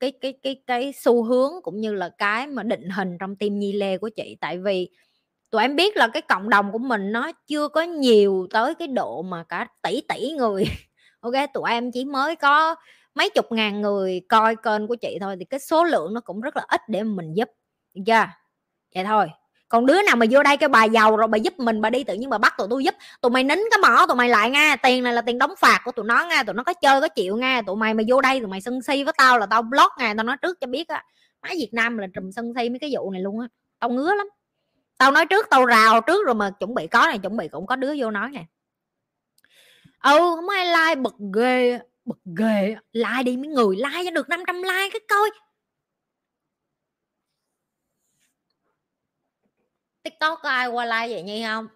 cái 0.00 0.12
cái 0.20 0.34
cái 0.42 0.62
cái 0.66 0.92
xu 0.92 1.24
hướng 1.24 1.52
cũng 1.62 1.80
như 1.80 1.94
là 1.94 2.08
cái 2.18 2.46
mà 2.46 2.62
định 2.62 2.90
hình 2.90 3.18
trong 3.20 3.36
tim 3.36 3.58
nhi 3.58 3.72
lê 3.72 3.98
của 3.98 4.08
chị. 4.16 4.36
Tại 4.40 4.58
vì 4.58 4.90
tụi 5.50 5.62
em 5.62 5.76
biết 5.76 5.96
là 5.96 6.08
cái 6.08 6.22
cộng 6.22 6.50
đồng 6.50 6.72
của 6.72 6.78
mình 6.78 7.12
nó 7.12 7.32
chưa 7.46 7.68
có 7.68 7.82
nhiều 7.82 8.46
tới 8.50 8.74
cái 8.74 8.88
độ 8.88 9.22
mà 9.22 9.44
cả 9.48 9.66
tỷ 9.82 10.00
tỷ 10.08 10.32
người. 10.32 10.64
Ok, 11.20 11.34
tụi 11.54 11.70
em 11.70 11.92
chỉ 11.92 12.04
mới 12.04 12.36
có 12.36 12.74
mấy 13.14 13.30
chục 13.30 13.46
ngàn 13.52 13.80
người 13.80 14.20
coi 14.28 14.56
kênh 14.56 14.86
của 14.88 14.94
chị 14.96 15.18
thôi 15.20 15.36
thì 15.38 15.44
cái 15.44 15.60
số 15.60 15.84
lượng 15.84 16.14
nó 16.14 16.20
cũng 16.20 16.40
rất 16.40 16.56
là 16.56 16.62
ít 16.68 16.80
để 16.88 17.02
mình 17.02 17.34
giúp. 17.34 17.48
Được 17.94 18.02
chưa? 18.06 18.26
Vậy 18.94 19.04
thôi 19.04 19.26
còn 19.70 19.86
đứa 19.86 20.02
nào 20.02 20.16
mà 20.16 20.26
vô 20.30 20.42
đây 20.42 20.56
cái 20.56 20.68
bà 20.68 20.84
giàu 20.84 21.16
rồi 21.16 21.28
bà 21.28 21.38
giúp 21.38 21.58
mình, 21.58 21.80
bà 21.80 21.90
đi 21.90 22.04
tự 22.04 22.14
nhiên 22.14 22.30
bà 22.30 22.38
bắt 22.38 22.54
tụi 22.58 22.66
tôi 22.70 22.84
giúp. 22.84 22.94
Tụi 23.20 23.30
mày 23.30 23.44
nín 23.44 23.58
cái 23.70 23.78
mỏ, 23.78 24.06
tụi 24.06 24.16
mày 24.16 24.28
lại 24.28 24.50
nha. 24.50 24.76
Tiền 24.76 25.04
này 25.04 25.12
là 25.12 25.22
tiền 25.22 25.38
đóng 25.38 25.54
phạt 25.58 25.80
của 25.84 25.92
tụi 25.92 26.04
nó 26.04 26.26
nha. 26.26 26.42
Tụi 26.42 26.54
nó 26.54 26.62
có 26.62 26.74
chơi, 26.74 27.00
có 27.00 27.08
chịu 27.08 27.36
nha. 27.36 27.62
Tụi 27.66 27.76
mày 27.76 27.94
mà 27.94 28.02
vô 28.08 28.20
đây 28.20 28.40
tụi 28.40 28.48
mày 28.48 28.60
sân 28.60 28.82
si 28.82 29.04
với 29.04 29.12
tao 29.18 29.38
là 29.38 29.46
tao 29.46 29.62
block 29.62 29.98
nha. 29.98 30.14
Tao 30.16 30.24
nói 30.24 30.36
trước 30.42 30.60
cho 30.60 30.66
biết 30.66 30.88
á 30.88 31.04
máy 31.42 31.56
việt 31.56 31.70
nam 31.72 31.98
là 31.98 32.06
trùm 32.14 32.30
sân 32.30 32.52
si 32.56 32.68
mấy 32.68 32.78
cái 32.78 32.90
vụ 32.92 33.10
này 33.10 33.22
luôn 33.22 33.40
á. 33.40 33.46
Tao 33.78 33.90
ngứa 33.90 34.14
lắm. 34.14 34.26
Tao 34.98 35.10
nói 35.10 35.26
trước, 35.26 35.46
tao 35.50 35.64
rào 35.64 36.00
trước 36.00 36.26
rồi 36.26 36.34
mà 36.34 36.50
chuẩn 36.50 36.74
bị 36.74 36.86
có 36.86 37.06
này, 37.06 37.18
chuẩn 37.18 37.36
bị 37.36 37.48
cũng 37.48 37.66
có 37.66 37.76
đứa 37.76 37.94
vô 37.98 38.10
nói 38.10 38.30
nè. 38.32 38.44
Ừ 40.02 40.18
không 40.18 40.48
ai 40.48 40.66
like 40.66 41.00
bật 41.00 41.14
ghê 41.34 41.78
bật 42.04 42.18
ghê 42.38 42.76
like 42.92 43.22
đi, 43.24 43.36
mấy 43.36 43.46
người 43.46 43.76
like 43.76 44.04
cho 44.04 44.10
được 44.10 44.28
500 44.28 44.62
like 44.62 44.90
cái 44.92 45.00
coi. 45.08 45.30
Tiktok 50.02 50.38
có 50.42 50.48
ai 50.48 50.68
qua 50.68 50.84
like 50.84 51.14
vậy 51.14 51.22
nhi 51.22 51.44
không? 51.44 51.68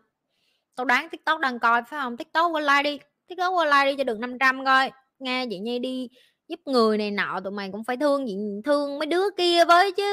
Tao 0.77 0.85
đoán 0.85 1.09
tiktok 1.09 1.41
đang 1.41 1.59
coi, 1.59 1.83
phải 1.83 2.01
không? 2.01 2.17
Tiktok 2.17 2.53
qua 2.53 2.61
like 2.61 2.83
đi. 2.83 2.99
Tiktok 3.29 3.55
qua 3.55 3.65
like 3.65 3.91
đi 3.91 3.97
cho 3.99 4.05
được 4.05 4.19
500 4.19 4.65
coi. 4.65 4.91
Nghe 5.19 5.47
vậy 5.47 5.59
nhi 5.59 5.79
đi 5.79 6.09
giúp 6.49 6.61
người 6.65 6.99
này 6.99 7.11
nọ, 7.11 7.41
tụi 7.45 7.53
mày 7.53 7.69
cũng 7.73 7.85
phải 7.85 7.97
thương 7.97 8.29
gì 8.29 8.37
thương 8.65 8.99
mấy 8.99 9.07
đứa 9.07 9.25
kia 9.37 9.65
với 9.65 9.93
chứ. 9.93 10.05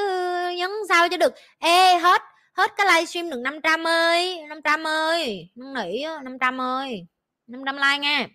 Nhấn 0.56 0.70
sao 0.88 1.08
cho 1.08 1.16
được. 1.16 1.34
Ê, 1.58 1.98
hết 1.98 2.22
hết 2.54 2.72
cái 2.76 2.86
livestream 2.86 3.30
được 3.30 3.40
500 3.40 3.84
ơi. 3.86 4.42
500 4.48 4.86
ơi. 4.86 5.50
Năn 5.54 5.74
nỉ 5.74 6.04
500 6.24 6.60
ơi. 6.60 7.06
500 7.46 7.76
like 7.76 7.98
nha. 7.98 8.28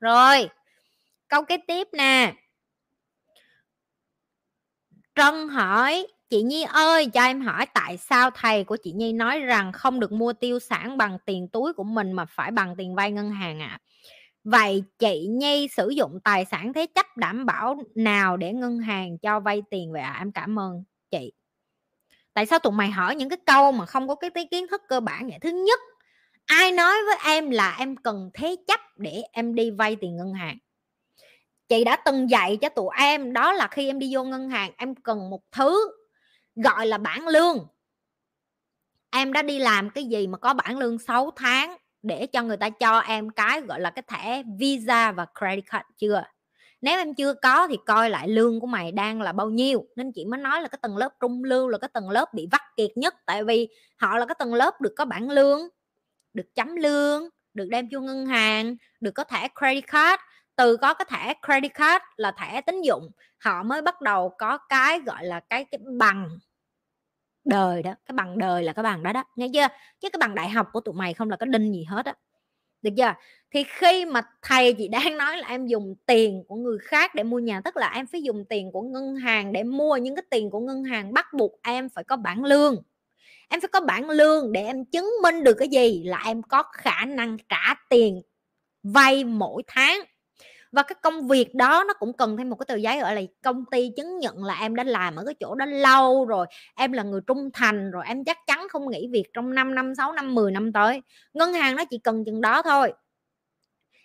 Rồi, 0.00 0.48
câu 1.28 1.44
kế 1.44 1.56
tiếp 1.66 1.88
nè. 1.92 2.34
Trân 5.14 5.48
hỏi 5.48 6.06
chị 6.32 6.42
Nhi 6.42 6.62
ơi, 6.62 7.06
cho 7.06 7.22
em 7.22 7.40
hỏi 7.40 7.66
tại 7.74 7.96
sao 7.96 8.30
thầy 8.30 8.64
của 8.64 8.76
chị 8.82 8.92
Nhi 8.92 9.12
nói 9.12 9.40
rằng 9.40 9.72
không 9.72 10.00
được 10.00 10.12
mua 10.12 10.32
tiêu 10.32 10.58
sản 10.58 10.96
bằng 10.96 11.18
tiền 11.26 11.48
túi 11.48 11.72
của 11.72 11.84
mình 11.84 12.12
mà 12.12 12.24
phải 12.24 12.50
bằng 12.50 12.74
tiền 12.76 12.94
vay 12.94 13.12
ngân 13.12 13.30
hàng 13.30 13.60
ạ 13.60 13.66
à? 13.66 13.80
vậy 14.44 14.84
chị 14.98 15.26
Nhi 15.30 15.68
sử 15.76 15.88
dụng 15.88 16.18
tài 16.24 16.44
sản 16.44 16.72
thế 16.72 16.86
chấp 16.94 17.16
đảm 17.16 17.46
bảo 17.46 17.82
nào 17.94 18.36
để 18.36 18.52
ngân 18.52 18.78
hàng 18.78 19.18
cho 19.18 19.40
vay 19.40 19.62
tiền 19.70 19.92
vậy 19.92 20.02
ạ 20.02 20.10
à? 20.10 20.18
em 20.18 20.32
cảm 20.32 20.58
ơn 20.58 20.84
chị 21.10 21.32
tại 22.34 22.46
sao 22.46 22.58
tụi 22.58 22.72
mày 22.72 22.90
hỏi 22.90 23.16
những 23.16 23.28
cái 23.28 23.38
câu 23.46 23.72
mà 23.72 23.86
không 23.86 24.08
có 24.08 24.14
cái 24.14 24.30
kiến 24.50 24.66
thức 24.70 24.82
cơ 24.88 25.00
bản 25.00 25.26
vậy 25.26 25.38
thứ 25.40 25.50
nhất, 25.50 25.80
ai 26.46 26.72
nói 26.72 26.94
với 27.06 27.16
em 27.24 27.50
là 27.50 27.76
em 27.78 27.96
cần 27.96 28.30
thế 28.34 28.56
chấp 28.66 28.80
để 28.96 29.22
em 29.32 29.54
đi 29.54 29.70
vay 29.70 29.96
tiền 29.96 30.16
ngân 30.16 30.34
hàng 30.34 30.58
chị 31.68 31.84
đã 31.84 31.96
từng 31.96 32.30
dạy 32.30 32.58
cho 32.60 32.68
tụi 32.68 32.88
em, 32.98 33.32
đó 33.32 33.52
là 33.52 33.68
khi 33.70 33.86
em 33.86 33.98
đi 33.98 34.14
vô 34.14 34.24
ngân 34.24 34.48
hàng, 34.48 34.72
em 34.76 34.94
cần 34.94 35.30
một 35.30 35.40
thứ 35.52 36.01
gọi 36.54 36.86
là 36.86 36.98
bản 36.98 37.28
lương. 37.28 37.66
Em 39.10 39.32
đã 39.32 39.42
đi 39.42 39.58
làm 39.58 39.90
cái 39.90 40.04
gì 40.04 40.26
mà 40.26 40.38
có 40.38 40.54
bản 40.54 40.78
lương 40.78 40.98
6 40.98 41.30
tháng 41.36 41.76
để 42.02 42.26
cho 42.26 42.42
người 42.42 42.56
ta 42.56 42.70
cho 42.70 42.98
em 42.98 43.30
cái 43.30 43.60
gọi 43.60 43.80
là 43.80 43.90
cái 43.90 44.02
thẻ 44.08 44.42
visa 44.58 45.12
và 45.12 45.26
credit 45.38 45.64
card 45.70 45.84
chưa? 45.96 46.24
Nếu 46.80 46.98
em 46.98 47.14
chưa 47.14 47.34
có 47.34 47.66
thì 47.68 47.76
coi 47.86 48.10
lại 48.10 48.28
lương 48.28 48.60
của 48.60 48.66
mày 48.66 48.92
đang 48.92 49.22
là 49.22 49.32
bao 49.32 49.50
nhiêu. 49.50 49.86
Nên 49.96 50.12
chị 50.12 50.24
mới 50.24 50.40
nói 50.40 50.62
là 50.62 50.68
cái 50.68 50.78
tầng 50.82 50.96
lớp 50.96 51.08
trung 51.20 51.44
lưu 51.44 51.68
là 51.68 51.78
cái 51.78 51.90
tầng 51.92 52.10
lớp 52.10 52.34
bị 52.34 52.48
vắt 52.52 52.60
kiệt 52.76 52.90
nhất. 52.96 53.14
Tại 53.26 53.44
vì 53.44 53.68
họ 53.96 54.18
là 54.18 54.26
cái 54.26 54.34
tầng 54.38 54.54
lớp 54.54 54.80
được 54.80 54.92
có 54.96 55.04
bản 55.04 55.30
lương, 55.30 55.60
được 56.34 56.54
chấm 56.54 56.76
lương, 56.76 57.28
được 57.54 57.66
đem 57.70 57.88
vô 57.92 58.00
ngân 58.00 58.26
hàng, 58.26 58.76
được 59.00 59.10
có 59.10 59.24
thẻ 59.24 59.48
credit 59.58 59.86
card 59.86 60.22
từ 60.56 60.76
có 60.76 60.94
cái 60.94 61.06
thẻ 61.10 61.34
credit 61.46 61.74
card 61.74 62.04
là 62.16 62.32
thẻ 62.40 62.60
tín 62.60 62.82
dụng, 62.82 63.10
họ 63.38 63.62
mới 63.62 63.82
bắt 63.82 64.00
đầu 64.00 64.28
có 64.38 64.58
cái, 64.58 65.00
gọi 65.00 65.24
là, 65.24 65.40
cái 65.40 65.64
cái 65.64 65.78
bằng 65.98 66.38
đời 67.44 67.82
đó, 67.82 67.94
cái 68.06 68.12
bằng 68.14 68.38
đời 68.38 68.62
là 68.64 68.72
cái 68.72 68.82
bằng 68.82 69.02
đó 69.02 69.12
đó, 69.12 69.24
nghe 69.36 69.48
chưa? 69.54 69.66
Chứ 70.00 70.10
cái 70.10 70.18
bằng 70.20 70.34
đại 70.34 70.48
học 70.48 70.68
của 70.72 70.80
tụi 70.80 70.94
mày 70.94 71.14
không 71.14 71.30
là 71.30 71.36
cái 71.36 71.46
đinh 71.46 71.72
gì 71.74 71.84
hết 71.84 72.06
á, 72.06 72.14
được 72.82 72.90
chưa? 72.96 73.14
Thì 73.50 73.64
khi 73.64 74.04
mà 74.04 74.22
thầy 74.42 74.72
chị 74.74 74.88
đang 74.88 75.16
nói 75.18 75.36
là 75.38 75.48
em 75.48 75.66
dùng 75.66 75.94
tiền 76.06 76.44
của 76.48 76.56
người 76.56 76.78
khác 76.82 77.14
để 77.14 77.22
mua 77.22 77.38
nhà, 77.38 77.60
tức 77.64 77.76
là 77.76 77.92
em 77.94 78.06
phải 78.06 78.22
dùng 78.22 78.44
tiền 78.48 78.72
của 78.72 78.82
ngân 78.82 79.16
hàng 79.16 79.52
để 79.52 79.64
mua 79.64 79.96
những 79.96 80.16
cái 80.16 80.24
tiền 80.30 80.50
của 80.50 80.60
ngân 80.60 80.84
hàng, 80.84 81.12
bắt 81.12 81.26
buộc 81.34 81.52
em 81.62 81.88
phải 81.88 82.04
có 82.04 82.16
bản 82.16 82.44
lương. 82.44 82.82
Em 83.48 83.60
phải 83.60 83.68
có 83.68 83.80
bản 83.80 84.10
lương 84.10 84.52
để 84.52 84.62
em 84.66 84.84
chứng 84.84 85.10
minh 85.22 85.44
được 85.44 85.54
cái 85.58 85.68
gì? 85.68 86.02
Là 86.04 86.22
em 86.26 86.42
có 86.42 86.62
khả 86.72 87.04
năng 87.04 87.36
trả 87.48 87.74
tiền 87.90 88.22
vay 88.82 89.24
mỗi 89.24 89.62
tháng 89.66 90.00
và 90.72 90.82
cái 90.82 90.96
công 91.02 91.28
việc 91.28 91.54
đó 91.54 91.84
nó 91.88 91.94
cũng 91.94 92.12
cần 92.12 92.36
thêm 92.36 92.50
một 92.50 92.56
cái 92.56 92.66
tờ 92.68 92.74
giấy, 92.76 93.00
gọi 93.00 93.14
là, 93.14 93.20
công 93.44 93.64
ty 93.70 93.90
chứng 93.96 94.18
nhận 94.18 94.44
là 94.44 94.54
em 94.60 94.74
đã 94.76 94.84
làm 94.84 95.16
ở 95.16 95.24
cái 95.26 95.34
chỗ 95.40 95.54
đó 95.54 95.66
lâu 95.66 96.24
rồi, 96.26 96.46
em 96.76 96.92
là 96.92 97.02
người 97.02 97.20
trung 97.26 97.50
thành 97.54 97.90
rồi, 97.90 98.04
em 98.06 98.24
chắc 98.24 98.38
chắn 98.46 98.66
không 98.70 98.90
nghỉ 98.90 99.08
việc 99.12 99.24
trong 99.34 99.54
5 99.54 99.74
năm 99.74 99.94
6 99.94 100.12
năm 100.12 100.34
10 100.34 100.52
năm 100.52 100.72
tới. 100.72 101.02
Ngân 101.34 101.52
hàng 101.52 101.76
nó 101.76 101.84
chỉ 101.84 101.98
cần 101.98 102.24
chừng 102.24 102.40
đó 102.40 102.62
thôi. 102.62 102.92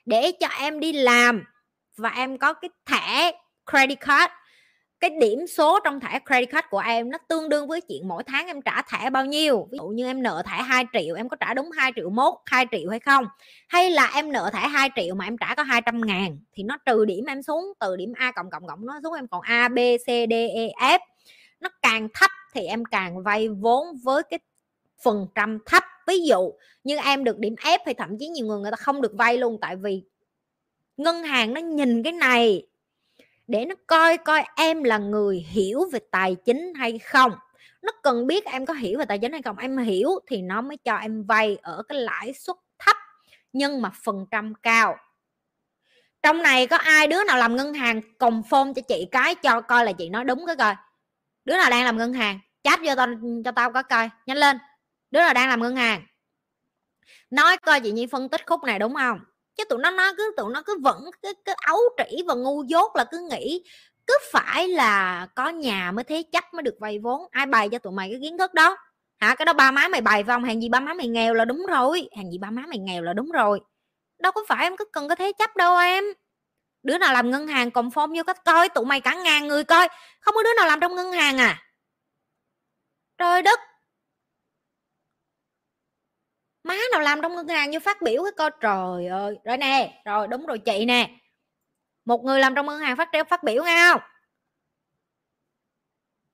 Để 0.06 0.32
cho 0.40 0.48
em 0.60 0.80
đi 0.80 0.94
làm 0.94 1.44
và 1.98 2.10
em 2.10 2.38
có 2.38 2.54
cái 2.54 2.70
thẻ 2.86 3.32
credit 3.72 4.00
card 4.00 4.34
cái 5.00 5.10
điểm 5.10 5.48
số 5.48 5.80
trong 5.84 6.00
thẻ 6.00 6.20
credit 6.26 6.50
card 6.50 6.68
của 6.70 6.80
em 6.80 7.10
nó 7.10 7.18
tương 7.18 7.50
đương 7.50 7.68
với 7.68 7.82
chuyện 7.82 8.08
mỗi 8.08 8.24
tháng 8.24 8.48
em 8.48 8.62
trả 8.62 8.82
thẻ 8.82 9.10
bao 9.10 9.26
nhiêu? 9.26 9.68
Ví 9.72 9.78
dụ 9.78 9.88
như 9.88 10.06
em 10.06 10.24
nợ 10.24 10.44
thẻ 10.46 10.62
2 10.62 10.86
triệu, 10.94 11.16
em 11.16 11.30
có 11.30 11.38
trả 11.40 11.54
đúng 11.54 11.72
2 11.72 11.92
triệu 11.96 12.10
mốt 12.10 12.34
2 12.46 12.66
triệu 12.72 12.90
hay 12.90 13.00
không? 13.00 13.26
Hay 13.68 13.92
là 13.92 14.12
em 14.16 14.32
nợ 14.32 14.50
thẻ 14.54 14.68
2 14.68 14.90
triệu 14.96 15.16
mà 15.16 15.26
em 15.26 15.38
trả 15.38 15.56
có 15.56 15.64
200 15.64 16.02
ngàn 16.06 16.40
thì 16.54 16.64
nó 16.64 16.78
trừ 16.86 17.06
điểm 17.06 17.26
em 17.26 17.44
xuống, 17.44 17.66
từ 17.80 17.96
điểm 17.96 18.14
A 18.16 18.32
cộng 18.32 18.50
cộng 18.50 18.68
cộng 18.68 18.86
nó 18.86 19.00
xuống 19.04 19.14
em 19.14 19.28
còn 19.28 19.42
A, 19.42 19.68
B, 19.68 19.78
C, 19.78 20.08
D 20.08 20.34
E 20.34 20.70
F. 20.80 21.00
Nó 21.60 21.70
càng 21.82 22.08
thấp 22.14 22.32
thì 22.54 22.62
em 22.62 22.86
càng 22.86 23.24
vay 23.24 23.50
vốn 23.50 23.86
với 24.04 24.24
cái 24.30 24.40
phần 25.04 25.28
trăm 25.36 25.60
thấp. 25.66 25.84
Ví 26.08 26.26
dụ 26.26 26.54
như 26.84 26.98
em 26.98 27.24
được 27.24 27.40
điểm 27.40 27.56
F 27.56 27.80
thì 27.86 27.94
thậm 27.94 28.18
chí 28.20 28.28
nhiều 28.28 28.46
người 28.46 28.60
người 28.60 28.72
ta 28.72 28.78
không 28.78 29.02
được 29.02 29.14
vay 29.14 29.38
luôn 29.38 29.58
tại 29.62 29.76
vì 29.76 30.04
ngân 30.98 31.24
hàng 31.24 31.54
nó 31.54 31.62
nhìn 31.62 32.04
cái 32.04 32.14
này 32.14 32.68
để 33.48 33.66
nó 33.66 33.76
coi 33.88 34.18
coi 34.18 34.44
em 34.56 34.84
là 34.84 34.98
người 34.98 35.46
hiểu 35.50 35.90
về 35.92 36.00
tài 36.12 36.36
chính 36.46 36.74
hay 36.74 37.00
không. 37.00 37.32
Nó 37.82 37.92
cần 38.04 38.28
biết 38.28 38.46
em 38.46 38.66
có 38.66 38.74
hiểu 38.74 39.00
về 39.00 39.06
tài 39.06 39.20
chính 39.20 39.32
hay 39.32 39.42
không. 39.42 39.58
Em 39.58 39.78
hiểu 39.78 40.10
thì 40.28 40.42
nó 40.42 40.62
mới 40.62 40.78
cho 40.78 40.96
em 40.96 41.24
vay 41.24 41.58
ở 41.62 41.84
cái 41.88 42.00
lãi 42.00 42.34
suất 42.34 42.56
thấp, 42.80 42.98
nhưng 43.54 43.82
mà 43.82 43.92
phần 44.04 44.26
trăm 44.32 44.54
cao. 44.64 44.98
Trong 46.24 46.44
này 46.44 46.68
có 46.68 46.78
ai 46.78 47.08
đứa 47.08 47.24
nào 47.24 47.38
làm 47.38 47.56
ngân 47.56 47.74
hàng 47.74 48.02
cùng 48.18 48.44
phone 48.50 48.74
cho 48.76 48.82
chị 48.88 49.08
cái 49.12 49.36
cho 49.36 49.62
coi 49.62 49.86
là 49.86 49.92
chị 49.92 50.10
nói 50.10 50.26
đúng 50.26 50.46
cái 50.46 50.56
coi. 50.56 50.76
Đứa 51.46 51.58
nào 51.58 51.70
đang 51.70 51.86
làm 51.86 51.98
ngân 51.98 52.14
hàng, 52.14 52.40
chat 52.64 52.80
vô 52.84 52.96
tao, 52.96 53.08
cho 53.46 53.52
tao 53.52 53.72
có 53.72 53.84
coi. 53.84 54.10
Nhanh 54.26 54.38
lên. 54.38 54.58
Đứa 55.12 55.20
nào 55.20 55.34
đang 55.34 55.50
làm 55.50 55.62
ngân 55.62 55.76
hàng. 55.76 56.06
Nói 57.30 57.58
coi 57.58 57.82
chị 57.82 57.92
nhi 57.92 58.08
phân 58.08 58.30
tích 58.30 58.48
khúc 58.48 58.64
này 58.64 58.80
đúng 58.80 58.96
không? 58.96 59.20
Chứ 59.58 59.64
tụi 59.66 59.80
nó 59.80 59.92
nó 59.92 60.14
cứ 60.18 60.34
tụi 60.38 60.52
nó 60.54 60.62
cứ 60.66 60.80
vẫn 60.84 61.06
cứ, 61.22 61.34
cứ 61.46 61.54
ấu 61.68 61.80
trĩ 61.98 62.24
và 62.28 62.34
ngu 62.34 62.64
dốt 62.64 62.96
là 62.96 63.06
cứ 63.12 63.28
nghĩ 63.30 63.64
cứ 64.08 64.18
phải 64.32 64.68
là 64.68 65.28
có 65.36 65.50
nhà 65.50 65.92
mới 65.92 66.04
thế 66.04 66.24
chấp 66.32 66.54
mới 66.54 66.64
được 66.64 66.76
vay 66.80 67.00
vốn. 67.00 67.22
Ai 67.32 67.46
bày 67.46 67.70
cho 67.70 67.80
tụi 67.80 67.94
mày 67.94 68.10
cái 68.12 68.20
kiến 68.22 68.38
thức 68.38 68.54
đó? 68.54 68.78
Hả? 69.20 69.36
Cái 69.36 69.46
đó 69.46 69.54
ba 69.54 69.72
má 69.72 69.88
mày 69.88 70.02
bày 70.02 70.24
phải 70.24 70.40
hàng 70.40 70.62
gì 70.62 70.70
ba 70.70 70.80
má 70.80 70.94
mày 70.94 71.08
nghèo 71.08 71.34
là 71.34 71.46
đúng 71.46 71.66
rồi. 71.70 72.10
Hàng 72.18 72.32
gì 72.32 72.38
ba 72.38 72.50
má 72.50 72.64
mày 72.68 72.80
nghèo 72.80 73.02
là 73.04 73.14
đúng 73.14 73.32
rồi. 73.32 73.60
Đâu 74.20 74.32
có 74.32 74.42
phải 74.48 74.66
em 74.66 74.78
cứ 74.78 74.86
cần 74.94 75.10
có 75.10 75.16
thế 75.16 75.32
chấp 75.40 75.56
đâu 75.56 75.78
em. 75.78 76.04
Đứa 76.84 76.98
nào 76.98 77.14
làm 77.14 77.32
ngân 77.32 77.48
hàng 77.48 77.72
còn 77.72 77.90
form 77.90 78.18
vô 78.18 78.24
cách 78.24 78.46
coi 78.46 78.70
tụi 78.70 78.86
mày 78.86 79.02
cả 79.02 79.16
ngàn 79.16 79.48
người 79.48 79.64
coi. 79.64 79.88
Không 80.22 80.36
có 80.36 80.44
đứa 80.44 80.54
nào 80.58 80.68
làm 80.68 80.80
trong 80.80 80.96
ngân 80.96 81.12
hàng 81.12 81.38
à? 81.38 81.64
Trời 83.18 83.42
đất! 83.42 83.60
Má 86.68 86.78
nào 86.92 87.02
làm 87.02 87.22
trong 87.22 87.36
ngân 87.36 87.48
hàng 87.48 87.72
như 87.72 87.80
phát 87.80 88.02
biểu 88.02 88.24
cái 88.24 88.32
coi, 88.38 88.52
trời 88.62 89.08
ơi, 89.08 89.36
rồi 89.44 89.58
nè, 89.58 90.02
rồi, 90.06 90.28
đúng 90.28 90.46
rồi 90.46 90.60
chị 90.60 90.86
nè. 90.86 91.10
Một 92.06 92.24
người 92.24 92.40
làm 92.40 92.56
trong 92.56 92.66
ngân 92.66 92.80
hàng 92.80 92.98
phát 92.98 93.10
phát 93.30 93.44
biểu 93.44 93.64
nghe 93.64 93.92
không? 93.92 94.02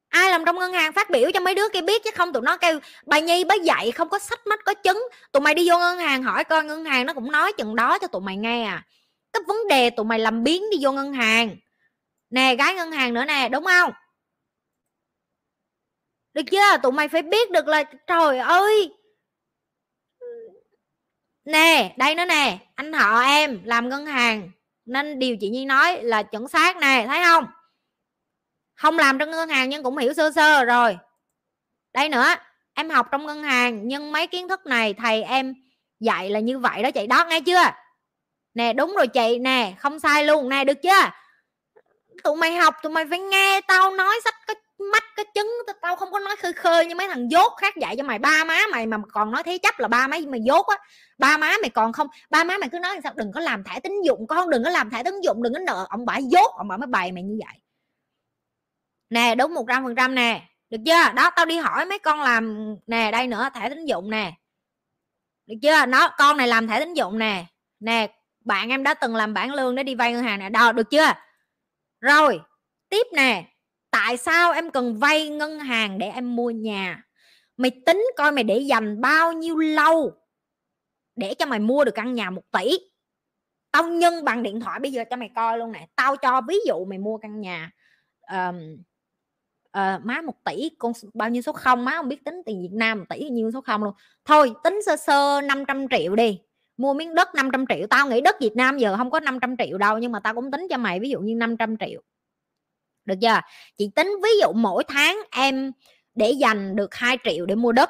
Ai 0.10 0.30
làm 0.30 0.46
trong 0.46 0.60
ngân 0.60 0.74
hàng 0.74 0.94
phát 0.94 1.10
biểu 1.10 1.32
cho 1.34 1.40
mấy 1.40 1.56
đứa 1.56 1.70
kia 1.74 1.82
biết 1.82 2.04
chứ 2.04 2.10
không, 2.16 2.34
tụi 2.34 2.42
nó 2.42 2.58
kêu, 2.58 2.80
bà 3.06 3.20
nhi, 3.20 3.44
bà 3.44 3.56
dạy 3.56 3.92
không 3.92 4.10
có 4.10 4.20
sách 4.20 4.48
mách, 4.48 4.60
có 4.66 4.74
chứng. 4.74 5.10
Tụi 5.32 5.42
mày 5.42 5.54
đi 5.54 5.70
vô 5.70 5.80
ngân 5.80 5.98
hàng 5.98 6.24
hỏi 6.24 6.44
coi, 6.44 6.64
ngân 6.64 6.86
hàng 6.86 7.06
nó 7.06 7.14
cũng 7.14 7.32
nói 7.32 7.54
chừng 7.58 7.76
đó 7.76 8.00
cho 8.00 8.08
tụi 8.08 8.22
mày 8.22 8.38
nghe 8.38 8.64
à. 8.64 8.86
Cái 9.34 9.44
vấn 9.48 9.58
đề 9.70 9.90
tụi 9.90 10.06
mày 10.06 10.20
làm 10.20 10.44
biến 10.44 10.64
đi 10.72 10.78
vô 10.82 10.92
ngân 10.92 11.14
hàng. 11.14 11.56
Nè, 12.30 12.56
gái 12.56 12.74
ngân 12.76 12.92
hàng 12.92 13.14
nữa 13.14 13.26
nè, 13.26 13.50
đúng 13.50 13.66
không? 13.66 13.92
Được 16.34 16.44
chưa? 16.52 16.78
Tụi 16.84 16.92
mày 16.92 17.08
phải 17.08 17.22
biết 17.22 17.52
được 17.52 17.68
là, 17.68 17.84
trời 18.08 18.40
ơi 18.40 18.94
nè, 21.46 21.94
đây 21.98 22.16
nữa 22.16 22.26
nè, 22.26 22.58
anh 22.76 22.94
họ 22.94 23.22
em 23.22 23.62
làm 23.64 23.90
ngân 23.90 24.06
hàng, 24.06 24.52
nên 24.86 25.20
điều 25.20 25.38
chị 25.40 25.50
nhi 25.50 25.66
nói 25.66 26.04
là 26.04 26.24
chuẩn 26.24 26.48
xác 26.48 26.78
nè, 26.78 27.06
thấy 27.08 27.24
không? 27.24 27.46
Không 28.76 28.98
làm 28.98 29.18
trong 29.18 29.32
ngân 29.32 29.50
hàng 29.50 29.70
nhưng 29.70 29.84
cũng 29.84 29.98
hiểu 29.98 30.14
sơ 30.14 30.32
sơ 30.32 30.64
rồi. 30.64 30.98
Đây 31.94 32.10
nữa, 32.10 32.36
em 32.74 32.90
học 32.90 33.08
trong 33.12 33.26
ngân 33.26 33.44
hàng 33.44 33.88
nhưng 33.88 34.12
mấy 34.12 34.28
kiến 34.28 34.48
thức 34.48 34.66
này 34.66 34.94
thầy 34.94 35.24
em 35.24 35.56
dạy 36.00 36.30
là 36.30 36.40
như 36.40 36.60
vậy 36.60 36.84
đó 36.84 36.92
chị, 36.92 37.08
đó, 37.08 37.26
nghe 37.26 37.42
chưa? 37.42 37.64
Nè, 38.54 38.74
đúng 38.74 38.96
rồi 38.96 39.08
chị, 39.08 39.40
nè, 39.40 39.74
không 39.80 40.00
sai 40.00 40.26
luôn, 40.26 40.50
nè, 40.50 40.64
được 40.64 40.82
chưa? 40.84 41.10
Tụi 42.24 42.36
mày 42.36 42.56
học, 42.56 42.76
tụi 42.84 42.92
mày 42.92 43.06
phải 43.10 43.20
nghe 43.20 43.62
tao 43.68 43.92
nói 43.92 44.20
sách 44.24 44.36
có 44.48 44.54
mắt, 44.92 45.04
cái 45.16 45.26
trứng, 45.36 45.48
tao 45.82 45.96
không 45.96 46.12
có 46.12 46.20
nói 46.20 46.36
khơi 46.36 46.54
khơi 46.54 46.86
như 46.86 46.96
mấy 46.96 47.08
thằng 47.08 47.32
dốt 47.32 47.54
khác 47.58 47.76
dạy 47.78 47.96
cho 47.98 48.04
mày. 48.04 48.20
Ba 48.20 48.44
má 48.44 48.60
mày 48.72 48.86
mà 48.86 48.98
còn 49.12 49.32
nói 49.32 49.44
thế 49.44 49.58
chấp 49.58 49.80
là 49.80 49.88
ba 49.88 50.08
má 50.08 50.18
mày 50.28 50.42
dốt 50.44 50.68
á. 50.68 50.78
Ba 51.18 51.38
má 51.38 51.54
mày 51.62 51.70
còn 51.70 51.94
không, 51.94 52.08
ba 52.30 52.44
má 52.44 52.58
mày 52.58 52.70
cứ 52.70 52.80
nói 52.80 53.00
sao, 53.04 53.14
đừng 53.16 53.32
có 53.32 53.40
làm 53.40 53.64
thẻ 53.64 53.80
tín 53.80 53.94
dụng, 54.06 54.28
con, 54.28 54.50
đừng 54.50 54.64
có 54.64 54.70
làm 54.70 54.90
thẻ 54.90 55.04
tín 55.04 55.22
dụng, 55.22 55.44
đừng 55.44 55.54
có 55.54 55.60
nợ. 55.60 55.86
Ông 55.90 56.06
bà 56.06 56.18
dốt, 56.18 56.52
ông 56.58 56.68
bà 56.68 56.78
mới 56.78 56.88
bày 56.88 57.12
mày 57.12 57.24
như 57.24 57.40
vậy. 57.46 57.58
Nè, 59.10 59.36
đúng 59.36 59.54
một 59.54 59.66
trăm 59.68 59.84
phần 59.84 59.96
trăm 59.96 60.16
nè. 60.16 60.42
Được 60.70 60.78
chưa? 60.86 61.12
Đó, 61.16 61.30
tao 61.36 61.46
đi 61.46 61.58
hỏi 61.58 61.86
mấy 61.86 62.00
con 62.00 62.22
làm, 62.22 62.76
nè, 62.88 63.12
đây 63.12 63.28
nữa, 63.28 63.50
thẻ 63.54 63.70
tín 63.70 63.86
dụng 63.86 64.10
nè. 64.10 64.34
Được 65.46 65.56
chưa? 65.62 65.86
Nó, 65.86 66.10
con 66.18 66.38
này 66.38 66.48
làm 66.48 66.68
thẻ 66.68 66.80
tín 66.80 66.94
dụng 66.94 67.20
nè. 67.20 67.46
Nè, 67.80 68.08
bạn 68.46 68.70
em 68.70 68.84
đã 68.84 68.94
từng 68.94 69.16
làm 69.16 69.34
bản 69.34 69.54
lương 69.54 69.76
để 69.76 69.84
đi 69.84 69.96
vay 69.96 70.12
ngân 70.12 70.24
hàng 70.24 70.40
nè. 70.40 70.50
Đó, 70.50 70.72
được 70.72 70.90
chưa? 70.90 71.12
Rồi, 72.02 72.42
tiếp 72.90 73.08
nè 73.14 73.44
tại 73.94 74.18
sao 74.18 74.52
em 74.52 74.72
cần 74.72 74.98
vay 74.98 75.30
ngân 75.30 75.60
hàng 75.60 75.98
để 75.98 76.08
em 76.10 76.36
mua 76.36 76.50
nhà? 76.50 77.04
Mày 77.58 77.72
tính 77.86 78.06
coi 78.18 78.32
mày 78.32 78.44
để 78.44 78.58
dành 78.58 79.02
bao 79.02 79.34
nhiêu 79.34 79.58
lâu 79.58 80.12
để 81.16 81.34
cho 81.34 81.46
mày 81.46 81.60
mua 81.60 81.86
được 81.86 81.92
căn 81.96 82.14
nhà 82.14 82.30
một 82.30 82.42
tỷ? 82.52 82.78
Tao 83.72 83.84
nhân 83.84 84.26
bằng 84.26 84.44
điện 84.44 84.60
thoại 84.60 84.80
bây 84.80 84.92
giờ 84.92 85.04
cho 85.10 85.16
mày 85.16 85.30
coi 85.36 85.58
luôn 85.58 85.72
nè. 85.72 85.88
Tao 85.96 86.16
cho 86.16 86.42
ví 86.48 86.58
dụ 86.68 86.86
mày 86.86 86.98
mua 86.98 87.18
căn 87.18 87.42
nhà 87.42 87.72
um, 88.32 88.76
uh, 89.78 90.06
má 90.06 90.22
một 90.22 90.44
tỷ 90.44 90.70
con 90.80 90.92
bao 91.14 91.30
nhiêu 91.30 91.42
số 91.42 91.52
không? 91.52 91.86
Má 91.86 91.92
không 91.96 92.10
biết 92.10 92.26
tính 92.26 92.42
tiền 92.46 92.62
Việt 92.62 92.74
Nam 92.74 93.00
một 93.00 93.06
tỷ 93.10 93.20
bao 93.22 93.30
nhiêu 93.30 93.52
số 93.52 93.62
không 93.62 93.84
luôn. 93.84 93.94
Thôi 94.26 94.54
tính 94.64 94.80
sơ 94.86 94.96
sơ 94.98 95.42
500 95.42 95.88
triệu 95.90 96.16
đi. 96.16 96.40
Mua 96.78 96.94
miếng 96.94 97.16
đất 97.16 97.36
500 97.36 97.66
triệu. 97.70 97.88
Tao 97.90 98.08
nghĩ 98.08 98.22
đất 98.22 98.36
Việt 98.40 98.56
Nam 98.56 98.78
giờ 98.78 98.98
không 98.98 99.12
có 99.12 99.20
500 99.20 99.56
triệu 99.58 99.78
đâu 99.78 99.98
nhưng 99.98 100.12
mà 100.12 100.20
tao 100.20 100.34
cũng 100.34 100.52
tính 100.52 100.68
cho 100.70 100.78
mày 100.78 101.00
ví 101.00 101.10
dụ 101.10 101.20
như 101.20 101.36
500 101.36 101.78
triệu 101.78 102.02
được 103.06 103.16
chưa? 103.22 103.40
Chị 103.78 103.90
tính 103.96 104.16
ví 104.24 104.30
dụ 104.42 104.54
mỗi 104.54 104.84
tháng 104.88 105.20
em 105.32 105.72
để 106.16 106.32
dành 106.32 106.76
được 106.76 106.96
2 106.96 107.18
triệu 107.24 107.46
để 107.46 107.56
mua 107.56 107.72
đất. 107.72 107.90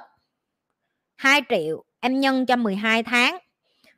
2 1.15 1.41
triệu 1.49 1.83
em 1.99 2.19
nhân 2.19 2.45
cho 2.45 2.55
12 2.55 3.03
tháng. 3.03 3.37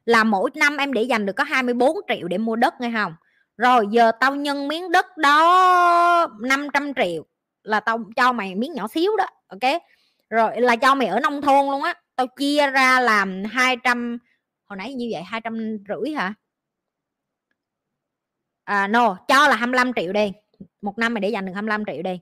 Là 0.05 0.24
mỗi 0.24 0.49
năm 0.55 0.78
em 0.78 0.93
để 0.93 1.01
dành 1.01 1.26
được 1.26 1.34
có 1.34 1.43
24 1.43 1.97
triệu 2.07 2.28
để 2.28 2.38
mua 2.38 2.55
đất 2.55 2.74
nghe 2.82 2.91
không? 2.93 3.16
Rồi 3.57 3.88
giờ 3.91 4.11
tao 4.20 4.36
nhân 4.36 4.68
miếng 4.68 4.91
đất 4.91 5.18
đó 5.18 6.28
500 6.41 6.93
triệu 6.93 7.26
là 7.63 7.80
tao 7.80 8.03
cho 8.16 8.32
mày 8.32 8.55
miếng 8.55 8.74
nhỏ 8.74 8.88
xíu 8.88 9.11
đó, 9.18 9.26
ok? 9.47 9.82
Rồi 10.30 10.61
là 10.61 10.76
cho 10.76 10.95
mày 10.95 11.07
ở 11.07 11.20
nông 11.20 11.41
thôn 11.41 11.66
luôn 11.66 11.84
á. 11.84 11.93
Tao 12.16 12.28
chia 12.28 12.72
ra 12.72 12.99
làm 12.99 13.43
200 13.43 14.18
hồi 14.66 14.78
nãy 14.78 14.93
như 14.93 15.09
vậy 15.11 15.24
hai 15.24 15.41
trăm 15.41 15.78
rưỡi 15.89 16.13
hả? 16.13 16.34
À 18.63 18.88
no, 18.88 19.18
cho 19.28 19.47
là 19.47 19.55
25 19.55 19.93
triệu 19.95 20.13
đi 20.13 20.32
một 20.82 20.97
năm 20.97 21.13
mày 21.13 21.22
để 21.22 21.30
dành 21.30 21.45
được 21.45 21.51
25 21.53 21.84
triệu 21.86 22.01
đi. 22.01 22.20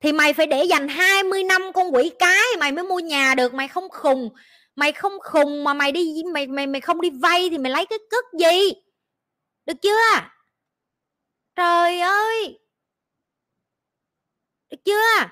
Thì 0.00 0.12
mày 0.12 0.32
phải 0.32 0.46
để 0.46 0.64
dành 0.64 0.88
20 0.88 1.44
năm 1.44 1.62
con 1.74 1.94
quỷ 1.94 2.10
cái 2.18 2.44
mày 2.58 2.72
mới 2.72 2.84
mua 2.84 2.98
nhà 2.98 3.34
được, 3.34 3.54
mày 3.54 3.68
không 3.68 3.88
khùng, 3.88 4.30
mày 4.76 4.92
không 4.92 5.12
khùng 5.22 5.64
mà 5.64 5.74
mày 5.74 5.92
đi, 5.92 6.22
mày 6.34 6.46
mày 6.46 6.66
mày 6.66 6.80
không 6.80 7.00
đi 7.00 7.10
vay 7.10 7.50
thì 7.50 7.58
mày 7.58 7.72
lấy 7.72 7.86
cái 7.86 7.98
cất 8.10 8.24
gì? 8.38 8.72
Được 9.66 9.82
chưa? 9.82 10.20
Trời 11.56 12.00
ơi! 12.00 12.58
Được 14.70 14.78
chưa? 14.84 15.26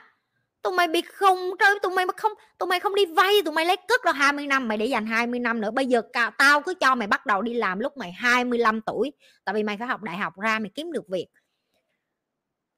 Tụi 0.63 0.73
mày 0.73 0.89
bị 0.89 1.03
khùng, 1.03 1.55
trời, 1.59 1.79
tụi 1.83 1.93
mày 1.93 2.07
mà 2.07 2.13
không, 2.17 2.33
tụi 2.59 2.67
mày 2.67 2.81
không 2.81 2.95
đi 2.95 3.07
vay, 3.07 3.43
tụi 3.45 3.55
mày 3.55 3.65
lấy 3.65 3.77
cất 3.89 4.03
rồi 4.05 4.15
20 4.15 4.47
năm, 4.47 4.69
mày 4.69 4.79
để 4.79 4.87
dành 4.87 5.07
20 5.07 5.41
năm 5.41 5.61
nữa. 5.61 5.71
Bây 5.71 5.87
giờ 5.87 6.03
tao 6.39 6.63
cứ 6.63 6.75
cho 6.75 6.95
mày 6.95 7.09
bắt 7.09 7.27
đầu 7.27 7.43
đi 7.43 7.55
làm 7.55 7.79
lúc 7.79 7.97
mày 7.97 8.13
25 8.13 8.81
tuổi, 8.81 9.13
tại 9.45 9.55
vì 9.55 9.63
mày 9.63 9.77
phải 9.77 9.89
học 9.89 10.03
đại 10.03 10.17
học 10.17 10.41
ra 10.41 10.59
mày 10.59 10.71
kiếm 10.75 10.93
được 10.93 11.09
việc 11.09 11.27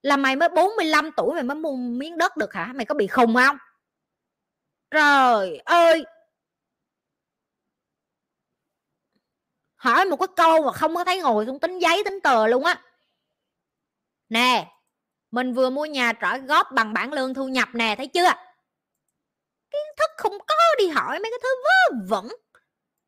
là 0.02 0.16
mày 0.16 0.36
mới 0.36 0.48
45 0.48 1.10
tuổi 1.16 1.34
mày 1.34 1.42
mới 1.42 1.56
mua 1.56 1.76
miếng 1.76 2.18
đất 2.18 2.36
được 2.36 2.52
hả? 2.54 2.72
Mày 2.74 2.86
có 2.86 2.94
bị 2.94 3.06
khùng 3.06 3.34
không? 3.34 3.56
Trời 4.90 5.58
ơi! 5.64 6.04
Hỏi 9.76 10.04
một 10.04 10.16
cái 10.16 10.28
câu 10.36 10.62
mà 10.62 10.72
không 10.72 10.94
có 10.94 11.04
thấy 11.04 11.20
ngồi 11.22 11.46
xuống 11.46 11.60
tính 11.60 11.78
giấy, 11.78 12.02
tính 12.04 12.20
tờ 12.22 12.46
luôn 12.46 12.64
á. 12.64 12.82
Nè, 14.28 14.72
mình 15.30 15.52
vừa 15.54 15.70
mua 15.70 15.84
nhà 15.84 16.12
trả 16.12 16.38
góp 16.38 16.72
bằng 16.72 16.92
bản 16.92 17.12
lương 17.12 17.34
thu 17.34 17.48
nhập 17.48 17.68
nè, 17.72 17.94
thấy 17.96 18.06
chưa? 18.06 18.32
Kiến 19.70 19.86
thức 19.98 20.10
không 20.16 20.38
có 20.48 20.54
đi 20.78 20.88
hỏi 20.88 21.18
mấy 21.20 21.30
cái 21.30 21.40
thứ 21.42 21.48
vớ 21.64 21.96
vẩn. 22.08 22.28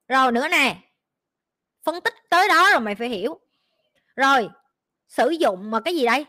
Rồi 0.09 0.33
nữa 0.33 0.49
nè, 0.49 0.77
phân 1.85 2.01
tích 2.01 2.15
tới 2.31 2.49
đó 2.49 2.71
rồi 2.71 2.81
mày 2.81 2.95
phải 2.95 3.09
hiểu. 3.09 3.41
Rồi, 4.17 4.49
sử 5.09 5.31
dụng 5.31 5.71
mà 5.71 5.81
cái 5.81 5.97
gì 5.97 6.07
đây? 6.07 6.27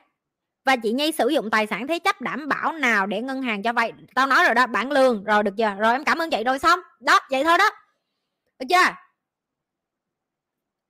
Và 0.66 0.76
chị 0.76 0.92
Nhi 0.92 1.12
sử 1.12 1.28
dụng 1.28 1.50
tài 1.50 1.68
sản 1.68 1.88
thế 1.88 2.00
chấp 2.00 2.22
đảm 2.22 2.48
bảo 2.48 2.74
nào 2.74 3.06
để 3.08 3.22
ngân 3.22 3.42
hàng 3.42 3.64
cho 3.64 3.74
vay? 3.74 3.94
Tao 4.16 4.28
nói 4.28 4.46
rồi 4.46 4.56
đó 4.56 4.68
bản 4.68 4.92
lương, 4.92 5.24
rồi 5.24 5.44
được 5.44 5.54
chưa? 5.58 5.76
Rồi 5.80 5.94
em 5.94 6.04
cảm 6.04 6.18
ơn 6.18 6.30
chị, 6.30 6.44
rồi 6.44 6.60
xong. 6.60 6.80
Đó, 7.00 7.20
vậy 7.32 7.44
thôi 7.44 7.58
đó. 7.58 7.70
Được 8.60 8.66
chưa? 8.70 8.96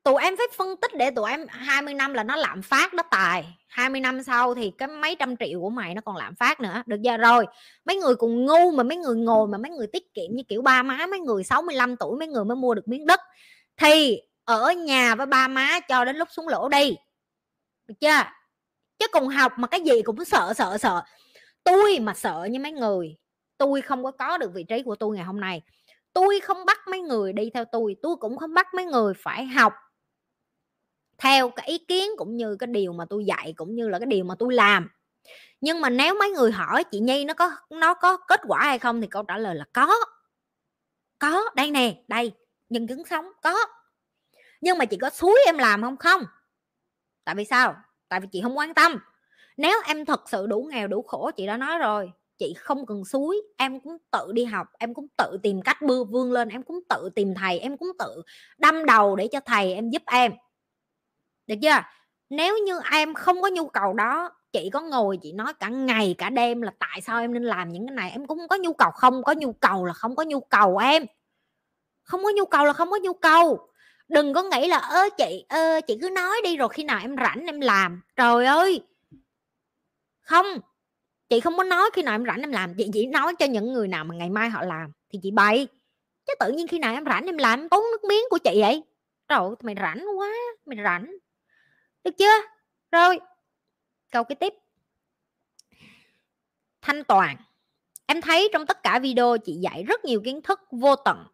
Tụi 0.03 0.21
em 0.21 0.37
phải 0.37 0.47
phân 0.57 0.75
tích 0.81 0.91
để 0.97 1.11
tụi 1.11 1.31
em 1.31 1.45
20 1.49 1.93
năm 1.93 2.13
là 2.13 2.23
nó 2.23 2.35
lạm 2.35 2.61
phát 2.61 2.93
đó 2.93 3.03
tài. 3.11 3.57
20 3.67 4.01
năm 4.01 4.23
sau 4.23 4.55
thì 4.55 4.71
cái 4.77 4.87
mấy 4.87 5.15
trăm 5.19 5.35
triệu 5.37 5.61
của 5.61 5.69
mày 5.69 5.95
nó 5.95 6.01
còn 6.05 6.15
lạm 6.15 6.35
phát 6.35 6.59
nữa. 6.59 6.83
Được 6.85 6.97
chưa? 7.03 7.17
Rồi, 7.17 7.45
mấy 7.85 7.95
người 7.95 8.15
cùng 8.15 8.45
ngu 8.45 8.71
mà 8.71 8.83
mấy 8.83 8.97
người 8.97 9.15
ngồi 9.15 9.47
mà 9.47 9.57
mấy 9.57 9.71
người 9.71 9.87
tiết 9.87 10.13
kiệm 10.13 10.35
như 10.35 10.43
kiểu 10.47 10.61
ba 10.61 10.83
má, 10.83 11.07
mấy 11.07 11.19
người 11.19 11.43
65 11.43 11.95
tuổi 11.97 12.17
mấy 12.19 12.27
người 12.27 12.45
mới 12.45 12.55
mua 12.55 12.73
được 12.73 12.87
miếng 12.87 13.05
đất, 13.05 13.19
thì 13.77 14.21
ở 14.45 14.71
nhà 14.71 15.15
với 15.15 15.25
ba 15.25 15.47
má 15.47 15.79
cho 15.79 16.05
đến 16.05 16.15
lúc 16.15 16.27
xuống 16.31 16.47
lỗ 16.47 16.69
đi. 16.69 16.95
Được 17.87 17.95
chưa? 17.99 18.23
Chứ 18.99 19.07
cùng 19.11 19.27
học 19.27 19.53
mà 19.57 19.67
cái 19.67 19.81
gì 19.81 20.01
cũng 20.01 20.25
sợ 20.25 20.53
sợ 20.55 20.77
sợ. 20.77 21.03
Tôi 21.63 21.99
mà 21.99 22.13
sợ 22.13 22.47
như 22.51 22.59
mấy 22.59 22.71
người, 22.71 23.17
tôi 23.57 23.81
không 23.81 24.03
có 24.03 24.11
có 24.11 24.37
được 24.37 24.51
vị 24.53 24.63
trí 24.63 24.83
của 24.83 24.95
tôi 24.95 25.15
ngày 25.15 25.25
hôm 25.25 25.39
nay. 25.39 25.61
Tôi 26.13 26.39
không 26.39 26.65
bắt 26.65 26.79
mấy 26.87 27.01
người 27.01 27.33
đi 27.33 27.49
theo 27.53 27.65
tôi 27.71 27.95
tôi 28.01 28.15
cũng 28.15 28.37
không 28.37 28.53
bắt 28.53 28.73
mấy 28.73 28.85
người 28.85 29.13
phải 29.17 29.45
học 29.45 29.73
theo 31.17 31.49
cái 31.49 31.67
ý 31.67 31.77
kiến 31.77 32.09
cũng 32.17 32.37
như 32.37 32.55
cái 32.55 32.67
điều 32.67 32.93
mà 32.93 33.05
tôi 33.09 33.25
dạy 33.25 33.53
cũng 33.57 33.75
như 33.75 33.89
là 33.89 33.99
cái 33.99 34.05
điều 34.05 34.23
mà 34.23 34.35
tôi 34.39 34.53
làm. 34.53 34.89
Nhưng 35.61 35.81
mà 35.81 35.89
nếu 35.89 36.15
mấy 36.19 36.29
người 36.29 36.51
hỏi 36.51 36.83
chị 36.83 36.99
nhi 36.99 37.25
nó 37.25 37.33
có 37.33 37.51
nó 37.69 37.93
có 37.93 38.17
kết 38.17 38.41
quả 38.47 38.59
hay 38.59 38.79
không 38.79 39.01
thì 39.01 39.07
câu 39.07 39.23
trả 39.23 39.37
lời 39.37 39.55
là 39.55 39.65
có. 39.73 39.95
Có, 41.19 41.49
đây 41.55 41.71
nè, 41.71 42.03
đây, 42.07 42.31
nhân 42.69 42.87
chứng 42.87 43.05
sống, 43.05 43.25
có. 43.41 43.55
Nhưng 44.61 44.77
mà 44.77 44.85
chị 44.85 44.97
có 44.97 45.09
suối 45.09 45.39
em 45.45 45.57
làm 45.57 45.81
không? 45.81 45.97
Không. 45.97 46.23
Tại 47.23 47.35
vì 47.35 47.45
sao? 47.45 47.75
Tại 48.13 48.19
vì 48.19 48.27
chị 48.31 48.41
không 48.41 48.57
quan 48.57 48.73
tâm. 48.73 48.99
Nếu 49.57 49.81
em 49.85 50.05
thật 50.05 50.29
sự 50.29 50.47
đủ 50.47 50.69
nghèo, 50.71 50.87
đủ 50.87 51.01
khổ, 51.01 51.31
chị 51.35 51.47
đã 51.47 51.57
nói 51.57 51.77
rồi, 51.77 52.11
chị 52.37 52.53
không 52.57 52.85
cần 52.85 53.05
suối, 53.05 53.41
em 53.57 53.79
cũng 53.79 53.97
tự 54.11 54.31
đi 54.31 54.45
học, 54.45 54.67
em 54.79 54.93
cũng 54.93 55.07
tự 55.17 55.37
tìm 55.43 55.61
cách 55.61 55.81
bưa 55.81 56.03
vươn 56.03 56.31
lên, 56.31 56.49
em 56.49 56.63
cũng 56.63 56.79
tự 56.89 57.09
tìm 57.15 57.33
thầy, 57.35 57.59
em 57.59 57.77
cũng 57.77 57.91
tự 57.99 58.21
đâm 58.57 58.85
đầu 58.85 59.15
để 59.15 59.27
cho 59.27 59.39
thầy 59.45 59.73
em 59.73 59.89
giúp 59.89 60.01
em. 60.05 60.31
Được 61.47 61.55
chưa? 61.61 61.81
Nếu 62.29 62.57
như 62.57 62.79
em 62.91 63.13
không 63.13 63.41
có 63.41 63.49
nhu 63.49 63.67
cầu 63.67 63.93
đó, 63.93 64.29
chị 64.51 64.69
có 64.73 64.81
ngồi, 64.81 65.17
chị 65.21 65.31
nói 65.31 65.53
cả 65.53 65.69
ngày, 65.69 66.15
cả 66.17 66.29
đêm 66.29 66.61
là 66.61 66.71
tại 66.79 67.01
sao 67.01 67.19
em 67.19 67.33
nên 67.33 67.43
làm 67.43 67.69
những 67.69 67.87
cái 67.87 67.95
này? 67.95 68.11
Em 68.11 68.27
cũng 68.27 68.37
không 68.37 68.47
có 68.47 68.57
nhu 68.57 68.73
cầu 68.73 68.91
không, 68.91 69.23
có 69.23 69.33
nhu 69.33 69.53
cầu 69.53 69.85
là 69.85 69.93
không 69.93 70.15
có 70.15 70.23
nhu 70.23 70.39
cầu 70.39 70.77
em. 70.77 71.05
Không 72.03 72.23
có 72.23 72.29
nhu 72.35 72.45
cầu 72.45 72.65
là 72.65 72.73
không 72.73 72.91
có 72.91 72.97
nhu 72.97 73.13
cầu 73.13 73.67
đừng 74.07 74.33
có 74.33 74.43
nghĩ 74.43 74.67
là 74.67 74.77
ơ 74.77 75.09
chị 75.17 75.45
ơ 75.49 75.81
chị 75.87 75.97
cứ 76.01 76.09
nói 76.09 76.41
đi 76.43 76.57
rồi 76.57 76.69
khi 76.69 76.83
nào 76.83 76.99
em 77.01 77.15
rảnh 77.17 77.45
em 77.45 77.61
làm. 77.61 78.01
Trời 78.15 78.45
ơi! 78.45 78.81
Không 80.21 80.45
chị 81.29 81.39
không 81.39 81.57
có 81.57 81.63
nói 81.63 81.89
khi 81.93 82.03
nào 82.03 82.15
em 82.15 82.25
rảnh 82.25 82.41
em 82.41 82.51
làm. 82.51 82.73
Chị 82.77 82.89
chỉ 82.93 83.05
nói 83.05 83.35
cho 83.39 83.45
những 83.45 83.73
người 83.73 83.87
nào 83.87 84.03
mà 84.03 84.15
ngày 84.15 84.29
mai 84.29 84.49
họ 84.49 84.63
làm 84.63 84.91
thì 85.09 85.19
chị 85.23 85.31
bày. 85.31 85.67
Chứ 86.27 86.33
tự 86.39 86.51
nhiên 86.51 86.67
khi 86.67 86.79
nào 86.79 86.93
em 86.93 87.05
rảnh 87.05 87.25
em 87.25 87.37
làm 87.37 87.59
em 87.59 87.69
tốn 87.69 87.83
nước 87.91 88.03
miếng 88.03 88.23
của 88.29 88.37
chị 88.37 88.61
vậy. 88.61 88.83
Trời 89.27 89.39
ơi, 89.39 89.55
mày 89.61 89.75
rảnh 89.81 90.05
quá 90.17 90.33
mày 90.65 90.77
rảnh. 90.83 91.15
Được 92.03 92.17
chưa? 92.17 92.41
Rồi 92.91 93.19
câu 94.11 94.23
cái 94.23 94.35
tiếp. 94.35 94.53
Thanh 96.81 97.03
toàn. 97.03 97.37
Em 98.05 98.21
thấy 98.21 98.49
trong 98.53 98.65
tất 98.65 98.83
cả 98.83 98.99
video 98.99 99.37
chị 99.37 99.53
dạy 99.53 99.83
rất 99.83 100.05
nhiều 100.05 100.21
kiến 100.25 100.41
thức 100.41 100.59
vô 100.71 100.95
tận 100.95 101.25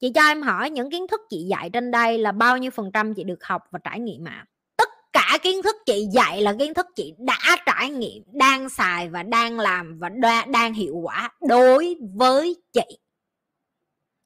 chị 0.00 0.10
cho 0.14 0.22
em 0.22 0.42
hỏi 0.42 0.70
những 0.70 0.90
kiến 0.90 1.06
thức 1.06 1.20
chị 1.28 1.46
dạy 1.50 1.70
trên 1.70 1.90
đây 1.90 2.18
là 2.18 2.32
bao 2.32 2.56
nhiêu 2.56 2.70
phần 2.70 2.90
trăm 2.92 3.14
chị 3.14 3.24
được 3.24 3.44
học 3.44 3.62
và 3.70 3.78
trải 3.84 4.00
nghiệm 4.00 4.28
ạ? 4.28 4.46
Tất 4.76 4.88
cả 5.12 5.38
kiến 5.42 5.62
thức 5.62 5.76
chị 5.86 6.06
dạy 6.12 6.42
là 6.42 6.54
kiến 6.58 6.74
thức 6.74 6.86
chị 6.96 7.14
đã 7.18 7.56
trải 7.66 7.90
nghiệm 7.90 8.22
đang 8.32 8.68
xài 8.68 9.08
và 9.08 9.22
đang 9.22 9.60
làm 9.60 9.98
và 9.98 10.08
đa, 10.08 10.44
đang 10.44 10.74
hiệu 10.74 10.96
quả 10.96 11.30
đối 11.48 11.96
với 12.14 12.56
chị. 12.72 12.98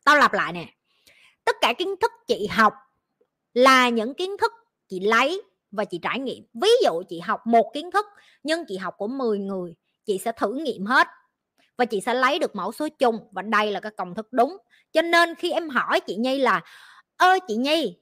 Tao 0.04 0.16
lặp 0.16 0.32
lại 0.32 0.52
nè. 0.52 0.74
Tất 1.44 1.56
cả 1.60 1.72
kiến 1.78 1.94
thức 2.00 2.12
chị 2.26 2.46
học 2.46 2.74
là 3.54 3.88
những 3.88 4.14
kiến 4.14 4.36
thức 4.40 4.52
chị 4.88 5.00
lấy 5.00 5.42
và 5.70 5.84
chị 5.84 5.98
trải 6.02 6.18
nghiệm. 6.18 6.44
Ví 6.54 6.68
dụ 6.84 7.02
chị 7.08 7.20
học 7.20 7.46
một 7.46 7.70
kiến 7.74 7.90
thức 7.90 8.06
nhưng 8.42 8.64
chị 8.68 8.76
học 8.76 8.94
của 8.96 9.06
10 9.06 9.38
người 9.38 9.74
chị 10.04 10.18
sẽ 10.18 10.32
thử 10.32 10.54
nghiệm 10.54 10.86
hết 10.86 11.08
và 11.82 11.86
chị 11.86 12.00
sẽ 12.00 12.14
lấy 12.14 12.38
được 12.38 12.56
mẫu 12.56 12.72
số 12.72 12.88
chung 12.98 13.18
và 13.32 13.42
đây 13.42 13.70
là 13.70 13.80
cái 13.80 13.92
công 13.96 14.14
thức 14.14 14.28
đúng. 14.32 14.56
Cho 14.92 15.02
nên 15.02 15.34
khi 15.34 15.52
em 15.52 15.68
hỏi 15.68 16.00
chị 16.00 16.16
nhi 16.16 16.38
là, 16.38 16.60
ơ, 17.16 17.38
chị 17.48 17.56
nhi 17.56 17.96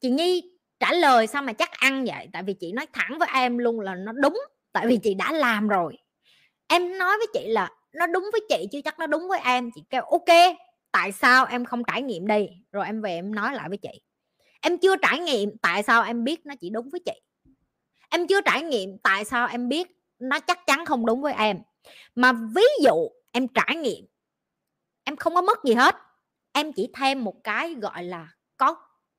chị 0.00 0.10
nhi 0.10 0.50
trả 0.80 0.92
lời 0.92 1.26
sao 1.26 1.42
mà 1.42 1.52
chắc 1.52 1.70
ăn 1.72 2.04
vậy? 2.04 2.28
Tại 2.32 2.42
vì 2.42 2.54
chị 2.54 2.72
nói 2.72 2.86
thẳng 2.92 3.18
với 3.18 3.28
em 3.34 3.58
luôn 3.58 3.80
là 3.80 3.94
nó 3.94 4.12
đúng, 4.12 4.40
tại 4.72 4.86
vì 4.86 4.98
chị 5.02 5.14
đã 5.14 5.32
làm 5.32 5.68
rồi. 5.68 5.96
Em 6.68 6.98
nói 6.98 7.16
với 7.18 7.26
chị 7.32 7.48
là 7.48 7.70
nó 7.92 8.06
đúng 8.06 8.24
với 8.32 8.40
chị 8.48 8.66
chứ 8.72 8.80
chắc 8.84 8.98
nó 8.98 9.06
đúng 9.06 9.28
với 9.28 9.40
em. 9.44 9.70
Chị 9.74 9.82
kêu, 9.90 10.02
ok, 10.02 10.56
tại 10.92 11.12
sao 11.12 11.46
em 11.46 11.64
không 11.64 11.82
trải 11.84 12.02
nghiệm 12.02 12.26
đi? 12.26 12.46
Rồi 12.72 12.86
em 12.86 13.02
về 13.02 13.10
em 13.14 13.34
nói 13.34 13.54
lại 13.54 13.68
với 13.68 13.78
chị. 13.78 14.00
Em 14.60 14.78
chưa 14.78 14.96
trải 14.96 15.18
nghiệm 15.18 15.50
tại 15.62 15.82
sao 15.82 16.02
em 16.02 16.24
biết 16.24 16.46
nó 16.46 16.54
chỉ 16.60 16.70
đúng 16.70 16.90
với 16.90 17.00
chị. 17.04 17.20
Em 18.10 18.26
chưa 18.26 18.40
trải 18.40 18.62
nghiệm 18.62 18.98
tại 19.02 19.24
sao 19.24 19.48
em 19.48 19.68
biết 19.68 19.88
nó 20.18 20.40
chắc 20.40 20.66
chắn 20.66 20.86
không 20.86 21.06
đúng 21.06 21.22
với 21.22 21.32
em 21.32 21.58
mà 22.14 22.32
ví 22.32 22.64
dụ 22.82 23.08
em 23.32 23.48
trải 23.48 23.76
nghiệm 23.76 24.06
em 25.04 25.16
không 25.16 25.34
có 25.34 25.42
mất 25.42 25.64
gì 25.64 25.74
hết 25.74 25.96
em 26.52 26.72
chỉ 26.72 26.88
thêm 26.94 27.24
một 27.24 27.34
cái 27.44 27.74
gọi 27.74 28.04
là 28.04 28.28
có 28.56 28.76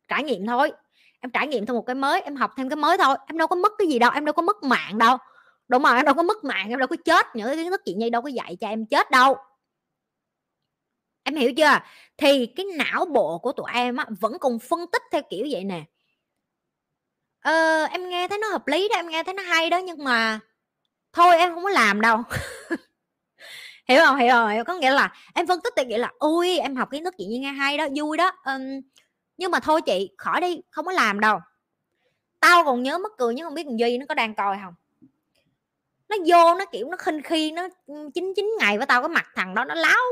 trải 0.08 0.24
nghiệm 0.24 0.46
thôi. 0.48 0.72
Em 1.20 1.32
trải 1.32 1.48
nghiệm 1.48 1.66
thêm 1.66 1.76
một 1.76 1.86
cái 1.88 1.96
mới 1.96 2.22
em 2.22 2.36
học 2.36 2.52
thêm 2.58 2.70
cái 2.70 2.76
mới 2.76 2.98
thôi. 2.98 3.18
Em 3.28 3.38
đâu 3.38 3.48
có 3.48 3.56
mất 3.56 3.72
cái 3.78 3.88
gì 3.88 4.00
đâu 4.00 4.12
em 4.14 4.26
đâu 4.26 4.34
có 4.34 4.42
mất 4.42 4.64
mạng 4.64 4.98
đâu. 4.98 5.18
Đúng 5.68 5.84
rồi 5.84 5.96
em 5.96 6.06
đâu 6.06 6.14
có 6.16 6.24
mất 6.24 6.44
mạng 6.44 6.70
em 6.70 6.80
đâu 6.80 6.88
có 6.88 6.96
chết. 7.06 7.26
Những 7.36 7.48
cái 7.48 7.56
kiến 7.56 7.72
thức 7.72 7.82
chị 7.86 7.94
nhi 7.94 8.10
đâu 8.10 8.22
có 8.22 8.30
dạy 8.30 8.58
cho 8.60 8.68
em 8.68 8.86
chết 8.86 9.12
đâu. 9.12 9.36
Em 11.24 11.36
hiểu 11.36 11.54
chưa? 11.58 11.80
Thì 12.18 12.46
cái 12.46 12.66
não 12.66 13.06
bộ 13.06 13.38
của 13.38 13.52
tụi 13.52 13.72
em 13.74 13.98
á, 13.98 14.06
vẫn 14.20 14.40
còn 14.40 14.60
phân 14.60 14.80
tích 14.92 15.02
theo 15.12 15.22
kiểu 15.30 15.46
vậy 15.52 15.64
nè. 15.64 15.84
Ờ, 17.42 17.84
em 17.84 18.10
nghe 18.10 18.28
thấy 18.28 18.38
nó 18.38 18.48
hợp 18.50 18.68
lý 18.68 18.88
đó 18.90 18.96
em 18.96 19.08
nghe 19.10 19.24
thấy 19.24 19.34
nó 19.34 19.44
hay 19.44 19.70
đó 19.70 19.78
nhưng 19.78 20.04
mà 20.04 20.40
thôi 21.18 21.38
em 21.38 21.54
không 21.54 21.64
có 21.64 21.70
làm 21.70 22.02
đâu. 22.02 22.24
Hiểu 23.88 24.00
không? 24.06 24.18
Hiểu 24.18 24.32
không 24.32 24.50
hiểu. 24.50 24.64
Có 24.64 24.74
nghĩa 24.74 24.92
là 24.92 25.14
em 25.34 25.48
phân 25.48 25.62
tích 25.62 25.74
thì 25.78 25.86
nghĩa 25.86 25.98
là 25.98 26.12
ui 26.20 26.58
em 26.58 26.76
học 26.76 26.92
kiến 26.92 27.04
thức 27.04 27.14
chị 27.18 27.26
như 27.26 27.40
nghe 27.40 27.52
hay 27.52 27.78
đó 27.78 27.88
vui 27.96 28.18
đó. 28.18 28.32
Um, 28.46 28.62
nhưng 29.38 29.52
mà 29.52 29.60
thôi 29.60 29.82
chị 29.82 30.10
khỏi 30.18 30.42
đi 30.42 30.62
không 30.72 30.86
có 30.86 30.92
làm 30.92 31.20
đâu. 31.20 31.40
Tao 32.40 32.64
còn 32.64 32.84
nhớ 32.84 32.98
mất 32.98 33.12
cười 33.18 33.34
nhưng 33.34 33.46
không 33.46 33.54
biết 33.54 33.64
thằng 33.64 33.80
duy 33.80 33.98
nó 33.98 34.06
có 34.10 34.16
đang 34.16 34.36
coi 34.36 34.58
không? 34.64 34.74
Nó 36.10 36.16
vô 36.28 36.56
nó 36.60 36.66
kiểu 36.72 36.90
nó 36.90 36.98
khinh 36.98 37.22
khi 37.22 37.52
nó 37.52 37.68
chín 38.14 38.34
chín 38.36 38.56
ngày 38.60 38.78
với 38.78 38.88
tao 38.88 39.02
cái 39.02 39.10
mặt 39.10 39.26
thằng 39.36 39.56
đó 39.56 39.66
nó 39.66 39.76
láo 39.76 40.04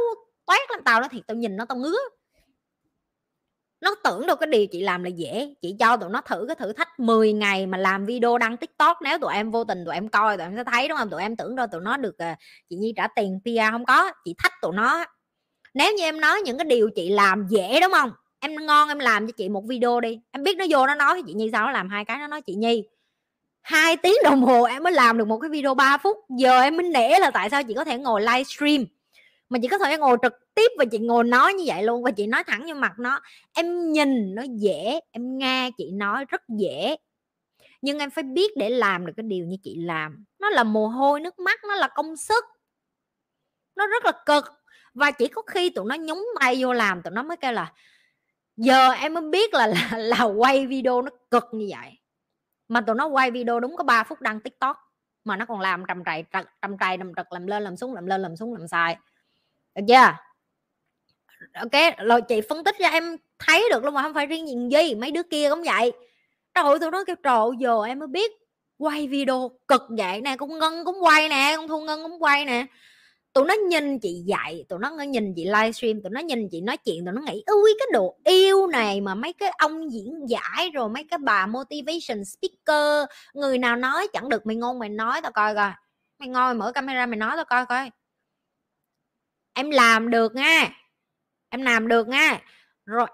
toét 0.46 0.72
lắm 0.72 0.80
tao 0.86 1.02
nó 1.02 1.08
thiệt 1.08 1.24
tao 1.28 1.38
nhìn 1.38 1.56
nó 1.56 1.66
tao 1.66 1.78
ngứa 1.78 1.98
nó 3.82 3.96
tưởng 4.04 4.28
đâu 4.28 4.36
cái 4.36 4.48
điều 4.48 4.68
chị 4.68 4.82
làm 4.82 5.04
là 5.04 5.10
dễ. 5.10 5.56
Chị 5.62 5.76
cho 5.80 5.98
tụi 5.98 6.10
nó 6.10 6.22
thử 6.22 6.46
cái 6.48 6.56
thử 6.56 6.74
thách 6.74 7.00
10 7.00 7.34
ngày 7.34 7.66
mà 7.66 7.78
làm 7.78 8.06
video 8.06 8.38
đăng 8.38 8.58
tiktok. 8.58 8.98
Nếu 9.02 9.18
tụi 9.18 9.34
em 9.34 9.52
vô 9.52 9.64
tình 9.64 9.86
tụi 9.86 9.94
em 9.94 10.10
coi 10.10 10.38
tụi 10.38 10.46
em 10.46 10.56
sẽ 10.56 10.64
thấy 10.64 10.88
đúng 10.88 10.98
không? 10.98 11.10
Tụi 11.10 11.22
em 11.22 11.36
tưởng 11.36 11.56
đâu 11.56 11.68
tụi 11.72 11.82
nó 11.82 11.98
được 11.98 12.16
uh, 12.32 12.38
chị 12.70 12.76
nhi 12.76 12.94
trả 12.96 13.08
tiền 13.08 13.40
pia 13.46 13.62
không 13.72 13.86
có. 13.86 14.12
Chị 14.26 14.36
thách 14.38 14.54
tụi 14.62 14.74
nó. 14.74 15.06
Nếu 15.74 15.94
như 15.94 16.04
em 16.04 16.22
nói 16.22 16.42
những 16.42 16.58
cái 16.58 16.66
điều 16.66 16.90
chị 16.96 17.10
làm 17.10 17.48
dễ 17.50 17.80
đúng 17.82 17.92
không? 17.92 18.12
Em 18.40 18.66
ngon 18.66 18.88
em 18.88 19.00
làm 19.00 19.28
cho 19.28 19.32
chị 19.38 19.50
một 19.50 19.64
video 19.68 20.00
đi. 20.00 20.20
Em 20.32 20.44
biết 20.44 20.58
nó 20.58 20.66
vô 20.70 20.88
nó 20.88 20.96
nói 20.96 21.22
chị 21.28 21.34
nhi 21.34 21.50
sao? 21.52 21.66
Nó 21.66 21.72
làm 21.72 21.90
hai 21.90 22.06
cái 22.06 22.18
nó 22.18 22.28
nói 22.28 22.42
chị 22.42 22.56
nhi. 22.56 22.84
Hai 23.62 23.98
tiếng 23.98 24.16
đồng 24.24 24.44
hồ 24.44 24.64
em 24.64 24.84
mới 24.84 24.94
làm 24.94 25.18
được 25.18 25.28
một 25.28 25.40
cái 25.40 25.50
video 25.50 25.74
3 25.74 25.98
phút. 25.98 26.18
Giờ 26.38 26.62
em 26.62 26.78
mới 26.78 26.90
nể 26.90 27.20
là 27.20 27.32
tại 27.32 27.50
sao 27.50 27.64
chị 27.64 27.74
có 27.74 27.84
thể 27.84 27.98
ngồi 27.98 28.22
livestream 28.22 28.86
mà 29.50 29.60
chị 29.62 29.68
có 29.68 29.78
thể 29.78 29.98
ngồi 29.98 30.18
trực 30.22 30.34
tiếp 30.56 30.72
và 30.78 30.86
chị 30.92 31.00
ngồi 31.00 31.24
nói 31.24 31.54
như 31.54 31.64
vậy 31.68 31.84
luôn 31.84 32.04
và 32.04 32.12
chị 32.12 32.28
nói 32.28 32.44
thẳng 32.44 32.66
vô 32.68 32.74
mặt 32.74 32.94
nó. 33.00 33.20
Em 33.54 33.92
nhìn 33.92 34.36
nó 34.36 34.44
dễ 34.56 35.00
em 35.12 35.38
nghe 35.38 35.70
chị 35.78 35.92
nói 35.92 36.26
rất 36.26 36.42
dễ. 36.48 36.96
Nhưng 37.82 38.00
em 38.00 38.10
phải 38.10 38.24
biết 38.24 38.52
để 38.58 38.70
làm 38.70 39.06
được 39.06 39.14
cái 39.18 39.24
điều 39.24 39.46
như 39.46 39.58
chị 39.64 39.76
làm. 39.76 40.26
Nó 40.40 40.50
là 40.50 40.64
mồ 40.64 40.88
hôi 40.88 41.20
nước 41.20 41.40
mắt 41.40 41.60
nó 41.68 41.76
là 41.76 41.88
công 41.88 42.18
sức. 42.18 42.46
Nó 43.76 43.88
rất 43.88 44.06
là 44.06 44.12
cực. 44.26 44.46
Và 44.94 45.12
chỉ 45.12 45.28
có 45.28 45.42
khi 45.42 45.70
tụi 45.70 45.86
nó 45.86 45.96
nhúng 45.96 46.26
tay 46.40 46.56
vô 46.60 46.74
làm 46.74 47.02
tụi 47.02 47.12
nó 47.12 47.24
mới 47.24 47.38
kêu 47.38 47.52
là 47.52 47.74
giờ 48.58 48.92
em 48.92 49.14
mới 49.14 49.24
biết 49.24 49.54
là 49.54 49.68
là, 49.68 49.98
là 49.98 50.24
quay 50.24 50.68
video 50.68 51.02
nó 51.02 51.12
cực 51.32 51.44
như 51.52 51.68
vậy. 51.70 51.92
Mà 52.68 52.82
tụi 52.82 52.96
nó 52.96 53.08
quay 53.08 53.32
video 53.32 53.60
đúng 53.60 53.76
có 53.78 53.84
3 53.84 54.04
phút 54.04 54.22
đăng 54.22 54.40
tiktok 54.40 54.78
mà 55.24 55.38
nó 55.38 55.46
còn 55.46 55.60
làm 55.60 55.84
trầm 55.88 56.04
trầy 56.06 56.24
trầm 56.62 56.78
trầy 56.80 56.98
trầm 56.98 57.14
trật 57.16 57.28
làm 57.30 57.48
lên 57.48 57.64
làm 57.64 57.78
xuống 57.78 57.94
làm 57.94 58.06
lên 58.06 58.22
làm 58.22 58.36
xuống 58.36 58.54
làm 58.54 58.68
sai 58.68 58.98
được 59.76 59.84
chưa 59.88 60.18
ok, 61.54 61.98
rồi 61.98 62.22
chị 62.22 62.42
phân 62.50 62.64
tích 62.64 62.76
cho 62.80 62.88
em 62.88 63.18
thấy 63.40 63.68
được 63.72 63.84
luôn 63.84 63.94
mà 63.94 64.02
không 64.02 64.14
phải 64.14 64.26
riêng 64.26 64.46
nhìn 64.46 64.70
gì 64.70 64.96
mấy 64.96 65.12
đứa 65.12 65.24
kia 65.24 65.50
cũng 65.50 65.64
vậy. 65.64 65.92
Trời 66.54 66.80
tôi 66.82 66.92
nói 66.92 67.06
kêu 67.06 67.16
trộn 67.24 67.58
giờ 67.58 67.84
em 67.88 68.00
mới 68.00 68.08
biết 68.08 68.32
quay 68.78 69.08
video 69.08 69.52
cực 69.68 69.82
vậy 69.90 70.22
nè 70.22 70.36
con 70.38 70.60
ngân 70.60 70.86
cũng 70.86 70.98
quay 71.04 71.30
nè 71.30 71.54
con 71.58 71.68
thu 71.68 71.82
ngân 71.82 72.04
cũng 72.04 72.24
quay 72.24 72.46
nè. 72.46 72.66
Tụi 73.34 73.46
nó 73.46 73.54
nhìn 73.54 74.00
chị 74.00 74.24
dạy, 74.26 74.66
tụi 74.70 74.80
nó 74.80 74.90
nhìn 74.90 75.34
chị 75.36 75.46
livestream, 75.46 76.02
tụi 76.02 76.12
nó 76.12 76.20
nhìn 76.20 76.50
chị 76.52 76.62
nói 76.62 76.78
chuyện, 76.78 77.06
tụi 77.06 77.14
nó 77.14 77.22
nghĩ, 77.22 77.44
ui, 77.46 77.76
cái 77.80 77.88
đồ 77.94 78.16
yêu 78.26 78.68
này 78.68 79.02
mà 79.02 79.16
mấy 79.16 79.34
cái 79.34 79.52
ông 79.58 79.92
diễn 79.92 80.30
giải 80.30 80.70
rồi 80.74 80.90
mấy 80.90 81.04
cái 81.04 81.18
bà 81.18 81.46
motivation 81.48 82.26
speaker, 82.26 83.06
người 83.34 83.58
nào 83.58 83.76
nói 83.76 84.08
chẳng 84.14 84.30
được 84.30 84.46
mày 84.46 84.56
ngôn 84.56 84.80
mày 84.80 84.90
nói 84.90 85.22
tao 85.22 85.32
coi 85.32 85.56
coi. 85.56 85.72
Mày 86.20 86.30
ngồi 86.30 86.54
mở 86.54 86.72
camera 86.72 87.06
mày 87.06 87.18
nói 87.18 87.32
tao 87.36 87.46
coi 87.46 87.66
coi 87.66 87.90
em 89.56 89.70
làm 89.70 90.10
được 90.10 90.36
nha 90.36 90.70
em 91.50 91.62
làm 91.62 91.88
được 91.88 92.08
nha 92.08 92.42
rồi 92.86 93.08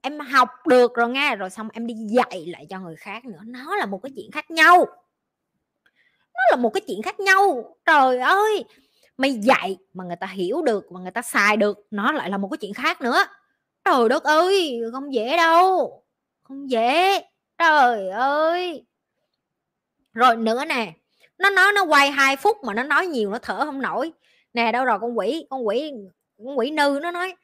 em 0.00 0.20
học 0.20 0.48
được 0.66 0.94
rồi 0.94 1.08
nha 1.08 1.34
rồi 1.34 1.50
xong 1.50 1.68
em 1.72 1.86
đi 1.86 1.94
dạy 1.94 2.46
lại 2.46 2.66
cho 2.70 2.80
người 2.80 2.96
khác 2.96 3.24
nữa. 3.24 3.40
Nó 3.46 3.76
là 3.76 3.86
một 3.86 4.00
cái 4.02 4.12
chuyện 4.16 4.30
khác 4.32 4.50
nhau. 4.50 4.86
Nó 6.34 6.40
là 6.50 6.56
một 6.56 6.70
cái 6.74 6.80
chuyện 6.86 7.02
khác 7.02 7.20
nhau. 7.20 7.76
Trời 7.86 8.18
ơi! 8.18 8.64
Mày 9.16 9.32
dạy 9.32 9.76
mà 9.94 10.04
người 10.04 10.16
ta 10.16 10.26
hiểu 10.26 10.62
được, 10.62 10.92
mà 10.92 11.00
người 11.00 11.10
ta 11.10 11.22
xài 11.22 11.56
được, 11.56 11.78
nó 11.90 12.12
lại 12.12 12.30
là 12.30 12.38
một 12.38 12.48
cái 12.50 12.58
chuyện 12.58 12.74
khác 12.74 13.00
nữa. 13.00 13.24
Trời 13.84 14.08
đất 14.08 14.24
ơi! 14.24 14.80
Không 14.92 15.14
dễ 15.14 15.36
đâu. 15.36 16.02
Không 16.42 16.70
dễ. 16.70 17.20
Trời 17.58 18.08
ơi! 18.10 18.84
Rồi 20.12 20.36
nữa 20.36 20.64
nè, 20.64 20.92
nó 21.38 21.50
nói 21.50 21.72
nó 21.74 21.84
quay 21.84 22.10
hai 22.10 22.36
phút 22.36 22.56
mà 22.64 22.74
nó 22.74 22.82
nói 22.82 23.06
nhiều, 23.06 23.30
nó 23.30 23.38
thở 23.38 23.64
không 23.64 23.82
nổi 23.82 24.12
nè, 24.52 24.72
đâu 24.72 24.84
rồi, 24.84 24.98
con 25.00 25.18
quỷ 25.18 25.46
con 25.50 25.66
quỷ 25.66 25.92
con 26.38 26.58
quỷ 26.58 26.70
nư 26.70 26.98
nó 27.02 27.10
nói, 27.10 27.34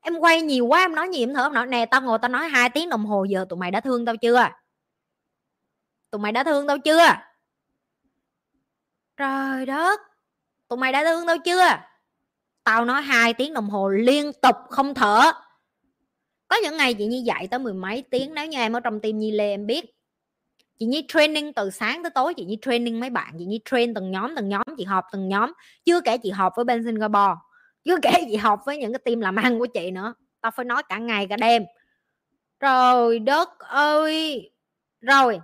em 0.00 0.18
quay 0.18 0.42
nhiều 0.42 0.66
quá, 0.66 0.80
em 0.80 0.94
nói 0.94 1.08
nhiều 1.08 1.22
em 1.22 1.34
thở, 1.34 1.42
em 1.42 1.52
nói, 1.52 1.66
nè, 1.66 1.86
tao 1.86 2.00
ngồi 2.00 2.18
tao 2.22 2.28
nói 2.28 2.48
hai 2.48 2.70
tiếng 2.70 2.88
đồng 2.88 3.06
hồ, 3.06 3.24
giờ 3.24 3.46
tụi 3.48 3.58
mày 3.58 3.70
đã 3.70 3.80
thương 3.80 4.04
tao 4.04 4.16
chưa? 4.16 4.48
Tụi 6.10 6.18
mày 6.18 6.32
đã 6.32 6.44
thương 6.44 6.66
tao 6.66 6.78
chưa? 6.78 7.06
Trời 9.16 9.66
đất, 9.66 10.00
tụi 10.68 10.78
mày 10.78 10.92
đã 10.92 11.04
thương 11.04 11.26
tao 11.26 11.36
chưa? 11.38 11.78
Tao 12.64 12.84
nói 12.84 13.02
hai 13.02 13.34
tiếng 13.34 13.54
đồng 13.54 13.70
hồ 13.70 13.88
liên 13.88 14.32
tục 14.42 14.56
không 14.70 14.94
thở. 14.94 15.32
Có 16.48 16.56
những 16.62 16.76
ngày 16.76 16.94
chị 16.94 17.06
như 17.06 17.22
vậy 17.26 17.48
tới 17.50 17.58
mười 17.58 17.74
mấy 17.74 18.04
tiếng 18.10 18.34
nếu 18.34 18.46
như 18.46 18.58
em 18.58 18.72
ở 18.72 18.80
trong 18.80 19.00
tim 19.00 19.18
nhi 19.18 19.30
lê, 19.30 19.50
em 19.50 19.66
biết 19.66 19.97
chị 20.78 20.86
nhi 20.86 21.04
training 21.08 21.52
từ 21.52 21.70
sáng 21.70 22.02
tới 22.02 22.10
tối, 22.14 22.34
chị 22.34 22.44
nhi 22.44 22.58
training 22.62 23.00
mấy 23.00 23.10
bạn, 23.10 23.34
chị 23.38 23.44
nhi 23.44 23.60
train 23.64 23.94
từng 23.94 24.10
nhóm 24.10 24.34
từng 24.36 24.48
nhóm, 24.48 24.62
chị 24.78 24.84
họp 24.84 25.04
từng 25.12 25.28
nhóm. 25.28 25.52
Chưa 25.84 26.00
kể 26.00 26.18
chị 26.18 26.30
họp 26.30 26.52
với 26.56 26.64
bên 26.64 26.84
singapore, 26.84 27.34
chưa 27.84 27.96
kể 28.02 28.10
chị 28.30 28.36
họp 28.36 28.60
với 28.66 28.78
những 28.78 28.92
cái 28.92 28.98
team 29.04 29.20
làm 29.20 29.36
ăn 29.36 29.58
của 29.58 29.66
chị 29.66 29.90
nữa. 29.90 30.14
Tao 30.40 30.52
phải 30.56 30.64
nói 30.64 30.82
cả 30.88 30.98
ngày 30.98 31.26
cả 31.30 31.36
đêm. 31.36 31.64
Rồi 32.60 33.18
đất 33.18 33.58
ơi! 33.58 34.50
Rồi, 35.00 35.40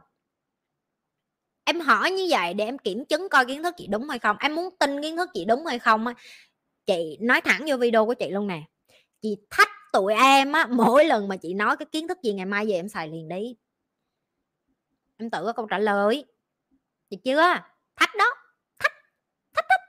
em 1.65 1.81
hỏi 1.81 2.11
như 2.11 2.27
vậy 2.31 2.55
để 2.55 2.65
em 2.65 2.79
kiểm 2.79 3.05
chứng 3.05 3.29
coi 3.31 3.47
kiến 3.47 3.63
thức 3.63 3.75
chị 3.77 3.87
đúng 3.87 4.09
hay 4.09 4.19
không. 4.19 4.37
Em 4.41 4.55
muốn 4.55 4.69
tin 4.81 5.03
kiến 5.03 5.17
thức 5.17 5.31
chị 5.35 5.45
đúng 5.45 5.67
hay 5.67 5.79
không 5.79 6.05
chị 6.87 7.19
nói 7.21 7.41
thẳng 7.41 7.65
vô 7.69 7.77
video 7.77 8.07
của 8.07 8.15
chị 8.15 8.31
luôn 8.31 8.47
nè. 8.47 8.63
Chị 9.23 9.37
thách 9.51 9.69
tụi 9.93 10.15
em 10.15 10.53
á, 10.53 10.67
mỗi 10.71 11.05
lần 11.05 11.29
mà 11.29 11.37
chị 11.37 11.55
nói 11.55 11.77
cái 11.77 11.87
kiến 11.93 12.09
thức 12.09 12.19
gì 12.23 12.33
ngày 12.33 12.47
mai 12.47 12.67
về 12.67 12.73
em 12.73 12.89
xài 12.89 13.09
liền 13.09 13.29
đấy 13.29 13.57
em 15.17 15.31
tự 15.31 15.45
có 15.45 15.53
câu 15.53 15.67
trả 15.67 15.79
lời. 15.79 16.25
Được 17.11 17.19
chưa? 17.25 17.55
Thách 17.97 18.15
đó. 18.19 18.35
Thách. 18.79 18.93
Thách 19.55 19.65
thách. 19.69 19.81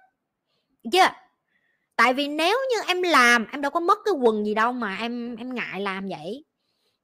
Được 0.83 0.89
chưa? 0.93 1.07
Tại 1.95 2.13
vì 2.13 2.27
nếu 2.27 2.59
như 2.71 2.77
em 2.87 3.01
làm, 3.01 3.47
em 3.51 3.61
đâu 3.61 3.71
có 3.71 3.79
mất 3.79 3.99
cái 4.05 4.13
quần 4.13 4.45
gì 4.45 4.53
đâu 4.53 4.71
mà 4.71 4.97
em 4.99 5.35
em 5.35 5.55
ngại 5.55 5.81
làm 5.81 6.07
vậy. 6.09 6.45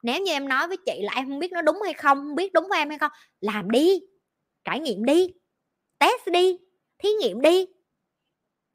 Nếu 0.03 0.22
như 0.22 0.31
em 0.31 0.48
nói 0.48 0.68
với 0.68 0.77
chị 0.85 1.02
là 1.03 1.14
em 1.15 1.30
không 1.30 1.39
biết 1.39 1.52
nó 1.52 1.61
đúng 1.61 1.81
hay 1.81 1.93
không 1.93 2.18
không 2.18 2.35
biết 2.35 2.53
đúng 2.53 2.68
với 2.69 2.80
em 2.80 2.89
hay 2.89 2.98
không, 2.99 3.11
làm 3.39 3.72
đi. 3.72 3.99
Trải 4.64 4.80
nghiệm 4.80 5.06
đi. 5.06 5.34
Test 5.99 6.27
đi. 6.31 6.57
Thí 6.98 7.10
nghiệm 7.10 7.41
đi. 7.41 7.65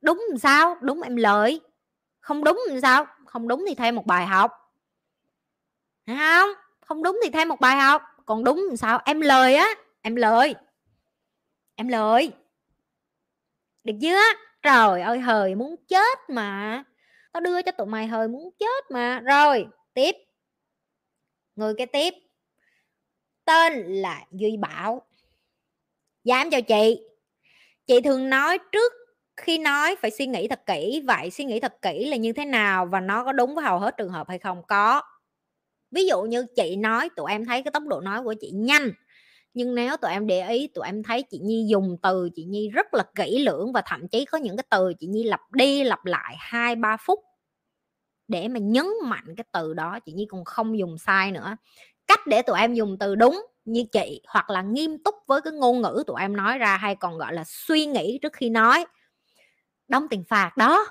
Đúng 0.01 0.25
làm 0.29 0.39
sao? 0.39 0.77
Đúng 0.81 1.03
em 1.03 1.17
lợi. 1.17 1.61
Không 2.21 2.45
đúng 2.45 2.65
làm 2.69 2.81
sao? 2.81 3.07
Không 3.27 3.49
đúng 3.49 3.65
thì 3.69 3.75
thêm 3.75 3.95
một 3.95 4.07
bài 4.07 4.27
học. 4.27 4.53
Thấy 6.07 6.17
không? 6.17 6.51
Không 6.81 7.03
đúng 7.03 7.21
thì 7.25 7.31
thêm 7.31 7.49
một 7.49 7.61
bài 7.61 7.77
học 7.77 8.03
còn 8.27 8.45
đúng 8.45 8.65
làm 8.69 8.77
sao? 8.77 9.01
Em 9.05 9.21
lời 9.21 9.55
á, 9.55 9.69
em 10.03 10.17
lời 10.17 10.55
em 11.77 11.89
lời. 11.89 12.33
Được 13.85 13.95
chưa? 14.03 14.23
Trời 14.63 15.01
ơi, 15.01 15.19
hời 15.19 15.55
muốn 15.55 15.77
chết 15.89 16.19
mà. 16.29 16.85
Tao 17.33 17.41
đưa 17.41 17.63
cho 17.63 17.73
tụi 17.73 17.87
mày 17.87 18.07
hời 18.07 18.29
muốn 18.29 18.51
chết 18.59 18.91
mà. 18.91 19.21
Rồi, 19.21 19.67
tiếp. 19.95 20.17
Người 21.57 21.75
kế 21.79 21.87
tiếp. 21.87 22.15
Tên 23.45 23.73
là 23.87 24.25
duy 24.31 24.57
bảo. 24.57 25.03
Dám 26.25 26.51
chào 26.51 26.61
chị. 26.63 27.01
Chị 27.87 28.01
thường 28.01 28.31
nói 28.31 28.59
trước 28.73 28.93
khi 29.37 29.59
nói 29.59 29.97
phải 29.97 30.11
suy 30.11 30.27
nghĩ 30.27 30.49
thật 30.49 30.67
kỹ. 30.67 31.03
Vậy 31.07 31.31
suy 31.31 31.45
nghĩ 31.45 31.61
thật 31.61 31.83
kỹ 31.83 32.05
là 32.11 32.17
như 32.17 32.33
thế 32.33 32.45
nào 32.45 32.87
và 32.87 33.01
nó 33.01 33.25
có 33.25 33.33
đúng 33.33 33.55
với 33.55 33.65
hầu 33.65 33.79
hết 33.79 33.97
trường 33.97 34.09
hợp 34.09 34.29
hay 34.29 34.39
không? 34.39 34.63
Có 34.69 35.03
ví 35.91 36.07
dụ 36.07 36.23
như 36.23 36.47
chị 36.57 36.77
nói, 36.77 37.09
tụi 37.17 37.33
em 37.33 37.45
thấy 37.45 37.63
cái 37.63 37.73
tốc 37.73 37.83
độ 37.87 38.01
nói 38.01 38.23
của 38.23 38.35
chị 38.41 38.51
nhanh, 38.55 38.93
nhưng 39.55 39.75
nếu 39.75 39.97
tụi 39.97 40.11
em 40.11 40.27
để 40.27 40.49
ý, 40.49 40.69
tụi 40.75 40.87
em 40.87 41.03
thấy 41.03 41.23
chị 41.31 41.39
nhi 41.39 41.67
dùng 41.69 41.97
từ, 42.03 42.29
chị 42.35 42.45
nhi 42.45 42.71
rất 42.71 42.95
là 42.95 43.05
kỹ 43.15 43.39
lưỡng 43.39 43.73
và 43.73 43.83
thậm 43.87 44.09
chí 44.09 44.25
có 44.25 44.39
những 44.39 44.57
cái 44.57 44.65
từ 44.71 44.93
chị 45.01 45.07
nhi 45.07 45.25
lặp 45.25 45.41
đi 45.53 45.85
lặp 45.85 46.05
lại 46.05 46.37
hai, 46.39 46.77
ba 46.77 46.97
phút 46.97 47.21
để 48.29 48.49
mà 48.49 48.59
nhấn 48.59 48.87
mạnh 49.05 49.35
cái 49.37 49.45
từ 49.53 49.75
đó, 49.75 49.99
chị 50.07 50.13
nhi 50.13 50.27
còn 50.31 50.45
không 50.45 50.79
dùng 50.79 50.99
sai 50.99 51.33
nữa. 51.33 51.57
Cách 52.07 52.21
để 52.27 52.43
tụi 52.43 52.61
em 52.61 52.75
dùng 52.75 52.97
từ 53.01 53.15
đúng 53.15 53.47
như 53.65 53.85
chị 53.93 54.21
hoặc 54.29 54.51
là 54.51 54.63
nghiêm 54.63 54.99
túc 55.05 55.15
với 55.27 55.41
cái 55.43 55.53
ngôn 55.53 55.83
ngữ 55.83 56.05
tụi 56.07 56.21
em 56.21 56.37
nói 56.37 56.59
ra 56.59 56.77
hay 56.77 56.95
còn 56.97 57.19
gọi 57.19 57.33
là 57.35 57.45
suy 57.47 57.87
nghĩ 57.87 58.19
trước 58.23 58.33
khi 58.33 58.51
nói, 58.51 58.87
đóng 59.89 60.07
tiền 60.11 60.25
phạt 60.29 60.57
đó. 60.57 60.87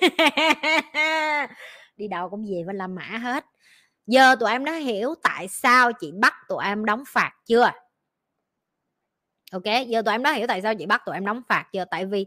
Đi 1.96 2.08
đâu 2.08 2.30
cũng 2.30 2.44
về 2.44 2.62
với 2.66 2.74
làm 2.74 2.94
mã 2.94 3.02
hết 3.02 3.44
giờ 4.06 4.36
tụi 4.40 4.50
em 4.50 4.64
đã 4.64 4.74
hiểu 4.74 5.14
tại 5.22 5.48
sao 5.48 5.92
chị 5.92 6.12
bắt 6.20 6.34
tụi 6.48 6.64
em 6.64 6.84
đóng 6.84 7.02
phạt 7.08 7.32
chưa? 7.46 7.70
Ok, 9.52 9.64
giờ 9.88 10.02
tụi 10.02 10.14
em 10.14 10.22
đã 10.22 10.32
hiểu 10.32 10.46
tại 10.46 10.62
sao 10.62 10.74
chị 10.74 10.86
bắt 10.86 11.02
tụi 11.06 11.14
em 11.14 11.24
đóng 11.24 11.42
phạt 11.48 11.64
chưa? 11.72 11.84
Tại 11.90 12.06
vì 12.06 12.26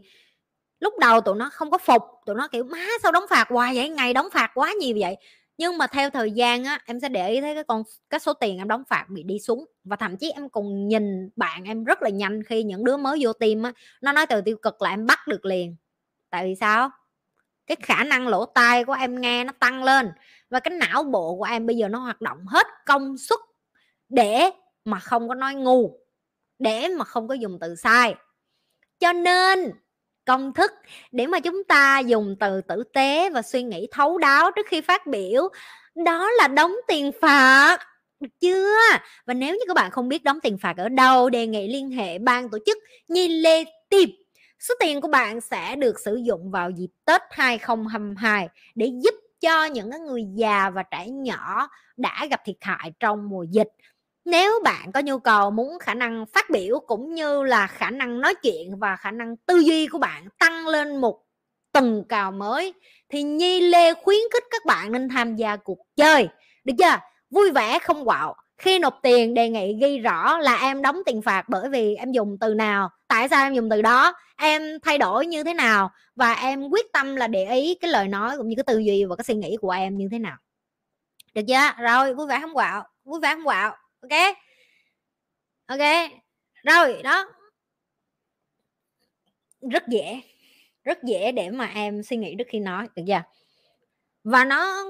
lúc 0.80 0.94
đầu 1.00 1.20
tụi 1.20 1.36
nó 1.36 1.50
không 1.52 1.70
có 1.70 1.78
phục, 1.78 2.02
tụi 2.26 2.36
nó 2.36 2.48
kiểu, 2.48 2.64
má, 2.64 2.86
sao 3.02 3.12
đóng 3.12 3.24
phạt 3.30 3.48
hoài 3.48 3.76
vậy? 3.76 3.88
Ngày 3.88 4.12
đóng 4.14 4.28
phạt 4.32 4.50
quá 4.54 4.72
nhiều 4.80 4.96
vậy? 5.00 5.16
Nhưng 5.58 5.78
mà 5.78 5.86
theo 5.86 6.10
thời 6.10 6.30
gian 6.30 6.64
á, 6.64 6.78
em 6.86 7.00
sẽ 7.00 7.08
để 7.08 7.30
ý 7.30 7.40
thấy 7.40 7.54
cái 7.54 7.64
con, 7.64 7.82
cái 8.10 8.20
số 8.20 8.32
tiền 8.32 8.58
em 8.58 8.68
đóng 8.68 8.82
phạt 8.88 9.06
bị 9.08 9.22
đi 9.22 9.38
xuống. 9.38 9.64
Và 9.84 9.96
thậm 9.96 10.16
chí 10.16 10.30
em 10.30 10.48
còn 10.48 10.88
nhìn 10.88 11.30
bạn 11.36 11.64
em 11.64 11.84
rất 11.84 12.02
là 12.02 12.10
nhanh 12.10 12.42
khi 12.44 12.62
những 12.62 12.84
đứa 12.84 12.96
mới 12.96 13.18
vô 13.22 13.32
tim 13.32 13.62
á, 13.62 13.72
nó 14.02 14.12
nói 14.12 14.26
từ 14.26 14.40
tiêu 14.40 14.56
cực 14.62 14.82
là 14.82 14.90
em 14.90 15.06
bắt 15.06 15.18
được 15.28 15.44
liền. 15.44 15.76
Tại 16.30 16.44
vì 16.44 16.54
sao? 16.54 16.90
Cái 17.66 17.76
khả 17.82 18.04
năng 18.04 18.28
lỗ 18.28 18.44
tai 18.46 18.84
của 18.84 18.92
em 18.92 19.20
nghe 19.20 19.44
nó 19.44 19.52
tăng 19.60 19.84
lên 19.84 20.10
và 20.50 20.60
cái 20.60 20.74
não 20.78 21.02
bộ 21.02 21.36
của 21.36 21.44
em 21.44 21.66
bây 21.66 21.76
giờ 21.76 21.88
nó 21.88 21.98
hoạt 21.98 22.20
động 22.20 22.46
hết 22.46 22.66
công 22.86 23.18
suất 23.18 23.38
để 24.08 24.50
mà 24.84 25.00
không 25.00 25.28
có 25.28 25.34
nói 25.34 25.54
ngu, 25.54 25.98
để 26.58 26.88
mà 26.88 27.04
không 27.04 27.28
có 27.28 27.34
dùng 27.34 27.58
từ 27.60 27.74
sai. 27.74 28.14
Cho 28.98 29.12
nên, 29.12 29.72
công 30.24 30.54
thức 30.54 30.72
để 31.12 31.26
mà 31.26 31.40
chúng 31.40 31.64
ta 31.64 31.98
dùng 31.98 32.36
từ 32.40 32.60
tử 32.60 32.84
tế 32.92 33.30
và 33.30 33.42
suy 33.42 33.62
nghĩ 33.62 33.86
thấu 33.90 34.18
đáo 34.18 34.50
trước 34.50 34.66
khi 34.68 34.80
phát 34.80 35.06
biểu, 35.06 35.48
đó 35.94 36.30
là 36.30 36.48
đóng 36.48 36.74
tiền 36.88 37.10
phạt. 37.20 37.78
Được 38.20 38.30
chưa? 38.40 38.76
Và 39.26 39.34
nếu 39.34 39.54
như 39.54 39.60
các 39.68 39.74
bạn 39.74 39.90
không 39.90 40.08
biết 40.08 40.24
đóng 40.24 40.40
tiền 40.40 40.58
phạt 40.58 40.76
ở 40.76 40.88
đâu, 40.88 41.30
đề 41.30 41.46
nghị 41.46 41.68
liên 41.68 41.90
hệ 41.90 42.18
ban 42.18 42.50
tổ 42.50 42.58
chức 42.66 42.78
Nhi 43.08 43.28
Lê 43.28 43.64
Tiệp. 43.88 44.08
Số 44.60 44.74
tiền 44.80 45.00
của 45.00 45.08
bạn 45.08 45.40
sẽ 45.40 45.76
được 45.76 46.00
sử 46.00 46.16
dụng 46.16 46.50
vào 46.50 46.70
dịp 46.70 46.88
Tết 47.04 47.22
2022 47.30 48.48
để 48.74 48.90
giúp 49.04 49.14
cho 49.44 49.64
những 49.64 49.90
người 50.06 50.24
già 50.34 50.70
và 50.70 50.82
trẻ 50.82 51.06
nhỏ 51.08 51.68
đã 51.96 52.26
gặp 52.30 52.40
thiệt 52.44 52.56
hại 52.60 52.92
trong 53.00 53.28
mùa 53.28 53.42
dịch. 53.42 53.68
Nếu 54.24 54.60
bạn 54.64 54.92
có 54.92 55.00
nhu 55.00 55.18
cầu 55.18 55.50
muốn 55.50 55.78
khả 55.78 55.94
năng 55.94 56.26
phát 56.34 56.50
biểu 56.50 56.80
cũng 56.86 57.14
như 57.14 57.42
là 57.42 57.66
khả 57.66 57.90
năng 57.90 58.20
nói 58.20 58.34
chuyện 58.34 58.78
và 58.78 58.96
khả 58.96 59.10
năng 59.10 59.36
tư 59.36 59.58
duy 59.58 59.86
của 59.86 59.98
bạn 59.98 60.28
tăng 60.38 60.66
lên 60.66 60.96
một 60.96 61.20
tầng 61.72 62.04
cao 62.08 62.32
mới, 62.32 62.74
thì 63.08 63.22
Nhi 63.22 63.60
Lê 63.60 63.94
khuyến 63.94 64.20
khích 64.32 64.44
các 64.50 64.62
bạn 64.66 64.92
nên 64.92 65.08
tham 65.08 65.36
gia 65.36 65.56
cuộc 65.56 65.78
chơi. 65.96 66.28
Được 66.64 66.74
chưa? 66.78 66.96
Vui 67.30 67.50
vẻ 67.50 67.78
không 67.78 68.04
quạo 68.04 68.34
khi 68.58 68.78
nộp 68.78 68.98
tiền, 69.02 69.34
đề 69.34 69.48
nghị 69.48 69.76
ghi 69.80 69.98
rõ 69.98 70.38
là 70.38 70.56
em 70.60 70.82
đóng 70.82 70.96
tiền 71.06 71.22
phạt 71.22 71.48
bởi 71.48 71.68
vì 71.68 71.94
em 71.94 72.12
dùng 72.12 72.36
từ 72.40 72.54
nào, 72.54 72.90
tại 73.08 73.28
sao 73.28 73.46
em 73.46 73.54
dùng 73.54 73.70
từ 73.70 73.82
đó, 73.82 74.14
em 74.36 74.62
thay 74.82 74.98
đổi 74.98 75.26
như 75.26 75.44
thế 75.44 75.54
nào, 75.54 75.90
và 76.16 76.32
em 76.32 76.68
quyết 76.68 76.92
tâm 76.92 77.16
là 77.16 77.26
để 77.26 77.54
ý 77.54 77.74
cái 77.80 77.90
lời 77.90 78.08
nói 78.08 78.36
cũng 78.36 78.48
như 78.48 78.54
cái 78.56 78.64
tư 78.66 78.78
duy 78.78 79.04
và 79.04 79.16
cái 79.16 79.24
suy 79.24 79.34
nghĩ 79.34 79.56
của 79.60 79.70
em 79.70 79.96
như 79.96 80.08
thế 80.12 80.18
nào. 80.18 80.36
Được 81.34 81.42
chưa? 81.48 81.82
Rồi, 81.82 82.14
vui 82.14 82.26
vẻ 82.26 82.38
không 82.40 82.54
quạo? 82.54 82.86
Vui 83.04 83.20
vẻ 83.20 83.34
không 83.34 83.44
quạo? 83.44 83.76
Ok? 84.00 84.36
Ok? 85.66 86.10
Rồi, 86.64 87.02
đó. 87.02 87.26
Rất 89.70 89.88
dễ. 89.88 90.20
Rất 90.84 90.98
dễ 91.02 91.32
để 91.32 91.50
mà 91.50 91.66
em 91.74 92.02
suy 92.02 92.16
nghĩ 92.16 92.34
trước 92.38 92.46
khi 92.48 92.58
nói, 92.58 92.88
được 92.96 93.02
chưa? 93.06 93.22
Và 94.24 94.44
nó 94.44 94.84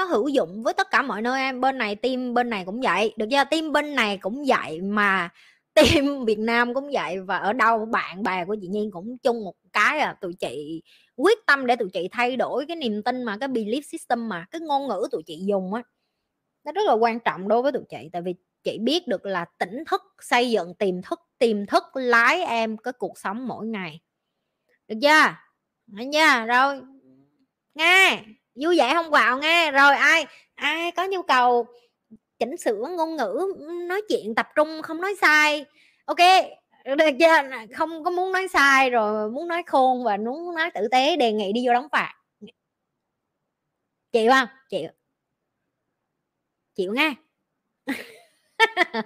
nó 0.00 0.06
hữu 0.06 0.28
dụng 0.28 0.62
với 0.62 0.74
tất 0.74 0.90
cả 0.90 1.02
mọi 1.02 1.22
nơi 1.22 1.40
em. 1.40 1.60
Bên 1.60 1.78
này 1.78 1.96
team, 1.96 2.34
bên 2.34 2.50
này 2.50 2.64
cũng 2.64 2.80
vậy. 2.80 3.14
Được 3.16 3.26
chưa? 3.30 3.44
Team 3.50 3.72
bên 3.72 3.94
này 3.94 4.18
cũng 4.18 4.44
vậy 4.46 4.80
mà 4.80 5.28
team 5.74 6.24
Việt 6.24 6.38
Nam 6.38 6.74
cũng 6.74 6.90
vậy. 6.92 7.20
Và 7.20 7.38
ở 7.38 7.52
đâu, 7.52 7.86
bạn 7.86 8.22
bè 8.22 8.44
của 8.44 8.56
chị 8.60 8.68
Nhiên 8.68 8.90
cũng 8.90 9.18
chung 9.18 9.44
một 9.44 9.54
cái 9.72 9.98
à. 9.98 10.16
Tụi 10.20 10.34
chị 10.34 10.82
quyết 11.16 11.38
tâm 11.46 11.66
để 11.66 11.76
tụi 11.76 11.88
chị 11.92 12.08
thay 12.12 12.36
đổi 12.36 12.66
cái 12.66 12.76
niềm 12.76 13.02
tin 13.02 13.22
mà, 13.22 13.36
cái 13.38 13.48
belief 13.48 13.80
system 13.80 14.28
mà, 14.28 14.46
cái 14.50 14.60
ngôn 14.60 14.88
ngữ 14.88 15.08
tụi 15.12 15.22
chị 15.26 15.44
dùng 15.46 15.74
á. 15.74 15.82
Nó 16.64 16.72
rất 16.72 16.82
là 16.86 16.92
quan 16.92 17.20
trọng 17.20 17.48
đối 17.48 17.62
với 17.62 17.72
tụi 17.72 17.84
chị. 17.88 18.08
Tại 18.12 18.22
vì 18.22 18.34
chị 18.62 18.78
biết 18.78 19.08
được 19.08 19.26
là 19.26 19.44
tỉnh 19.58 19.84
thức, 19.86 20.02
xây 20.20 20.50
dựng 20.50 20.74
tiềm 20.74 21.02
thức 21.02 21.20
tiềm 21.38 21.66
thức 21.66 21.84
lái 21.94 22.44
em 22.44 22.76
cái 22.76 22.92
cuộc 22.92 23.18
sống 23.18 23.48
mỗi 23.48 23.66
ngày. 23.66 24.00
Được 24.88 24.96
chưa? 25.02 25.34
Được 25.86 26.04
chưa? 26.12 26.46
Rồi, 26.46 26.80
nghe 27.74 28.24
vui 28.60 28.78
vẻ 28.78 28.94
không 28.94 29.10
vào 29.10 29.38
nghe. 29.38 29.70
Rồi 29.70 29.94
ai 29.94 30.26
ai 30.54 30.92
có 30.92 31.06
nhu 31.06 31.22
cầu 31.22 31.66
chỉnh 32.38 32.56
sửa 32.56 32.86
ngôn 32.96 33.16
ngữ, 33.16 33.54
nói 33.88 34.02
chuyện 34.08 34.34
tập 34.34 34.48
trung, 34.56 34.82
không 34.82 35.00
nói 35.00 35.14
sai. 35.20 35.64
Ok, 36.04 36.16
được 36.84 37.10
chưa? 37.20 37.66
Không 37.74 38.04
có 38.04 38.10
muốn 38.10 38.32
nói 38.32 38.48
sai 38.48 38.90
rồi, 38.90 39.30
muốn 39.30 39.48
nói 39.48 39.62
khôn 39.66 40.04
và 40.04 40.16
muốn 40.16 40.54
nói 40.54 40.70
tử 40.74 40.88
tế, 40.90 41.16
đề 41.16 41.32
nghị 41.32 41.52
đi 41.52 41.66
vô 41.66 41.72
đóng 41.74 41.88
phạt. 41.92 42.14
Chịu 44.12 44.30
không? 44.32 44.48
Chịu. 44.70 44.90
Chịu 46.74 46.92
nghe 46.92 47.14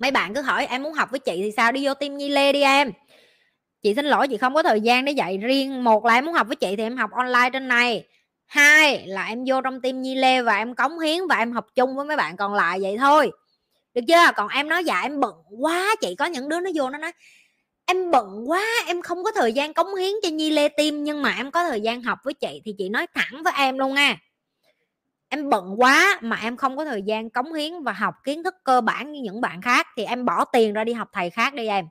mấy 0.00 0.10
bạn 0.10 0.34
cứ 0.34 0.40
hỏi, 0.40 0.66
em 0.66 0.82
muốn 0.82 0.92
học 0.92 1.10
với 1.10 1.20
chị 1.20 1.42
thì 1.42 1.52
sao? 1.56 1.72
Đi 1.72 1.86
vô 1.86 1.94
tim 1.94 2.16
nhi 2.16 2.28
lê 2.28 2.52
đi 2.52 2.62
em. 2.62 2.92
Chị 3.82 3.94
xin 3.94 4.04
lỗi, 4.06 4.28
chị 4.28 4.36
không 4.36 4.54
có 4.54 4.62
thời 4.62 4.80
gian 4.80 5.04
để 5.04 5.12
dạy 5.12 5.38
riêng. 5.38 5.84
Một 5.84 6.04
là 6.04 6.14
em 6.14 6.24
muốn 6.24 6.34
học 6.34 6.46
với 6.46 6.56
chị 6.56 6.76
thì 6.76 6.82
em 6.82 6.96
học 6.96 7.10
online 7.10 7.50
trên 7.52 7.68
này. 7.68 8.06
Hai 8.46 9.06
là 9.06 9.26
em 9.26 9.44
vô 9.46 9.60
trong 9.60 9.80
tim 9.80 10.02
nhi 10.02 10.14
lê 10.14 10.42
và 10.42 10.56
em 10.56 10.74
cống 10.74 10.98
hiến 10.98 11.26
và 11.28 11.36
em 11.36 11.52
học 11.52 11.66
chung 11.74 11.96
với 11.96 12.04
mấy 12.04 12.16
bạn 12.16 12.36
còn 12.36 12.54
lại 12.54 12.78
vậy 12.82 12.96
thôi. 12.98 13.30
Được 13.94 14.02
chưa? 14.08 14.32
Còn 14.36 14.48
em 14.48 14.68
nói 14.68 14.84
dạ 14.84 15.00
em 15.00 15.20
bận 15.20 15.34
quá. 15.60 15.94
Chị 16.00 16.14
có 16.14 16.24
những 16.24 16.48
đứa 16.48 16.60
nó 16.60 16.70
vô 16.74 16.90
nó 16.90 16.98
nói, 16.98 17.12
em 17.86 18.10
bận 18.10 18.50
quá, 18.50 18.66
em 18.86 19.02
không 19.02 19.24
có 19.24 19.32
thời 19.32 19.52
gian 19.52 19.74
cống 19.74 19.94
hiến 19.94 20.12
cho 20.22 20.28
nhi 20.28 20.50
lê 20.50 20.68
tim 20.68 21.04
nhưng 21.04 21.22
mà 21.22 21.34
em 21.36 21.50
có 21.50 21.68
thời 21.68 21.80
gian 21.80 22.02
học 22.02 22.18
với 22.24 22.34
chị. 22.34 22.62
Thì 22.64 22.74
chị 22.78 22.88
nói 22.88 23.06
thẳng 23.14 23.42
với 23.42 23.52
em 23.56 23.78
luôn 23.78 23.94
nha 23.94 24.16
em 25.30 25.48
bận 25.48 25.74
quá 25.80 26.18
mà 26.22 26.36
em 26.36 26.56
không 26.56 26.76
có 26.76 26.84
thời 26.84 27.02
gian 27.02 27.30
cống 27.30 27.52
hiến 27.52 27.82
và 27.82 27.92
học 27.92 28.14
kiến 28.24 28.42
thức 28.42 28.54
cơ 28.64 28.80
bản 28.80 29.12
như 29.12 29.20
những 29.22 29.40
bạn 29.40 29.62
khác 29.62 29.86
thì 29.96 30.04
em 30.04 30.24
bỏ 30.24 30.44
tiền 30.44 30.72
ra 30.72 30.84
đi 30.84 30.92
học 30.92 31.08
thầy 31.12 31.30
khác 31.30 31.54
đi 31.54 31.66
em. 31.66 31.84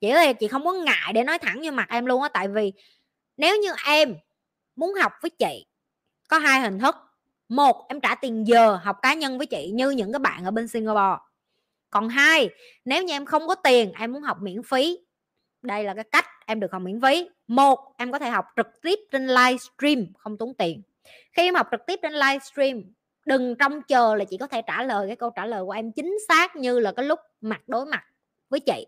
Chị 0.00 0.08
ơi, 0.08 0.34
chị 0.34 0.48
không 0.48 0.64
có 0.64 0.72
ngại 0.72 1.12
để 1.12 1.24
nói 1.24 1.38
thẳng 1.38 1.60
như 1.60 1.72
mặt 1.72 1.88
em 1.88 2.06
luôn 2.06 2.22
á, 2.22 2.28
tại 2.28 2.48
vì 2.48 2.72
nếu 3.36 3.56
như 3.62 3.70
em 3.86 4.16
muốn 4.76 4.94
học 4.94 5.12
với 5.22 5.30
chị, 5.30 5.66
có 6.28 6.38
hai 6.38 6.60
hình 6.60 6.78
thức. 6.78 6.96
Một, 7.48 7.86
em 7.88 8.00
trả 8.00 8.14
tiền 8.14 8.46
giờ 8.46 8.76
học 8.82 8.96
cá 9.02 9.14
nhân 9.14 9.38
với 9.38 9.46
chị 9.46 9.70
như 9.74 9.90
những 9.90 10.12
cái 10.12 10.18
bạn 10.18 10.44
ở 10.44 10.50
bên 10.50 10.68
Singapore. 10.68 11.22
Còn 11.90 12.08
hai, 12.08 12.50
nếu 12.84 13.02
như 13.02 13.12
em 13.12 13.24
không 13.24 13.46
có 13.46 13.54
tiền, 13.54 13.92
em 13.92 14.12
muốn 14.12 14.22
học 14.22 14.38
miễn 14.40 14.62
phí. 14.62 14.98
Đây 15.62 15.84
là 15.84 15.94
cái 15.94 16.04
cách 16.12 16.26
em 16.46 16.60
được 16.60 16.72
học 16.72 16.82
miễn 16.82 17.00
phí. 17.00 17.28
Một, 17.46 17.78
em 17.98 18.12
có 18.12 18.18
thể 18.18 18.30
học 18.30 18.44
trực 18.56 18.66
tiếp 18.82 18.98
trên 19.12 19.26
livestream, 19.26 20.06
không 20.18 20.38
tốn 20.38 20.54
tiền 20.54 20.82
khi 21.32 21.42
em 21.42 21.54
học 21.54 21.68
trực 21.70 21.80
tiếp 21.86 21.98
trên 22.02 22.12
livestream 22.12 22.82
đừng 23.26 23.54
trông 23.56 23.82
chờ 23.82 24.14
là 24.14 24.24
chị 24.24 24.36
có 24.36 24.46
thể 24.46 24.62
trả 24.62 24.82
lời 24.82 25.06
cái 25.06 25.16
câu 25.16 25.30
trả 25.30 25.46
lời 25.46 25.64
của 25.64 25.70
em 25.70 25.92
chính 25.92 26.14
xác 26.28 26.56
như 26.56 26.78
là 26.78 26.92
cái 26.92 27.04
lúc 27.06 27.20
mặt 27.40 27.62
đối 27.66 27.86
mặt 27.86 28.04
với 28.48 28.60
chị. 28.60 28.86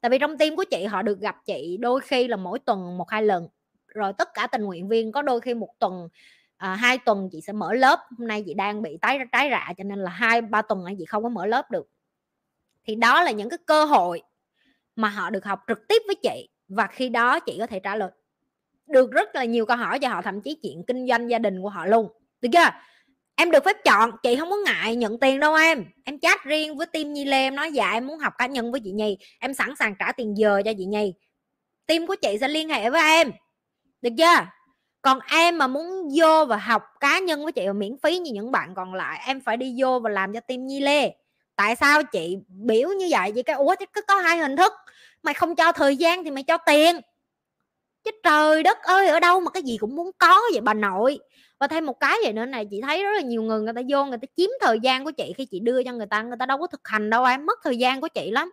Tại 0.00 0.10
vì 0.10 0.18
trong 0.18 0.38
team 0.38 0.56
của 0.56 0.64
chị 0.64 0.84
họ 0.84 1.02
được 1.02 1.20
gặp 1.20 1.36
chị 1.46 1.76
đôi 1.80 2.00
khi 2.00 2.28
là 2.28 2.36
mỗi 2.36 2.58
tuần 2.58 2.98
một 2.98 3.10
hai 3.10 3.22
lần. 3.22 3.48
Rồi 3.86 4.12
tất 4.18 4.28
cả 4.34 4.46
tình 4.46 4.62
nguyện 4.62 4.88
viên 4.88 5.12
có 5.12 5.22
đôi 5.22 5.40
khi 5.40 5.54
một 5.54 5.78
tuần 5.78 6.08
à, 6.56 6.74
hai 6.74 6.98
tuần 6.98 7.28
chị 7.32 7.40
sẽ 7.40 7.52
mở 7.52 7.72
lớp. 7.72 8.00
Hôm 8.18 8.28
nay 8.28 8.42
chị 8.46 8.54
đang 8.54 8.82
bị 8.82 8.98
tái 9.00 9.18
trái 9.32 9.48
rạ 9.50 9.72
cho 9.78 9.84
nên 9.84 9.98
là 9.98 10.10
hai 10.10 10.42
ba 10.42 10.62
tuần 10.62 10.84
này 10.84 10.96
chị 10.98 11.04
không 11.04 11.22
có 11.22 11.28
mở 11.28 11.46
lớp 11.46 11.70
được. 11.70 11.88
Thì 12.84 12.94
đó 12.94 13.22
là 13.22 13.30
những 13.30 13.48
cái 13.48 13.58
cơ 13.66 13.84
hội 13.84 14.22
mà 14.96 15.08
họ 15.08 15.30
được 15.30 15.44
học 15.44 15.60
trực 15.68 15.88
tiếp 15.88 16.02
với 16.06 16.16
chị 16.22 16.48
và 16.68 16.86
khi 16.86 17.08
đó 17.08 17.40
chị 17.40 17.56
có 17.58 17.66
thể 17.66 17.80
trả 17.80 17.96
lời 17.96 18.10
được 18.88 19.10
rất 19.10 19.34
là 19.34 19.44
nhiều 19.44 19.66
câu 19.66 19.76
hỏi 19.76 19.98
cho 19.98 20.08
họ, 20.08 20.22
thậm 20.22 20.40
chí 20.40 20.58
chuyện 20.62 20.82
kinh 20.86 21.08
doanh 21.08 21.30
gia 21.30 21.38
đình 21.38 21.62
của 21.62 21.68
họ 21.68 21.86
luôn. 21.86 22.08
Được 22.40 22.48
chưa? 22.52 22.70
Em 23.36 23.50
được 23.50 23.64
phép 23.64 23.76
chọn, 23.84 24.10
chị 24.22 24.36
không 24.36 24.50
có 24.50 24.56
ngại 24.66 24.96
nhận 24.96 25.20
tiền 25.20 25.40
đâu 25.40 25.54
em. 25.54 25.84
Em 26.04 26.18
chat 26.18 26.44
riêng 26.44 26.76
với 26.76 26.86
team 26.86 27.12
nhi 27.12 27.24
lê, 27.24 27.38
em 27.38 27.56
nói 27.56 27.72
dạ 27.72 27.92
em 27.92 28.06
muốn 28.06 28.18
học 28.18 28.32
cá 28.38 28.46
nhân 28.46 28.72
với 28.72 28.80
chị 28.84 28.90
nhi. 28.90 29.18
Em 29.40 29.54
sẵn 29.54 29.74
sàng 29.78 29.94
trả 29.98 30.12
tiền 30.12 30.38
giờ 30.38 30.62
cho 30.64 30.72
chị 30.78 30.84
nhi. 30.84 31.14
Team 31.86 32.06
của 32.06 32.16
chị 32.22 32.38
sẽ 32.40 32.48
liên 32.48 32.68
hệ 32.68 32.90
với 32.90 33.02
em. 33.02 33.32
Được 34.02 34.10
chưa? 34.18 34.46
Còn 35.02 35.18
em 35.30 35.58
mà 35.58 35.66
muốn 35.66 36.08
vô 36.16 36.44
và 36.44 36.56
học 36.56 36.82
cá 37.00 37.18
nhân 37.18 37.42
với 37.42 37.52
chị 37.52 37.66
và 37.66 37.72
miễn 37.72 37.96
phí 38.02 38.18
như 38.18 38.32
những 38.32 38.52
bạn 38.52 38.74
còn 38.74 38.94
lại, 38.94 39.22
em 39.26 39.40
phải 39.40 39.56
đi 39.56 39.74
vô 39.78 39.98
và 39.98 40.10
làm 40.10 40.32
cho 40.32 40.40
team 40.40 40.66
nhi 40.66 40.80
lê. 40.80 41.14
Tại 41.56 41.76
sao 41.76 42.02
chị 42.02 42.36
biểu 42.48 42.88
như 42.88 43.06
vậy? 43.10 43.32
Vậy 43.32 43.42
cái 43.42 43.56
ủa, 43.56 43.74
chứ 43.78 44.02
có 44.06 44.14
hai 44.14 44.38
hình 44.38 44.56
thức, 44.56 44.72
mày 45.22 45.34
không 45.34 45.56
cho 45.56 45.72
thời 45.72 45.96
gian 45.96 46.24
thì 46.24 46.30
mày 46.30 46.42
cho 46.42 46.56
tiền 46.56 47.00
chứ 48.10 48.18
trời 48.22 48.62
đất 48.62 48.78
ơi 48.82 49.08
ở 49.08 49.20
đâu 49.20 49.40
mà 49.40 49.50
cái 49.50 49.62
gì 49.62 49.76
cũng 49.78 49.96
muốn 49.96 50.10
có 50.18 50.40
vậy 50.52 50.60
bà 50.60 50.74
nội? 50.74 51.18
Và 51.60 51.66
thêm 51.66 51.86
một 51.86 52.00
cái 52.00 52.18
vậy 52.22 52.32
nữa 52.32 52.44
này 52.44 52.66
chị 52.70 52.80
thấy 52.80 53.02
rất 53.04 53.10
là 53.14 53.20
nhiều 53.20 53.42
người 53.42 53.60
người 53.60 53.72
ta 53.76 53.82
vô 53.88 54.04
người 54.04 54.18
ta 54.18 54.26
chiếm 54.36 54.50
thời 54.60 54.80
gian 54.80 55.04
của 55.04 55.10
chị 55.10 55.32
khi 55.36 55.46
chị 55.46 55.60
đưa 55.60 55.82
cho 55.82 55.92
người 55.92 56.06
ta 56.06 56.22
người 56.22 56.36
ta 56.38 56.46
đâu 56.46 56.58
có 56.58 56.66
thực 56.66 56.88
hành 56.88 57.10
đâu 57.10 57.24
em 57.24 57.46
mất 57.46 57.58
thời 57.64 57.78
gian 57.78 58.00
của 58.00 58.08
chị 58.08 58.30
lắm. 58.30 58.50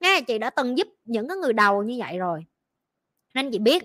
Nghe 0.00 0.20
chị 0.20 0.38
đã 0.38 0.50
từng 0.50 0.78
giúp 0.78 0.88
những 1.04 1.28
cái 1.28 1.36
người 1.36 1.52
đầu 1.52 1.82
như 1.82 1.96
vậy 1.98 2.18
rồi. 2.18 2.44
Nên 3.34 3.50
chị 3.50 3.58
biết 3.58 3.84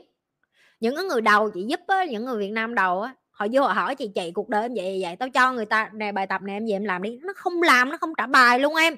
những 0.80 0.96
cái 0.96 1.06
người 1.06 1.22
đầu 1.22 1.52
chị 1.52 1.64
giúp 1.64 1.80
á, 1.88 2.06
những 2.06 2.26
người 2.26 2.40
Việt 2.40 2.52
Nam 2.52 2.76
đầu 2.76 3.02
á 3.02 3.16
họ 3.32 3.48
vô 3.52 3.62
họ 3.62 3.74
hỏi 3.74 3.96
chị 3.96 4.10
chị 4.16 4.32
cuộc 4.32 4.50
đời 4.50 4.62
em 4.62 4.74
vậy 4.76 5.00
vậy 5.02 5.16
tao 5.16 5.30
cho 5.30 5.54
người 5.54 5.66
ta 5.66 5.90
nè 5.94 6.12
bài 6.12 6.28
tập 6.28 6.42
này 6.42 6.56
em 6.56 6.66
về 6.66 6.72
em 6.72 6.84
làm 6.84 7.02
đi. 7.02 7.20
Nó 7.22 7.34
không 7.36 7.62
làm 7.62 7.90
nó 7.90 7.98
không 7.98 8.14
trả 8.18 8.28
bài 8.28 8.60
luôn 8.60 8.76
em. 8.76 8.96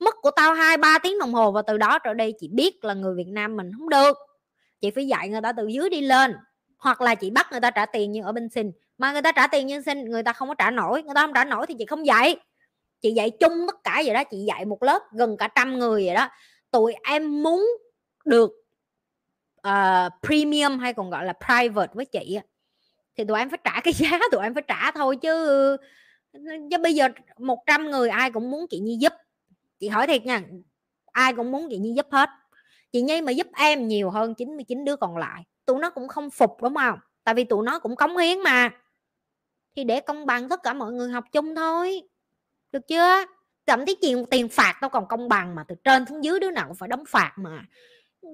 Mất 0.00 0.14
của 0.22 0.30
tao 0.30 0.54
hai 0.54 0.76
ba 0.76 0.98
tiếng 0.98 1.18
đồng 1.18 1.34
hồ 1.34 1.52
và 1.52 1.62
từ 1.62 1.78
đó 1.78 1.98
trở 1.98 2.14
đi 2.14 2.32
chị 2.40 2.48
biết 2.48 2.84
là 2.84 2.94
người 2.94 3.14
Việt 3.14 3.28
Nam 3.28 3.56
mình 3.56 3.70
không 3.78 3.88
được 3.88 4.16
chị 4.84 4.90
phải 4.90 5.06
dạy 5.06 5.28
người 5.28 5.40
ta 5.40 5.52
từ 5.52 5.66
dưới 5.66 5.90
đi 5.90 6.00
lên 6.00 6.34
hoặc 6.78 7.00
là 7.00 7.14
chị 7.14 7.30
bắt 7.30 7.46
người 7.50 7.60
ta 7.60 7.70
trả 7.70 7.86
tiền 7.86 8.12
như 8.12 8.22
ở 8.22 8.32
bên 8.32 8.48
xin. 8.48 8.72
Mà 8.98 9.12
người 9.12 9.22
ta 9.22 9.32
trả 9.32 9.46
tiền 9.46 9.66
như 9.66 9.80
xin 9.80 10.04
người 10.04 10.22
ta 10.22 10.32
không 10.32 10.48
có 10.48 10.54
trả 10.54 10.70
nổi 10.70 11.02
người 11.02 11.14
ta 11.14 11.20
không 11.20 11.34
trả 11.34 11.44
nổi 11.44 11.66
thì 11.66 11.74
chị 11.78 11.86
không 11.86 12.06
dạy. 12.06 12.36
Chị 13.00 13.12
dạy 13.12 13.30
chung 13.30 13.52
tất 13.66 13.84
cả 13.84 14.02
vậy 14.04 14.14
đó 14.14 14.24
chị 14.24 14.44
dạy 14.48 14.64
một 14.64 14.82
lớp 14.82 15.02
gần 15.12 15.36
cả 15.36 15.48
trăm 15.54 15.78
người 15.78 16.06
vậy 16.06 16.14
đó. 16.14 16.28
Tụi 16.70 16.94
em 17.08 17.42
muốn 17.42 17.66
được 18.24 18.50
uh, 19.68 20.12
premium 20.22 20.78
hay 20.78 20.92
còn 20.92 21.10
gọi 21.10 21.24
là 21.24 21.32
private 21.32 21.92
với 21.94 22.04
chị 22.04 22.38
thì 23.16 23.24
tụi 23.24 23.38
em 23.38 23.50
phải 23.50 23.58
trả 23.64 23.80
cái 23.80 23.92
giá 23.96 24.18
tụi 24.32 24.42
em 24.42 24.54
phải 24.54 24.62
trả 24.68 24.90
thôi 24.90 25.16
chứ. 25.16 25.76
Chứ 26.70 26.78
bây 26.82 26.94
giờ 26.94 27.08
100 27.38 27.90
người 27.90 28.08
ai 28.08 28.30
cũng 28.30 28.50
muốn 28.50 28.66
chị 28.70 28.78
Nhi 28.78 28.96
giúp. 29.00 29.12
Chị 29.80 29.88
hỏi 29.88 30.06
thiệt 30.06 30.24
nha 30.24 30.42
ai 31.12 31.32
cũng 31.34 31.52
muốn 31.52 31.66
chị 31.70 31.78
Nhi 31.78 31.92
giúp 31.96 32.06
hết 32.10 32.30
chị 32.94 33.02
Nhi 33.02 33.20
mà 33.20 33.32
giúp 33.32 33.46
em 33.56 33.88
nhiều 33.88 34.10
hơn 34.10 34.34
99 34.34 34.84
đứa 34.84 34.96
còn 34.96 35.16
lại, 35.16 35.44
tụi 35.66 35.78
nó 35.78 35.90
cũng 35.90 36.08
không 36.08 36.30
phục, 36.30 36.62
đúng 36.62 36.74
không? 36.74 36.98
Tại 37.24 37.34
vì 37.34 37.44
tụi 37.44 37.64
nó 37.64 37.78
cũng 37.78 37.96
cống 37.96 38.16
hiến 38.16 38.40
mà. 38.40 38.70
Thì 39.76 39.84
để 39.84 40.00
công 40.00 40.26
bằng 40.26 40.48
tất 40.48 40.62
cả 40.62 40.72
mọi 40.72 40.92
người 40.92 41.10
học 41.10 41.24
chung 41.32 41.54
thôi. 41.54 42.02
Được 42.72 42.88
chưa? 42.88 43.24
Thậm 43.66 43.86
chí 43.86 43.96
tiền 44.00 44.26
tiền 44.30 44.48
phạt 44.48 44.78
đâu 44.82 44.88
còn 44.88 45.08
công 45.08 45.28
bằng 45.28 45.54
mà, 45.54 45.64
từ 45.68 45.74
trên 45.84 46.06
xuống 46.06 46.24
dưới 46.24 46.40
đứa 46.40 46.50
nào 46.50 46.64
cũng 46.66 46.76
phải 46.76 46.88
đóng 46.88 47.04
phạt 47.08 47.32
mà. 47.36 47.62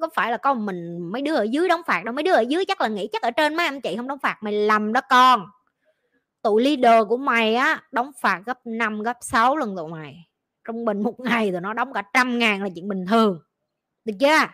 Có 0.01 0.09
phải 0.15 0.31
là 0.31 0.37
con 0.37 0.67
mình 0.67 1.11
mấy 1.13 1.23
đứa 1.23 1.35
ở 1.35 1.43
dưới 1.43 1.69
đóng 1.69 1.83
phạt 1.87 2.05
đâu? 2.05 2.15
Mấy 2.15 2.23
đứa 2.23 2.33
ở 2.33 2.41
dưới 2.41 2.65
chắc 2.65 2.81
là 2.81 2.89
nghĩ 2.89 3.09
chắc 3.13 3.23
ở 3.23 3.31
trên 3.31 3.57
mấy 3.57 3.67
anh 3.67 3.81
chị 3.81 3.97
không 3.97 4.09
đóng 4.09 4.19
phạt, 4.19 4.39
mày 4.41 4.53
lầm 4.53 4.93
đó 4.93 5.01
con. 5.11 5.47
Tụi 6.43 6.63
leader 6.63 7.09
của 7.09 7.17
mày 7.17 7.55
á, 7.55 7.83
đóng 7.93 8.11
phạt 8.21 8.43
gấp 8.47 8.59
5 8.65 9.03
gấp 9.03 9.17
6 9.21 9.57
lần 9.57 9.77
tụi 9.77 9.89
mày. 9.89 10.17
Trung 10.65 10.85
bình 10.85 11.03
một 11.03 11.21
ngày 11.21 11.51
rồi 11.51 11.61
nó 11.61 11.75
đóng 11.75 11.93
cả 11.93 12.03
trăm 12.13 12.39
ngàn 12.39 12.63
là 12.63 12.69
chuyện 12.75 12.89
bình 12.89 13.07
thường 13.07 13.41
được 14.11 14.17
chưa? 14.21 14.47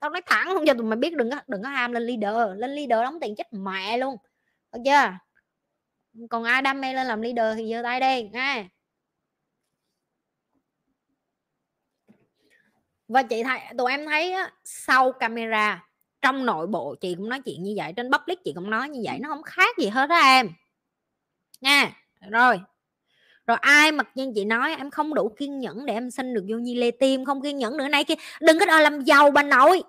Tao 0.00 0.10
nói 0.10 0.22
thẳng 0.26 0.46
không 0.46 0.66
cho 0.66 0.74
tụi 0.74 0.82
mày 0.82 0.96
biết 0.96 1.14
đừng 1.16 1.30
có 1.30 1.40
đừng 1.46 1.62
có 1.62 1.68
ham 1.68 1.92
lên 1.92 2.02
leader. 2.02 2.58
Lên 2.60 2.70
leader 2.70 3.02
đóng 3.04 3.18
tiền 3.20 3.34
chết 3.36 3.52
mẹ 3.52 3.98
luôn. 3.98 4.16
Được 4.72 4.80
chưa? 4.84 5.18
Còn 6.30 6.44
ai 6.44 6.62
đam 6.62 6.80
mê 6.80 6.92
lên 6.92 7.06
làm 7.06 7.22
leader 7.22 7.56
thì 7.56 7.70
giơ 7.70 7.82
tay 7.82 8.00
đi 8.00 8.28
nghe 8.32 8.68
và 13.08 13.22
chị 13.22 13.42
thấy 13.42 13.60
tụi 13.78 13.90
em 13.90 14.06
thấy 14.06 14.32
á, 14.32 14.52
sau 14.64 15.12
camera 15.12 15.88
trong 16.22 16.46
nội 16.46 16.66
bộ 16.66 16.94
chị 17.00 17.14
cũng 17.14 17.28
nói 17.28 17.40
chuyện 17.40 17.62
như 17.62 17.74
vậy 17.76 17.92
trên 17.96 18.10
public 18.12 18.38
chị 18.44 18.52
cũng 18.54 18.70
nói 18.70 18.88
như 18.88 19.00
vậy 19.04 19.18
nó 19.18 19.28
không 19.28 19.42
khác 19.42 19.78
gì 19.78 19.88
hết 19.88 20.10
á 20.10 20.20
em. 20.20 20.50
Nha 21.60 21.92
rồi 22.30 22.60
rồi 23.46 23.56
ai 23.60 23.92
mặc 23.92 24.08
nhiên 24.14 24.32
chị 24.34 24.44
nói, 24.44 24.74
em 24.78 24.90
không 24.90 25.14
đủ 25.14 25.34
kiên 25.38 25.58
nhẫn 25.58 25.86
để 25.86 25.94
em 25.94 26.10
sinh 26.10 26.34
được 26.34 26.44
vô 26.48 26.56
nhi 26.56 26.74
lê 26.74 26.90
tim 26.90 27.24
không 27.24 27.42
kiên 27.42 27.58
nhẫn 27.58 27.76
nữa. 27.76 27.88
Nay 27.88 28.04
kia, 28.04 28.14
đừng 28.40 28.58
có 28.58 28.66
đòi 28.66 28.82
làm 28.82 29.00
giàu 29.00 29.30
bà 29.30 29.42
nội. 29.42 29.82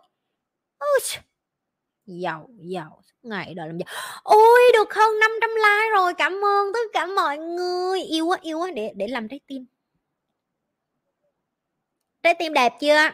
Giàu 2.05 2.49
giàu, 2.57 3.01
ngày 3.23 3.53
đòi 3.53 3.67
làm 3.67 3.77
giàu. 3.77 3.87
Ôi, 4.23 4.59
được 4.73 4.93
hơn 4.93 5.19
500 5.19 5.49
like 5.49 5.91
rồi. 5.93 6.13
Cảm 6.13 6.45
ơn 6.45 6.73
tất 6.73 6.79
cả 6.93 7.05
mọi 7.05 7.37
người. 7.37 8.01
Yêu 8.01 8.25
quá 8.25 8.37
yêu 8.41 8.59
quá. 8.59 8.71
Để 8.71 8.93
để 8.95 9.07
làm 9.07 9.27
trái 9.27 9.39
tim. 9.47 9.65
Trái 12.23 12.35
tim 12.39 12.53
đẹp 12.53 12.73
chưa? 12.81 13.09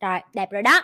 Rồi, 0.00 0.20
đẹp 0.34 0.50
rồi 0.50 0.62
đó. 0.62 0.82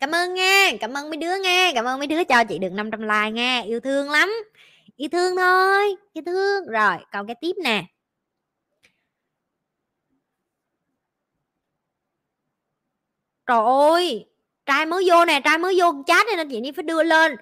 Cảm 0.00 0.10
ơn 0.10 0.34
nha. 0.34 0.70
Cảm 0.80 0.96
ơn 0.96 1.10
mấy 1.10 1.16
đứa 1.16 1.38
nghe 1.42 1.72
cảm 1.74 1.84
ơn 1.84 1.98
mấy 1.98 2.06
đứa 2.06 2.24
cho 2.24 2.44
chị 2.44 2.58
được 2.58 2.72
500 2.72 3.00
like 3.02 3.30
nghe 3.30 3.64
yêu 3.64 3.80
thương 3.80 4.10
lắm 4.10 4.32
yêu 4.96 5.08
thương 5.12 5.36
thôi 5.36 5.96
yêu 6.12 6.22
thương. 6.26 6.66
Rồi, 6.66 6.96
còn 7.12 7.26
cái 7.26 7.36
tiếp 7.40 7.52
nè. 7.64 7.84
Trời 13.46 13.64
ơi, 13.66 14.26
trai 14.66 14.86
mới 14.86 15.04
vô 15.08 15.24
nè, 15.24 15.40
trai 15.44 15.58
mới 15.58 15.80
vô 15.80 16.02
chat 16.06 16.26
nên 16.36 16.48
chị 16.50 16.60
nhi 16.60 16.72
phải 16.72 16.82
đưa 16.82 17.02
lên. 17.02 17.36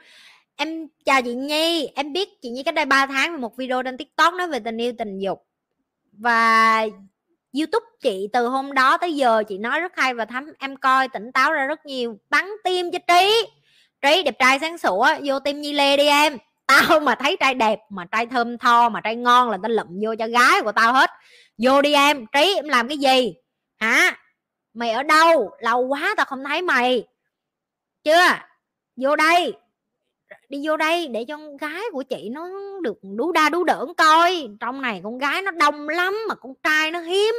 Em 0.57 0.89
chào 1.05 1.23
chị 1.23 1.35
nhi, 1.35 1.87
em 1.87 2.13
biết 2.13 2.29
chị 2.43 2.51
nhi 2.51 2.63
cách 2.63 2.75
đây 2.75 2.85
3 2.85 3.07
tháng 3.07 3.41
một 3.41 3.57
video 3.57 3.83
trên 3.83 3.97
tiktok 3.97 4.35
nói 4.35 4.49
về 4.49 4.61
tình 4.61 4.77
yêu 4.77 4.93
tình 4.99 5.19
dục. 5.19 5.47
Và 6.13 6.81
youtube 7.53 7.87
chị 8.01 8.29
từ 8.33 8.49
hôm 8.49 8.75
đó 8.75 8.99
tới 8.99 9.17
giờ 9.17 9.43
chị 9.49 9.59
nói 9.59 9.81
rất 9.81 9.93
hay 9.97 10.15
và 10.15 10.25
thấm, 10.25 10.47
em 10.59 10.77
coi 10.77 11.09
tỉnh 11.09 11.33
táo 11.33 11.53
ra 11.53 11.67
rất 11.67 11.87
nhiều. 11.87 12.19
Bắn 12.31 12.51
tim 12.65 12.91
cho 12.93 12.99
trí. 13.09 13.47
Trí 14.03 14.23
đẹp 14.23 14.35
trai 14.39 14.59
sáng 14.61 14.79
sủa, 14.79 15.07
vô 15.25 15.41
tim 15.41 15.61
nhi 15.61 15.73
lê 15.73 15.97
đi 15.97 16.07
em 16.07 16.39
tao 16.71 17.01
mà 17.01 17.15
thấy 17.15 17.37
trai 17.41 17.55
đẹp 17.55 17.79
mà 17.91 18.05
trai 18.05 18.27
thơm 18.27 18.59
tho 18.59 18.89
mà 18.89 19.01
trai 19.01 19.17
ngon 19.17 19.51
là 19.51 19.59
tao 19.63 19.71
lụm 19.71 19.87
vô 20.03 20.15
cho 20.19 20.27
gái 20.27 20.63
của 20.63 20.73
tao 20.73 20.93
hết. 20.93 21.11
Vô 21.59 21.83
đi 21.83 21.93
em, 21.93 22.27
trí 22.33 22.55
em 22.55 22.69
làm 22.69 22.89
cái 22.89 22.99
gì? 22.99 23.35
Hả? 23.81 24.17
Mày 24.75 24.91
ở 24.91 25.03
đâu? 25.03 25.51
Lâu 25.61 25.81
quá 25.81 26.15
tao 26.17 26.27
không 26.27 26.45
thấy 26.45 26.63
mày. 26.63 27.07
Chưa? 28.05 28.29
Vô 28.97 29.17
đây. 29.17 29.53
Đi 30.49 30.63
vô 30.67 30.77
đây 30.77 31.09
để 31.09 31.25
cho 31.29 31.37
con 31.37 31.57
gái 31.57 31.83
của 31.93 32.03
chị 32.03 32.29
nó 32.33 32.49
được 32.83 32.99
đú 33.03 33.33
đa 33.33 33.49
đú 33.49 33.65
đỡn 33.65 33.95
coi. 33.97 34.49
Trong 34.61 34.83
này 34.83 35.01
con 35.05 35.19
gái 35.19 35.43
nó 35.43 35.51
đông 35.51 35.89
lắm 35.89 36.17
mà 36.29 36.35
con 36.35 36.53
trai 36.63 36.91
nó 36.91 37.01
hiếm. 37.01 37.35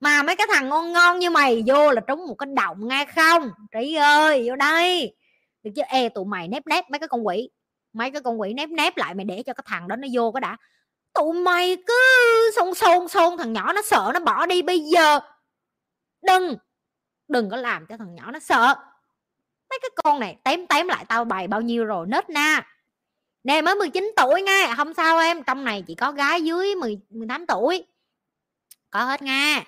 Mà 0.00 0.22
mấy 0.22 0.36
cái 0.36 0.46
thằng 0.52 0.68
ngon 0.68 0.92
ngon 0.92 1.18
như 1.18 1.30
mày 1.30 1.62
vô 1.66 1.90
là 1.90 2.00
trúng 2.00 2.26
một 2.26 2.34
cái 2.34 2.48
động 2.56 2.88
nghe 2.88 3.06
không? 3.16 3.50
Trí 3.72 3.94
ơi, 3.94 4.44
vô 4.48 4.56
đây. 4.56 5.16
Được 5.62 5.70
chứ? 5.76 5.82
E 5.88 6.08
tụi 6.08 6.24
mày 6.24 6.48
nép 6.48 6.66
nép 6.66 6.90
mấy 6.90 6.98
cái 6.98 7.08
con 7.08 7.26
quỷ 7.26 7.50
mấy 7.92 8.10
cái 8.10 8.22
con 8.22 8.40
quỷ 8.40 8.52
nép 8.52 8.68
nép 8.68 8.96
lại 8.96 9.14
mày 9.14 9.24
để 9.24 9.42
cho 9.42 9.52
cái 9.52 9.64
thằng 9.66 9.88
đó 9.88 9.96
nó 9.96 10.08
vô 10.12 10.32
cái 10.32 10.40
đã. 10.40 10.56
Tụi 11.14 11.34
mày 11.34 11.76
cứ 11.86 11.94
xôn 12.56 12.74
xôn 12.74 13.08
xôn 13.08 13.38
thằng 13.38 13.52
nhỏ 13.52 13.72
nó 13.72 13.82
sợ 13.82 14.10
nó 14.14 14.20
bỏ 14.20 14.46
đi 14.46 14.62
bây 14.62 14.80
giờ 14.80 15.20
đừng 16.22 16.56
đừng 17.28 17.50
có 17.50 17.56
làm 17.56 17.86
cho 17.86 17.96
thằng 17.96 18.14
nhỏ 18.14 18.30
nó 18.30 18.38
sợ. 18.38 18.74
Mấy 19.70 19.78
cái 19.82 19.90
con 20.04 20.20
này 20.20 20.36
tém 20.44 20.66
tém 20.66 20.88
lại 20.88 21.04
tao 21.08 21.24
bày 21.24 21.48
bao 21.48 21.60
nhiêu 21.60 21.84
rồi 21.84 22.06
nết 22.06 22.30
na. 22.30 22.66
Nè 23.44 23.62
mới 23.62 23.74
19 23.74 24.12
tuổi 24.16 24.42
nha 24.42 24.74
không 24.76 24.94
sao 24.94 25.18
em 25.18 25.42
trong 25.42 25.64
này 25.64 25.84
chỉ 25.86 25.94
có 25.94 26.12
gái 26.12 26.42
dưới 26.42 26.74
10, 26.74 27.00
18 27.10 27.46
tuổi. 27.46 27.86
Có 28.90 29.04
hết 29.04 29.22
nha 29.22 29.64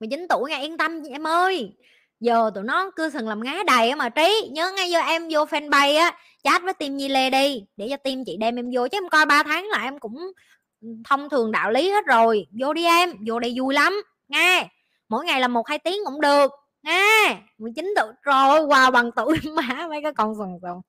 19 0.00 0.26
tuổi 0.28 0.50
nha 0.50 0.58
yên 0.58 0.78
tâm 0.78 1.02
em 1.02 1.26
ơi 1.26 1.72
giờ 2.20 2.50
tụi 2.54 2.64
nó 2.64 2.90
cứ 2.96 3.10
sừng 3.10 3.28
làm 3.28 3.42
ngá 3.44 3.62
đầy 3.66 3.94
mà 3.94 4.08
trí. 4.08 4.50
Nhớ 4.52 4.70
ngay 4.76 4.90
giờ 4.90 5.00
em 5.00 5.28
vô 5.30 5.44
fanpage 5.44 5.98
á 5.98 6.18
chat 6.44 6.62
với 6.62 6.74
team 6.74 6.96
nhi 6.96 7.08
lê 7.08 7.30
đi 7.30 7.64
để 7.76 7.86
cho 7.90 7.96
team 7.96 8.24
chị 8.26 8.36
đem 8.36 8.56
em 8.56 8.70
vô. 8.74 8.88
Chứ 8.88 8.96
em 8.96 9.08
coi 9.08 9.26
3 9.26 9.42
tháng 9.42 9.68
là 9.68 9.82
em 9.82 9.98
cũng 9.98 10.16
ừ, 10.80 10.88
thông 11.04 11.28
thường 11.28 11.52
đạo 11.52 11.70
lý 11.70 11.90
hết 11.90 12.06
rồi. 12.06 12.46
Vô 12.60 12.72
đi 12.72 12.84
em 12.84 13.12
vô 13.26 13.38
đây 13.40 13.54
vui 13.58 13.74
lắm. 13.74 14.02
Nghe 14.28 14.68
mỗi 15.08 15.24
ngày 15.24 15.40
là 15.40 15.48
một 15.48 15.68
hai 15.68 15.78
tiếng 15.78 15.98
cũng 16.04 16.20
được. 16.20 16.50
Nghe 16.82 17.36
19 17.58 17.94
tuổi 17.96 18.12
rồi 18.22 18.60
wow 18.60 18.90
bằng 18.90 19.10
tuổi 19.16 19.38
má 19.54 19.86
mấy 19.88 20.02
cái 20.02 20.12
con 20.12 20.34
sần 20.38 20.58
sần 20.62 20.80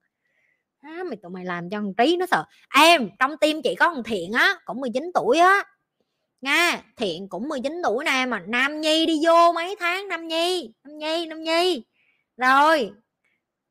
à, 0.80 1.04
mày 1.06 1.16
tụi 1.22 1.30
mày 1.32 1.44
làm 1.44 1.70
cho 1.70 1.78
thằng 1.78 1.94
trí 1.94 2.16
nó 2.16 2.26
sợ. 2.26 2.44
Em 2.74 3.08
trong 3.18 3.36
tim 3.40 3.62
chị 3.62 3.74
có 3.74 3.88
thằng 3.94 4.02
thiện 4.02 4.32
á 4.32 4.54
cũng 4.64 4.80
19 4.80 5.10
tuổi 5.14 5.38
á 5.38 5.64
nha 6.40 6.82
thiện 6.96 7.28
cũng 7.28 7.48
19 7.48 7.80
tuổi 7.84 8.04
nè 8.04 8.26
mà 8.26 8.40
nam 8.46 8.80
nhi 8.80 9.06
đi 9.06 9.20
vô 9.26 9.52
mấy 9.52 9.76
tháng? 9.80 10.08
Nam 10.08 10.28
nhi 10.28 10.72
nam 10.84 10.98
nhi 10.98 11.26
nam 11.26 11.42
nhi. 11.42 11.84
Rồi 12.36 12.92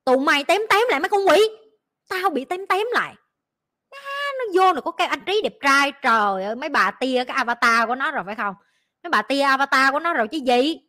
tụi 0.06 0.18
mày 0.18 0.44
tém 0.44 0.62
tém 0.70 0.82
lại 0.90 1.00
mấy 1.00 1.10
con 1.10 1.28
quỷ. 1.28 1.50
Tao 2.10 2.30
bị 2.30 2.46
tém 2.46 2.68
tém 2.68 2.88
lại. 2.92 3.16
À, 3.90 4.32
nó 4.40 4.46
vô 4.62 4.74
là 4.74 4.82
có 4.82 4.92
cái 4.92 5.08
anh 5.08 5.20
trí 5.26 5.42
đẹp 5.44 5.54
trai. 5.62 5.92
Trời 6.02 6.44
ơi 6.44 6.56
mấy 6.56 6.70
bà 6.70 6.92
tia 6.92 7.24
cái 7.28 7.36
avatar 7.36 7.88
của 7.88 7.96
nó 7.96 8.12
rồi 8.12 8.24
phải 8.26 8.36
không? 8.36 8.56
Mấy 9.04 9.10
bà 9.10 9.22
tia 9.22 9.42
avatar 9.42 9.94
của 9.94 10.00
nó 10.00 10.14
rồi 10.14 10.28
chứ 10.28 10.38
gì? 10.38 10.80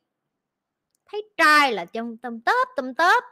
Thấy 1.11 1.23
trai 1.37 1.73
là 1.73 1.85
trong 1.85 2.17
tâm 2.17 2.41
tớp 2.41 2.69
tâm 2.77 2.95
tớp. 2.95 3.25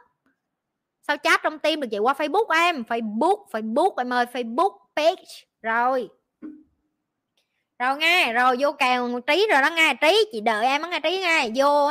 Sao 1.07 1.17
chat 1.17 1.41
trong 1.43 1.59
tim 1.59 1.81
được 1.81 1.87
vậy? 1.91 1.99
Qua 1.99 2.13
facebook 2.13 2.49
em. 2.49 2.83
Facebook 2.83 3.47
facebook 3.49 3.93
em 3.97 4.13
ơi 4.13 4.25
facebook 4.33 4.77
page. 4.95 5.23
Rồi 5.61 6.09
rồi 7.79 7.97
nghe, 7.97 8.33
rồi 8.33 8.55
vô 8.59 8.71
kèo 8.71 9.21
trí 9.27 9.47
rồi 9.51 9.61
đó 9.61 9.69
nghe, 9.75 9.93
trí, 10.01 10.25
chị 10.31 10.41
đợi 10.41 10.65
em 10.65 10.81
đó 10.81 10.87
nghe 10.87 10.99
trí 10.99 11.19
nghe. 11.19 11.49
Vô, 11.55 11.89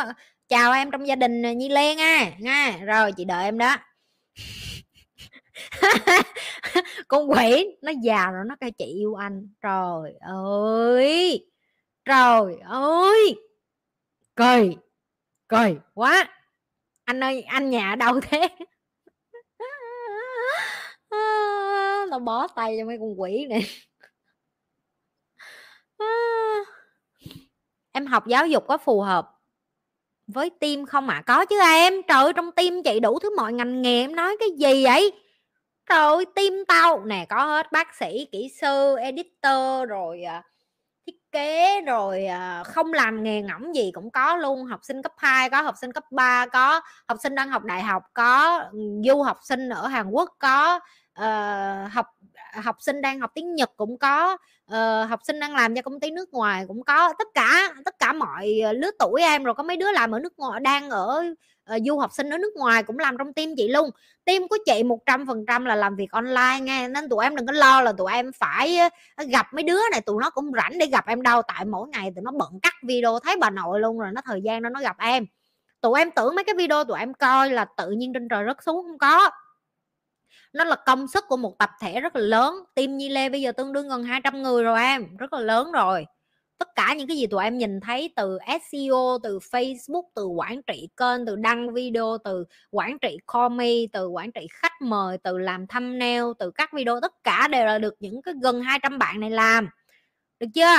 chào 0.48 0.72
em 0.72 0.90
trong 0.90 1.06
gia 1.06 1.16
đình 1.16 1.58
nhi 1.58 1.68
lê 1.68 1.94
nghe 1.94 2.32
nghe. 2.38 2.78
Rồi 2.78 3.12
chị 3.16 3.24
đợi 3.24 3.44
em 3.44 3.58
đó. 3.58 3.76
Con 7.08 7.30
quỷ, 7.30 7.76
nó 7.82 7.92
già 8.02 8.30
rồi, 8.30 8.44
nó 8.46 8.56
kêu 8.60 8.70
chị 8.78 8.84
yêu 8.84 9.14
anh. 9.14 9.48
Trời 9.62 10.14
ơi 10.20 11.48
trời 12.08 12.56
ơi. 12.64 13.34
Cười 14.34 14.76
cười 15.48 15.78
quá. 15.94 16.28
Anh 17.04 17.24
ơi, 17.24 17.42
anh 17.42 17.70
nhà 17.70 17.90
ở 17.90 17.96
đâu 17.96 18.20
thế? 18.20 18.48
Tao 22.10 22.18
bó 22.20 22.46
tay 22.48 22.76
cho 22.78 22.84
mấy 22.86 22.98
con 23.00 23.20
quỷ 23.20 23.46
này. 23.50 23.62
À. 25.98 26.06
em 27.92 28.06
học 28.06 28.26
giáo 28.26 28.46
dục 28.46 28.64
có 28.68 28.78
phù 28.78 29.00
hợp 29.00 29.38
với 30.26 30.50
tim 30.50 30.86
không 30.86 31.08
ạ? 31.08 31.14
À? 31.16 31.22
có 31.26 31.44
chứ 31.44 31.60
em. 31.60 31.94
Trời 32.08 32.24
ơi 32.24 32.32
trong 32.36 32.52
tim 32.52 32.82
chị 32.82 33.00
đủ 33.00 33.18
thứ 33.18 33.36
mọi 33.36 33.52
ngành 33.52 33.82
nghề 33.82 34.00
em 34.00 34.16
nói 34.16 34.36
cái 34.40 34.48
gì 34.58 34.84
vậy? 34.84 35.12
Trời 35.88 35.98
ơi 35.98 36.26
tim 36.34 36.64
tao. 36.68 37.04
Nè 37.04 37.26
có 37.28 37.44
hết 37.44 37.72
bác 37.72 37.94
sĩ 37.94 38.28
kỹ 38.32 38.48
sư 38.60 38.96
editor 38.96 39.88
rồi 39.88 40.22
à, 40.22 40.42
thiết 41.06 41.16
kế 41.32 41.80
rồi 41.80 42.26
à, 42.26 42.62
không 42.64 42.92
làm 42.92 43.22
nghề 43.22 43.42
ngỏng 43.42 43.74
gì 43.74 43.90
cũng 43.94 44.10
có 44.10 44.36
luôn. 44.36 44.64
Học 44.64 44.80
sinh 44.82 45.02
cấp 45.02 45.12
2 45.16 45.50
có 45.50 45.62
học 45.62 45.74
sinh 45.80 45.92
cấp 45.92 46.04
3 46.10 46.46
có 46.46 46.80
học 47.08 47.18
sinh 47.22 47.34
đang 47.34 47.48
học 47.48 47.64
đại 47.64 47.82
học 47.82 48.02
có 48.14 48.64
du 49.04 49.22
học 49.22 49.38
sinh 49.42 49.68
ở 49.68 49.86
Hàn 49.86 50.10
Quốc 50.10 50.36
có 50.38 50.80
uh, 51.20 51.92
học 51.92 52.06
À, 52.58 52.60
học 52.60 52.76
sinh 52.80 53.00
đang 53.00 53.20
học 53.20 53.30
tiếng 53.34 53.54
Nhật 53.54 53.70
cũng 53.76 53.98
có 53.98 54.36
uh, 54.72 55.08
học 55.08 55.20
sinh 55.22 55.40
đang 55.40 55.54
làm 55.54 55.74
cho 55.74 55.82
công 55.82 56.00
ty 56.00 56.10
nước 56.10 56.32
ngoài 56.32 56.64
cũng 56.68 56.84
có. 56.84 57.12
Tất 57.18 57.28
cả 57.34 57.74
tất 57.84 57.98
cả 57.98 58.12
mọi 58.12 58.60
ờ, 58.64 58.72
lứa 58.72 58.90
tuổi 58.98 59.22
em 59.22 59.44
rồi 59.44 59.54
có 59.54 59.62
mấy 59.62 59.76
đứa 59.76 59.92
làm 59.92 60.10
ở 60.10 60.20
nước 60.20 60.38
ngoài 60.38 60.60
đang 60.60 60.90
ở 60.90 61.24
uh, 61.74 61.82
du 61.86 61.98
học 61.98 62.12
sinh 62.12 62.30
ở 62.30 62.38
nước 62.38 62.52
ngoài 62.56 62.82
cũng 62.82 62.98
làm 62.98 63.18
trong 63.18 63.32
team 63.32 63.48
chị 63.56 63.68
luôn. 63.68 63.90
Team 64.24 64.48
của 64.48 64.56
chị 64.66 64.82
một 64.82 64.98
trăm 65.06 65.26
phần 65.26 65.44
trăm 65.46 65.64
là 65.64 65.74
làm 65.74 65.96
việc 65.96 66.10
online 66.10 66.60
nghe 66.62 66.88
nên 66.88 67.08
tụi 67.08 67.24
em 67.24 67.36
đừng 67.36 67.46
có 67.46 67.52
lo 67.52 67.80
là 67.80 67.92
tụi 67.92 68.12
em 68.12 68.30
phải 68.32 68.78
gặp 69.28 69.46
mấy 69.54 69.62
đứa 69.62 69.80
này 69.92 70.00
tụi 70.00 70.16
nó 70.20 70.30
cũng 70.30 70.52
rảnh 70.56 70.78
để 70.78 70.86
gặp 70.86 71.06
em 71.06 71.22
đâu 71.22 71.42
tại 71.48 71.64
mỗi 71.64 71.88
ngày 71.88 72.12
tụi 72.14 72.22
nó 72.22 72.30
bận 72.30 72.60
cắt 72.62 72.74
video 72.82 73.18
thấy 73.18 73.36
bà 73.40 73.50
nội 73.50 73.80
luôn 73.80 73.98
rồi 73.98 74.08
nó 74.12 74.20
thời 74.24 74.40
gian 74.42 74.62
đó 74.62 74.70
nó 74.70 74.80
gặp 74.80 74.96
em. 74.98 75.26
Tụi 75.80 76.00
em 76.00 76.10
tưởng 76.10 76.34
mấy 76.34 76.44
cái 76.44 76.54
video 76.54 76.84
tụi 76.84 76.98
em 76.98 77.14
coi 77.14 77.50
là 77.50 77.66
tự 77.76 77.90
nhiên 77.90 78.12
trên 78.14 78.28
trời 78.28 78.44
rớt 78.46 78.56
xuống 78.62 78.86
không 78.86 78.98
có 78.98 79.30
nó 80.52 80.64
là 80.64 80.76
công 80.86 81.08
sức 81.08 81.24
của 81.28 81.36
một 81.36 81.58
tập 81.58 81.70
thể 81.80 82.00
rất 82.00 82.16
là 82.16 82.22
lớn. 82.22 82.54
Team 82.74 82.96
Nhi 82.96 83.08
Lê 83.08 83.28
bây 83.28 83.40
giờ 83.40 83.52
tương 83.52 83.72
đương 83.72 83.88
gần 83.88 84.04
200 84.04 84.42
người 84.42 84.64
rồi 84.64 84.80
em 84.80 85.16
rất 85.16 85.32
là 85.32 85.40
lớn 85.40 85.72
rồi. 85.72 86.06
Tất 86.58 86.74
cả 86.74 86.94
những 86.94 87.08
cái 87.08 87.16
gì 87.16 87.26
tụi 87.26 87.44
em 87.44 87.58
nhìn 87.58 87.80
thấy 87.80 88.12
từ 88.16 88.38
SEO 88.70 89.18
từ 89.22 89.38
Facebook 89.38 90.02
từ 90.14 90.26
quản 90.26 90.62
trị 90.62 90.88
kênh 90.96 91.26
từ 91.26 91.36
đăng 91.36 91.74
video 91.74 92.18
từ 92.24 92.44
quản 92.70 92.98
trị 92.98 93.18
comment 93.26 93.92
từ 93.92 94.08
quản 94.08 94.32
trị 94.32 94.46
khách 94.50 94.82
mời 94.82 95.18
từ 95.18 95.38
làm 95.38 95.66
thumbnail 95.66 96.24
từ 96.38 96.50
các 96.50 96.72
video 96.72 97.00
tất 97.00 97.24
cả 97.24 97.48
đều 97.48 97.66
là 97.66 97.78
được 97.78 97.94
những 98.00 98.22
cái 98.22 98.34
gần 98.42 98.62
200 98.62 98.98
bạn 98.98 99.20
này 99.20 99.30
làm. 99.30 99.68
Được 100.40 100.46
chưa? 100.54 100.76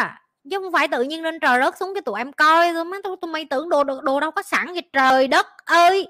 Chứ 0.52 0.60
không 0.60 0.72
phải 0.72 0.88
tự 0.88 1.04
nhiên 1.04 1.24
lên 1.24 1.40
trời 1.40 1.60
rớt 1.64 1.78
xuống 1.78 1.94
cái 1.94 2.02
tụi 2.02 2.20
em 2.20 2.34
coi 2.34 2.74
thôi 2.74 2.86
mấy 2.86 3.02
tụi, 3.02 3.18
tụi 3.22 3.32
mày 3.32 3.46
tưởng 3.46 3.70
đồ 3.70 3.84
đồ, 3.84 4.02
đồ 4.02 4.20
đâu 4.20 4.32
có 4.32 4.42
sẵn 4.42 4.68
vậy 4.68 4.84
trời 4.94 5.28
đất 5.28 5.46
ơi! 5.66 6.08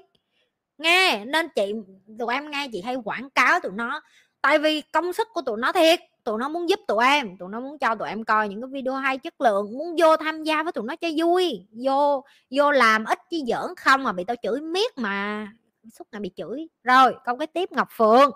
Nghe 0.80 1.24
nên 1.24 1.48
chị 1.54 1.74
tụi 2.18 2.34
em 2.34 2.50
nghe 2.50 2.68
chị 2.72 2.82
hay 2.82 2.94
quảng 3.04 3.30
cáo 3.30 3.60
tụi 3.60 3.72
nó. 3.72 4.00
Tại 4.42 4.58
vì 4.58 4.80
công 4.80 5.12
sức 5.12 5.28
của 5.34 5.42
tụi 5.42 5.58
nó 5.58 5.72
thiệt 5.72 6.00
tụi 6.24 6.38
nó 6.38 6.48
muốn 6.48 6.68
giúp 6.68 6.80
tụi 6.88 7.04
em 7.04 7.36
tụi 7.38 7.48
nó 7.48 7.60
muốn 7.60 7.78
cho 7.78 7.94
tụi 7.94 8.08
em 8.08 8.24
coi 8.24 8.48
những 8.48 8.60
cái 8.60 8.68
video 8.72 8.94
hay 8.94 9.18
chất 9.18 9.40
lượng 9.40 9.78
muốn 9.78 9.96
vô 9.98 10.16
tham 10.16 10.44
gia 10.44 10.62
với 10.62 10.72
tụi 10.72 10.84
nó 10.84 10.96
cho 10.96 11.08
vui. 11.16 11.66
Vô 11.84 12.24
vô 12.50 12.70
làm 12.70 13.04
ít 13.04 13.18
chứ 13.30 13.36
giỡn 13.46 13.74
không 13.76 14.02
mà 14.02 14.12
bị 14.12 14.24
tao 14.24 14.36
chửi 14.42 14.60
miết 14.60 14.98
mà. 14.98 15.48
Suốt 15.98 16.04
ngày 16.12 16.20
bị 16.20 16.30
chửi. 16.36 16.68
Rồi 16.84 17.14
câu 17.24 17.36
cái 17.36 17.46
tiếp 17.46 17.72
ngọc 17.72 17.88
phượng. 17.96 18.30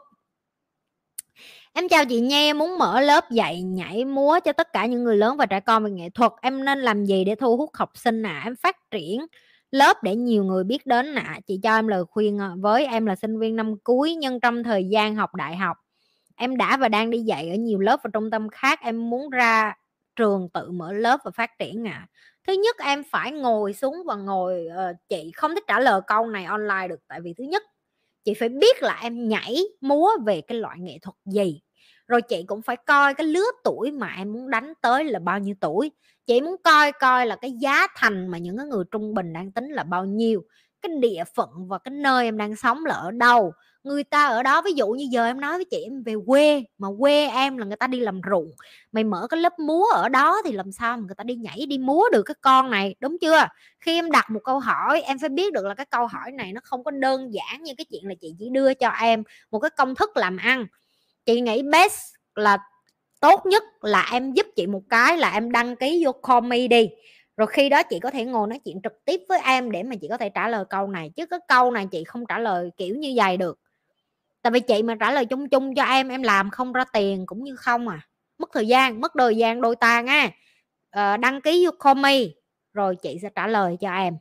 Em 1.72 1.88
chào 1.88 2.04
chị 2.04 2.20
Nhe, 2.20 2.52
muốn 2.52 2.78
mở 2.78 3.00
lớp 3.00 3.30
dạy 3.30 3.62
nhảy 3.62 4.04
múa 4.04 4.40
cho 4.44 4.52
tất 4.52 4.72
cả 4.72 4.86
những 4.86 5.04
người 5.04 5.16
lớn 5.16 5.36
và 5.36 5.46
trẻ 5.46 5.60
con 5.60 5.84
về 5.84 5.90
nghệ 5.90 6.10
thuật. 6.10 6.32
Em 6.42 6.64
nên 6.64 6.82
làm 6.82 7.04
gì 7.04 7.24
để 7.24 7.34
thu 7.34 7.56
hút 7.56 7.70
học 7.74 7.90
sinh 7.94 8.26
à? 8.26 8.40
Em 8.44 8.56
phát 8.56 8.90
triển 8.90 9.26
lớp 9.74 10.02
để 10.02 10.16
nhiều 10.16 10.44
người 10.44 10.64
biết 10.64 10.86
đến 10.86 11.14
ạ. 11.14 11.24
À. 11.26 11.40
Chị 11.46 11.60
cho 11.62 11.74
em 11.74 11.88
lời 11.88 12.04
khuyên 12.10 12.38
ờ, 12.38 12.56
với 12.58 12.86
em 12.86 13.06
là 13.06 13.16
sinh 13.16 13.38
viên 13.38 13.56
năm 13.56 13.74
cuối 13.84 14.14
nhưng 14.14 14.40
trong 14.40 14.64
thời 14.64 14.84
gian 14.84 15.16
học 15.16 15.34
đại 15.34 15.56
học 15.56 15.76
em 16.36 16.56
đã 16.56 16.76
và 16.76 16.88
đang 16.88 17.10
đi 17.10 17.18
dạy 17.18 17.50
ở 17.50 17.54
nhiều 17.54 17.78
lớp 17.78 18.00
và 18.04 18.10
trung 18.12 18.30
tâm 18.30 18.48
khác 18.48 18.80
em 18.82 19.10
muốn 19.10 19.30
ra 19.30 19.74
trường 20.16 20.48
tự 20.48 20.70
mở 20.70 20.92
lớp 20.92 21.20
và 21.24 21.30
phát 21.30 21.50
triển 21.58 21.88
ạ. 21.88 21.92
À. 21.92 22.08
Thứ 22.46 22.52
nhất 22.52 22.76
em 22.78 23.02
phải 23.10 23.32
ngồi 23.32 23.72
xuống 23.72 23.96
và 24.06 24.14
ngồi 24.14 24.66
uh, 24.68 24.96
chị 25.08 25.30
không 25.34 25.54
thích 25.54 25.64
trả 25.68 25.80
lời 25.80 26.00
câu 26.06 26.26
này 26.26 26.44
online 26.44 26.88
được 26.88 27.00
tại 27.08 27.20
vì 27.20 27.34
thứ 27.38 27.44
nhất 27.44 27.62
chị 28.24 28.34
phải 28.34 28.48
biết 28.48 28.82
là 28.82 28.98
em 29.02 29.28
nhảy 29.28 29.58
múa 29.80 30.10
về 30.26 30.40
cái 30.40 30.58
loại 30.58 30.78
nghệ 30.80 30.98
thuật 31.02 31.16
gì 31.24 31.60
rồi 32.08 32.22
chị 32.22 32.44
cũng 32.46 32.62
phải 32.62 32.76
coi 32.76 33.14
cái 33.14 33.26
lứa 33.26 33.46
tuổi 33.64 33.92
mà 33.92 34.14
em 34.18 34.32
muốn 34.32 34.50
đánh 34.50 34.72
tới 34.80 35.04
là 35.04 35.18
bao 35.18 35.38
nhiêu 35.38 35.54
tuổi 35.60 35.90
chị 36.26 36.40
muốn 36.40 36.56
coi 36.64 36.92
coi 36.92 37.26
là 37.26 37.36
cái 37.36 37.52
giá 37.52 37.86
thành 37.96 38.28
mà 38.28 38.38
những 38.38 38.56
cái 38.56 38.66
người 38.66 38.84
trung 38.90 39.14
bình 39.14 39.32
đang 39.32 39.52
tính 39.52 39.68
là 39.68 39.84
bao 39.84 40.04
nhiêu, 40.04 40.42
cái 40.82 40.92
địa 41.00 41.24
phận 41.34 41.48
và 41.68 41.78
cái 41.78 41.92
nơi 41.94 42.24
em 42.24 42.38
đang 42.38 42.56
sống 42.56 42.84
là 42.84 42.94
ở 42.94 43.10
đâu. 43.10 43.52
Người 43.84 44.04
ta 44.04 44.26
ở 44.26 44.42
đó, 44.42 44.62
ví 44.62 44.72
dụ 44.72 44.88
như 44.88 45.08
giờ 45.10 45.26
em 45.26 45.40
nói 45.40 45.56
với 45.58 45.64
chị 45.64 45.82
em 45.84 46.02
về 46.02 46.14
quê, 46.26 46.64
mà 46.78 46.88
quê 46.98 47.28
em 47.28 47.56
là 47.56 47.66
người 47.66 47.76
ta 47.76 47.86
đi 47.86 48.00
làm 48.00 48.20
ruộng, 48.30 48.50
mày 48.92 49.04
mở 49.04 49.26
cái 49.30 49.40
lớp 49.40 49.58
múa 49.58 49.84
ở 49.94 50.08
đó 50.08 50.42
thì 50.44 50.52
làm 50.52 50.72
sao 50.72 50.96
mà 50.96 51.02
người 51.06 51.14
ta 51.14 51.24
đi 51.24 51.34
nhảy 51.34 51.66
đi 51.68 51.78
múa 51.78 52.04
được 52.12 52.22
cái 52.22 52.34
con 52.40 52.70
này, 52.70 52.94
đúng 53.00 53.16
chưa? 53.20 53.46
Khi 53.80 53.98
em 53.98 54.10
đặt 54.10 54.30
một 54.30 54.40
câu 54.44 54.58
hỏi, 54.60 55.00
em 55.00 55.18
phải 55.18 55.28
biết 55.28 55.52
được 55.52 55.66
là 55.66 55.74
cái 55.74 55.86
câu 55.86 56.06
hỏi 56.06 56.32
này 56.32 56.52
nó 56.52 56.60
không 56.64 56.84
có 56.84 56.90
đơn 56.90 57.34
giản 57.34 57.62
như 57.62 57.72
cái 57.78 57.84
chuyện 57.90 58.02
là 58.08 58.14
chị 58.20 58.34
chỉ 58.38 58.48
đưa 58.52 58.74
cho 58.74 58.88
em 58.88 59.22
một 59.50 59.58
cái 59.58 59.70
công 59.70 59.94
thức 59.94 60.16
làm 60.16 60.36
ăn. 60.36 60.66
Chị 61.26 61.40
nghĩ 61.40 61.62
best 61.62 62.00
là 62.34 62.58
tốt 63.24 63.46
nhất 63.46 63.62
là 63.80 64.08
em 64.12 64.32
giúp 64.32 64.46
chị 64.56 64.66
một 64.66 64.82
cái 64.90 65.16
là 65.18 65.32
em 65.32 65.52
đăng 65.52 65.76
ký 65.76 66.02
vô 66.04 66.12
Comi 66.12 66.68
đi. 66.68 66.88
Rồi 67.36 67.46
khi 67.46 67.68
đó 67.68 67.82
chị 67.82 68.00
có 68.00 68.10
thể 68.10 68.24
ngồi 68.24 68.48
nói 68.48 68.58
chuyện 68.64 68.80
trực 68.82 69.04
tiếp 69.04 69.20
với 69.28 69.40
em 69.44 69.70
để 69.70 69.82
mà 69.82 69.96
chị 70.00 70.08
có 70.10 70.16
thể 70.16 70.28
trả 70.28 70.48
lời 70.48 70.64
câu 70.70 70.86
này 70.86 71.10
chứ 71.16 71.26
cái 71.26 71.38
câu 71.48 71.70
này 71.70 71.86
chị 71.90 72.04
không 72.04 72.26
trả 72.26 72.38
lời 72.38 72.70
kiểu 72.76 72.94
như 72.96 73.12
vậy 73.16 73.36
được. 73.36 73.58
Tại 74.42 74.50
vì 74.50 74.60
chị 74.60 74.82
mà 74.82 74.94
trả 75.00 75.12
lời 75.12 75.24
chung 75.26 75.48
chung 75.48 75.74
cho 75.74 75.84
em 75.84 76.08
em 76.08 76.22
làm 76.22 76.50
không 76.50 76.72
ra 76.72 76.84
tiền 76.92 77.26
cũng 77.26 77.44
như 77.44 77.56
không 77.56 77.88
à. 77.88 78.00
Mất 78.38 78.50
thời 78.52 78.66
gian 78.66 79.00
mất 79.00 79.12
thời 79.18 79.36
gian 79.36 79.60
đôi 79.60 79.76
ta 79.76 80.00
nha. 80.00 80.30
À, 80.90 81.16
đăng 81.16 81.40
ký 81.40 81.66
vô 81.66 81.72
Comi 81.78 82.34
rồi 82.72 82.96
chị 82.96 83.18
sẽ 83.22 83.28
trả 83.34 83.46
lời 83.46 83.76
cho 83.80 83.92
em. 83.94 84.14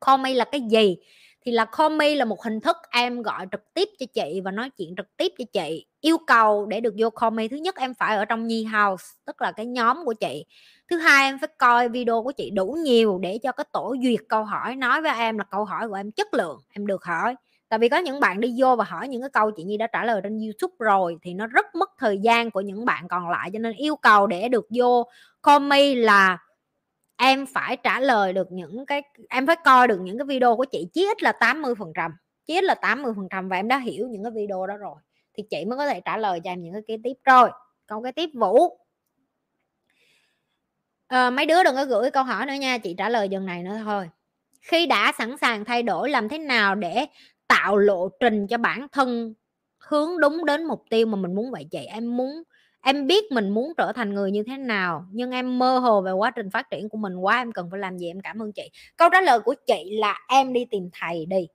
Comi 0.00 0.34
là 0.34 0.44
cái 0.44 0.60
gì? 0.60 0.96
Thì 1.44 1.52
là 1.52 1.64
Comi 1.64 2.14
là 2.14 2.24
một 2.24 2.42
hình 2.42 2.60
thức 2.60 2.76
em 2.90 3.22
gọi 3.22 3.46
trực 3.52 3.74
tiếp 3.74 3.88
cho 3.98 4.06
chị 4.14 4.40
và 4.44 4.50
nói 4.50 4.70
chuyện 4.70 4.94
trực 4.96 5.16
tiếp 5.16 5.32
cho 5.38 5.44
chị 5.52 5.86
yêu 6.02 6.18
cầu 6.26 6.66
để 6.66 6.80
được 6.80 6.94
vô 6.98 7.10
comment 7.10 7.50
thứ 7.50 7.56
nhất, 7.56 7.76
em 7.76 7.94
phải 7.94 8.16
ở 8.16 8.24
trong 8.24 8.46
Nhi 8.46 8.64
House, 8.64 9.04
tức 9.26 9.42
là 9.42 9.52
cái 9.52 9.66
nhóm 9.66 10.04
của 10.04 10.12
chị. 10.12 10.44
Thứ 10.90 10.96
hai, 10.96 11.24
em 11.24 11.38
phải 11.38 11.48
coi 11.58 11.88
video 11.88 12.22
của 12.22 12.32
chị 12.32 12.50
đủ 12.50 12.76
nhiều 12.84 13.18
để 13.22 13.38
cho 13.42 13.52
cái 13.52 13.66
tổ 13.72 13.96
duyệt 14.02 14.20
câu 14.28 14.44
hỏi, 14.44 14.76
nói 14.76 15.02
với 15.02 15.12
em 15.18 15.38
là 15.38 15.44
câu 15.44 15.64
hỏi 15.64 15.88
của 15.88 15.94
em 15.94 16.10
chất 16.10 16.34
lượng, 16.34 16.58
em 16.72 16.86
được 16.86 17.04
hỏi. 17.04 17.34
Tại 17.68 17.78
vì 17.78 17.88
có 17.88 17.96
những 17.96 18.20
bạn 18.20 18.40
đi 18.40 18.54
vô 18.58 18.76
và 18.76 18.84
hỏi 18.84 19.08
những 19.08 19.22
cái 19.22 19.30
câu 19.30 19.50
chị 19.50 19.62
Nhi 19.62 19.76
đã 19.76 19.86
trả 19.86 20.04
lời 20.04 20.20
trên 20.24 20.40
YouTube 20.40 20.74
rồi 20.78 21.16
thì 21.22 21.34
nó 21.34 21.46
rất 21.46 21.74
mất 21.74 21.90
thời 21.98 22.18
gian 22.18 22.50
của 22.50 22.60
những 22.60 22.84
bạn 22.84 23.08
còn 23.08 23.30
lại, 23.30 23.50
cho 23.52 23.58
nên 23.58 23.72
yêu 23.76 23.96
cầu 23.96 24.26
để 24.26 24.48
được 24.48 24.66
vô 24.70 25.06
comment 25.42 25.96
là 25.96 26.38
em 27.16 27.46
phải 27.46 27.76
trả 27.76 28.00
lời 28.00 28.32
được 28.32 28.52
những 28.52 28.86
cái, 28.86 29.02
em 29.30 29.46
phải 29.46 29.56
coi 29.64 29.88
được 29.88 30.00
những 30.00 30.18
cái 30.18 30.26
video 30.26 30.56
của 30.56 30.64
chị, 30.64 30.88
chí 30.92 31.06
ít 31.06 31.22
là 31.22 31.32
80 31.32 31.74
phần 31.78 31.92
trăm, 31.96 32.12
chí 32.46 32.54
ít 32.54 32.64
là 32.64 32.74
80 32.74 33.12
phần 33.16 33.28
trăm 33.30 33.48
và 33.48 33.56
em 33.56 33.68
đã 33.68 33.78
hiểu 33.78 34.08
những 34.08 34.22
cái 34.24 34.32
video 34.34 34.66
đó 34.66 34.76
rồi 34.76 34.94
thì 35.34 35.42
chị 35.50 35.64
mới 35.64 35.78
có 35.78 35.86
thể 35.86 36.00
trả 36.00 36.16
lời 36.16 36.40
cho 36.44 36.50
em 36.50 36.62
những 36.62 36.72
cái 36.72 36.82
kế 36.86 36.96
tiếp. 37.04 37.12
Rồi 37.24 37.50
câu 37.86 38.02
cái 38.02 38.12
tiếp 38.12 38.30
vũ. 38.34 38.78
À, 41.06 41.30
mấy 41.30 41.46
đứa 41.46 41.64
đừng 41.64 41.74
có 41.74 41.84
gửi 41.84 42.10
câu 42.10 42.24
hỏi 42.24 42.46
nữa 42.46 42.54
nha 42.54 42.78
chị 42.78 42.94
trả 42.98 43.08
lời 43.08 43.28
dần 43.28 43.46
này 43.46 43.62
nữa 43.62 43.78
thôi. 43.84 44.08
Khi 44.60 44.86
đã 44.86 45.12
sẵn 45.18 45.36
sàng 45.36 45.64
thay 45.64 45.82
đổi 45.82 46.10
làm 46.10 46.28
thế 46.28 46.38
nào 46.38 46.74
để 46.74 47.06
tạo 47.48 47.76
lộ 47.76 48.08
trình 48.20 48.46
cho 48.46 48.58
bản 48.58 48.86
thân 48.92 49.34
hướng 49.78 50.20
đúng 50.20 50.44
đến 50.44 50.64
mục 50.64 50.84
tiêu 50.90 51.06
mà 51.06 51.16
mình 51.16 51.34
muốn? 51.34 51.50
Vậy 51.50 51.66
chị 51.70 51.78
em 51.78 52.16
muốn 52.16 52.42
em 52.84 53.06
biết 53.06 53.32
mình 53.32 53.50
muốn 53.50 53.72
trở 53.76 53.92
thành 53.92 54.14
người 54.14 54.30
như 54.30 54.42
thế 54.42 54.56
nào 54.56 55.06
nhưng 55.12 55.30
em 55.30 55.58
mơ 55.58 55.78
hồ 55.78 56.00
về 56.02 56.12
quá 56.12 56.30
trình 56.30 56.50
phát 56.50 56.70
triển 56.70 56.88
của 56.88 56.98
mình 56.98 57.16
quá 57.16 57.42
em 57.42 57.52
cần 57.52 57.68
phải 57.70 57.80
làm 57.80 57.98
gì? 57.98 58.06
Em 58.06 58.20
cảm 58.20 58.42
ơn 58.42 58.52
chị. 58.52 58.70
Câu 58.96 59.08
trả 59.12 59.20
lời 59.20 59.40
của 59.40 59.54
chị 59.66 59.96
là 59.98 60.18
em 60.28 60.52
đi 60.52 60.64
tìm 60.70 60.90
thầy 60.92 61.26
đi 61.26 61.48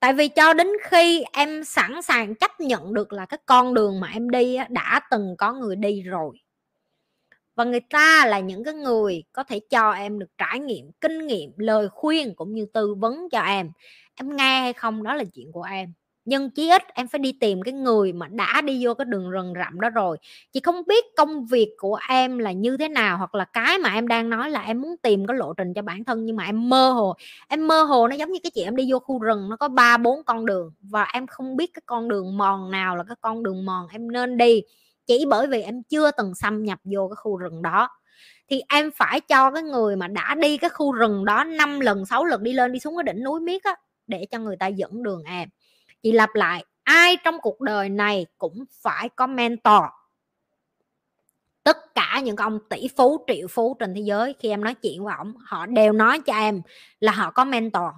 tại 0.00 0.12
vì 0.12 0.28
cho 0.28 0.52
đến 0.54 0.68
khi 0.82 1.24
em 1.32 1.64
sẵn 1.64 2.02
sàng 2.02 2.34
chấp 2.34 2.60
nhận 2.60 2.94
được 2.94 3.12
là 3.12 3.26
cái 3.26 3.38
con 3.46 3.74
đường 3.74 4.00
mà 4.00 4.08
em 4.08 4.30
đi 4.30 4.56
đã 4.68 5.00
từng 5.10 5.34
có 5.38 5.52
người 5.52 5.76
đi 5.76 6.02
rồi. 6.02 6.38
Và 7.56 7.64
người 7.64 7.80
ta 7.80 8.26
là 8.26 8.40
những 8.40 8.64
cái 8.64 8.74
người 8.74 9.24
có 9.32 9.44
thể 9.44 9.60
cho 9.70 9.92
em 9.92 10.18
được 10.18 10.30
trải 10.38 10.60
nghiệm, 10.60 10.90
kinh 11.00 11.26
nghiệm, 11.26 11.52
lời 11.56 11.88
khuyên 11.88 12.34
cũng 12.34 12.54
như 12.54 12.66
tư 12.74 12.94
vấn 12.94 13.28
cho 13.32 13.40
em. 13.40 13.70
Em 14.14 14.36
nghe 14.36 14.60
hay 14.60 14.72
không, 14.72 15.02
đó 15.02 15.14
là 15.14 15.24
chuyện 15.34 15.52
của 15.52 15.62
em 15.62 15.92
nhưng 16.24 16.50
chí 16.50 16.68
ít 16.70 16.82
em 16.94 17.08
phải 17.08 17.18
đi 17.18 17.32
tìm 17.32 17.62
cái 17.62 17.74
người 17.74 18.12
mà 18.12 18.28
đã 18.28 18.60
đi 18.60 18.86
vô 18.86 18.94
cái 18.94 19.04
đường 19.04 19.30
rừng 19.30 19.52
rậm 19.56 19.80
đó 19.80 19.90
rồi. 19.90 20.16
Chị 20.52 20.60
không 20.60 20.82
biết 20.86 21.04
công 21.16 21.46
việc 21.46 21.68
của 21.78 21.98
em 22.08 22.38
là 22.38 22.52
như 22.52 22.76
thế 22.76 22.88
nào 22.88 23.18
hoặc 23.18 23.34
là 23.34 23.44
cái 23.44 23.78
mà 23.78 23.94
em 23.94 24.08
đang 24.08 24.30
nói 24.30 24.50
là 24.50 24.62
em 24.62 24.80
muốn 24.80 24.96
tìm 25.02 25.26
cái 25.26 25.36
lộ 25.36 25.52
trình 25.54 25.74
cho 25.74 25.82
bản 25.82 26.04
thân, 26.04 26.24
nhưng 26.24 26.36
mà 26.36 26.44
em 26.44 26.68
mơ 26.68 26.90
hồ, 26.90 27.14
em 27.48 27.66
mơ 27.68 27.82
hồ 27.82 28.08
nó 28.08 28.16
giống 28.16 28.32
như 28.32 28.38
cái 28.42 28.50
chị 28.54 28.62
em 28.62 28.76
đi 28.76 28.92
vô 28.92 28.98
khu 28.98 29.18
rừng, 29.18 29.48
nó 29.50 29.56
có 29.56 29.68
ba, 29.68 29.96
bốn 29.96 30.24
con 30.24 30.46
đường 30.46 30.72
và 30.80 31.04
em 31.04 31.26
không 31.26 31.56
biết 31.56 31.70
cái 31.74 31.82
con 31.86 32.08
đường 32.08 32.36
mòn 32.38 32.70
nào 32.70 32.96
là 32.96 33.04
cái 33.08 33.16
con 33.20 33.42
đường 33.42 33.64
mòn 33.66 33.86
em 33.92 34.12
nên 34.12 34.36
đi, 34.38 34.62
chỉ 35.06 35.24
bởi 35.30 35.46
vì 35.46 35.62
em 35.62 35.82
chưa 35.82 36.10
từng 36.10 36.34
xâm 36.34 36.64
nhập 36.64 36.78
vô 36.84 37.08
cái 37.08 37.16
khu 37.16 37.36
rừng 37.36 37.62
đó. 37.62 37.88
Thì 38.50 38.62
em 38.68 38.90
phải 38.96 39.20
cho 39.20 39.50
cái 39.50 39.62
người 39.62 39.96
mà 39.96 40.08
đã 40.08 40.34
đi 40.34 40.56
cái 40.56 40.70
khu 40.70 40.92
rừng 40.92 41.24
đó 41.24 41.44
5 41.44 41.80
lần 41.80 42.06
6 42.06 42.24
lần 42.24 42.42
đi 42.42 42.52
lên 42.52 42.72
đi 42.72 42.78
xuống 42.80 42.96
cái 42.96 43.14
đỉnh 43.14 43.24
núi 43.24 43.40
miết 43.40 43.64
á, 43.64 43.74
để 44.06 44.26
cho 44.30 44.38
người 44.38 44.56
ta 44.56 44.66
dẫn 44.66 45.02
đường 45.02 45.22
em 45.26 45.48
chị 46.02 46.12
lặp 46.12 46.34
lại, 46.34 46.64
ai 46.82 47.16
trong 47.24 47.40
cuộc 47.40 47.60
đời 47.60 47.88
này 47.88 48.26
cũng 48.38 48.64
phải 48.82 49.08
có 49.08 49.26
mentor. 49.26 49.82
Tất 51.62 51.94
cả 51.94 52.20
những 52.24 52.36
ông 52.36 52.58
tỷ 52.68 52.88
phú, 52.96 53.24
triệu 53.26 53.48
phú 53.48 53.76
trên 53.78 53.94
thế 53.94 54.00
giới, 54.00 54.34
khi 54.38 54.48
em 54.48 54.64
nói 54.64 54.74
chuyện 54.74 55.04
với 55.04 55.14
ổng, 55.18 55.34
họ 55.44 55.66
đều 55.66 55.92
nói 55.92 56.20
cho 56.20 56.32
em 56.32 56.62
là 57.00 57.12
họ 57.12 57.30
có 57.30 57.44
mentor. 57.44 57.88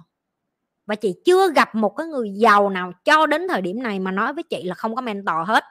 Và 0.85 0.95
chị 0.95 1.15
chưa 1.25 1.51
gặp 1.51 1.75
một 1.75 1.89
cái 1.89 2.07
người 2.07 2.29
giàu 2.33 2.69
nào 2.69 2.91
cho 3.05 3.25
đến 3.25 3.47
thời 3.47 3.61
điểm 3.61 3.83
này 3.83 3.99
mà 3.99 4.11
nói 4.11 4.33
với 4.33 4.43
chị 4.43 4.63
là 4.63 4.75
không 4.75 4.95
có 4.95 5.01
mentor 5.01 5.47
hết. 5.47 5.63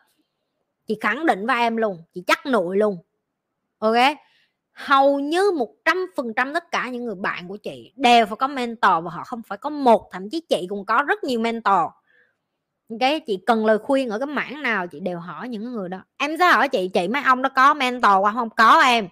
Chị 0.87 0.99
khẳng 1.01 1.27
định 1.27 1.47
với 1.47 1.57
em 1.57 1.77
luôn, 1.77 2.03
chị 2.15 2.23
chắc 2.27 2.47
nội 2.47 2.77
luôn. 2.77 2.99
Ok? 3.79 3.97
Hầu 4.73 5.21
như 5.21 5.51
một 5.51 5.75
trăm 5.85 6.07
phần 6.17 6.35
trăm 6.35 6.55
tất 6.55 6.71
cả 6.71 6.89
những 6.89 7.05
người 7.05 7.15
bạn 7.15 7.49
của 7.49 7.57
chị 7.57 7.93
đều 7.97 8.27
phải 8.27 8.37
có 8.37 8.49
mentor 8.49 9.05
và 9.05 9.11
họ 9.11 9.25
không 9.25 9.43
phải 9.43 9.59
có 9.59 9.71
một, 9.71 10.09
thậm 10.13 10.31
chí 10.31 10.41
chị 10.41 10.67
cũng 10.69 10.85
có 10.85 11.03
rất 11.03 11.25
nhiều 11.25 11.41
mentor 11.41 11.81
cái 12.99 13.21
chị 13.21 13.39
cần 13.47 13.67
lời 13.67 13.79
khuyên 13.79 14.11
ở 14.11 14.19
cái 14.19 14.27
mảng 14.27 14.63
nào, 14.63 14.87
chị 14.87 15.01
đều 15.01 15.19
hỏi 15.19 15.49
những 15.49 15.73
người 15.73 15.89
đó. 15.89 15.99
Em 16.17 16.37
sẽ 16.39 16.47
hỏi 16.47 16.69
chị 16.69 16.91
chị 16.95 17.09
mấy 17.09 17.23
ông 17.23 17.43
đó 17.43 17.49
có 17.57 17.75
mentor 17.75 18.13
qua 18.21 18.33
không? 18.33 18.51
Có 18.51 18.81
em. 18.81 19.09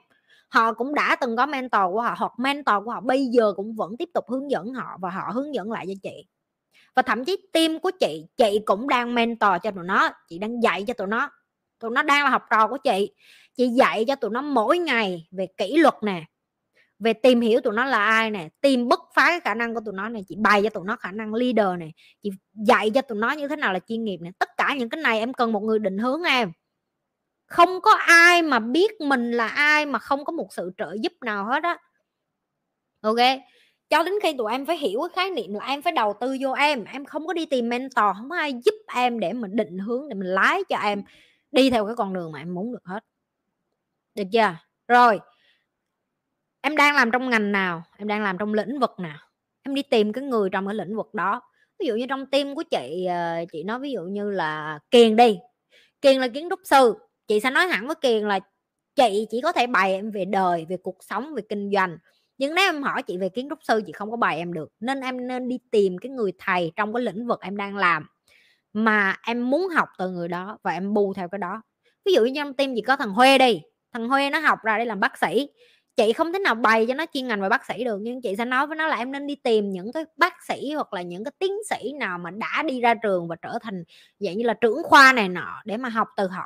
Họ 0.48 0.72
cũng 0.72 0.94
đã 0.94 1.16
từng 1.16 1.36
có 1.36 1.46
mentor 1.46 1.82
của 1.92 2.00
họ 2.00 2.14
hoặc 2.18 2.32
mentor 2.38 2.76
của 2.84 2.90
họ, 2.90 3.00
bây 3.00 3.26
giờ 3.26 3.52
cũng 3.56 3.74
vẫn 3.74 3.96
tiếp 3.96 4.08
tục 4.14 4.24
hướng 4.28 4.50
dẫn 4.50 4.72
họ 4.72 4.98
và 5.00 5.10
họ 5.10 5.30
hướng 5.34 5.54
dẫn 5.54 5.72
lại 5.72 5.86
cho 5.88 5.94
chị. 6.02 6.26
Và 6.96 7.02
thậm 7.02 7.24
chí 7.24 7.36
team 7.52 7.78
của 7.78 7.90
chị 8.00 8.26
chị 8.36 8.60
cũng 8.66 8.88
đang 8.88 9.14
mentor 9.14 9.52
cho 9.62 9.70
tụi 9.70 9.84
nó, 9.84 10.10
chị 10.28 10.38
đang 10.38 10.62
dạy 10.62 10.84
cho 10.86 10.94
tụi 10.94 11.06
nó. 11.06 11.30
Tụi 11.78 11.90
nó 11.90 12.02
đang 12.02 12.24
là 12.24 12.30
học 12.30 12.42
trò 12.50 12.68
của 12.68 12.78
chị. 12.78 13.10
Chị 13.56 13.68
dạy 13.68 14.04
cho 14.04 14.14
tụi 14.14 14.30
nó 14.30 14.42
mỗi 14.42 14.78
ngày 14.78 15.28
về 15.30 15.46
kỷ 15.56 15.76
luật 15.76 15.94
nè 16.02 16.24
về 17.00 17.12
tìm 17.12 17.40
hiểu 17.40 17.60
tụi 17.60 17.74
nó 17.74 17.84
là 17.84 18.04
ai 18.06 18.30
nè, 18.30 18.48
tìm 18.60 18.88
bứt 18.88 19.00
phá 19.14 19.26
cái 19.26 19.40
khả 19.40 19.54
năng 19.54 19.74
của 19.74 19.80
tụi 19.84 19.94
nó 19.94 20.08
này 20.08 20.24
chị 20.28 20.36
bày 20.38 20.62
cho 20.62 20.70
tụi 20.70 20.84
nó 20.86 20.96
khả 20.96 21.12
năng 21.12 21.34
leader 21.34 21.78
này 21.78 21.92
chị 22.22 22.30
dạy 22.52 22.90
cho 22.90 23.02
tụi 23.02 23.18
nó 23.18 23.30
như 23.30 23.48
thế 23.48 23.56
nào 23.56 23.72
là 23.72 23.78
chuyên 23.88 24.04
nghiệp 24.04 24.18
này 24.20 24.32
tất 24.38 24.48
cả 24.56 24.74
những 24.78 24.88
cái 24.88 25.02
này 25.02 25.18
em 25.18 25.32
cần 25.32 25.52
một 25.52 25.60
người 25.62 25.78
định 25.78 25.98
hướng 25.98 26.22
em. 26.22 26.52
Không 27.46 27.80
có 27.80 27.92
ai 28.06 28.42
mà 28.42 28.58
biết 28.58 29.00
mình 29.00 29.32
là 29.32 29.48
ai 29.48 29.86
mà 29.86 29.98
không 29.98 30.24
có 30.24 30.32
một 30.32 30.52
sự 30.52 30.70
trợ 30.78 30.96
giúp 31.02 31.12
nào 31.24 31.44
hết 31.44 31.62
á. 31.62 31.78
Ok, 33.00 33.16
cho 33.90 34.02
đến 34.02 34.14
khi 34.22 34.34
tụi 34.38 34.52
em 34.52 34.66
phải 34.66 34.78
hiểu 34.78 35.00
cái 35.00 35.08
khái 35.14 35.30
niệm 35.30 35.54
là 35.54 35.66
em 35.66 35.82
phải 35.82 35.92
đầu 35.92 36.14
tư 36.20 36.36
vô 36.40 36.52
em 36.52 36.84
em 36.84 37.04
không 37.04 37.26
có 37.26 37.32
đi 37.32 37.46
tìm 37.46 37.68
mentor, 37.68 38.16
không 38.16 38.30
có 38.30 38.36
ai 38.36 38.52
giúp 38.64 38.74
em 38.94 39.20
để 39.20 39.32
mình 39.32 39.56
định 39.56 39.78
hướng, 39.78 40.08
để 40.08 40.14
mình 40.14 40.28
lái 40.28 40.64
cho 40.68 40.76
em 40.76 41.02
đi 41.52 41.70
theo 41.70 41.86
cái 41.86 41.96
con 41.96 42.12
đường 42.12 42.32
mà 42.32 42.38
em 42.38 42.54
muốn 42.54 42.72
được 42.72 42.84
hết. 42.84 43.04
Được 44.14 44.24
chưa? 44.32 44.56
Rồi 44.88 45.20
em 46.60 46.76
đang 46.76 46.94
làm 46.94 47.10
trong 47.10 47.30
ngành 47.30 47.52
nào? 47.52 47.82
Em 47.98 48.08
đang 48.08 48.22
làm 48.22 48.38
trong 48.38 48.54
lĩnh 48.54 48.80
vực 48.80 48.90
nào? 48.98 49.18
Em 49.62 49.74
đi 49.74 49.82
tìm 49.82 50.12
cái 50.12 50.24
người 50.24 50.50
trong 50.50 50.66
cái 50.66 50.74
lĩnh 50.74 50.96
vực 50.96 51.14
đó. 51.14 51.40
Ví 51.78 51.86
dụ 51.86 51.94
như 51.94 52.06
trong 52.08 52.26
team 52.26 52.54
của 52.54 52.62
chị 52.62 53.04
ờ, 53.04 53.44
chị 53.52 53.62
nói 53.62 53.78
ví 53.78 53.92
dụ 53.92 54.02
như 54.02 54.30
là 54.30 54.78
kiền 54.90 55.16
đi. 55.16 55.38
Kiền 56.00 56.20
là 56.20 56.28
kiến 56.28 56.48
trúc 56.50 56.60
sư. 56.64 56.94
Chị 57.28 57.40
sẽ 57.40 57.50
nói 57.50 57.66
hẳn 57.66 57.86
với 57.86 57.96
kiền 57.96 58.28
là 58.28 58.40
chị 58.94 59.26
chỉ 59.30 59.40
có 59.40 59.52
thể 59.52 59.66
bày 59.66 59.92
em 59.92 60.10
về 60.10 60.24
đời, 60.24 60.66
về 60.68 60.76
cuộc 60.82 60.96
sống, 61.00 61.34
về 61.34 61.42
kinh 61.48 61.70
doanh. 61.74 61.98
Nhưng 62.38 62.54
nếu 62.54 62.68
em 62.68 62.82
hỏi 62.82 63.02
chị 63.02 63.18
về 63.18 63.28
kiến 63.28 63.48
trúc 63.50 63.58
sư, 63.62 63.82
chị 63.86 63.92
không 63.92 64.10
có 64.10 64.16
bài 64.16 64.36
em 64.38 64.52
được. 64.52 64.72
Nên 64.80 65.00
em 65.00 65.28
nên 65.28 65.48
đi 65.48 65.58
tìm 65.70 65.98
cái 65.98 66.10
người 66.10 66.32
thầy 66.38 66.72
trong 66.76 66.92
cái 66.94 67.02
lĩnh 67.02 67.26
vực 67.26 67.40
em 67.40 67.56
đang 67.56 67.76
làm 67.76 68.06
mà 68.72 69.16
em 69.22 69.50
muốn 69.50 69.68
học 69.68 69.88
từ 69.98 70.10
người 70.10 70.28
đó 70.28 70.58
và 70.62 70.72
em 70.72 70.94
bù 70.94 71.14
theo 71.14 71.28
cái 71.28 71.38
đó. 71.38 71.62
Ví 72.04 72.12
dụ 72.12 72.24
như 72.24 72.32
trong 72.36 72.54
tim 72.54 72.74
chị 72.74 72.80
có 72.80 72.96
thằng 72.96 73.10
Huê 73.10 73.38
đi. 73.38 73.62
Thằng 73.92 74.08
Huê 74.08 74.30
nó 74.30 74.38
học 74.38 74.58
ra 74.62 74.78
để 74.78 74.84
làm 74.84 75.00
bác 75.00 75.18
sĩ 75.18 75.48
chị 75.96 76.12
không 76.12 76.32
thể 76.32 76.38
nào 76.38 76.54
bày 76.54 76.86
cho 76.86 76.94
nó 76.94 77.04
chuyên 77.14 77.26
ngành 77.28 77.40
về 77.40 77.48
bác 77.48 77.66
sĩ 77.66 77.84
được, 77.84 77.98
nhưng 78.02 78.22
chị 78.22 78.36
sẽ 78.38 78.44
nói 78.44 78.66
với 78.66 78.76
nó 78.76 78.86
là 78.86 78.96
em 78.96 79.12
nên 79.12 79.26
đi 79.26 79.34
tìm 79.34 79.70
những 79.70 79.92
cái 79.92 80.04
bác 80.16 80.34
sĩ 80.48 80.72
hoặc 80.72 80.92
là 80.92 81.02
những 81.02 81.24
cái 81.24 81.32
tiến 81.38 81.52
sĩ 81.70 81.92
nào 82.00 82.18
mà 82.18 82.30
đã 82.30 82.62
đi 82.66 82.80
ra 82.80 82.94
trường 82.94 83.28
và 83.28 83.36
trở 83.42 83.58
thành 83.62 83.84
dạng 84.18 84.38
như 84.38 84.44
là 84.44 84.54
trưởng 84.54 84.82
khoa 84.82 85.12
này 85.12 85.28
nọ 85.28 85.62
để 85.64 85.76
mà 85.76 85.88
học 85.88 86.08
từ 86.16 86.26
họ. 86.28 86.44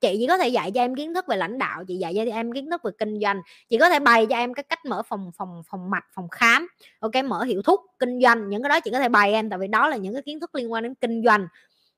Chị 0.00 0.16
chỉ 0.18 0.26
có 0.26 0.38
thể 0.38 0.48
dạy 0.48 0.70
cho 0.70 0.80
em 0.80 0.94
kiến 0.94 1.14
thức 1.14 1.24
về 1.28 1.36
lãnh 1.36 1.58
đạo, 1.58 1.84
chị 1.88 1.96
dạy 1.96 2.12
cho 2.16 2.22
em 2.32 2.52
kiến 2.52 2.70
thức 2.70 2.80
về 2.84 2.90
kinh 2.98 3.20
doanh, 3.20 3.40
chị 3.70 3.78
có 3.78 3.88
thể 3.88 4.00
bày 4.00 4.26
cho 4.30 4.36
em 4.36 4.54
cái 4.54 4.62
cách 4.62 4.84
mở 4.84 5.02
phòng 5.08 5.30
phòng 5.38 5.62
phòng 5.70 5.90
mạch, 5.90 6.04
phòng 6.14 6.28
khám, 6.28 6.68
ok, 7.00 7.12
mở 7.24 7.42
hiệu 7.42 7.62
thuốc 7.62 7.80
kinh 7.98 8.20
doanh, 8.22 8.48
những 8.48 8.62
cái 8.62 8.68
đó 8.68 8.80
chị 8.80 8.90
có 8.90 8.98
thể 8.98 9.08
bày 9.08 9.32
em, 9.32 9.50
tại 9.50 9.58
vì 9.58 9.66
đó 9.68 9.88
là 9.88 9.96
những 9.96 10.12
cái 10.12 10.22
kiến 10.22 10.40
thức 10.40 10.54
liên 10.54 10.72
quan 10.72 10.82
đến 10.82 10.94
kinh 10.94 11.22
doanh 11.24 11.46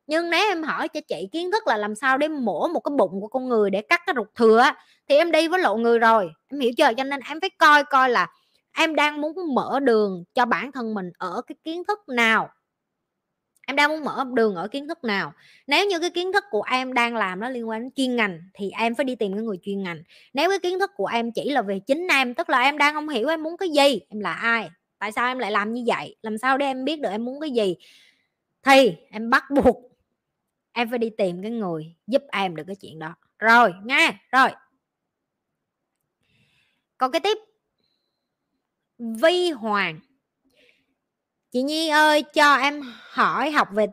nhưng 0.09 0.31
nếu 0.31 0.49
em 0.49 0.63
hỏi 0.63 0.89
cho 0.89 1.01
chị 1.09 1.29
kiến 1.33 1.53
thức 1.53 1.67
là 1.67 1.77
làm 1.77 1.95
sao 1.95 2.19
để 2.19 2.29
mổ 2.29 2.69
một 2.69 2.81
cái 2.81 2.93
bụng 2.99 3.21
của 3.21 3.29
con 3.29 3.49
người 3.49 3.71
để 3.71 3.83
cắt 3.83 4.01
cái 4.07 4.15
ruột 4.17 4.29
thừa 4.35 4.65
thì 5.09 5.17
em 5.17 5.33
đi 5.33 5.49
với 5.49 5.61
lộ 5.61 5.77
người 5.77 5.99
rồi, 5.99 6.31
em 6.49 6.61
hiểu 6.61 6.71
chưa? 6.77 6.93
Cho 6.97 7.05
nên 7.05 7.21
em 7.29 7.41
phải 7.41 7.51
coi 7.51 7.85
coi 7.85 8.11
là 8.11 8.27
em 8.77 8.95
đang 8.95 9.21
muốn 9.21 9.55
mở 9.55 9.81
đường 9.81 10.25
cho 10.35 10.45
bản 10.45 10.73
thân 10.73 10.95
mình 10.95 11.11
ở 11.19 11.43
cái 11.47 11.57
kiến 11.65 11.83
thức 11.89 11.99
nào. 12.09 12.49
Em 13.67 13.77
đang 13.77 13.91
muốn 13.91 14.05
mở 14.05 14.25
đường 14.35 14.55
ở 14.55 14.69
kiến 14.69 14.89
thức 14.89 15.05
nào. 15.05 15.33
Nếu 15.67 15.87
như 15.87 15.99
cái 15.99 16.11
kiến 16.11 16.33
thức 16.33 16.45
của 16.51 16.63
em 16.71 16.95
đang 16.95 17.17
làm 17.17 17.41
nó 17.41 17.49
liên 17.49 17.69
quan 17.69 17.83
đến 17.83 17.91
chuyên 17.97 18.17
ngành 18.17 18.41
thì 18.55 18.71
em 18.79 18.95
phải 18.95 19.05
đi 19.05 19.15
tìm 19.15 19.33
cái 19.33 19.43
người 19.43 19.57
chuyên 19.63 19.83
ngành. 19.83 20.03
Nếu 20.35 20.49
cái 20.51 20.59
kiến 20.59 20.79
thức 20.79 20.91
của 20.97 21.07
em 21.07 21.33
chỉ 21.33 21.51
là 21.51 21.63
về 21.63 21.79
chính 21.87 22.07
em, 22.11 22.35
tức 22.35 22.51
là 22.51 22.61
em 22.61 22.79
đang 22.79 22.95
không 22.95 23.09
hiểu 23.09 23.29
em 23.29 23.43
muốn 23.43 23.57
cái 23.57 23.69
gì, 23.69 24.01
em 24.09 24.21
là 24.21 24.33
ai, 24.33 24.71
tại 24.99 25.13
sao 25.13 25.27
em 25.27 25.39
lại 25.39 25.51
làm 25.51 25.75
như 25.75 25.85
vậy, 25.87 26.17
làm 26.23 26.39
sao 26.39 26.59
để 26.59 26.67
em 26.67 26.85
biết 26.85 27.01
được 27.01 27.11
em 27.11 27.25
muốn 27.25 27.41
cái 27.41 27.51
gì, 27.51 27.77
thì 28.63 28.93
em 29.11 29.31
bắt 29.31 29.45
buộc 29.51 29.88
em 30.79 30.91
phải 30.91 30.99
đi 30.99 31.11
tìm 31.11 31.43
cái 31.43 31.51
người 31.51 31.95
giúp 32.07 32.23
em 32.33 32.57
được 32.57 32.65
cái 32.67 32.77
chuyện 32.77 32.99
đó. 32.99 33.15
Rồi, 33.39 33.73
nghe, 33.85 34.15
rồi. 34.33 34.49
Còn 36.99 37.13
cái 37.13 37.21
tiếp. 37.21 37.39
Vi 38.99 39.51
hoàng. 39.51 40.01
Chị 41.51 41.63
nhi 41.63 41.89
ơi, 41.89 42.25
cho 42.35 42.55
em 42.55 42.83
hỏi 43.11 43.51
học 43.51 43.69
về 43.73 43.87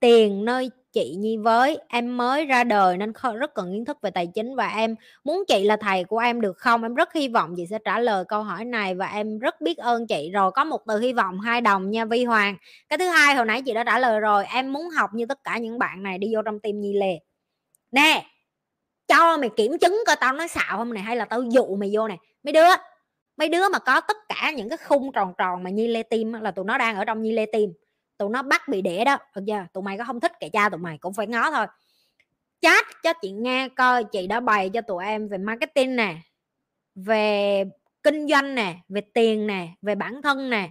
tiền 0.00 0.44
nơi 0.44 0.70
chị 0.98 1.14
nhi 1.18 1.36
với. 1.36 1.78
Em 1.88 2.16
mới 2.16 2.46
ra 2.46 2.64
đời 2.64 2.96
nên 2.96 3.12
rất 3.38 3.54
cần 3.54 3.72
kiến 3.72 3.84
thức 3.84 3.98
về 4.02 4.10
tài 4.10 4.26
chính 4.26 4.56
và 4.56 4.68
em 4.68 4.94
muốn 5.24 5.44
chị 5.48 5.64
là 5.64 5.76
thầy 5.76 6.04
của 6.04 6.18
em 6.18 6.40
được 6.40 6.58
không? 6.58 6.82
Em 6.82 6.94
rất 6.94 7.12
hy 7.12 7.28
vọng 7.28 7.54
chị 7.56 7.66
sẽ 7.70 7.78
trả 7.84 7.98
lời 7.98 8.24
câu 8.28 8.42
hỏi 8.42 8.64
này 8.64 8.94
và 8.94 9.06
em 9.06 9.38
rất 9.38 9.60
biết 9.60 9.78
ơn 9.78 10.06
chị. 10.06 10.30
Rồi 10.32 10.50
có 10.50 10.64
một 10.64 10.80
từ 10.86 10.98
hy 10.98 11.12
vọng, 11.12 11.40
hai 11.40 11.60
đồng 11.60 11.90
nha, 11.90 12.04
vi 12.04 12.24
hoàng. 12.24 12.56
Cái 12.88 12.98
thứ 12.98 13.08
hai, 13.08 13.34
hồi 13.34 13.46
nãy 13.46 13.62
chị 13.62 13.74
đã 13.74 13.84
trả 13.84 13.98
lời 13.98 14.20
rồi, 14.20 14.44
em 14.46 14.72
muốn 14.72 14.90
học 14.90 15.10
như 15.14 15.26
tất 15.26 15.44
cả 15.44 15.58
những 15.58 15.78
bạn 15.78 16.02
này 16.02 16.18
đi 16.18 16.34
vô 16.34 16.42
trong 16.42 16.60
tim 16.60 16.80
nhi 16.80 16.92
lề 16.92 17.18
nè, 17.90 18.24
cho 19.08 19.36
mày 19.36 19.50
kiểm 19.56 19.78
chứng 19.78 20.02
coi 20.06 20.16
tao 20.16 20.32
nói 20.32 20.48
xạo 20.48 20.76
không 20.76 20.94
này 20.94 21.02
hay 21.02 21.16
là 21.16 21.24
tao 21.24 21.42
dụ 21.42 21.76
mày 21.76 21.90
vô 21.92 22.08
này 22.08 22.18
mấy 22.42 22.52
đứa 22.52 22.68
mấy 23.36 23.48
đứa 23.48 23.68
mà 23.68 23.78
có 23.78 24.00
tất 24.00 24.16
cả 24.28 24.52
những 24.56 24.68
cái 24.68 24.78
khung 24.88 25.12
tròn 25.12 25.32
tròn 25.38 25.62
mà 25.62 25.70
nhi 25.70 25.88
lê 25.88 26.02
tim 26.02 26.32
là 26.32 26.50
tụi 26.50 26.64
nó 26.64 26.78
đang 26.78 26.96
ở 26.96 27.04
trong 27.04 27.22
nhi 27.22 27.32
lê 27.32 27.46
tim 27.46 27.72
tụi 28.18 28.30
nó 28.30 28.42
bắt 28.42 28.68
bị 28.68 28.82
đẻ 28.82 29.04
đó 29.04 29.18
được 29.34 29.42
chưa 29.46 29.66
tụi 29.72 29.82
mày 29.82 29.98
có 29.98 30.04
không 30.04 30.20
thích 30.20 30.32
kệ 30.40 30.48
cha 30.48 30.68
tụi 30.68 30.78
mày 30.78 30.98
cũng 30.98 31.14
phải 31.14 31.26
ngó 31.26 31.50
thôi. 31.50 31.66
Chat 32.60 32.86
cho 33.02 33.12
chị 33.22 33.30
nghe 33.32 33.68
coi, 33.68 34.04
chị 34.04 34.26
đã 34.26 34.40
bày 34.40 34.70
cho 34.70 34.80
tụi 34.80 35.04
em 35.04 35.28
về 35.28 35.38
marketing 35.38 35.96
nè, 35.96 36.16
về 36.94 37.64
kinh 38.02 38.28
doanh 38.28 38.54
nè, 38.54 38.76
về 38.88 39.00
tiền 39.14 39.46
nè, 39.46 39.68
về 39.82 39.94
bản 39.94 40.22
thân 40.22 40.50
nè, 40.50 40.70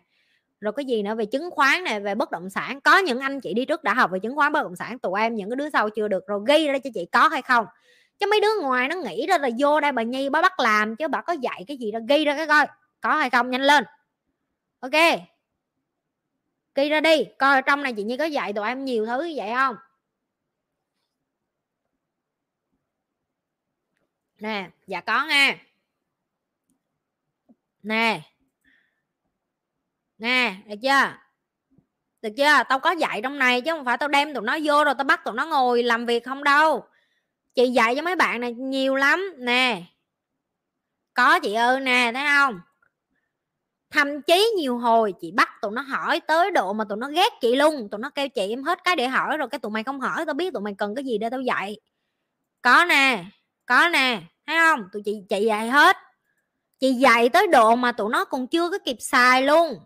rồi 0.59 0.73
cái 0.73 0.85
gì 0.85 1.03
nữa, 1.03 1.15
về 1.15 1.25
chứng 1.25 1.51
khoán 1.51 1.83
nè, 1.83 1.99
về 1.99 2.15
bất 2.15 2.31
động 2.31 2.49
sản. 2.49 2.81
Có 2.81 2.97
những 2.97 3.19
anh 3.19 3.41
chị 3.41 3.53
đi 3.53 3.65
trước 3.65 3.83
đã 3.83 3.93
học 3.93 4.11
về 4.11 4.19
chứng 4.19 4.35
khoán, 4.35 4.51
bất 4.51 4.63
động 4.63 4.75
sản, 4.75 4.99
tụi 4.99 5.21
em 5.21 5.35
những 5.35 5.49
cái 5.49 5.55
đứa 5.55 5.69
sau 5.69 5.89
chưa 5.89 6.07
được, 6.07 6.27
rồi 6.27 6.41
ghi 6.47 6.67
ra 6.67 6.77
cho 6.83 6.89
chị 6.93 7.05
có 7.11 7.27
hay 7.27 7.41
không. 7.41 7.65
Chứ 8.19 8.25
mấy 8.29 8.41
đứa 8.41 8.61
ngoài 8.61 8.87
nó 8.87 8.95
nghĩ 8.95 9.27
ra 9.27 9.37
là 9.37 9.49
vô 9.59 9.79
đây 9.79 9.91
bà 9.91 10.03
nhi, 10.03 10.29
bà 10.29 10.41
bắt 10.41 10.59
làm, 10.59 10.95
chứ 10.95 11.07
bà 11.07 11.21
có 11.21 11.33
dạy 11.33 11.63
cái 11.67 11.77
gì 11.77 11.91
đó 11.91 11.99
ghi 12.09 12.25
ra 12.25 12.37
cái 12.37 12.47
coi, 12.47 12.67
có 13.01 13.15
hay 13.15 13.29
không, 13.29 13.49
nhanh 13.49 13.61
lên. 13.61 13.83
Ok 14.79 14.93
ghi 16.83 16.89
ra 16.89 17.01
đi, 17.01 17.25
coi 17.39 17.61
trong 17.61 17.83
này 17.83 17.93
chị 17.93 18.03
như 18.03 18.17
có 18.17 18.25
dạy 18.25 18.53
tụi 18.53 18.67
em 18.67 18.85
nhiều 18.85 19.05
thứ 19.05 19.23
như 19.23 19.33
vậy 19.37 19.51
không? 19.55 19.75
Nè 24.39 24.69
dạ 24.87 25.01
có 25.01 25.25
nha. 25.25 25.57
Nè. 27.83 28.21
Nè, 30.17 30.55
được 30.65 30.75
chưa? 30.81 31.17
Được 32.21 32.29
chưa? 32.37 32.63
Tao 32.69 32.79
có 32.79 32.91
dạy 32.91 33.21
trong 33.23 33.39
này 33.39 33.61
chứ 33.61 33.71
không 33.71 33.85
phải 33.85 33.97
tao 33.97 34.09
đem 34.09 34.33
tụi 34.33 34.43
nó 34.43 34.57
vô 34.63 34.83
rồi 34.83 34.93
tao 34.97 35.03
bắt 35.03 35.23
tụi 35.23 35.33
nó 35.33 35.45
ngồi 35.45 35.83
làm 35.83 36.05
việc 36.05 36.25
không 36.25 36.43
đâu. 36.43 36.87
Chị 37.55 37.67
dạy 37.67 37.95
cho 37.95 38.01
mấy 38.01 38.15
bạn 38.15 38.41
này 38.41 38.53
nhiều 38.53 38.95
lắm. 38.95 39.33
Nè. 39.37 39.83
Có 41.13 41.39
chị 41.39 41.53
ơi 41.53 41.79
nè, 41.79 42.11
thấy 42.13 42.25
không? 42.37 42.61
Thậm 43.89 44.21
chí 44.21 44.51
nhiều 44.57 44.77
hồi 44.77 45.13
chị 45.21 45.31
bắt 45.31 45.49
tụi 45.61 45.71
nó 45.71 45.81
hỏi 45.81 46.19
tới 46.19 46.51
độ 46.51 46.73
mà 46.73 46.83
tụi 46.89 46.97
nó 46.97 47.07
ghét 47.09 47.33
chị 47.41 47.55
luôn, 47.55 47.89
tụi 47.91 47.99
nó 47.99 48.09
kêu 48.09 48.29
chị 48.29 48.49
em 48.49 48.63
hết 48.63 48.83
cái 48.83 48.95
để 48.95 49.07
hỏi 49.07 49.37
rồi 49.37 49.47
cái 49.51 49.59
tụi 49.59 49.71
mày 49.71 49.83
không 49.83 49.99
hỏi, 49.99 50.25
tao 50.25 50.33
biết 50.33 50.53
tụi 50.53 50.61
mày 50.61 50.73
cần 50.77 50.95
cái 50.95 51.05
gì 51.05 51.17
để 51.17 51.29
tao 51.29 51.41
dạy. 51.41 51.77
Có 52.61 52.85
nè 52.89 53.25
có 53.65 53.89
nè, 53.89 54.21
thấy 54.47 54.57
không? 54.57 54.83
Tụi 54.93 55.01
chị 55.05 55.23
chị 55.29 55.45
dạy 55.45 55.69
hết. 55.69 55.97
Chị 56.79 56.93
dạy 56.93 57.29
tới 57.29 57.47
độ 57.47 57.75
mà 57.75 57.91
tụi 57.91 58.09
nó 58.11 58.25
còn 58.25 58.47
chưa 58.47 58.69
có 58.69 58.77
kịp 58.85 58.97
xài 58.99 59.43
luôn. 59.43 59.79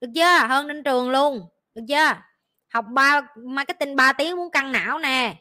Được 0.00 0.08
chưa? 0.14 0.46
Hơn 0.48 0.68
đến 0.68 0.82
trường 0.82 1.10
luôn. 1.10 1.48
Được 1.74 1.82
chưa? 1.88 2.16
Học 2.68 2.84
ba, 2.88 3.20
marketing 3.36 3.96
3 3.96 4.12
tiếng 4.12 4.36
muốn 4.36 4.50
căng 4.50 4.72
não 4.72 4.98
nè. 4.98 5.36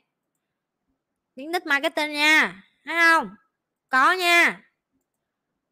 Những 1.36 1.52
nít 1.52 1.66
marketing 1.66 2.14
nha. 2.14 2.64
Thấy 2.86 2.96
không? 3.00 3.30
Có 3.90 4.12
nha 4.12 4.62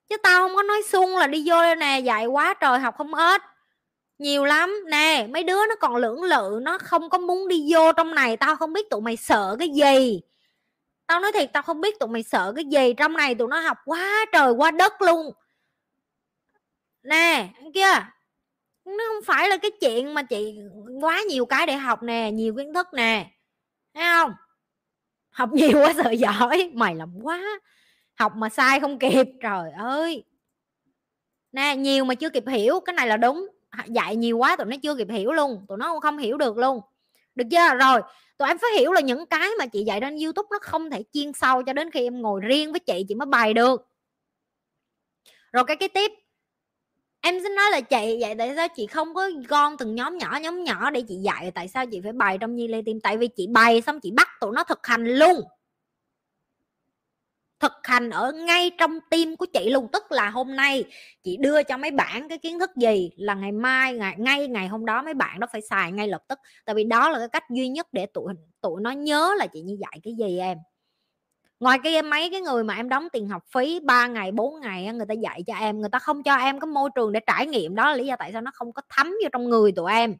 chứ 0.09 0.17
tao 0.23 0.39
không 0.39 0.55
có 0.55 0.63
nói 0.63 0.81
sung 0.83 1.17
là 1.17 1.27
đi 1.27 1.43
vô 1.45 1.61
đây 1.61 1.75
nè, 1.75 1.99
dạy 1.99 2.25
quá 2.25 2.53
trời 2.53 2.79
học 2.79 2.95
không 2.97 3.13
ít 3.13 3.41
nhiều 4.17 4.45
lắm. 4.45 4.75
Nè, 4.87 5.27
mấy 5.29 5.43
đứa 5.43 5.65
nó 5.69 5.75
còn 5.79 5.95
lưỡng 5.95 6.23
lự, 6.23 6.59
nó 6.61 6.77
không 6.77 7.09
có 7.09 7.17
muốn 7.17 7.47
đi 7.47 7.73
vô 7.73 7.91
trong 7.91 8.15
này, 8.15 8.37
tao 8.37 8.55
không 8.55 8.73
biết 8.73 8.89
tụi 8.89 9.01
mày 9.01 9.17
sợ 9.17 9.55
cái 9.59 9.69
gì. 9.69 10.21
Tao 11.07 11.19
nói 11.19 11.31
thiệt, 11.31 11.49
tao 11.53 11.63
không 11.63 11.81
biết 11.81 11.99
tụi 11.99 12.09
mày 12.09 12.23
sợ 12.23 12.53
cái 12.55 12.65
gì. 12.65 12.93
Trong 12.93 13.13
này 13.13 13.35
tụi 13.35 13.47
nó 13.47 13.59
học 13.59 13.77
quá 13.85 14.25
trời 14.31 14.51
quá 14.51 14.71
đất 14.71 15.01
luôn. 15.01 15.33
Nè 17.03 17.47
kia, 17.73 17.93
nó 18.85 19.03
không 19.07 19.23
phải 19.25 19.49
là 19.49 19.57
cái 19.57 19.71
chuyện 19.81 20.13
mà 20.13 20.23
chị 20.23 20.59
quá 21.01 21.21
nhiều 21.29 21.45
cái 21.45 21.67
để 21.67 21.73
học 21.75 22.03
nè, 22.03 22.31
nhiều 22.31 22.55
kiến 22.57 22.73
thức 22.73 22.87
nè. 22.93 23.31
Thấy 23.93 24.03
không? 24.03 24.31
Học 25.29 25.49
nhiều 25.53 25.79
quá 25.81 25.93
sợ 26.03 26.11
giỏi. 26.11 26.71
Mày 26.73 26.95
làm 26.95 27.13
quá 27.23 27.41
học 28.19 28.35
mà 28.35 28.49
sai 28.49 28.79
không 28.79 28.99
kịp. 28.99 29.27
Trời 29.41 29.71
ơi! 29.71 30.23
Nè, 31.51 31.75
nhiều 31.75 32.05
mà 32.05 32.15
chưa 32.15 32.29
kịp 32.29 32.43
hiểu, 32.47 32.79
cái 32.79 32.93
này 32.93 33.07
là 33.07 33.17
đúng. 33.17 33.47
Dạy 33.87 34.15
nhiều 34.15 34.37
quá 34.37 34.55
tụi 34.55 34.65
nó 34.67 34.75
chưa 34.83 34.95
kịp 34.95 35.07
hiểu 35.11 35.31
luôn, 35.31 35.65
tụi 35.67 35.77
nó 35.77 35.99
không 35.99 36.17
hiểu 36.17 36.37
được 36.37 36.57
luôn. 36.57 36.81
Được 37.35 37.45
chưa? 37.51 37.75
Rồi, 37.75 38.01
tụi 38.37 38.47
em 38.47 38.57
phải 38.57 38.69
hiểu 38.77 38.91
là 38.91 39.01
những 39.01 39.25
cái 39.25 39.49
mà 39.59 39.65
chị 39.65 39.83
dạy 39.83 39.99
trên 40.01 40.17
youtube 40.17 40.47
nó 40.51 40.57
không 40.61 40.89
thể 40.89 41.03
chuyên 41.13 41.33
sâu 41.33 41.63
cho 41.63 41.73
đến 41.73 41.91
khi 41.91 42.03
em 42.03 42.21
ngồi 42.21 42.41
riêng 42.41 42.71
với 42.71 42.79
chị 42.79 43.05
chị 43.07 43.15
mới 43.15 43.25
bày 43.25 43.53
được. 43.53 43.87
Rồi 45.51 45.63
cái 45.67 45.77
cái 45.77 45.89
tiếp. 45.89 46.11
Em 47.21 47.39
xin 47.43 47.55
nói 47.55 47.71
là 47.71 47.81
chị 47.81 48.17
vậy 48.21 48.35
tại 48.37 48.53
sao 48.55 48.67
chị 48.75 48.87
không 48.87 49.13
có 49.13 49.29
gom 49.47 49.77
từng 49.77 49.95
nhóm 49.95 50.17
nhỏ 50.17 50.39
nhóm 50.41 50.63
nhỏ 50.63 50.91
để 50.91 51.01
chị 51.07 51.15
dạy, 51.15 51.51
tại 51.55 51.67
sao 51.67 51.85
chị 51.85 52.01
phải 52.03 52.11
bày 52.11 52.37
trong 52.37 52.55
nhi 52.55 52.67
lê 52.67 52.81
tim? 52.85 52.99
Tại 52.99 53.17
vì 53.17 53.27
chị 53.27 53.47
bày 53.47 53.81
xong 53.81 53.99
chị 53.99 54.11
bắt 54.11 54.27
tụi 54.41 54.51
nó 54.55 54.63
thực 54.63 54.87
hành 54.87 55.05
luôn 55.05 55.41
thực 57.59 57.71
hành 57.83 58.09
ở 58.09 58.31
ngay 58.31 58.71
trong 58.77 58.99
tim 59.09 59.35
của 59.37 59.45
chị 59.53 59.69
luôn. 59.69 59.87
Tức 59.93 60.11
là 60.11 60.29
hôm 60.29 60.55
nay 60.55 60.83
chị 61.23 61.37
đưa 61.37 61.63
cho 61.63 61.77
mấy 61.77 61.91
bạn 61.91 62.29
cái 62.29 62.37
kiến 62.37 62.59
thức 62.59 62.75
gì 62.75 63.11
là 63.15 63.33
ngày 63.33 63.51
mai, 63.51 63.93
ngày, 63.93 64.15
ngay 64.17 64.47
ngày 64.47 64.67
hôm 64.67 64.85
đó 64.85 65.03
mấy 65.03 65.13
bạn 65.13 65.39
đó 65.39 65.47
phải 65.51 65.61
xài 65.61 65.91
ngay 65.91 66.07
lập 66.07 66.21
tức. 66.27 66.39
Tại 66.65 66.75
vì 66.75 66.83
đó 66.83 67.09
là 67.09 67.19
cái 67.19 67.29
cách 67.29 67.43
duy 67.49 67.67
nhất 67.69 67.87
để 67.91 68.05
tụi 68.05 68.33
tụi 68.61 68.81
nó 68.81 68.91
nhớ 68.91 69.31
là 69.37 69.47
chị 69.47 69.61
như 69.61 69.77
dạy 69.81 69.99
cái 70.03 70.13
gì 70.19 70.39
em. 70.39 70.57
Ngoài 71.59 71.79
cái 71.83 72.01
mấy 72.03 72.29
cái 72.31 72.41
người 72.41 72.63
mà 72.63 72.75
em 72.75 72.89
đóng 72.89 73.07
tiền 73.13 73.29
học 73.29 73.43
phí 73.53 73.79
3 73.79 74.07
ngày 74.07 74.31
4 74.31 74.59
ngày 74.61 74.93
người 74.93 75.05
ta 75.05 75.13
dạy 75.13 75.43
cho 75.47 75.53
em, 75.55 75.79
người 75.81 75.89
ta 75.89 75.99
không 75.99 76.23
cho 76.23 76.35
em 76.35 76.59
cái 76.59 76.67
môi 76.67 76.89
trường 76.95 77.11
để 77.11 77.19
trải 77.27 77.47
nghiệm. 77.47 77.75
Đó 77.75 77.89
là 77.89 77.95
lý 77.95 78.05
do 78.05 78.15
tại 78.19 78.31
sao 78.33 78.41
nó 78.41 78.51
không 78.53 78.73
có 78.73 78.81
thấm 78.89 79.07
vô 79.07 79.29
trong 79.33 79.49
người 79.49 79.71
tụi 79.71 79.91
em. 79.91 80.15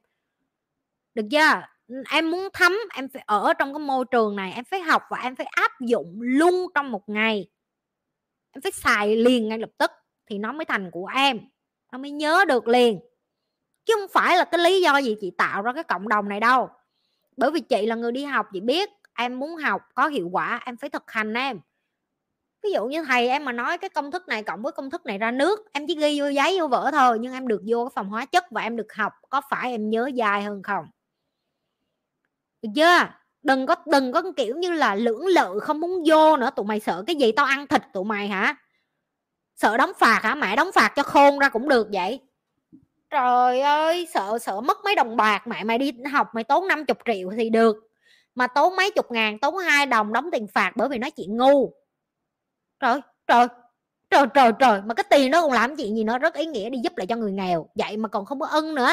Được 1.16 1.26
chưa? 1.32 1.62
Em 2.10 2.32
muốn 2.32 2.48
thấm, 2.54 2.78
em 2.96 3.10
phải 3.10 3.24
ở 3.26 3.54
trong 3.54 3.74
cái 3.74 3.80
môi 3.80 4.06
trường 4.12 4.36
này, 4.36 4.54
em 4.56 4.66
phải 4.66 4.82
học 4.82 5.04
và 5.10 5.18
em 5.24 5.36
phải 5.36 5.46
áp 5.46 5.72
dụng 5.82 6.18
luôn 6.22 6.68
trong 6.76 6.92
một 6.92 7.10
ngày. 7.10 7.50
Em 8.52 8.62
phải 8.62 8.72
xài 8.72 9.16
liền 9.16 9.50
ngay 9.50 9.60
lập 9.60 9.70
tức 9.78 9.92
thì 10.30 10.38
nó 10.38 10.54
mới 10.54 10.66
thành 10.66 10.92
của 10.92 11.10
em, 11.16 11.40
nó 11.92 11.98
mới 11.98 12.12
nhớ 12.12 12.46
được 12.48 12.68
liền. 12.68 13.00
Chứ 13.86 13.94
không 14.00 14.10
phải 14.14 14.38
là 14.38 14.46
cái 14.46 14.60
lý 14.60 14.82
do 14.82 14.98
gì 14.98 15.16
chị 15.22 15.32
tạo 15.38 15.62
ra 15.62 15.74
cái 15.74 15.84
cộng 15.84 16.08
đồng 16.10 16.30
này 16.30 16.40
đâu. 16.40 16.70
Bởi 17.38 17.52
vì 17.52 17.60
chị 17.60 17.86
là 17.86 17.96
người 17.96 18.12
đi 18.12 18.24
học, 18.24 18.48
chị 18.54 18.60
biết 18.60 18.90
em 19.14 19.40
muốn 19.40 19.56
học 19.56 19.82
có 19.94 20.08
hiệu 20.08 20.30
quả, 20.32 20.62
em 20.66 20.78
phải 20.78 20.90
thực 20.90 21.12
hành 21.12 21.34
em. 21.34 21.60
Ví 22.64 22.72
dụ 22.72 22.86
như 22.86 23.04
thầy 23.04 23.30
em 23.30 23.46
mà 23.46 23.52
nói 23.52 23.78
cái 23.78 23.90
công 23.90 24.12
thức 24.12 24.28
này 24.28 24.44
cộng 24.44 24.62
với 24.62 24.72
công 24.72 24.90
thức 24.90 25.06
này 25.06 25.18
ra 25.18 25.32
nước, 25.32 25.60
em 25.74 25.88
chỉ 25.88 25.96
ghi 25.96 26.20
vô 26.22 26.28
giấy, 26.28 26.60
vô 26.60 26.68
vở 26.68 26.90
thôi, 26.92 27.18
nhưng 27.22 27.34
em 27.34 27.48
được 27.48 27.62
vô 27.68 27.86
cái 27.86 27.92
phòng 27.96 28.10
hóa 28.10 28.26
chất 28.26 28.46
và 28.52 28.62
em 28.62 28.76
được 28.78 28.94
học, 28.94 29.14
có 29.30 29.42
phải 29.50 29.72
em 29.72 29.90
nhớ 29.90 30.10
dài 30.14 30.44
hơn 30.44 30.64
không? 30.64 30.86
Được 32.62 32.70
chưa? 32.76 33.08
Đừng 33.44 33.66
có 33.66 33.76
đừng 33.86 34.12
có 34.12 34.24
kiểu 34.38 34.58
như 34.58 34.72
là 34.72 34.96
lưỡng 34.96 35.26
lự, 35.26 35.60
không 35.60 35.80
muốn 35.80 36.04
vô 36.06 36.38
nữa. 36.38 36.50
Tụi 36.56 36.66
mày 36.66 36.80
sợ 36.80 37.04
cái 37.08 37.16
gì? 37.16 37.32
Tao 37.32 37.46
ăn 37.46 37.68
thịt 37.68 37.82
tụi 37.94 38.04
mày 38.04 38.28
hả? 38.28 38.56
Sợ 39.56 39.78
đóng 39.78 39.92
phạt 40.00 40.20
hả? 40.24 40.36
Mẹ 40.36 40.56
đóng 40.56 40.72
phạt 40.76 40.94
cho 40.96 41.04
khôn 41.04 41.40
ra 41.40 41.50
cũng 41.50 41.70
được 41.70 41.88
vậy. 41.94 42.20
Trời 43.10 43.62
ơi, 43.62 44.08
sợ 44.14 44.38
sợ 44.42 44.62
mất 44.62 44.78
mấy 44.84 44.96
đồng 44.96 45.18
bạc. 45.18 45.48
Mẹ, 45.48 45.64
mày 45.64 45.78
đi 45.78 45.92
học 46.12 46.28
mày 46.34 46.44
tốn 46.44 46.68
50 46.68 46.96
triệu 47.06 47.30
thì 47.38 47.50
được. 47.50 47.76
Mà 48.36 48.48
tốn 48.48 48.76
mấy 48.76 48.92
chục 48.92 49.12
ngàn, 49.12 49.40
tốn 49.40 49.58
hai 49.58 49.86
đồng 49.86 50.14
đóng 50.14 50.30
tiền 50.32 50.48
phạt 50.48 50.72
bởi 50.76 50.90
vì 50.90 50.98
nói 50.98 51.12
chuyện 51.12 51.38
ngu. 51.38 51.74
Trời 52.80 53.02
trời 53.28 53.48
trời 54.10 54.26
trời 54.34 54.52
trời. 54.60 54.82
Mà 54.86 54.94
cái 54.94 55.04
tiền 55.10 55.32
đó 55.32 55.42
còn 55.42 55.52
làm 55.52 55.76
chuyện 55.76 55.96
gì 55.96 56.04
nó 56.04 56.18
rất 56.20 56.34
ý 56.34 56.46
nghĩa, 56.46 56.70
đi 56.70 56.80
giúp 56.84 56.98
lại 56.98 57.08
cho 57.08 57.16
người 57.16 57.32
nghèo. 57.32 57.70
Vậy 57.76 57.98
mà 57.98 58.10
còn 58.10 58.26
không 58.26 58.40
có 58.40 58.46
ân 58.46 58.76
nữa 58.76 58.90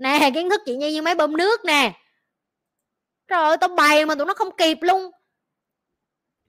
nè, 0.00 0.30
kiến 0.34 0.50
thức 0.50 0.60
chị 0.66 0.76
nhi 0.76 0.92
như 0.92 1.02
máy 1.02 1.14
bơm 1.14 1.36
nước 1.36 1.64
nè. 1.64 1.92
Trời 3.28 3.42
ơi, 3.42 3.56
tao 3.60 3.68
bày 3.68 4.06
mà 4.06 4.14
tụi 4.14 4.26
nó 4.26 4.34
không 4.34 4.56
kịp 4.56 4.78
luôn. 4.80 5.10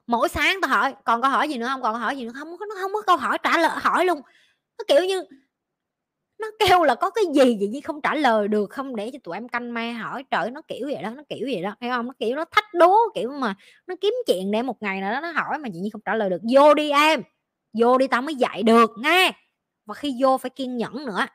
Mỗi 0.08 0.30
sáng 0.30 0.62
tao 0.62 0.72
hỏi, 0.72 0.96
còn 1.06 1.22
câu 1.22 1.32
hỏi 1.32 1.50
gì 1.50 1.58
nữa 1.58 1.68
không? 1.68 1.82
Còn 1.82 1.94
câu 1.94 2.02
hỏi 2.02 2.18
gì 2.18 2.26
nữa 2.26 2.32
không? 2.36 2.50
Nó 2.50 2.76
không 2.82 2.94
có 2.94 3.02
câu 3.02 3.18
hỏi 3.18 3.38
trả 3.44 3.58
lời, 3.58 3.72
hỏi 3.74 4.06
luôn. 4.06 4.22
Nó 4.78 4.84
kiểu 4.88 5.06
như, 5.06 5.24
nó 6.40 6.48
kêu 6.60 6.84
là 6.84 6.96
có 6.96 7.10
cái 7.10 7.24
gì 7.34 7.58
vậy 7.60 7.70
chứ 7.74 7.80
không 7.84 8.02
trả 8.02 8.16
lời 8.16 8.48
được 8.48 8.70
không? 8.70 8.96
Để 8.96 9.12
cho 9.14 9.20
tụi 9.24 9.38
em 9.38 9.50
canh 9.50 9.74
me 9.74 9.92
hỏi. 9.92 10.26
Trời, 10.32 10.52
nó 10.52 10.62
kiểu 10.68 10.88
vậy 10.94 11.04
đó, 11.04 11.10
nó 11.10 11.24
kiểu 11.30 11.48
vậy 11.52 11.62
đó. 11.62 11.76
Thấy 11.82 11.90
không? 11.90 12.08
Nó 12.08 12.14
kiểu 12.20 12.36
nó 12.36 12.46
thách 12.46 12.74
đố, 12.74 12.98
kiểu 13.16 13.32
mà 13.32 13.56
nó 13.88 13.96
kiếm 14.02 14.14
chuyện 14.28 14.52
để 14.52 14.62
một 14.62 14.82
ngày 14.82 15.02
nào 15.02 15.12
đó 15.12 15.22
nó 15.22 15.32
hỏi 15.32 15.60
mà 15.60 15.70
chị 15.74 15.80
nhi 15.80 15.90
không 15.94 16.02
trả 16.06 16.16
lời 16.16 16.30
được. 16.30 16.42
Vô 16.54 16.74
đi 16.74 16.92
em. 16.92 17.24
Vô 17.74 17.98
đi 17.98 18.08
tao 18.08 18.22
mới 18.22 18.36
dạy 18.36 18.64
được, 18.64 18.92
nghe. 18.98 19.32
Và 19.86 19.94
khi 19.94 20.16
vô 20.20 20.38
phải 20.38 20.50
kiên 20.50 20.78
nhẫn 20.78 21.06
nữa. 21.06 21.26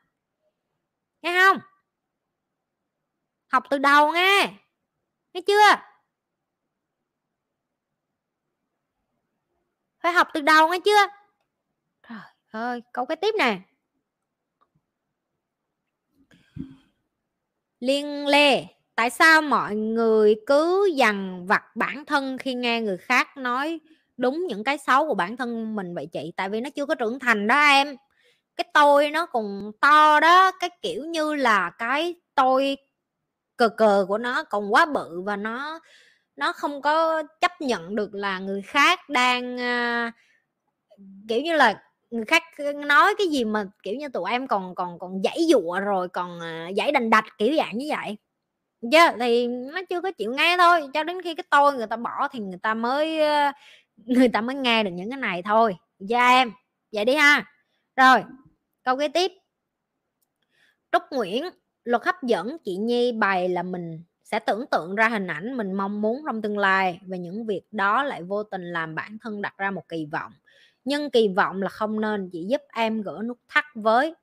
Nghe 1.23 1.39
không? 1.41 1.59
Học 3.49 3.65
từ 3.71 3.79
đầu 3.79 4.13
nghe. 4.13 4.53
Nghe 5.35 5.41
chưa? 5.47 5.77
Phải 10.01 10.13
học 10.13 10.29
từ 10.35 10.41
đầu 10.41 10.69
nghe 10.69 10.79
chưa? 10.85 11.07
Trời 12.09 12.19
ơi, 12.51 12.83
câu 12.93 13.07
cái 13.07 13.17
tiếp 13.17 13.35
nè. 13.39 13.59
Liên 17.81 18.27
lê, 18.27 18.67
tại 18.95 19.11
sao 19.11 19.43
mọi 19.43 19.77
người 19.77 20.35
cứ 20.47 20.91
dằn 20.95 21.47
vặt 21.47 21.77
bản 21.77 22.05
thân 22.05 22.39
khi 22.39 22.55
nghe 22.55 22.81
người 22.81 22.99
khác 22.99 23.37
nói 23.37 23.81
đúng 24.17 24.47
những 24.47 24.65
cái 24.65 24.79
xấu 24.79 25.07
của 25.09 25.15
bản 25.15 25.37
thân 25.37 25.77
mình 25.77 25.95
vậy 25.95 26.09
chị? 26.13 26.33
Tại 26.37 26.49
vì 26.49 26.61
nó 26.61 26.71
chưa 26.71 26.87
có 26.87 26.95
trưởng 26.95 27.19
thành 27.19 27.47
đó 27.47 27.61
em. 27.61 27.97
Cái 28.57 28.65
tôi 28.75 29.11
nó 29.11 29.27
còn 29.27 29.73
to 29.81 30.21
đó, 30.21 30.53
cái 30.61 30.71
kiểu 30.83 31.05
như 31.05 31.35
là 31.35 31.71
cái 31.79 32.15
tôi 32.35 32.77
cờ 33.57 33.69
cờ 33.69 34.05
của 34.09 34.19
nó 34.19 34.45
còn 34.45 34.75
quá 34.75 34.87
bự 34.87 35.23
và 35.25 35.37
nó 35.37 35.81
nó 36.37 36.53
không 36.53 36.83
có 36.83 37.23
chấp 37.41 37.61
nhận 37.61 37.95
được 37.95 38.15
là 38.15 38.39
người 38.39 38.63
khác 38.63 39.09
đang 39.09 39.57
uh, 39.57 40.15
kiểu 41.29 41.41
như 41.41 41.57
là 41.57 41.83
người 42.11 42.25
khác 42.25 42.43
nói 42.75 43.15
cái 43.19 43.27
gì 43.29 43.45
mà 43.45 43.65
kiểu 43.83 43.95
như 43.95 44.09
tụi 44.09 44.31
em 44.31 44.47
còn 44.47 44.75
còn 44.75 44.99
còn 44.99 45.23
dãy 45.25 45.39
dụa 45.49 45.81
rồi 45.81 46.09
còn 46.09 46.41
à, 46.41 46.67
uh, 46.71 46.77
dãy 46.77 46.93
đành 46.93 47.11
đạch 47.11 47.25
kiểu 47.39 47.55
dạng 47.57 47.79
như 47.79 47.87
vậy. 47.89 48.17
Chứ 48.93 48.99
thì 49.21 49.47
nó 49.47 49.81
chưa 49.91 50.01
có 50.01 50.11
chịu 50.13 50.35
nghe 50.35 50.57
thôi 50.57 50.89
cho 50.95 51.05
đến 51.05 51.23
khi 51.23 51.35
cái 51.35 51.45
tôi 51.51 51.75
người 51.75 51.87
ta 51.87 51.97
bỏ 51.97 52.29
thì 52.33 52.41
người 52.41 52.59
ta 52.63 52.75
mới 52.75 53.21
uh, 53.21 53.55
người 54.07 54.29
ta 54.29 54.41
mới 54.41 54.57
nghe 54.57 54.83
được 54.83 54.91
những 54.95 55.11
cái 55.11 55.21
này 55.21 55.43
thôi. 55.43 55.77
Gia 55.99 56.29
em 56.29 56.53
vậy 56.93 57.05
đi 57.05 57.15
ha. 57.15 57.45
Rồi 57.97 58.25
câu 58.85 58.97
kế 58.97 59.09
tiếp. 59.09 59.33
Trúc 60.93 61.03
nguyễn 61.11 61.45
luật 61.87 62.05
hấp 62.05 62.23
dẫn, 62.23 62.57
chị 62.65 62.77
nhi 62.77 63.13
bày 63.13 63.49
là 63.49 63.63
mình 63.63 64.03
sẽ 64.25 64.39
tưởng 64.39 64.67
tượng 64.71 64.95
ra 64.95 65.09
hình 65.09 65.27
ảnh 65.27 65.57
mình 65.57 65.73
mong 65.73 66.03
muốn 66.03 66.23
trong 66.27 66.43
tương 66.43 66.59
lai 66.59 67.01
và 67.07 67.17
những 67.17 67.47
việc 67.47 67.63
đó 67.71 68.03
lại 68.03 68.23
vô 68.23 68.43
tình 68.43 68.73
làm 68.73 68.95
bản 68.95 69.19
thân 69.21 69.43
đặt 69.43 69.55
ra 69.59 69.71
một 69.71 69.89
kỳ 69.89 70.07
vọng. 70.13 70.33
Nhưng 70.85 71.11
kỳ 71.11 71.29
vọng 71.29 71.63
là 71.63 71.69
không 71.69 72.01
nên, 72.01 72.31
chị 72.33 72.47
giúp 72.51 72.61
em 72.73 73.03
gỡ 73.03 73.23
nút 73.25 73.39
thắt 73.49 73.65
với 73.75 74.15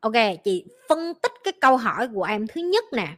ok, 0.00 0.12
chị 0.44 0.64
phân 0.88 1.12
tích 1.22 1.32
cái 1.44 1.52
câu 1.60 1.76
hỏi 1.76 2.08
của 2.14 2.24
em 2.24 2.46
thứ 2.46 2.60
nhất 2.60 2.84
nè. 2.92 3.16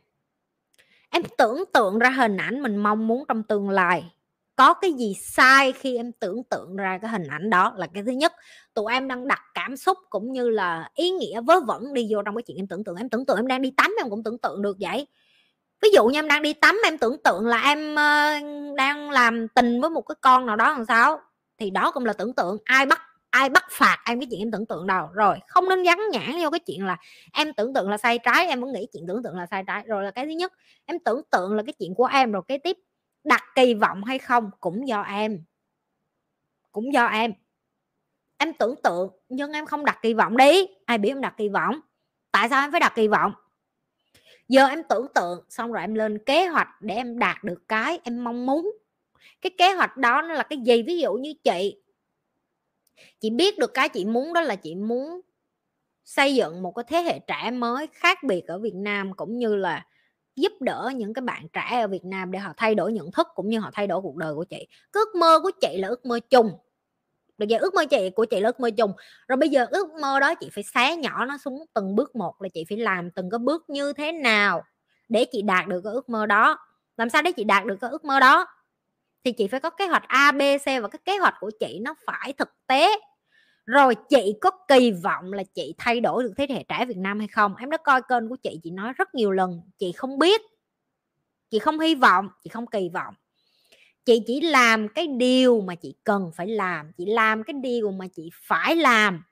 Em 1.11 1.23
tưởng 1.39 1.65
tượng 1.73 1.99
ra 1.99 2.11
hình 2.11 2.37
ảnh 2.37 2.63
mình 2.63 2.77
mong 2.77 3.07
muốn 3.07 3.25
trong 3.29 3.43
tương 3.43 3.71
lai 3.71 4.13
có 4.61 4.75
cái 4.75 4.93
gì 4.93 5.15
sai 5.21 5.73
khi 5.73 5.97
em 5.97 6.13
tưởng 6.13 6.45
tượng 6.45 6.77
ra 6.77 6.99
cái 7.03 7.11
hình 7.11 7.27
ảnh 7.27 7.51
đó 7.51 7.73
là 7.77 7.87
cái 7.95 8.03
thứ 8.03 8.13
nhất. 8.13 8.33
Tụi 8.75 8.93
em 8.93 9.09
đang 9.09 9.29
đặt 9.29 9.41
cảm 9.55 9.77
xúc 9.77 9.99
cũng 10.11 10.33
như 10.33 10.49
là 10.49 10.89
ý 10.95 11.11
nghĩa 11.11 11.41
vớ 11.41 11.61
vẩn 11.61 11.95
đi 11.95 12.09
vô 12.11 12.23
trong 12.23 12.37
cái 12.37 12.43
chuyện 12.43 12.57
em 12.57 12.67
tưởng 12.67 12.85
tượng. 12.85 12.97
Em 12.97 13.09
tưởng 13.09 13.27
tượng 13.27 13.37
em 13.37 13.47
đang 13.47 13.63
đi 13.63 13.73
tắm 13.77 13.95
em 13.99 14.11
cũng 14.11 14.23
tưởng 14.23 14.39
tượng 14.39 14.63
được 14.63 14.77
vậy. 14.81 15.07
Ví 15.83 15.89
dụ 15.95 16.07
như 16.07 16.19
em 16.19 16.29
đang 16.29 16.43
đi 16.43 16.53
tắm 16.53 16.79
em 16.85 16.99
tưởng 16.99 17.17
tượng 17.25 17.47
là 17.47 17.63
em 17.63 17.93
uh, 17.93 18.77
đang 18.77 19.11
làm 19.11 19.49
tình 19.49 19.81
với 19.81 19.91
một 19.91 20.01
cái 20.01 20.17
con 20.21 20.47
nào 20.47 20.57
đó 20.57 20.73
làm 20.73 20.85
sao? 20.85 21.21
Thì 21.59 21.71
đó 21.71 21.91
cũng 21.91 22.05
là 22.05 22.13
tưởng 22.13 22.33
tượng. 22.33 22.57
Ai 22.65 22.87
bắt 22.87 23.01
ai 23.31 23.49
bắt 23.49 23.65
phạt 23.71 23.99
em 24.07 24.21
cái 24.21 24.27
chuyện 24.31 24.41
em 24.41 24.51
tưởng 24.51 24.67
tượng 24.67 24.87
đâu. 24.87 25.09
Rồi 25.13 25.39
không 25.49 25.69
nên 25.69 25.83
gắn 25.83 26.01
nhãn 26.11 26.33
vô 26.43 26.51
cái 26.51 26.61
chuyện 26.61 26.87
là 26.87 26.97
em 27.33 27.53
tưởng 27.53 27.75
tượng 27.75 27.91
là 27.91 27.97
sai 27.97 28.19
trái 28.19 28.47
em 28.47 28.61
vẫn 28.61 28.73
nghĩ 28.73 28.87
chuyện 28.93 29.05
tưởng 29.09 29.23
tượng 29.23 29.37
là 29.37 29.47
sai 29.51 29.65
trái. 29.67 29.83
Rồi 29.87 30.05
là 30.05 30.11
cái 30.11 30.25
thứ 30.25 30.31
nhất 30.31 30.53
em 30.85 30.99
tưởng 30.99 31.23
tượng 31.31 31.55
là 31.55 31.63
cái 31.67 31.73
chuyện 31.79 31.95
của 31.95 32.07
em 32.07 32.33
rồi 32.33 32.43
cái 32.49 32.59
tiếp 32.59 32.77
đặt 33.25 33.45
kỳ 33.55 33.75
vọng 33.75 34.05
hay 34.05 34.19
không 34.19 34.51
cũng 34.61 34.89
do 34.89 35.03
em. 35.03 35.45
Cũng 36.73 36.93
do 36.93 37.07
em. 37.07 37.33
Em 38.39 38.53
tưởng 38.53 38.75
tượng 38.83 39.11
nhưng 39.29 39.53
em 39.53 39.67
không 39.67 39.85
đặt 39.85 39.99
kỳ 40.03 40.15
vọng 40.15 40.37
đi. 40.37 40.67
Ai 40.87 40.99
biết 40.99 41.09
em 41.09 41.21
đặt 41.21 41.35
kỳ 41.37 41.49
vọng? 41.49 41.81
Tại 42.33 42.49
sao 42.49 42.65
em 42.65 42.71
phải 42.71 42.81
đặt 42.81 42.93
kỳ 42.95 43.09
vọng? 43.09 43.33
Giờ 44.49 44.67
em 44.67 44.83
tưởng 44.89 45.07
tượng 45.15 45.45
xong 45.49 45.73
rồi 45.73 45.83
em 45.83 45.95
lên 45.95 46.19
kế 46.27 46.47
hoạch 46.47 46.69
để 46.81 46.95
em 46.95 47.19
đạt 47.19 47.45
được 47.45 47.69
cái 47.69 48.01
em 48.05 48.25
mong 48.25 48.47
muốn. 48.47 48.71
Cái 49.41 49.51
kế 49.59 49.73
hoạch 49.73 49.97
đó 49.97 50.23
nó 50.23 50.35
là 50.35 50.43
cái 50.43 50.59
gì? 50.59 50.83
Ví 50.83 50.99
dụ 50.99 51.15
như 51.15 51.35
chị. 51.45 51.83
Chị 53.21 53.31
biết 53.31 53.59
được 53.59 53.75
cái 53.75 53.89
chị 53.89 54.05
muốn 54.05 54.33
đó 54.33 54.41
là 54.41 54.57
chị 54.57 54.75
muốn 54.75 55.21
xây 56.05 56.35
dựng 56.35 56.63
một 56.63 56.73
cái 56.73 56.85
thế 56.89 57.03
hệ 57.03 57.19
trẻ 57.19 57.51
mới 57.51 57.87
khác 57.87 58.19
biệt 58.23 58.47
ở 58.47 58.59
Việt 58.59 58.75
Nam 58.75 59.13
cũng 59.15 59.39
như 59.39 59.57
là 59.57 59.87
giúp 60.41 60.53
đỡ 60.61 60.91
những 60.97 61.15
cái 61.15 61.23
bạn 61.23 61.49
trẻ 61.53 61.81
ở 61.81 61.87
Việt 61.87 62.05
Nam 62.05 62.33
để 62.33 62.39
họ 62.39 62.53
thay 62.57 62.75
đổi 62.75 62.93
nhận 62.93 63.13
thức 63.13 63.29
cũng 63.35 63.49
như 63.49 63.61
họ 63.61 63.71
thay 63.73 63.87
đổi 63.87 64.01
cuộc 64.01 64.17
đời 64.17 64.35
của 64.35 64.45
chị. 64.45 64.67
Cái 64.93 65.01
ước 65.05 65.15
mơ 65.15 65.41
của 65.43 65.51
chị 65.61 65.79
là 65.79 65.89
ước 65.89 66.07
mơ 66.07 66.21
chung. 66.31 66.51
Được 67.39 67.47
giờ 67.49 67.59
ước 67.61 67.75
mơ 67.75 67.85
chị 67.91 68.11
của 68.11 68.25
chị 68.25 68.41
là 68.41 68.49
ước 68.49 68.61
mơ 68.61 68.71
chung. 68.71 68.93
Rồi 69.29 69.37
bây 69.37 69.49
giờ 69.49 69.67
ước 69.71 69.89
mơ 70.01 70.21
đó 70.21 70.35
chị 70.35 70.51
phải 70.53 70.65
xé 70.65 70.97
nhỏ 70.97 71.25
nó 71.25 71.39
xuống 71.39 71.65
từng 71.75 71.97
bước 71.97 72.17
một 72.17 72.43
là 72.43 72.49
chị 72.55 72.65
phải 72.69 72.79
làm 72.79 73.11
từng 73.11 73.31
cái 73.31 73.39
bước 73.39 73.71
như 73.71 73.93
thế 73.93 74.13
nào 74.13 74.63
để 75.09 75.25
chị 75.25 75.43
đạt 75.43 75.67
được 75.69 75.81
cái 75.85 75.93
ước 75.93 76.09
mơ 76.09 76.27
đó. 76.27 76.59
Làm 76.97 77.11
sao 77.11 77.23
để 77.23 77.33
chị 77.33 77.45
đạt 77.45 77.65
được 77.65 77.77
cái 77.81 77.91
ước 77.91 78.05
mơ 78.05 78.21
đó? 78.21 78.47
Thì 79.25 79.33
chị 79.33 79.49
phải 79.49 79.61
có 79.61 79.71
kế 79.71 79.87
hoạch 79.87 80.05
A, 80.09 80.33
B, 80.33 80.41
C 80.65 80.67
và 80.83 80.89
cái 80.89 80.99
kế 81.05 81.19
hoạch 81.19 81.35
của 81.41 81.51
chị 81.61 81.79
nó 81.83 81.95
phải 82.07 82.33
thực 82.33 82.49
tế 82.67 82.91
rồi 83.67 83.95
chị 84.09 84.35
có 84.41 84.51
kỳ 84.69 84.91
vọng 84.91 85.33
là 85.33 85.43
chị 85.55 85.75
thay 85.79 86.01
đổi 86.01 86.23
được 86.23 86.33
thế 86.37 86.47
hệ 86.51 86.65
trẻ 86.69 86.85
Việt 86.87 86.97
Nam 86.97 87.19
hay 87.19 87.29
không? 87.29 87.57
Em 87.57 87.71
đã 87.71 87.77
coi 87.77 88.03
kênh 88.09 88.29
của 88.29 88.37
chị 88.37 88.61
chị 88.63 88.71
nói 88.71 88.93
rất 88.97 89.15
nhiều 89.15 89.31
lần, 89.31 89.61
chị 89.79 89.93
không 89.93 90.19
biết, 90.19 90.41
chị 91.51 91.59
không 91.59 91.81
hy 91.81 91.95
vọng, 91.95 92.29
chị 92.45 92.51
không 92.51 92.67
kỳ 92.67 92.89
vọng. 92.89 93.15
Chị 94.05 94.23
chỉ 94.27 94.41
làm 94.41 94.89
cái 94.89 95.07
điều 95.07 95.61
mà 95.61 95.75
chị 95.75 95.95
cần 96.05 96.31
phải 96.37 96.47
làm, 96.47 96.93
chị 96.99 97.07
làm 97.07 97.43
cái 97.43 97.55
điều 97.55 97.91
mà 97.91 98.07
chị 98.17 98.31
phải 98.49 98.77
làm 98.77 99.23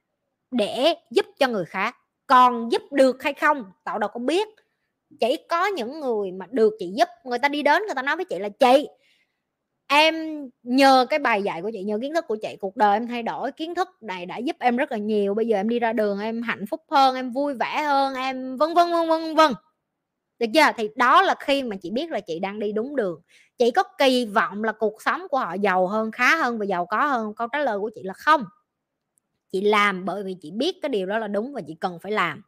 để 0.51 0.95
giúp 1.11 1.27
cho 1.39 1.49
người 1.49 1.65
khác. 1.65 1.97
Còn 2.27 2.73
giúp 2.73 2.83
được 2.93 3.23
hay 3.23 3.33
không 3.35 3.65
tạo 3.85 3.99
đâu 3.99 4.11
có 4.13 4.21
biết. 4.21 4.49
Chỉ 5.21 5.37
có 5.49 5.67
những 5.67 6.01
người 6.01 6.33
mà 6.33 6.47
được 6.51 6.75
chị 6.79 6.93
giúp, 6.97 7.09
người 7.25 7.39
ta 7.39 7.49
đi 7.49 7.63
đến, 7.63 7.83
người 7.87 7.95
ta 7.95 8.03
nói 8.03 8.17
với 8.17 8.25
chị 8.25 8.39
là, 8.39 8.49
chị 8.49 8.89
em 9.89 10.15
nhờ 10.63 11.07
cái 11.11 11.19
bài 11.19 11.43
dạy 11.43 11.63
của 11.63 11.71
chị, 11.73 11.83
nhờ 11.83 11.99
kiến 12.03 12.15
thức 12.15 12.25
của 12.29 12.37
chị, 12.43 12.57
cuộc 12.61 12.77
đời 12.77 12.97
em 12.97 13.07
thay 13.07 13.23
đổi, 13.23 13.53
kiến 13.53 13.75
thức 13.75 13.89
này 14.01 14.27
đã 14.27 14.39
giúp 14.39 14.57
em 14.61 14.77
rất 14.77 14.93
là 14.93 14.99
nhiều. 14.99 15.35
Bây 15.35 15.47
giờ 15.47 15.57
em 15.57 15.69
đi 15.69 15.79
ra 15.79 15.93
đường 15.93 16.21
em 16.21 16.43
hạnh 16.43 16.67
phúc 16.67 16.81
hơn, 16.91 17.15
em 17.17 17.31
vui 17.31 17.55
vẻ 17.55 17.83
hơn, 17.83 18.15
em 18.15 18.57
vân 18.57 18.75
vân 18.75 18.93
vân 18.93 19.09
vân 19.09 19.35
vân. 19.35 19.53
Được 20.39 20.47
chưa? 20.55 20.73
Thì 20.77 20.89
đó 20.97 21.23
là 21.23 21.35
khi 21.41 21.63
mà 21.63 21.77
chị 21.77 21.91
biết 21.91 22.11
là 22.11 22.21
chị 22.21 22.39
đang 22.39 22.59
đi 22.59 22.73
đúng 22.73 22.97
đường. 22.97 23.21
Chị 23.59 23.71
có 23.71 23.83
kỳ 23.99 24.27
vọng 24.27 24.65
là 24.65 24.73
cuộc 24.73 25.03
sống 25.03 25.23
của 25.31 25.39
họ 25.39 25.55
giàu 25.55 25.87
hơn, 25.87 26.11
khá 26.11 26.37
hơn 26.37 26.59
và 26.59 26.65
giàu 26.65 26.87
có 26.87 27.07
hơn? 27.07 27.35
Câu 27.37 27.49
trả 27.53 27.59
lời 27.59 27.79
của 27.79 27.91
chị 27.95 28.03
là 28.05 28.13
không. 28.13 28.45
Chị 29.53 29.61
làm 29.61 30.05
bởi 30.05 30.23
vì 30.23 30.37
chị 30.41 30.51
biết 30.51 30.77
cái 30.83 30.89
điều 30.89 31.07
đó 31.07 31.19
là 31.19 31.29
đúng 31.29 31.53
và 31.53 31.61
chị 31.67 31.77
cần 31.81 31.99
phải 32.03 32.13
làm. 32.13 32.43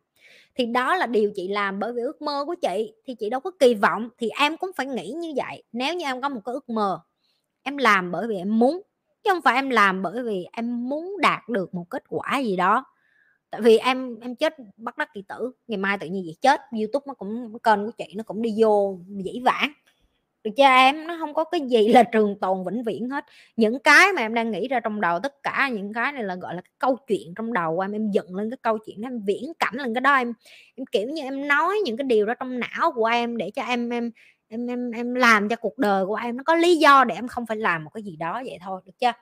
Thì 0.55 0.67
đó 0.67 0.97
là 0.97 1.07
điều 1.07 1.33
chị 1.35 1.49
làm 1.49 1.79
bởi 1.79 1.93
vì 1.93 2.03
ước 2.03 2.23
mơ 2.23 2.45
của 2.47 2.55
chị. 2.63 2.95
Thì 3.07 3.15
chị 3.15 3.31
đâu 3.31 3.41
có 3.41 3.51
kỳ 3.59 3.75
vọng, 3.75 4.09
thì 4.19 4.29
em 4.29 4.57
cũng 4.57 4.71
phải 4.77 4.87
nghĩ 4.87 5.11
như 5.11 5.33
vậy. 5.37 5.63
Nếu 5.73 5.95
như 5.95 6.05
em 6.07 6.21
có 6.21 6.29
một 6.29 6.41
cái 6.45 6.53
ước 6.53 6.69
mơ 6.69 7.01
em 7.63 7.77
làm 7.77 8.13
bởi 8.13 8.27
vì 8.27 8.37
em 8.37 8.59
muốn, 8.59 8.83
chứ 9.25 9.31
không 9.33 9.43
phải 9.43 9.55
em 9.55 9.71
làm 9.71 10.03
bởi 10.03 10.23
vì 10.23 10.47
em 10.53 10.89
muốn 10.89 11.17
đạt 11.21 11.49
được 11.49 11.75
một 11.75 11.85
kết 11.91 12.03
quả 12.09 12.39
gì 12.39 12.57
đó. 12.57 12.85
Tại 13.51 13.61
vì 13.61 13.79
em 13.79 14.21
em 14.21 14.37
chết 14.37 14.55
bắt 14.77 14.99
đắc 14.99 15.11
kỳ 15.15 15.23
tử, 15.29 15.53
ngày 15.69 15.79
mai 15.79 15.99
tự 15.99 16.07
nhiên 16.07 16.25
vậy 16.25 16.37
chết, 16.41 16.61
youtube 16.79 17.05
nó 17.07 17.15
cũng 17.15 17.59
kênh 17.63 17.87
của 17.87 17.93
chị 17.99 18.15
nó 18.17 18.23
cũng 18.23 18.43
đi 18.43 18.55
vô 18.59 18.99
dĩ 19.25 19.41
vãng. 19.45 19.73
Được 20.45 20.51
cho 20.57 20.65
em? 20.65 21.07
Nó 21.07 21.17
không 21.21 21.35
có 21.35 21.45
cái 21.45 21.61
gì 21.61 21.89
là 21.93 22.03
trường 22.03 22.39
tồn 22.41 22.65
vĩnh 22.65 22.83
viễn 22.83 23.09
hết. 23.09 23.25
Những 23.57 23.79
cái 23.79 24.13
mà 24.13 24.23
em 24.23 24.35
đang 24.35 24.51
nghĩ 24.51 24.69
ra 24.69 24.81
trong 24.81 25.01
đầu, 25.01 25.21
tất 25.21 25.43
cả 25.43 25.69
những 25.73 25.93
cái 25.93 26.13
này 26.13 26.23
là, 26.23 26.35
gọi 26.35 26.55
là, 26.55 26.61
cái 26.61 26.73
câu 26.79 26.97
chuyện 27.07 27.35
trong 27.37 27.53
đầu 27.53 27.77
của 27.77 27.83
em. 27.83 27.93
Em 27.93 28.11
dựng 28.11 28.35
lên 28.35 28.51
cái 28.51 28.59
câu 28.63 28.79
chuyện 28.87 29.03
em 29.03 29.21
viễn 29.27 29.53
cảnh 29.59 29.75
lên 29.75 29.95
cái 29.95 30.01
đó. 30.01 30.15
Em 30.15 30.33
em, 30.77 30.87
kiểu 30.87 31.09
như, 31.09 31.23
em 31.23 31.49
nói 31.49 31.77
những 31.85 31.97
cái 31.97 32.05
điều 32.05 32.27
đó 32.27 32.35
trong 32.35 32.61
não 32.61 32.93
của 32.93 33.07
em 33.07 33.37
để 33.37 33.51
cho 33.51 33.63
em 33.63 33.91
em 33.91 34.11
em 34.53 34.67
em 34.67 34.91
em 34.91 35.15
làm 35.15 35.49
cho 35.49 35.57
cuộc 35.57 35.79
đời 35.79 36.07
của 36.07 36.15
em 36.15 36.37
nó 36.37 36.43
có 36.47 36.55
lý 36.55 36.77
do 36.77 37.05
để 37.05 37.15
em 37.15 37.29
không 37.29 37.47
phải 37.47 37.57
làm 37.57 37.85
một 37.85 37.91
cái 37.95 38.03
gì 38.03 38.17
đó 38.17 38.43
vậy 38.45 38.59
thôi, 38.65 38.81
được 38.87 38.93
chưa? 39.01 39.13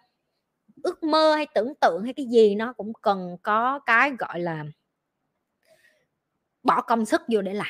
Ước 0.82 1.02
mơ 1.02 1.34
hay 1.34 1.46
tưởng 1.54 1.74
tượng 1.80 2.04
hay 2.04 2.12
cái 2.14 2.26
gì 2.26 2.54
nó 2.54 2.72
cũng 2.72 2.92
cần 3.02 3.36
có 3.42 3.78
cái, 3.78 4.12
gọi 4.18 4.40
là, 4.40 4.64
bỏ 6.62 6.80
công 6.80 7.06
sức 7.06 7.22
vô 7.28 7.42
để 7.42 7.54
làm, 7.54 7.66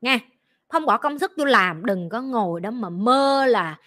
nha. 0.00 0.18
Không 0.68 0.86
bỏ 0.86 0.98
công 0.98 1.18
sức 1.18 1.32
vô 1.36 1.44
làm, 1.44 1.86
đừng 1.86 2.08
có 2.08 2.20
ngồi 2.22 2.60
đó 2.60 2.70
mà 2.70 2.90
mơ 2.90 3.46
là 3.46 3.78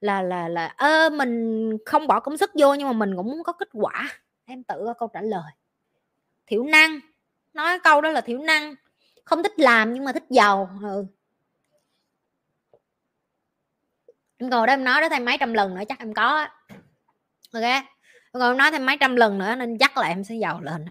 là 0.00 0.22
là 0.22 0.48
là, 0.48 0.66
ơ, 0.66 1.10
mình 1.10 1.70
không 1.86 2.06
bỏ 2.06 2.20
công 2.20 2.36
sức 2.36 2.50
vô 2.54 2.74
nhưng 2.74 2.88
mà 2.88 2.92
mình 2.92 3.16
cũng 3.16 3.26
muốn 3.26 3.42
có 3.42 3.52
kết 3.52 3.68
quả. 3.72 4.08
Em 4.44 4.62
tự 4.62 4.82
có 4.86 4.94
câu 4.94 5.08
trả 5.14 5.22
lời. 5.22 5.52
Thiểu 6.46 6.64
năng, 6.64 7.00
nói 7.54 7.78
câu 7.84 8.00
đó 8.00 8.10
là 8.10 8.20
thiểu 8.20 8.38
năng, 8.38 8.74
không 9.24 9.42
thích 9.42 9.58
làm 9.60 9.94
nhưng 9.94 10.04
mà 10.04 10.12
thích 10.12 10.24
giàu 10.30 10.70
ừ. 10.82 11.06
Em 14.38 14.50
ngồi 14.50 14.66
đó 14.66 14.72
em 14.72 14.84
nói 14.84 15.00
đó 15.00 15.08
thêm 15.08 15.24
mấy 15.24 15.36
trăm 15.40 15.52
lần 15.52 15.74
nữa 15.74 15.82
chắc 15.88 15.98
em 15.98 16.14
có 16.14 16.46
ok? 17.52 17.84
Ngồi 18.32 18.54
nói 18.54 18.70
thêm 18.70 18.86
mấy 18.86 18.96
trăm 19.00 19.16
lần 19.16 19.38
nữa 19.38 19.54
nên 19.54 19.78
chắc 19.78 19.96
là 19.96 20.08
em 20.08 20.24
sẽ 20.24 20.34
giàu 20.34 20.60
lên. 20.60 20.84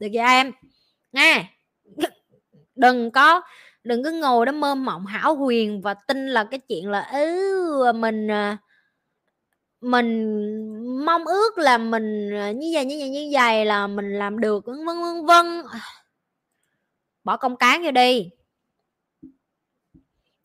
Được 0.00 0.08
chưa 0.12 0.20
em? 0.20 0.52
Nghe 1.12 1.44
đừng 2.74 3.10
có, 3.10 3.42
đừng 3.84 4.04
cứ 4.04 4.12
ngồi 4.12 4.46
đó 4.46 4.52
mơ 4.52 4.74
mộng 4.74 5.06
hảo 5.06 5.36
huyền 5.36 5.80
và 5.82 5.94
tin 5.94 6.26
là 6.26 6.44
cái 6.44 6.60
chuyện 6.60 6.90
là 6.90 7.00
ừ 7.12 7.92
mình 7.94 8.30
à, 8.30 8.58
mình 9.80 11.04
mong 11.04 11.24
ước 11.24 11.58
là 11.58 11.78
mình 11.78 12.34
à, 12.34 12.50
như 12.50 12.70
vậy 12.74 12.84
như 12.84 12.96
vậy 12.98 13.08
như 13.08 13.30
vậy 13.32 13.64
là 13.64 13.86
mình 13.86 14.18
làm 14.18 14.40
được 14.40 14.66
vân 14.66 14.86
vân 14.86 15.26
vân. 15.26 15.62
Bỏ 17.24 17.36
công 17.36 17.56
cán 17.56 17.82
vô 17.84 17.90
đi 17.90 18.30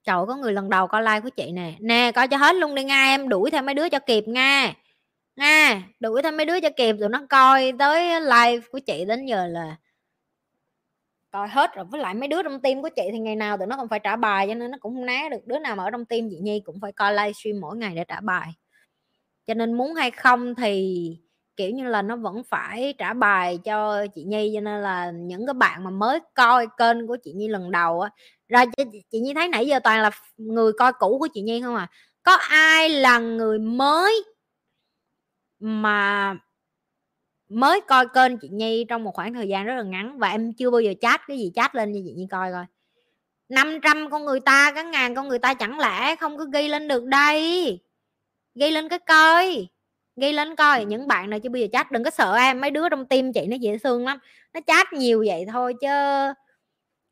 trời, 0.08 0.26
có 0.28 0.36
người 0.36 0.54
lần 0.54 0.70
đầu 0.70 0.88
coi 0.88 1.02
like 1.02 1.22
của 1.22 1.30
chị 1.30 1.52
nè. 1.52 1.74
Nè, 1.80 2.12
coi 2.16 2.28
cho 2.28 2.38
hết 2.38 2.56
luôn 2.56 2.76
đi 2.76 2.84
nga, 2.84 3.04
em 3.04 3.30
đuổi 3.30 3.52
theo 3.52 3.62
mấy 3.62 3.76
đứa 3.76 3.90
cho 3.90 4.00
kịp 4.00 4.28
nga. 4.28 4.74
Nga, 5.36 5.84
đuổi 6.00 6.22
theo 6.22 6.32
mấy 6.32 6.46
đứa 6.46 6.60
cho 6.60 6.70
kịp 6.78 6.96
tụi 7.00 7.10
nó 7.10 7.26
coi 7.30 7.74
tới 7.80 8.22
live 8.22 8.68
của 8.72 8.80
chị 8.80 9.06
đến 9.06 9.26
giờ 9.26 9.48
là 9.48 9.76
coi 11.32 11.48
hết 11.48 11.76
rồi. 11.76 11.86
Với 11.86 12.02
lại 12.02 12.14
mấy 12.14 12.28
đứa 12.28 12.44
trong 12.44 12.62
team 12.62 12.82
của 12.82 12.90
chị 12.96 13.02
thì 13.12 13.20
ngày 13.20 13.36
nào 13.36 13.58
tụi 13.58 13.68
nó 13.68 13.78
còn 13.78 13.90
phải 13.90 14.00
trả 14.00 14.16
bài, 14.16 14.48
cho 14.48 14.54
nên 14.54 14.72
nó 14.72 14.78
cũng 14.82 14.96
không 14.96 15.06
né 15.06 15.30
được. 15.30 15.46
Đứa 15.46 15.60
nào 15.60 15.76
mà 15.76 15.84
ở 15.84 15.92
trong 15.92 16.06
team 16.06 16.30
chị 16.30 16.38
Nhi 16.42 16.62
cũng 16.66 16.80
phải 16.82 16.92
coi 16.92 17.14
livestream 17.14 17.62
mỗi 17.62 17.78
ngày 17.78 17.96
để 17.96 18.04
trả 18.08 18.20
bài. 18.20 18.48
Cho 19.48 19.54
nên 19.54 19.74
muốn 19.74 19.94
hay 19.94 20.12
không 20.12 20.56
thì, 20.56 21.18
kiểu 21.56 21.70
như 21.70 21.84
là, 21.90 22.02
nó 22.02 22.16
vẫn 22.16 22.44
phải 22.50 22.94
trả 22.98 23.14
bài 23.14 23.60
cho 23.64 24.06
chị 24.16 24.24
Nhi. 24.24 24.52
Cho 24.56 24.62
nên 24.62 24.82
là 24.82 25.12
những 25.12 25.46
cái 25.46 25.54
bạn 25.54 25.84
mà 25.84 25.90
mới 25.90 26.20
coi 26.34 26.68
kênh 26.78 27.08
của 27.08 27.18
chị 27.24 27.34
Nhi 27.34 27.48
lần 27.48 27.72
đầu 27.72 28.02
á 28.02 28.10
rồi 28.50 28.66
chị 29.12 29.20
Nhi 29.20 29.34
thấy 29.34 29.48
nãy 29.48 29.68
giờ 29.68 29.80
toàn 29.84 30.02
là 30.02 30.12
người 30.38 30.72
coi 30.74 30.94
cũ 31.00 31.18
của 31.20 31.28
chị 31.34 31.42
Nhi 31.42 31.62
không 31.62 31.76
à? 31.76 31.88
Có 32.24 32.36
ai 32.50 32.90
là 32.90 33.20
người 33.20 33.60
mới 33.60 34.24
mà 35.60 36.36
mới 37.50 37.82
coi 37.82 38.08
kênh 38.14 38.38
chị 38.38 38.50
Nhi 38.50 38.86
trong 38.90 39.04
một 39.04 39.12
khoảng 39.16 39.34
thời 39.34 39.48
gian 39.48 39.66
rất 39.66 39.76
là 39.76 39.84
ngắn? 39.84 40.20
Và 40.20 40.30
em 40.30 40.54
chưa 40.54 40.72
bao 40.72 40.82
giờ 40.82 40.94
chat 41.02 41.22
cái 41.28 41.38
gì, 41.38 41.52
chat 41.56 41.76
lên 41.76 41.94
cho 41.94 42.00
chị 42.06 42.14
Nhi 42.14 42.28
coi 42.32 42.52
coi. 42.52 42.66
500 43.50 44.10
con 44.10 44.26
người 44.26 44.40
ta, 44.40 44.72
cái 44.76 44.84
ngàn 44.84 45.16
con 45.16 45.28
người 45.28 45.40
ta 45.40 45.54
chẳng 45.54 45.80
lẽ 45.80 46.16
không 46.16 46.38
có 46.38 46.46
ghi 46.46 46.68
lên 46.68 46.88
được 46.88 47.06
đây? 47.06 47.80
Ghi 48.56 48.72
lên 48.72 48.90
cái 48.90 49.00
coi, 49.00 49.68
ghi 50.16 50.34
lên 50.34 50.56
coi. 50.56 50.86
Những 50.86 51.08
bạn 51.08 51.30
nào 51.30 51.40
chưa 51.40 51.50
bao 51.50 51.60
giờ 51.60 51.68
chat, 51.72 51.92
đừng 51.92 52.04
có 52.04 52.10
sợ 52.10 52.36
em, 52.36 52.62
mấy 52.62 52.72
đứa 52.72 52.90
trong 52.90 53.06
tim 53.06 53.34
chị 53.34 53.46
nó 53.48 53.56
dễ 53.56 53.78
thương 53.84 54.06
lắm. 54.06 54.20
Nó 54.54 54.60
chat 54.68 54.94
nhiều 54.94 55.24
vậy 55.28 55.46
thôi 55.52 55.74
chứ 55.82 55.88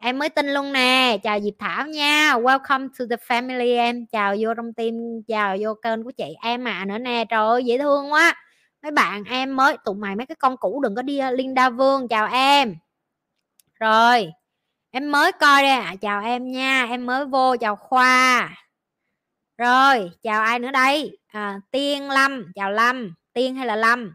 em 0.05 0.19
mới 0.19 0.29
tin 0.29 0.47
luôn 0.47 0.73
nè. 0.73 1.17
Chào 1.23 1.39
Diệp 1.39 1.53
Thảo 1.59 1.87
nha. 1.87 2.33
Welcome 2.33 2.89
to 2.99 3.05
the 3.09 3.15
family 3.15 3.75
em. 3.77 4.05
Chào 4.05 4.35
vô 4.39 4.53
trong 4.53 4.73
tim 4.73 4.95
chào 5.27 5.57
vô 5.61 5.73
kênh 5.73 6.03
của 6.03 6.11
chị 6.11 6.35
em 6.41 6.67
à 6.67 6.85
nữa 6.85 6.97
nè. 6.97 7.25
Trời 7.29 7.39
ơi 7.39 7.65
dễ 7.65 7.77
thương 7.77 8.11
quá. 8.11 8.35
Mấy 8.83 8.91
bạn 8.91 9.23
em 9.23 9.55
mới 9.55 9.77
tụi 9.85 9.95
mày 9.95 10.15
mấy 10.15 10.25
cái 10.25 10.35
con 10.35 10.57
cũ 10.57 10.81
đừng 10.83 10.95
có 10.95 11.01
đi 11.01 11.17
ờ, 11.17 11.31
Linda 11.31 11.69
Vương. 11.69 12.07
Chào 12.07 12.27
em. 12.31 12.75
Rồi 13.79 14.31
em 14.91 15.11
mới 15.11 15.31
coi 15.31 15.61
đây 15.61 15.71
à. 15.71 15.95
chào 16.01 16.21
em 16.21 16.51
nha. 16.51 16.87
Em 16.89 17.05
mới 17.05 17.25
vô 17.25 17.55
chào 17.59 17.75
Khoa. 17.75 18.49
Rồi 19.57 20.11
chào 20.23 20.41
ai 20.41 20.59
nữa 20.59 20.71
đây? 20.71 21.17
À, 21.27 21.59
Tiên 21.71 22.09
Lâm. 22.09 22.51
Chào 22.55 22.71
Lâm. 22.71 23.13
Tiên 23.33 23.55
hay 23.55 23.67
là 23.67 23.75
Lâm? 23.75 24.13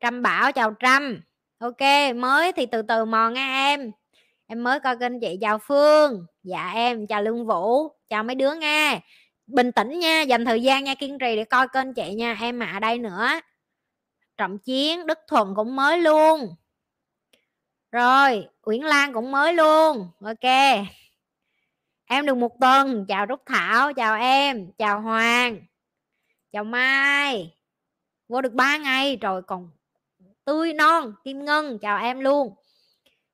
Trâm 0.00 0.22
Bảo 0.22 0.52
chào 0.52 0.74
Trâm. 0.80 1.20
Ok 1.58 1.80
mới 2.16 2.52
thì 2.52 2.66
từ 2.66 2.82
từ 2.82 3.04
mò 3.04 3.30
nghe 3.30 3.74
em 3.74 3.92
em 4.46 4.64
mới 4.64 4.80
coi 4.80 4.96
kênh 4.98 5.20
chị 5.20 5.38
chào 5.40 5.58
Phương. 5.58 6.26
Dạ 6.42 6.70
em 6.74 7.06
chào 7.06 7.22
Lương 7.22 7.46
Vũ, 7.46 7.88
chào 8.08 8.22
mấy 8.24 8.34
đứa 8.34 8.54
nghe 8.54 9.00
bình 9.46 9.72
tĩnh 9.72 9.98
nha, 9.98 10.22
dành 10.22 10.44
thời 10.44 10.62
gian 10.62 10.84
nha, 10.84 10.94
kiên 10.94 11.18
trì 11.18 11.36
để 11.36 11.44
coi 11.44 11.68
kênh 11.68 11.94
chị 11.94 12.14
nha. 12.14 12.36
Em 12.40 12.58
mà 12.58 12.72
ở 12.72 12.80
đây 12.80 12.98
nữa, 12.98 13.28
trọng 14.36 14.58
chiến, 14.58 15.06
đức 15.06 15.18
thuận 15.28 15.54
cũng 15.54 15.76
mới 15.76 16.00
luôn. 16.00 16.54
Rồi, 17.92 18.48
uyển 18.62 18.80
lan 18.82 19.12
cũng 19.12 19.30
mới 19.30 19.52
luôn. 19.54 20.08
Ok. 20.24 20.50
Em 22.06 22.26
được 22.26 22.34
một 22.34 22.60
tuần. 22.60 23.04
Chào 23.08 23.26
trúc 23.28 23.40
thảo, 23.46 23.92
chào 23.92 24.16
em, 24.16 24.72
chào 24.78 25.00
hoàng, 25.00 25.60
chào 26.52 26.64
mai. 26.64 27.54
Vô 28.28 28.42
được 28.42 28.52
3 28.52 28.76
ngày. 28.76 29.16
Rồi 29.16 29.42
còn 29.42 29.70
tươi 30.44 30.72
non, 30.72 31.12
kim 31.24 31.44
ngân, 31.44 31.78
chào 31.78 31.98
em 31.98 32.20
luôn 32.20 32.54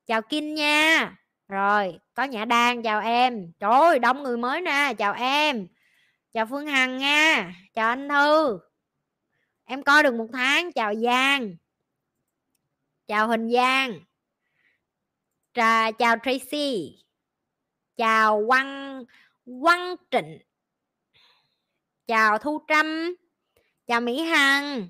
chào 0.07 0.23
Kim 0.23 0.55
nha. 0.55 1.17
Rồi 1.49 1.99
có 2.15 2.23
nhã 2.25 2.45
đan 2.45 2.83
chào 2.83 3.01
em. 3.01 3.53
Trời 3.59 3.71
ơi 3.71 3.99
đông 3.99 4.23
người 4.23 4.37
mới 4.37 4.61
nè 4.61 4.95
chào 4.99 5.13
em. 5.13 5.67
Chào 6.33 6.47
Phương 6.47 6.67
Hằng 6.67 6.99
nha 6.99 7.55
chào 7.75 7.89
anh 7.89 8.09
Thư. 8.09 8.59
Em 9.65 9.83
coi 9.83 10.03
được 10.03 10.15
một 10.15 10.29
tháng 10.33 10.73
chào 10.73 10.95
Giang. 10.95 11.57
Chào 13.07 13.27
Huỳnh 13.27 13.53
Giang. 13.53 14.01
Trà, 15.55 15.91
chào 15.91 16.17
Tracy. 16.23 16.99
Chào 17.97 18.45
Quang 18.47 19.05
Quang 19.63 19.97
Trịnh. 20.11 20.39
Chào 22.07 22.39
Thu 22.39 22.65
Trâm. 22.69 23.15
Chào 23.87 24.01
Mỹ 24.01 24.23
Hằng. 24.23 24.89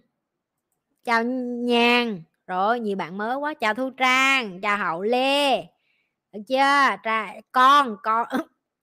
Chào 1.04 1.24
Nhàn 1.24 2.22
rồi 2.52 2.80
nhiều 2.80 2.96
bạn 2.96 3.18
mới 3.18 3.36
quá 3.36 3.54
chào 3.54 3.74
thu 3.74 3.90
trang 3.90 4.60
chào 4.60 4.76
hậu 4.76 5.02
lê. 5.02 5.56
Được 6.32 6.40
chưa? 6.48 6.96
Tra, 7.02 7.34
con 7.52 7.96
con 8.02 8.26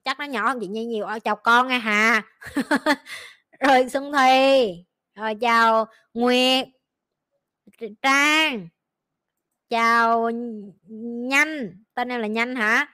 chắc 0.04 0.18
nó 0.18 0.24
nhỏ 0.24 0.48
hơn 0.48 0.58
chị 0.60 0.66
nhi 0.66 0.84
nhiều. 0.84 1.06
Ờ, 1.06 1.18
chào 1.18 1.36
con 1.36 1.68
nghe 1.68 1.78
hà. 1.78 2.22
Rồi 3.60 3.88
xuân 3.88 4.12
thi. 4.12 4.74
Rồi 5.14 5.34
chào 5.34 5.86
nguyệt 6.14 6.66
trang. 8.02 8.68
Chào 9.68 10.30
nhanh. 11.28 11.84
Tên 11.94 12.08
em 12.08 12.20
là 12.20 12.26
nhanh 12.26 12.56
hả? 12.56 12.86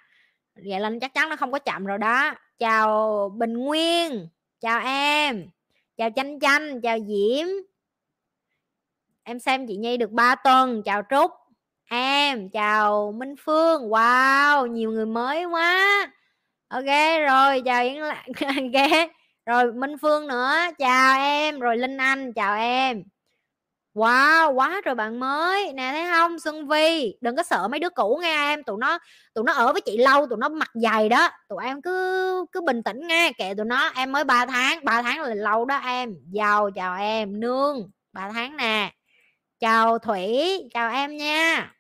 Vậy 0.55 0.81
là 0.81 0.91
chắc 1.01 1.15
chắn 1.15 1.29
nó 1.29 1.37
không 1.37 1.53
có 1.53 1.59
chậm 1.59 1.85
rồi 1.85 1.99
đó. 1.99 2.35
Chào 2.59 3.29
bình 3.39 3.59
nguyên. 3.59 4.29
Chào 4.61 4.81
em. 4.81 5.47
Chào 5.97 6.11
chanh 6.17 6.41
chanh 6.41 6.81
chào 6.81 6.99
diễm 6.99 7.47
em 9.27 9.39
xem 9.39 9.67
chị 9.67 9.77
Nhi 9.77 9.97
được 9.97 10.11
3 10.11 10.35
tuần. 10.35 10.83
Chào 10.85 11.03
Trúc. 11.11 11.31
Em 11.91 12.51
chào 12.51 13.13
Minh 13.13 13.35
Phương. 13.45 13.91
Wow 13.91 14.67
nhiều 14.67 14.91
người 14.91 15.07
mới 15.07 15.45
quá. 15.45 16.11
Ok 16.69 16.85
rồi 17.29 17.63
chào 17.65 17.83
Yến 17.83 18.03
ok 18.41 19.09
rồi 19.47 19.73
Minh 19.73 19.99
Phương 20.03 20.27
nữa. 20.27 20.55
Chào 20.79 21.19
em 21.19 21.61
rồi 21.61 21.77
Linh 21.77 21.97
Anh 21.97 22.33
chào 22.33 22.57
em. 22.57 23.03
Wow, 23.95 24.53
quá 24.55 24.81
rồi 24.85 24.95
bạn 24.95 25.21
mới. 25.21 25.73
Nè 25.73 25.91
thấy 25.93 26.07
không? 26.13 26.39
Xuân 26.41 26.69
Vi 26.69 27.17
đừng 27.21 27.37
có 27.37 27.43
sợ 27.43 27.69
mấy 27.69 27.81
đứa 27.81 27.91
cũ 27.91 28.19
nghe 28.23 28.35
em. 28.35 28.63
Tụi 28.65 28.77
nó 28.81 28.99
tụi 29.35 29.45
nó 29.45 29.53
ở 29.53 29.73
với 29.73 29.81
chị 29.81 29.97
lâu 29.99 30.27
tụi 30.27 30.39
nó 30.39 30.49
mặt 30.49 30.71
dày 30.75 31.09
đó. 31.09 31.31
Tụi 31.49 31.65
em 31.65 31.83
cứ 31.83 32.47
cứ 32.53 32.61
bình 32.61 32.83
tĩnh 32.83 33.07
nghe. 33.07 33.33
Kệ 33.39 33.55
tụi 33.55 33.67
nó 33.67 33.91
em 33.97 34.13
mới 34.13 34.25
3 34.25 34.47
tháng. 34.47 34.85
3 34.85 35.03
tháng 35.03 35.21
là 35.21 35.35
lâu 35.35 35.65
đó 35.65 35.77
em. 35.77 36.15
Giàu 36.31 36.71
chào 36.71 36.97
em. 36.97 37.41
Nương 37.41 37.91
3 38.13 38.31
tháng 38.31 38.57
nè 38.57 38.93
chào 39.61 39.99
thủy, 39.99 40.49
chào 40.75 40.91
em 40.91 41.17
nha. 41.17 41.73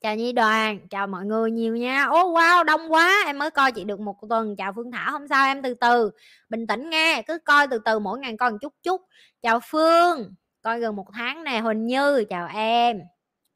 Chào 0.00 0.16
nhi 0.16 0.32
đoàn, 0.32 0.88
chào 0.90 1.06
mọi 1.06 1.24
người 1.24 1.50
nhiều 1.50 1.76
nha. 1.76 2.04
Ô 2.04 2.32
wow, 2.32 2.64
đông 2.64 2.92
quá, 2.92 3.22
em 3.26 3.38
mới 3.38 3.50
coi 3.50 3.72
chị 3.72 3.84
được 3.84 4.00
một 4.00 4.16
tuần. 4.28 4.56
Chào 4.56 4.72
phương 4.76 4.92
thảo, 4.92 5.12
không 5.12 5.28
sao, 5.28 5.46
em 5.46 5.62
từ 5.62 5.74
từ. 5.74 6.10
Bình 6.48 6.66
tĩnh 6.66 6.90
nghe, 6.90 7.22
cứ 7.26 7.38
coi 7.44 7.66
từ 7.68 7.78
từ, 7.84 7.98
mỗi 7.98 8.18
ngày 8.18 8.36
coi 8.38 8.50
một 8.50 8.58
chút 8.60 8.74
chút. 8.82 9.00
Chào 9.42 9.60
phương, 9.60 10.34
coi 10.62 10.80
gần 10.80 10.96
một 10.96 11.06
tháng 11.12 11.44
nè, 11.44 11.60
huỳnh 11.60 11.86
như, 11.86 12.24
chào 12.30 12.48
em. 12.54 13.00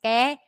Ok, 0.02 0.38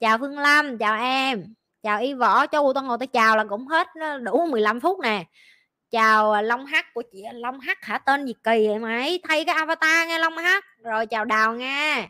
chào 0.00 0.18
phương 0.18 0.38
lâm, 0.38 0.78
chào 0.78 1.00
em. 1.00 1.44
Chào 1.82 2.00
y 2.00 2.14
võ 2.14 2.46
cho 2.46 2.72
tao 2.74 2.84
ngồi 2.84 2.98
tao 2.98 3.06
chào 3.06 3.36
là 3.36 3.44
cũng 3.44 3.66
hết 3.66 3.88
đủ 4.22 4.46
15 4.46 4.80
phút 4.80 4.98
nè. 5.00 5.24
Chào 5.90 6.42
long 6.42 6.66
hắc 6.66 6.94
của 6.94 7.02
chị, 7.12 7.22
long 7.32 7.60
hắc 7.60 7.84
hả? 7.84 7.98
Tên 7.98 8.26
gì 8.26 8.32
kỳ 8.44 8.68
vậy 8.68 8.78
mày? 8.78 9.20
Thay 9.28 9.44
cái 9.44 9.54
avatar 9.54 10.08
nghe 10.08 10.18
long 10.18 10.36
hắc. 10.36 10.64
Rồi 10.84 11.06
chào 11.06 11.24
đào 11.24 11.54
nghe 11.54 12.08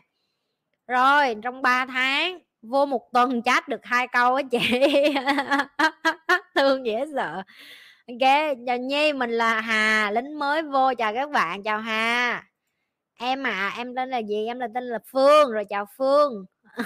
rồi 0.89 1.35
trong 1.43 1.61
3 1.61 1.85
tháng 1.85 2.39
vô 2.61 2.85
một 2.85 3.11
tuần 3.13 3.41
chat 3.41 3.67
được 3.67 3.85
hai 3.85 4.07
câu 4.07 4.35
á 4.35 4.43
chị. 4.51 4.59
Thương 6.55 6.85
dễ 6.85 7.05
sợ. 7.15 7.43
Ok 8.07 8.55
chào 8.67 8.77
nhi 8.77 9.13
mình 9.13 9.31
là 9.31 9.61
hà 9.61 10.11
lính 10.11 10.39
mới 10.39 10.61
vô. 10.61 10.93
Chào 10.97 11.13
các 11.13 11.29
bạn 11.29 11.63
chào 11.63 11.79
hà. 11.79 12.43
Em 13.19 13.43
à 13.43 13.73
em 13.77 13.95
tên 13.95 14.09
là 14.09 14.17
gì? 14.17 14.45
Em 14.45 14.59
là 14.59 14.67
tên 14.73 14.83
là 14.83 14.99
phương 15.11 15.51
rồi 15.51 15.65
chào 15.69 15.85
phương. 15.97 16.45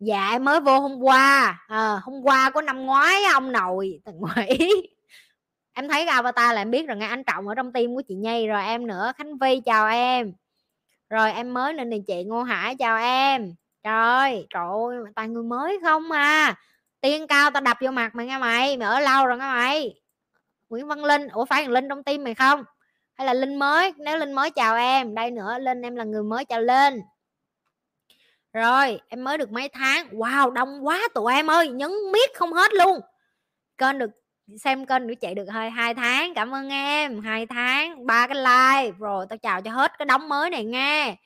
Dạ 0.00 0.28
em 0.32 0.44
mới 0.44 0.60
vô 0.60 0.80
hôm 0.80 1.00
qua. 1.02 1.58
À, 1.68 1.98
hôm 2.02 2.22
qua 2.22 2.50
có 2.50 2.62
năm 2.62 2.86
ngoái 2.86 3.24
ông 3.32 3.52
nội 3.52 4.00
thằng 4.04 4.20
quỷ 4.20 4.68
em 5.74 5.88
thấy 5.88 6.06
avatar 6.06 6.54
là 6.54 6.60
em 6.60 6.70
biết 6.70 6.88
rồi 6.88 6.96
nghe 6.96 7.06
anh 7.06 7.24
trọng 7.24 7.48
ở 7.48 7.54
trong 7.54 7.72
tim 7.72 7.94
của 7.94 8.02
chị 8.08 8.14
nhi 8.14 8.46
rồi 8.46 8.64
em 8.64 8.86
nữa. 8.86 9.12
Khánh 9.16 9.38
vi 9.38 9.60
chào 9.64 9.88
em 9.88 10.32
rồi, 11.10 11.32
em 11.32 11.54
mới 11.54 11.74
lên 11.74 11.90
thì 11.90 12.02
chị 12.06 12.24
ngô 12.24 12.42
hải 12.42 12.76
chào 12.78 12.98
em. 12.98 13.54
Trời 13.82 14.46
trời 14.50 14.62
ơi 14.62 14.96
toàn 15.16 15.32
người 15.32 15.42
mới 15.42 15.78
không 15.82 16.10
à. 16.10 16.54
Tiên 17.00 17.26
cao 17.26 17.50
tao 17.50 17.60
đập 17.60 17.76
vô 17.80 17.90
mặt 17.90 18.14
mày 18.14 18.26
nghe 18.26 18.38
mày 18.38 18.76
mày 18.76 18.88
ở 18.88 19.00
lâu 19.00 19.26
rồi 19.26 19.38
nghe 19.38 19.44
mày. 19.44 20.00
Nguyễn 20.68 20.86
văn 20.86 21.04
linh, 21.04 21.28
ủa, 21.28 21.44
phải 21.44 21.68
linh 21.68 21.88
trong 21.88 22.04
tim 22.04 22.24
mày 22.24 22.34
không? 22.34 22.64
Hay 23.14 23.26
là 23.26 23.34
linh 23.34 23.56
mới? 23.56 23.92
Nếu 23.98 24.16
linh 24.16 24.32
mới 24.32 24.50
chào 24.50 24.76
em. 24.76 25.14
Đây 25.14 25.30
nữa, 25.30 25.58
linh 25.58 25.82
em 25.82 25.96
là 25.96 26.04
người 26.04 26.22
mới 26.22 26.44
chào 26.44 26.60
lên 26.60 27.02
rồi, 28.52 29.00
em 29.08 29.24
mới 29.24 29.38
được 29.38 29.50
mấy 29.52 29.68
tháng. 29.68 30.08
Wow, 30.08 30.50
đông 30.50 30.86
quá 30.86 31.00
tụi 31.14 31.32
em 31.32 31.50
ơi, 31.50 31.68
nhấn 31.68 31.90
miết 32.12 32.30
không 32.34 32.52
hết 32.52 32.74
luôn. 32.74 33.00
Kênh 33.78 33.98
được 33.98 34.10
xem 34.56 34.86
kênh 34.86 35.08
của 35.08 35.14
chị 35.14 35.34
được 35.34 35.46
hơi, 35.52 35.70
hai 35.70 35.94
tháng, 35.94 36.34
cảm 36.34 36.54
ơn 36.54 36.68
em, 36.68 37.20
hai 37.20 37.46
tháng, 37.46 38.06
ba 38.06 38.26
cái 38.26 38.36
like, 38.36 38.96
rồi 38.98 39.26
tao 39.28 39.36
chào 39.38 39.62
cho 39.62 39.70
hết 39.70 39.92
cái 39.98 40.06
đóng 40.06 40.28
mới 40.28 40.50
này 40.50 40.64
nghe 40.64 41.16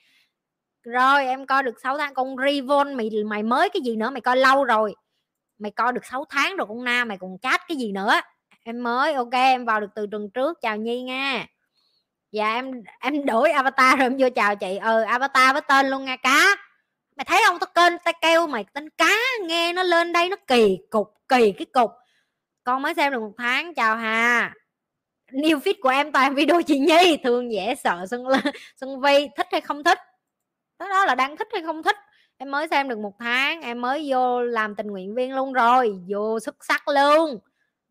rồi, 0.83 1.27
em 1.27 1.47
coi 1.47 1.63
được 1.63 1.75
6 1.83 1.99
tháng, 1.99 2.15
con 2.15 2.37
revon 2.37 2.95
mày 2.95 3.11
mày 3.27 3.43
mới 3.43 3.69
cái 3.69 3.83
gì 3.83 3.97
nữa, 3.97 4.11
mày 4.11 4.21
coi 4.21 4.37
lâu 4.37 4.65
rồi. 4.65 4.95
Mày 5.59 5.71
coi 5.71 5.93
được 5.93 6.05
6 6.11 6.25
tháng 6.29 6.57
rồi 6.57 6.67
con 6.67 6.85
na, 6.85 7.05
mày 7.05 7.19
còn 7.19 7.31
chat 7.43 7.61
cái 7.69 7.77
gì 7.77 7.93
nữa? 7.93 8.13
Em 8.65 8.83
mới, 8.83 9.13
ok, 9.13 9.33
em 9.33 9.65
vào 9.65 9.81
được 9.81 9.91
từ 9.95 10.07
tuần 10.11 10.31
trước, 10.35 10.59
chào 10.61 10.77
nhi 10.77 11.03
nha. 11.03 11.47
Dạ 12.33 12.55
em 12.55 12.83
em 13.01 13.27
đổi 13.27 13.51
avatar 13.51 13.99
rồi 13.99 14.07
em 14.07 14.17
vô 14.19 14.29
chào 14.35 14.57
chị. 14.57 14.77
Ừ 14.77 15.03
avatar 15.03 15.53
với 15.53 15.63
tên 15.69 15.89
luôn 15.89 16.05
nha, 16.05 16.17
cá. 16.17 16.57
Mày 17.17 17.25
thấy 17.25 17.43
không? 17.47 17.59
Tao 17.59 17.71
kênh 17.75 17.99
tao 18.05 18.15
kêu 18.23 18.47
mày 18.47 18.65
tên 18.73 18.91
cá, 18.91 19.17
nghe 19.43 19.73
nó 19.73 19.83
lên 19.83 20.13
đây 20.13 20.29
nó 20.29 20.37
kỳ 20.47 20.79
cục, 20.91 21.15
kỳ 21.29 21.53
cái 21.53 21.67
cục 21.73 21.91
con 22.65 22.83
mới 22.83 22.95
xem 22.95 23.13
được 23.13 23.21
một 23.21 23.33
tháng 23.39 23.75
chào 23.75 23.97
hà. 23.97 24.55
New 25.33 25.59
feed 25.59 25.75
của 25.83 25.89
em 25.89 26.13
toàn 26.13 26.35
video 26.35 26.63
chị 26.63 26.79
nhi 26.79 27.17
thường 27.25 27.53
dễ 27.53 27.75
sợ 27.75 28.07
xuân 28.11 28.25
xuân 28.81 29.01
vi 29.01 29.29
thích 29.37 29.47
hay 29.53 29.61
không 29.61 29.85
thích? 29.85 29.99
Đó, 30.79 30.89
đó 30.89 31.05
là 31.05 31.15
đang 31.15 31.37
thích 31.37 31.49
hay 31.53 31.63
không 31.63 31.83
thích? 31.83 31.97
Em 32.37 32.51
mới 32.51 32.69
xem 32.69 32.89
được 32.89 32.99
một 32.99 33.15
tháng 33.19 33.61
em 33.63 33.81
mới 33.81 34.07
vô 34.11 34.43
làm 34.43 34.75
tình 34.75 34.87
nguyện 34.87 35.15
viên 35.15 35.35
luôn 35.35 35.53
rồi 35.53 35.95
vô 36.09 36.41
xuất 36.41 36.65
sắc 36.65 36.89
luôn. 36.89 37.39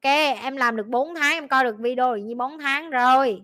Ok 0.03 0.11
em 0.41 0.57
làm 0.57 0.76
được 0.76 0.88
4 0.88 1.15
tháng 1.15 1.34
em 1.34 1.48
coi 1.48 1.64
được 1.64 1.76
video 1.80 2.15
được 2.15 2.22
như 2.22 2.35
4 2.35 2.60
tháng 2.60 2.89
rồi. 2.89 3.41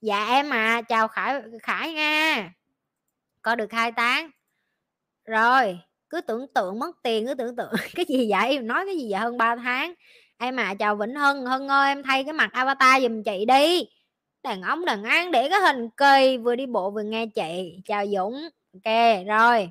Dạ 0.00 0.26
em 0.26 0.50
à 0.50 0.82
chào 0.82 1.08
khải 1.08 1.42
khải 1.62 1.92
nha. 1.92 2.52
Coi 3.42 3.56
được 3.56 3.72
hai 3.72 3.92
tháng. 3.92 4.30
Rồi 5.24 5.78
cứ 6.10 6.20
tưởng 6.20 6.46
tượng 6.54 6.78
mất 6.78 6.96
tiền 7.02 7.26
cứ 7.26 7.34
tưởng 7.34 7.56
tượng 7.56 7.72
cái 7.94 8.04
gì 8.08 8.30
vậy? 8.30 8.58
Nói 8.58 8.84
cái 8.86 8.96
gì 8.96 9.08
vậy? 9.10 9.20
Hơn 9.20 9.38
3 9.38 9.56
tháng 9.56 9.94
em 10.38 10.56
à 10.56 10.74
chào 10.78 10.96
vĩnh 10.96 11.14
hưng 11.14 11.46
hưng 11.46 11.68
ơi, 11.68 11.88
em 11.88 12.02
thay 12.02 12.24
cái 12.24 12.32
mặt 12.32 12.52
avatar 12.52 13.02
giùm 13.02 13.22
chị 13.22 13.44
đi. 13.44 13.88
Đàn 14.42 14.62
ông 14.62 14.84
đàn 14.84 15.04
ăn 15.04 15.30
để 15.30 15.48
cái 15.50 15.60
hình 15.60 15.88
kỳ, 15.96 16.38
vừa 16.38 16.56
đi 16.56 16.66
bộ 16.66 16.90
vừa 16.90 17.02
nghe 17.02 17.26
chị. 17.26 17.78
Chào 17.84 18.06
dũng. 18.06 18.48
Ok, 18.72 18.94
rồi. 19.26 19.70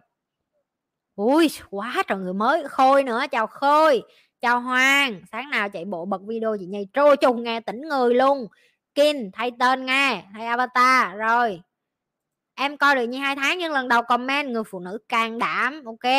Ui, 1.15 1.52
quá 1.69 2.03
trời 2.07 2.18
người 2.18 2.34
mới 2.34 2.64
khôi 2.68 3.03
nữa, 3.03 3.22
chào 3.31 3.48
khôi. 3.48 4.03
Chào 4.41 4.60
hoàng, 4.60 5.22
sáng 5.31 5.49
nào 5.49 5.69
chạy 5.69 5.85
bộ 5.85 6.06
bật 6.06 6.22
video 6.27 6.57
chị 6.60 6.65
nhây 6.65 6.88
trôi 6.94 7.18
trùng 7.18 7.44
nghe 7.44 7.60
tỉnh 7.60 7.81
người 7.81 8.14
luôn. 8.14 8.48
Kin, 8.95 9.31
thay 9.34 9.52
tên 9.60 9.85
nghe, 9.85 10.23
thay 10.34 10.45
avatar, 10.45 11.18
rồi. 11.18 11.61
Em 12.56 12.77
coi 12.77 12.95
được 12.95 13.03
như 13.03 13.18
hai 13.18 13.35
tháng 13.35 13.57
nhưng 13.57 13.73
lần 13.73 13.88
đầu 13.88 14.02
comment 14.02 14.49
người 14.49 14.64
phụ 14.64 14.80
nữ 14.80 14.98
can 15.10 15.40
đảm. 15.40 15.84
Ok 15.85 16.14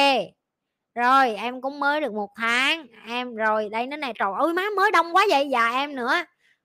rồi 0.94 1.34
em 1.34 1.60
cũng 1.60 1.80
mới 1.80 2.00
được 2.00 2.12
một 2.12 2.30
tháng. 2.36 2.86
Em 3.06 3.34
rồi 3.34 3.68
đây 3.68 3.86
nó 3.86 3.96
này 3.96 4.12
trời 4.18 4.28
ơi 4.38 4.52
má 4.52 4.62
mới 4.76 4.90
đông 4.90 5.16
quá 5.16 5.26
vậy 5.30 5.48
dạ 5.52 5.70
em 5.70 5.96
nữa. 5.96 6.12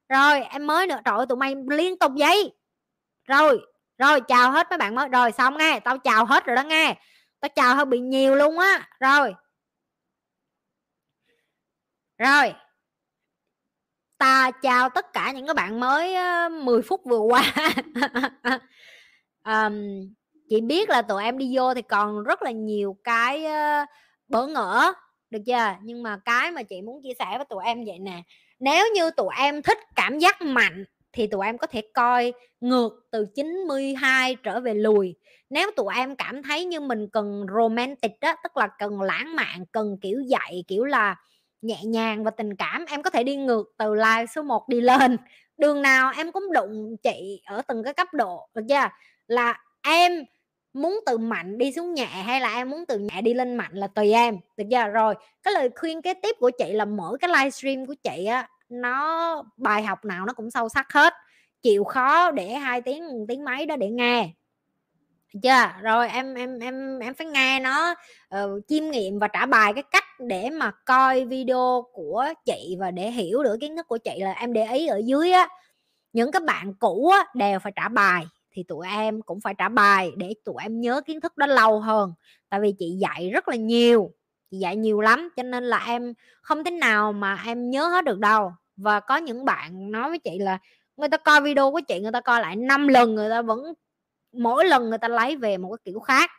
Rồi 0.10 0.42
em 0.42 0.68
mới 0.68 0.88
nữa 0.88 1.00
trời 1.06 1.18
ơi 1.18 1.26
tụi 1.30 1.38
mày 1.38 1.56
liên 1.70 2.00
tục 2.00 2.12
vậy. 2.18 2.52
Rồi 3.28 3.60
rồi 3.98 4.22
chào 4.22 4.52
hết 4.52 4.68
mấy 4.70 4.78
bạn 4.78 4.96
mới. 4.96 5.08
Rồi 5.08 5.32
xong 5.32 5.58
nghe 5.58 5.80
tao 5.80 5.98
chào 5.98 6.26
hết 6.26 6.46
rồi 6.46 6.56
đó 6.56 6.64
nghe. 6.64 6.96
Tao 7.40 7.50
chào 7.56 7.76
hơi 7.76 7.86
bị 7.86 8.00
nhiều 8.00 8.36
luôn 8.36 8.60
á. 8.60 8.90
Rồi. 9.00 9.34
Rồi. 12.18 12.54
Ta 14.18 14.52
chào 14.52 14.90
tất 14.90 15.14
cả 15.14 15.32
những 15.32 15.46
cái 15.48 15.54
bạn 15.54 15.80
mới 15.80 16.16
10 16.50 16.82
phút 16.82 17.02
vừa 17.06 17.20
qua. 17.20 17.54
Um, 19.46 19.74
chị 20.50 20.62
biết 20.62 20.90
là 20.90 21.02
tụi 21.02 21.24
em 21.24 21.38
đi 21.38 21.58
vô 21.58 21.74
thì 21.74 21.82
còn 21.82 22.24
rất 22.24 22.42
là 22.42 22.52
nhiều 22.52 22.98
cái 23.04 23.46
uh, 23.46 23.90
bỡ 24.30 24.48
ngỡ, 24.48 24.94
được 25.30 25.40
chưa? 25.46 25.76
Nhưng 25.84 26.04
mà 26.04 26.18
cái 26.26 26.52
mà 26.52 26.64
chị 26.64 26.82
muốn 26.82 27.02
chia 27.04 27.14
sẻ 27.20 27.26
với 27.38 27.46
tụi 27.50 27.64
em 27.66 27.84
vậy 27.86 28.00
nè, 28.00 28.24
nếu 28.60 28.86
như 28.96 29.12
tụi 29.12 29.30
em 29.38 29.62
thích 29.62 29.78
cảm 29.96 30.20
giác 30.20 30.42
mạnh 30.42 30.86
thì 31.14 31.28
tụi 31.28 31.46
em 31.46 31.58
có 31.58 31.68
thể 31.68 31.82
coi 31.94 32.34
ngược 32.62 33.08
từ 33.12 33.26
92 33.36 34.36
trở 34.36 34.60
về 34.60 34.74
lùi. 34.74 35.16
Nếu 35.50 35.72
tụi 35.76 35.96
em 35.96 36.16
cảm 36.16 36.44
thấy 36.44 36.66
như 36.66 36.80
mình 36.80 37.08
cần 37.14 37.46
romantic 37.58 38.12
đó 38.22 38.34
tức 38.44 38.58
là 38.58 38.68
cần 38.80 39.02
lãng 39.02 39.36
mạn, 39.36 39.66
cần 39.72 39.98
kiểu 40.02 40.20
dạy 40.28 40.64
kiểu 40.68 40.84
là 40.86 41.16
nhẹ 41.62 41.84
nhàng 41.84 42.24
và 42.24 42.32
tình 42.32 42.56
cảm, 42.56 42.86
em 42.86 43.02
có 43.02 43.10
thể 43.10 43.24
đi 43.24 43.36
ngược 43.36 43.64
từ 43.78 43.96
like 43.96 44.26
số 44.36 44.42
1 44.44 44.70
đi 44.70 44.82
lên. 44.82 45.18
Đường 45.58 45.82
nào 45.82 46.12
em 46.18 46.32
cũng 46.32 46.54
đụng 46.54 46.98
chị 47.04 47.42
ở 47.46 47.62
từng 47.68 47.84
cái 47.84 47.94
cấp 47.94 48.08
độ, 48.14 48.50
được 48.54 48.64
chưa? 48.70 48.90
Là 49.28 49.58
em 49.82 50.26
muốn 50.74 51.00
từ 51.06 51.18
mạnh 51.18 51.58
đi 51.58 51.72
xuống 51.72 51.94
nhẹ 51.94 52.06
hay 52.06 52.42
là 52.42 52.56
em 52.56 52.70
muốn 52.70 52.86
từ 52.86 53.00
nhẹ 53.00 53.22
đi 53.22 53.34
lên 53.34 53.56
mạnh 53.56 53.72
là 53.74 53.88
tùy 53.88 54.12
em 54.12 54.38
được 54.58 54.64
chưa? 54.72 54.88
Rồi 54.88 55.16
cái 55.44 55.54
lời 55.54 55.70
khuyên 55.76 56.02
kế 56.02 56.14
tiếp 56.14 56.36
của 56.40 56.52
chị 56.58 56.74
là 56.74 56.86
mỗi 56.86 57.18
cái 57.18 57.30
livestream 57.30 57.86
của 57.86 57.96
chị 58.04 58.26
á 58.26 58.48
nó 58.70 59.44
bài 59.58 59.84
học 59.84 60.06
nào 60.06 60.26
nó 60.26 60.34
cũng 60.34 60.52
sâu 60.52 60.70
sắc 60.70 60.94
hết. 60.94 61.14
Chịu 61.62 61.84
khó 61.84 62.32
để 62.32 62.54
hai 62.54 62.82
tiếng 62.82 63.26
tiếng 63.28 63.46
mấy 63.46 63.66
đó 63.66 63.76
để 63.76 63.90
nghe. 63.90 64.30
Chưa? 65.44 65.72
Rồi 65.82 66.10
em 66.10 66.34
em 66.34 66.60
em 66.60 67.00
em 67.00 67.14
phải 67.14 67.28
nghe 67.28 67.60
nó 67.60 67.96
uh, 68.36 68.68
chiêm 68.68 68.92
nghiệm 68.92 69.20
và 69.20 69.28
trả 69.28 69.46
bài 69.46 69.74
cái 69.74 69.84
cách 69.92 70.04
để 70.20 70.50
mà 70.50 70.72
coi 70.86 71.26
video 71.26 71.86
của 71.94 72.26
chị 72.46 72.76
và 72.80 72.92
để 72.92 73.12
hiểu 73.12 73.44
được 73.44 73.58
kiến 73.62 73.78
thức 73.78 73.88
của 73.88 73.98
chị 73.98 74.20
là 74.20 74.34
em 74.34 74.54
để 74.54 74.66
ý 74.66 74.88
ở 74.88 75.02
dưới 75.06 75.32
á. 75.32 75.48
Những 76.14 76.32
các 76.32 76.44
bạn 76.44 76.74
cũ 76.80 77.10
á, 77.10 77.26
đều 77.36 77.60
phải 77.60 77.74
trả 77.76 77.88
bài 77.88 78.26
thì 78.52 78.64
tụi 78.64 78.88
em 78.88 79.22
cũng 79.22 79.42
phải 79.42 79.54
trả 79.58 79.70
bài 79.70 80.12
để 80.18 80.34
tụi 80.46 80.56
em 80.62 80.82
nhớ 80.82 81.02
kiến 81.06 81.22
thức 81.22 81.38
đó 81.38 81.46
lâu 81.46 81.80
hơn. 81.80 82.14
Tại 82.50 82.60
vì 82.60 82.74
chị 82.80 82.98
dạy 83.00 83.30
rất 83.30 83.48
là 83.48 83.56
nhiều 83.56 84.12
chị 84.52 84.58
dạy 84.58 84.76
nhiều 84.76 85.02
lắm 85.02 85.30
cho 85.36 85.44
nên 85.44 85.64
là 85.64 85.86
em 85.88 86.14
không 86.42 86.64
thể 86.64 86.72
nào 86.72 87.14
mà 87.14 87.44
em 87.46 87.70
nhớ 87.70 87.88
hết 87.88 88.06
được 88.06 88.20
đâu. 88.20 88.54
Và 88.78 89.00
có 89.00 89.18
những 89.18 89.46
bạn 89.46 89.92
nói 89.92 90.10
với 90.10 90.20
chị 90.20 90.40
là 90.40 90.58
người 90.98 91.10
ta 91.10 91.18
coi 91.18 91.42
video 91.42 91.72
của 91.72 91.82
chị 91.88 92.00
người 92.00 92.12
ta 92.12 92.22
coi 92.22 92.42
lại 92.42 92.56
5 92.56 92.88
lần 92.88 93.16
người 93.16 93.30
ta 93.30 93.42
vẫn 93.42 93.74
mỗi 94.34 94.66
lần 94.66 94.90
người 94.90 94.98
ta 94.98 95.08
lấy 95.08 95.36
về 95.36 95.58
một 95.58 95.70
cái 95.70 95.78
kiểu 95.86 96.00
khác. 96.00 96.32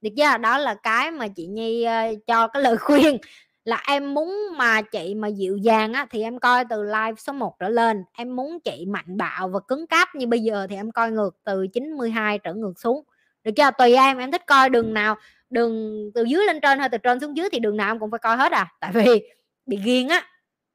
Được 0.00 0.10
chưa 0.16 0.38
đó 0.38 0.58
là 0.58 0.74
cái 0.74 1.10
mà 1.10 1.28
chị 1.28 1.46
nhi 1.46 1.86
uh, 1.86 2.26
cho 2.26 2.48
cái 2.48 2.62
lời 2.62 2.76
khuyên 2.76 3.18
là 3.64 3.82
em 3.86 4.14
muốn 4.14 4.36
mà 4.56 4.82
chị 4.82 5.14
mà 5.14 5.28
dịu 5.28 5.56
dàng 5.56 5.92
á 5.92 6.06
thì 6.10 6.22
em 6.22 6.38
coi 6.38 6.64
từ 6.70 6.82
live 6.82 7.14
số 7.16 7.32
1 7.32 7.56
trở 7.58 7.68
lên. 7.68 8.04
Em 8.12 8.36
muốn 8.36 8.58
chị 8.64 8.86
mạnh 8.88 9.16
bạo 9.16 9.48
và 9.48 9.60
cứng 9.68 9.86
cáp 9.86 10.14
như 10.14 10.26
bây 10.26 10.40
giờ 10.40 10.66
thì 10.70 10.76
em 10.76 10.92
coi 10.92 11.10
ngược 11.10 11.36
từ 11.44 11.66
92 11.72 12.38
trở 12.38 12.54
ngược 12.54 12.72
xuống. 12.80 13.04
Được 13.44 13.52
chưa? 13.56 13.70
Tùy 13.78 13.94
em 13.94 14.18
em 14.18 14.30
thích 14.30 14.46
coi 14.46 14.70
đường 14.70 14.94
nào, 14.94 15.16
đường 15.50 16.04
từ 16.14 16.24
dưới 16.24 16.46
lên 16.46 16.60
trên 16.60 16.78
hay 16.78 16.88
từ 16.88 16.98
trên 16.98 17.20
xuống 17.20 17.36
dưới 17.36 17.48
thì 17.52 17.58
đường 17.58 17.76
nào 17.76 17.90
em 17.90 17.98
cũng 17.98 18.10
phải 18.10 18.18
coi 18.18 18.36
hết 18.36 18.52
à. 18.52 18.68
Tại 18.80 18.92
vì 18.94 19.22
bị 19.66 19.76
ghiền 19.84 20.08
á, 20.08 20.26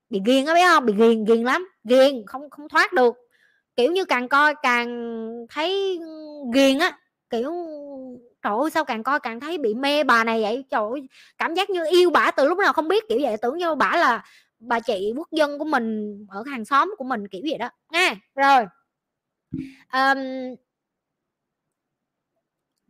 bị 0.10 0.22
ghiền 0.26 0.46
á, 0.46 0.54
biết 0.54 0.62
không? 0.68 0.86
Bị 0.86 0.94
ghiền 0.94 1.26
ghiền 1.26 1.44
lắm. 1.44 1.68
Ghiền, 1.84 2.26
không 2.28 2.50
không 2.50 2.70
thoát 2.70 2.94
được. 2.94 3.16
Kiểu 3.76 3.92
như 3.92 4.06
càng 4.06 4.28
coi 4.28 4.56
càng 4.64 4.88
thấy 5.50 6.00
ghiền 6.54 6.80
á, 6.80 6.98
kiểu 7.30 7.54
trời 8.46 8.54
ơi 8.62 8.70
sao 8.72 8.86
càng 8.86 9.04
coi 9.04 9.20
càng 9.20 9.40
thấy 9.40 9.58
bị 9.58 9.74
mê 9.74 10.04
bà 10.04 10.24
này 10.24 10.42
vậy? 10.42 10.66
Trời 10.70 10.82
ơi 10.92 11.08
cảm 11.38 11.54
giác 11.54 11.70
như 11.70 11.86
yêu 11.92 12.10
bả 12.10 12.32
từ 12.32 12.48
lúc 12.48 12.58
nào 12.58 12.74
không 12.74 12.88
biết 12.88 13.04
kiểu 13.10 13.20
vậy 13.22 13.38
tưởng 13.42 13.58
như 13.58 13.76
bả 13.76 13.92
là 13.98 14.24
bà 14.60 14.80
chị 14.80 15.14
quốc 15.18 15.28
dân 15.32 15.60
của 15.60 15.66
mình 15.66 16.18
ở 16.30 16.44
hàng 16.52 16.66
xóm 16.66 16.96
của 16.98 17.04
mình 17.04 17.28
kiểu 17.28 17.42
vậy 17.50 17.58
đó. 17.58 17.70
Nha 17.92 18.16
rồi. 18.36 18.66
Um, 19.94 20.56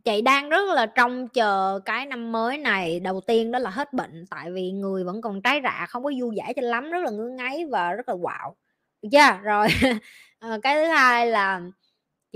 chị 0.04 0.22
đang 0.22 0.48
rất 0.48 0.68
là 0.74 0.86
trông 0.86 1.28
chờ 1.28 1.80
cái 1.84 2.06
năm 2.06 2.32
mới 2.32 2.58
này. 2.58 3.00
Đầu 3.00 3.20
tiên 3.20 3.52
đó 3.52 3.58
là 3.58 3.70
hết 3.70 3.92
bệnh 3.92 4.24
tại 4.30 4.50
vì 4.52 4.72
người 4.72 5.04
vẫn 5.04 5.20
còn 5.20 5.42
trái 5.42 5.60
rạ 5.64 5.86
không 5.88 6.04
có 6.04 6.10
vui 6.20 6.36
vẻ 6.36 6.52
cho 6.56 6.62
lắm 6.62 6.90
rất 6.90 7.04
là 7.04 7.10
ngứa 7.10 7.28
ngáy 7.28 7.64
và 7.70 7.92
rất 7.92 8.08
là 8.08 8.14
quạo. 8.22 8.56
Wow. 9.02 9.08
chưa? 9.12 9.42
Rồi. 9.42 9.66
Ờ, 10.38 10.58
cái 10.62 10.74
thứ 10.74 10.86
hai 10.86 11.26
là 11.26 11.60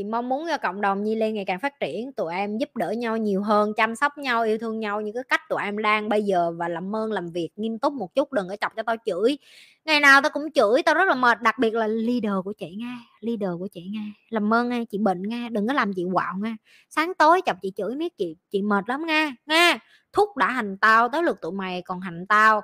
chị 0.00 0.04
mong 0.04 0.28
muốn 0.28 0.46
cho 0.48 0.58
cộng 0.58 0.80
đồng 0.80 1.02
Nhi 1.02 1.14
Lê 1.14 1.32
ngày 1.32 1.44
càng 1.44 1.58
phát 1.58 1.80
triển, 1.80 2.12
tụi 2.12 2.34
em 2.34 2.58
giúp 2.58 2.76
đỡ 2.76 2.90
nhau 2.90 3.16
nhiều 3.16 3.42
hơn, 3.42 3.72
chăm 3.76 3.96
sóc 3.96 4.18
nhau, 4.18 4.42
yêu 4.42 4.58
thương 4.58 4.80
nhau 4.80 5.00
như 5.00 5.12
cái 5.14 5.22
cách 5.28 5.40
tụi 5.48 5.62
em 5.62 5.78
đang 5.78 6.08
bây 6.08 6.22
giờ 6.22 6.52
và 6.56 6.68
làm 6.68 6.96
ơn, 6.96 7.12
làm 7.12 7.30
việc 7.30 7.48
nghiêm 7.56 7.78
túc 7.78 7.92
một 7.92 8.14
chút, 8.14 8.32
đừng 8.32 8.48
có 8.48 8.56
chọc 8.56 8.72
cho 8.76 8.82
tao 8.82 8.96
chửi. 9.06 9.38
Ngày 9.84 10.00
nào 10.00 10.22
tao 10.22 10.30
cũng 10.30 10.52
chửi, 10.52 10.82
tao 10.82 10.94
rất 10.94 11.04
là 11.08 11.14
mệt, 11.14 11.42
đặc 11.42 11.58
biệt 11.58 11.74
là 11.74 11.86
leader 11.86 12.32
của 12.44 12.52
chị 12.52 12.74
nghe 12.76 12.96
leader 13.20 13.50
của 13.58 13.68
chị 13.72 13.86
nghe 13.90 14.12
làm 14.28 14.54
ơn 14.54 14.68
nghe 14.68 14.84
chị 14.84 14.98
bệnh 14.98 15.22
nghe 15.22 15.48
đừng 15.50 15.66
có 15.66 15.72
làm 15.72 15.92
chị 15.92 16.04
quạo 16.12 16.34
nghe 16.42 16.56
sáng 16.90 17.12
tối 17.18 17.40
chọc 17.46 17.56
chị 17.62 17.72
chửi 17.76 17.94
biết 17.94 18.16
chị 18.18 18.36
chị 18.50 18.62
mệt 18.62 18.84
lắm 18.88 19.06
nghe 19.06 19.32
nghe 19.46 19.78
thúc 20.12 20.36
đã 20.36 20.50
hành 20.50 20.76
tao 20.80 21.08
tới 21.08 21.22
lượt 21.22 21.40
tụi 21.40 21.52
mày, 21.52 21.82
còn 21.82 22.00
hành 22.00 22.26
tao 22.28 22.62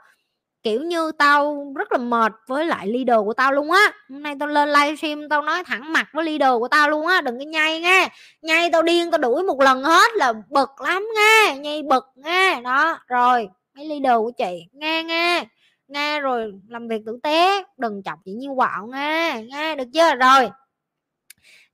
kiểu 0.67 0.83
như 0.83 1.13
tao 1.19 1.73
rất 1.77 1.93
là 1.93 1.99
mệt 1.99 2.33
với 2.47 2.67
lại 2.67 2.87
leader 2.87 3.25
của 3.25 3.35
tao 3.35 3.53
luôn 3.53 3.71
á. 3.71 3.93
Hôm 4.11 4.23
nay 4.23 4.35
tao 4.41 4.49
lên 4.49 4.69
livestream 4.69 5.29
tao 5.29 5.43
nói 5.43 5.65
thẳng 5.65 5.93
mặt 5.93 6.09
với 6.13 6.25
leader 6.25 6.59
của 6.59 6.69
tao 6.69 6.91
luôn 6.91 7.07
á, 7.07 7.21
đừng 7.21 7.39
có 7.39 7.45
nhây 7.45 7.81
nghe. 7.81 8.09
Nhây 8.43 8.71
tao 8.73 8.83
điên 8.83 9.11
tao 9.11 9.19
đuổi 9.19 9.43
một 9.43 9.61
lần 9.61 9.83
hết 9.83 10.11
là 10.15 10.33
bực 10.51 10.81
lắm 10.81 11.07
nghe, 11.17 11.57
nhây 11.59 11.83
bực 11.83 12.05
nghe. 12.17 12.61
Đó, 12.61 12.99
rồi, 13.07 13.49
mấy 13.75 13.87
leader 13.89 14.19
của 14.19 14.31
chị, 14.39 14.67
nghe 14.73 15.03
nghe 15.03 15.45
nghe 15.89 16.21
rồi 16.21 16.53
làm 16.69 16.89
việc 16.89 17.03
tử 17.07 17.19
tế, 17.23 17.65
đừng 17.79 18.03
chọc 18.03 18.19
chị 18.25 18.33
như 18.33 18.49
quạo 18.57 18.87
nghe 18.87 19.43
nghe 19.51 19.77
được 19.77 19.89
chưa? 19.95 20.15
Rồi, 20.15 20.51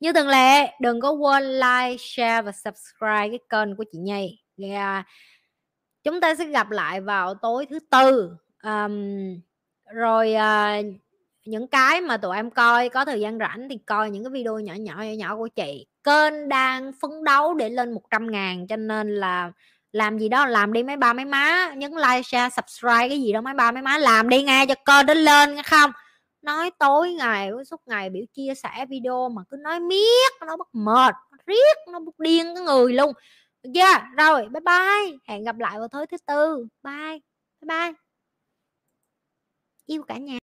như 0.01 0.12
thường 0.12 0.28
lệ, 0.28 0.73
đừng 0.81 1.01
có 1.01 1.10
quên 1.10 1.43
like, 1.43 1.97
share 1.98 2.43
và 2.43 2.52
subscribe 2.52 3.28
cái 3.28 3.39
kênh 3.48 3.77
của 3.77 3.85
chị 3.93 3.98
nhây 3.98 4.39
yeah. 4.62 5.06
chúng 6.05 6.20
ta 6.20 6.35
sẽ 6.35 6.44
gặp 6.44 6.70
lại 6.70 7.01
vào 7.01 7.35
tối 7.35 7.66
thứ 7.70 7.78
tư 7.90 8.36
um, 8.62 9.40
rồi 9.94 10.34
uh, 10.34 10.86
những 11.44 11.66
cái 11.68 12.01
mà 12.01 12.16
tụi 12.16 12.36
em 12.36 12.51
coi 12.51 12.89
có 12.89 13.05
thời 13.05 13.20
gian 13.20 13.39
rảnh 13.39 13.68
thì 13.68 13.78
coi 13.86 14.10
những 14.10 14.24
cái 14.24 14.30
video 14.30 14.59
nhỏ 14.59 14.74
nhỏ 14.74 14.94
nhỏ 15.02 15.12
nhỏ 15.18 15.36
của 15.36 15.48
chị. 15.48 15.86
Kênh 16.05 16.48
đang 16.48 16.93
phấn 17.01 17.24
đấu 17.24 17.55
để 17.55 17.68
lên 17.68 17.93
100 17.93 18.30
ngàn 18.30 18.66
cho 18.66 18.76
nên 18.76 19.14
là 19.14 19.52
làm 19.93 20.18
gì 20.18 20.28
đó 20.28 20.47
làm 20.47 20.72
đi 20.72 20.82
mấy 20.82 20.97
ba 20.97 21.12
mấy 21.12 21.24
má 21.24 21.72
nhấn 21.76 21.93
like 21.93 22.22
share 22.22 22.55
subscribe 22.56 23.09
cái 23.09 23.22
gì 23.22 23.32
đó 23.32 23.40
mấy 23.40 23.55
ba 23.55 23.72
mấy 23.72 23.82
má 23.82 23.98
làm 23.98 24.28
đi 24.28 24.43
nghe 24.43 24.66
cho 24.66 24.74
kênh 24.74 25.06
nó 25.06 25.14
lên 25.14 25.55
nghe 25.55 25.62
không? 25.62 25.90
Nói 26.43 26.70
tối 26.78 27.12
ngày 27.12 27.51
suốt 27.70 27.80
ngày 27.86 28.10
biểu 28.10 28.24
chia 28.32 28.55
sẻ 28.55 28.86
video 28.89 29.28
mà 29.28 29.43
cứ 29.51 29.56
nói 29.56 29.80
miết 29.80 30.32
nó 30.47 30.56
bất 30.56 30.74
mệt 30.74 31.14
riết 31.47 31.76
nó 31.93 32.01
bất 32.01 32.18
điên 32.18 32.55
cái 32.55 32.64
người 32.64 32.93
luôn. 32.93 33.12
Yeah 33.74 34.02
rồi 34.16 34.43
bye 34.43 34.60
bye. 34.60 35.18
Hẹn 35.28 35.44
gặp 35.44 35.59
lại 35.59 35.78
vào 35.78 35.89
tối 35.89 36.06
thứ 36.06 36.16
tư. 36.26 36.66
Bye 36.82 37.20
bye 37.60 37.68
bye 37.68 38.01
yêu 39.86 40.02
cả 40.09 40.18
nhà. 40.18 40.38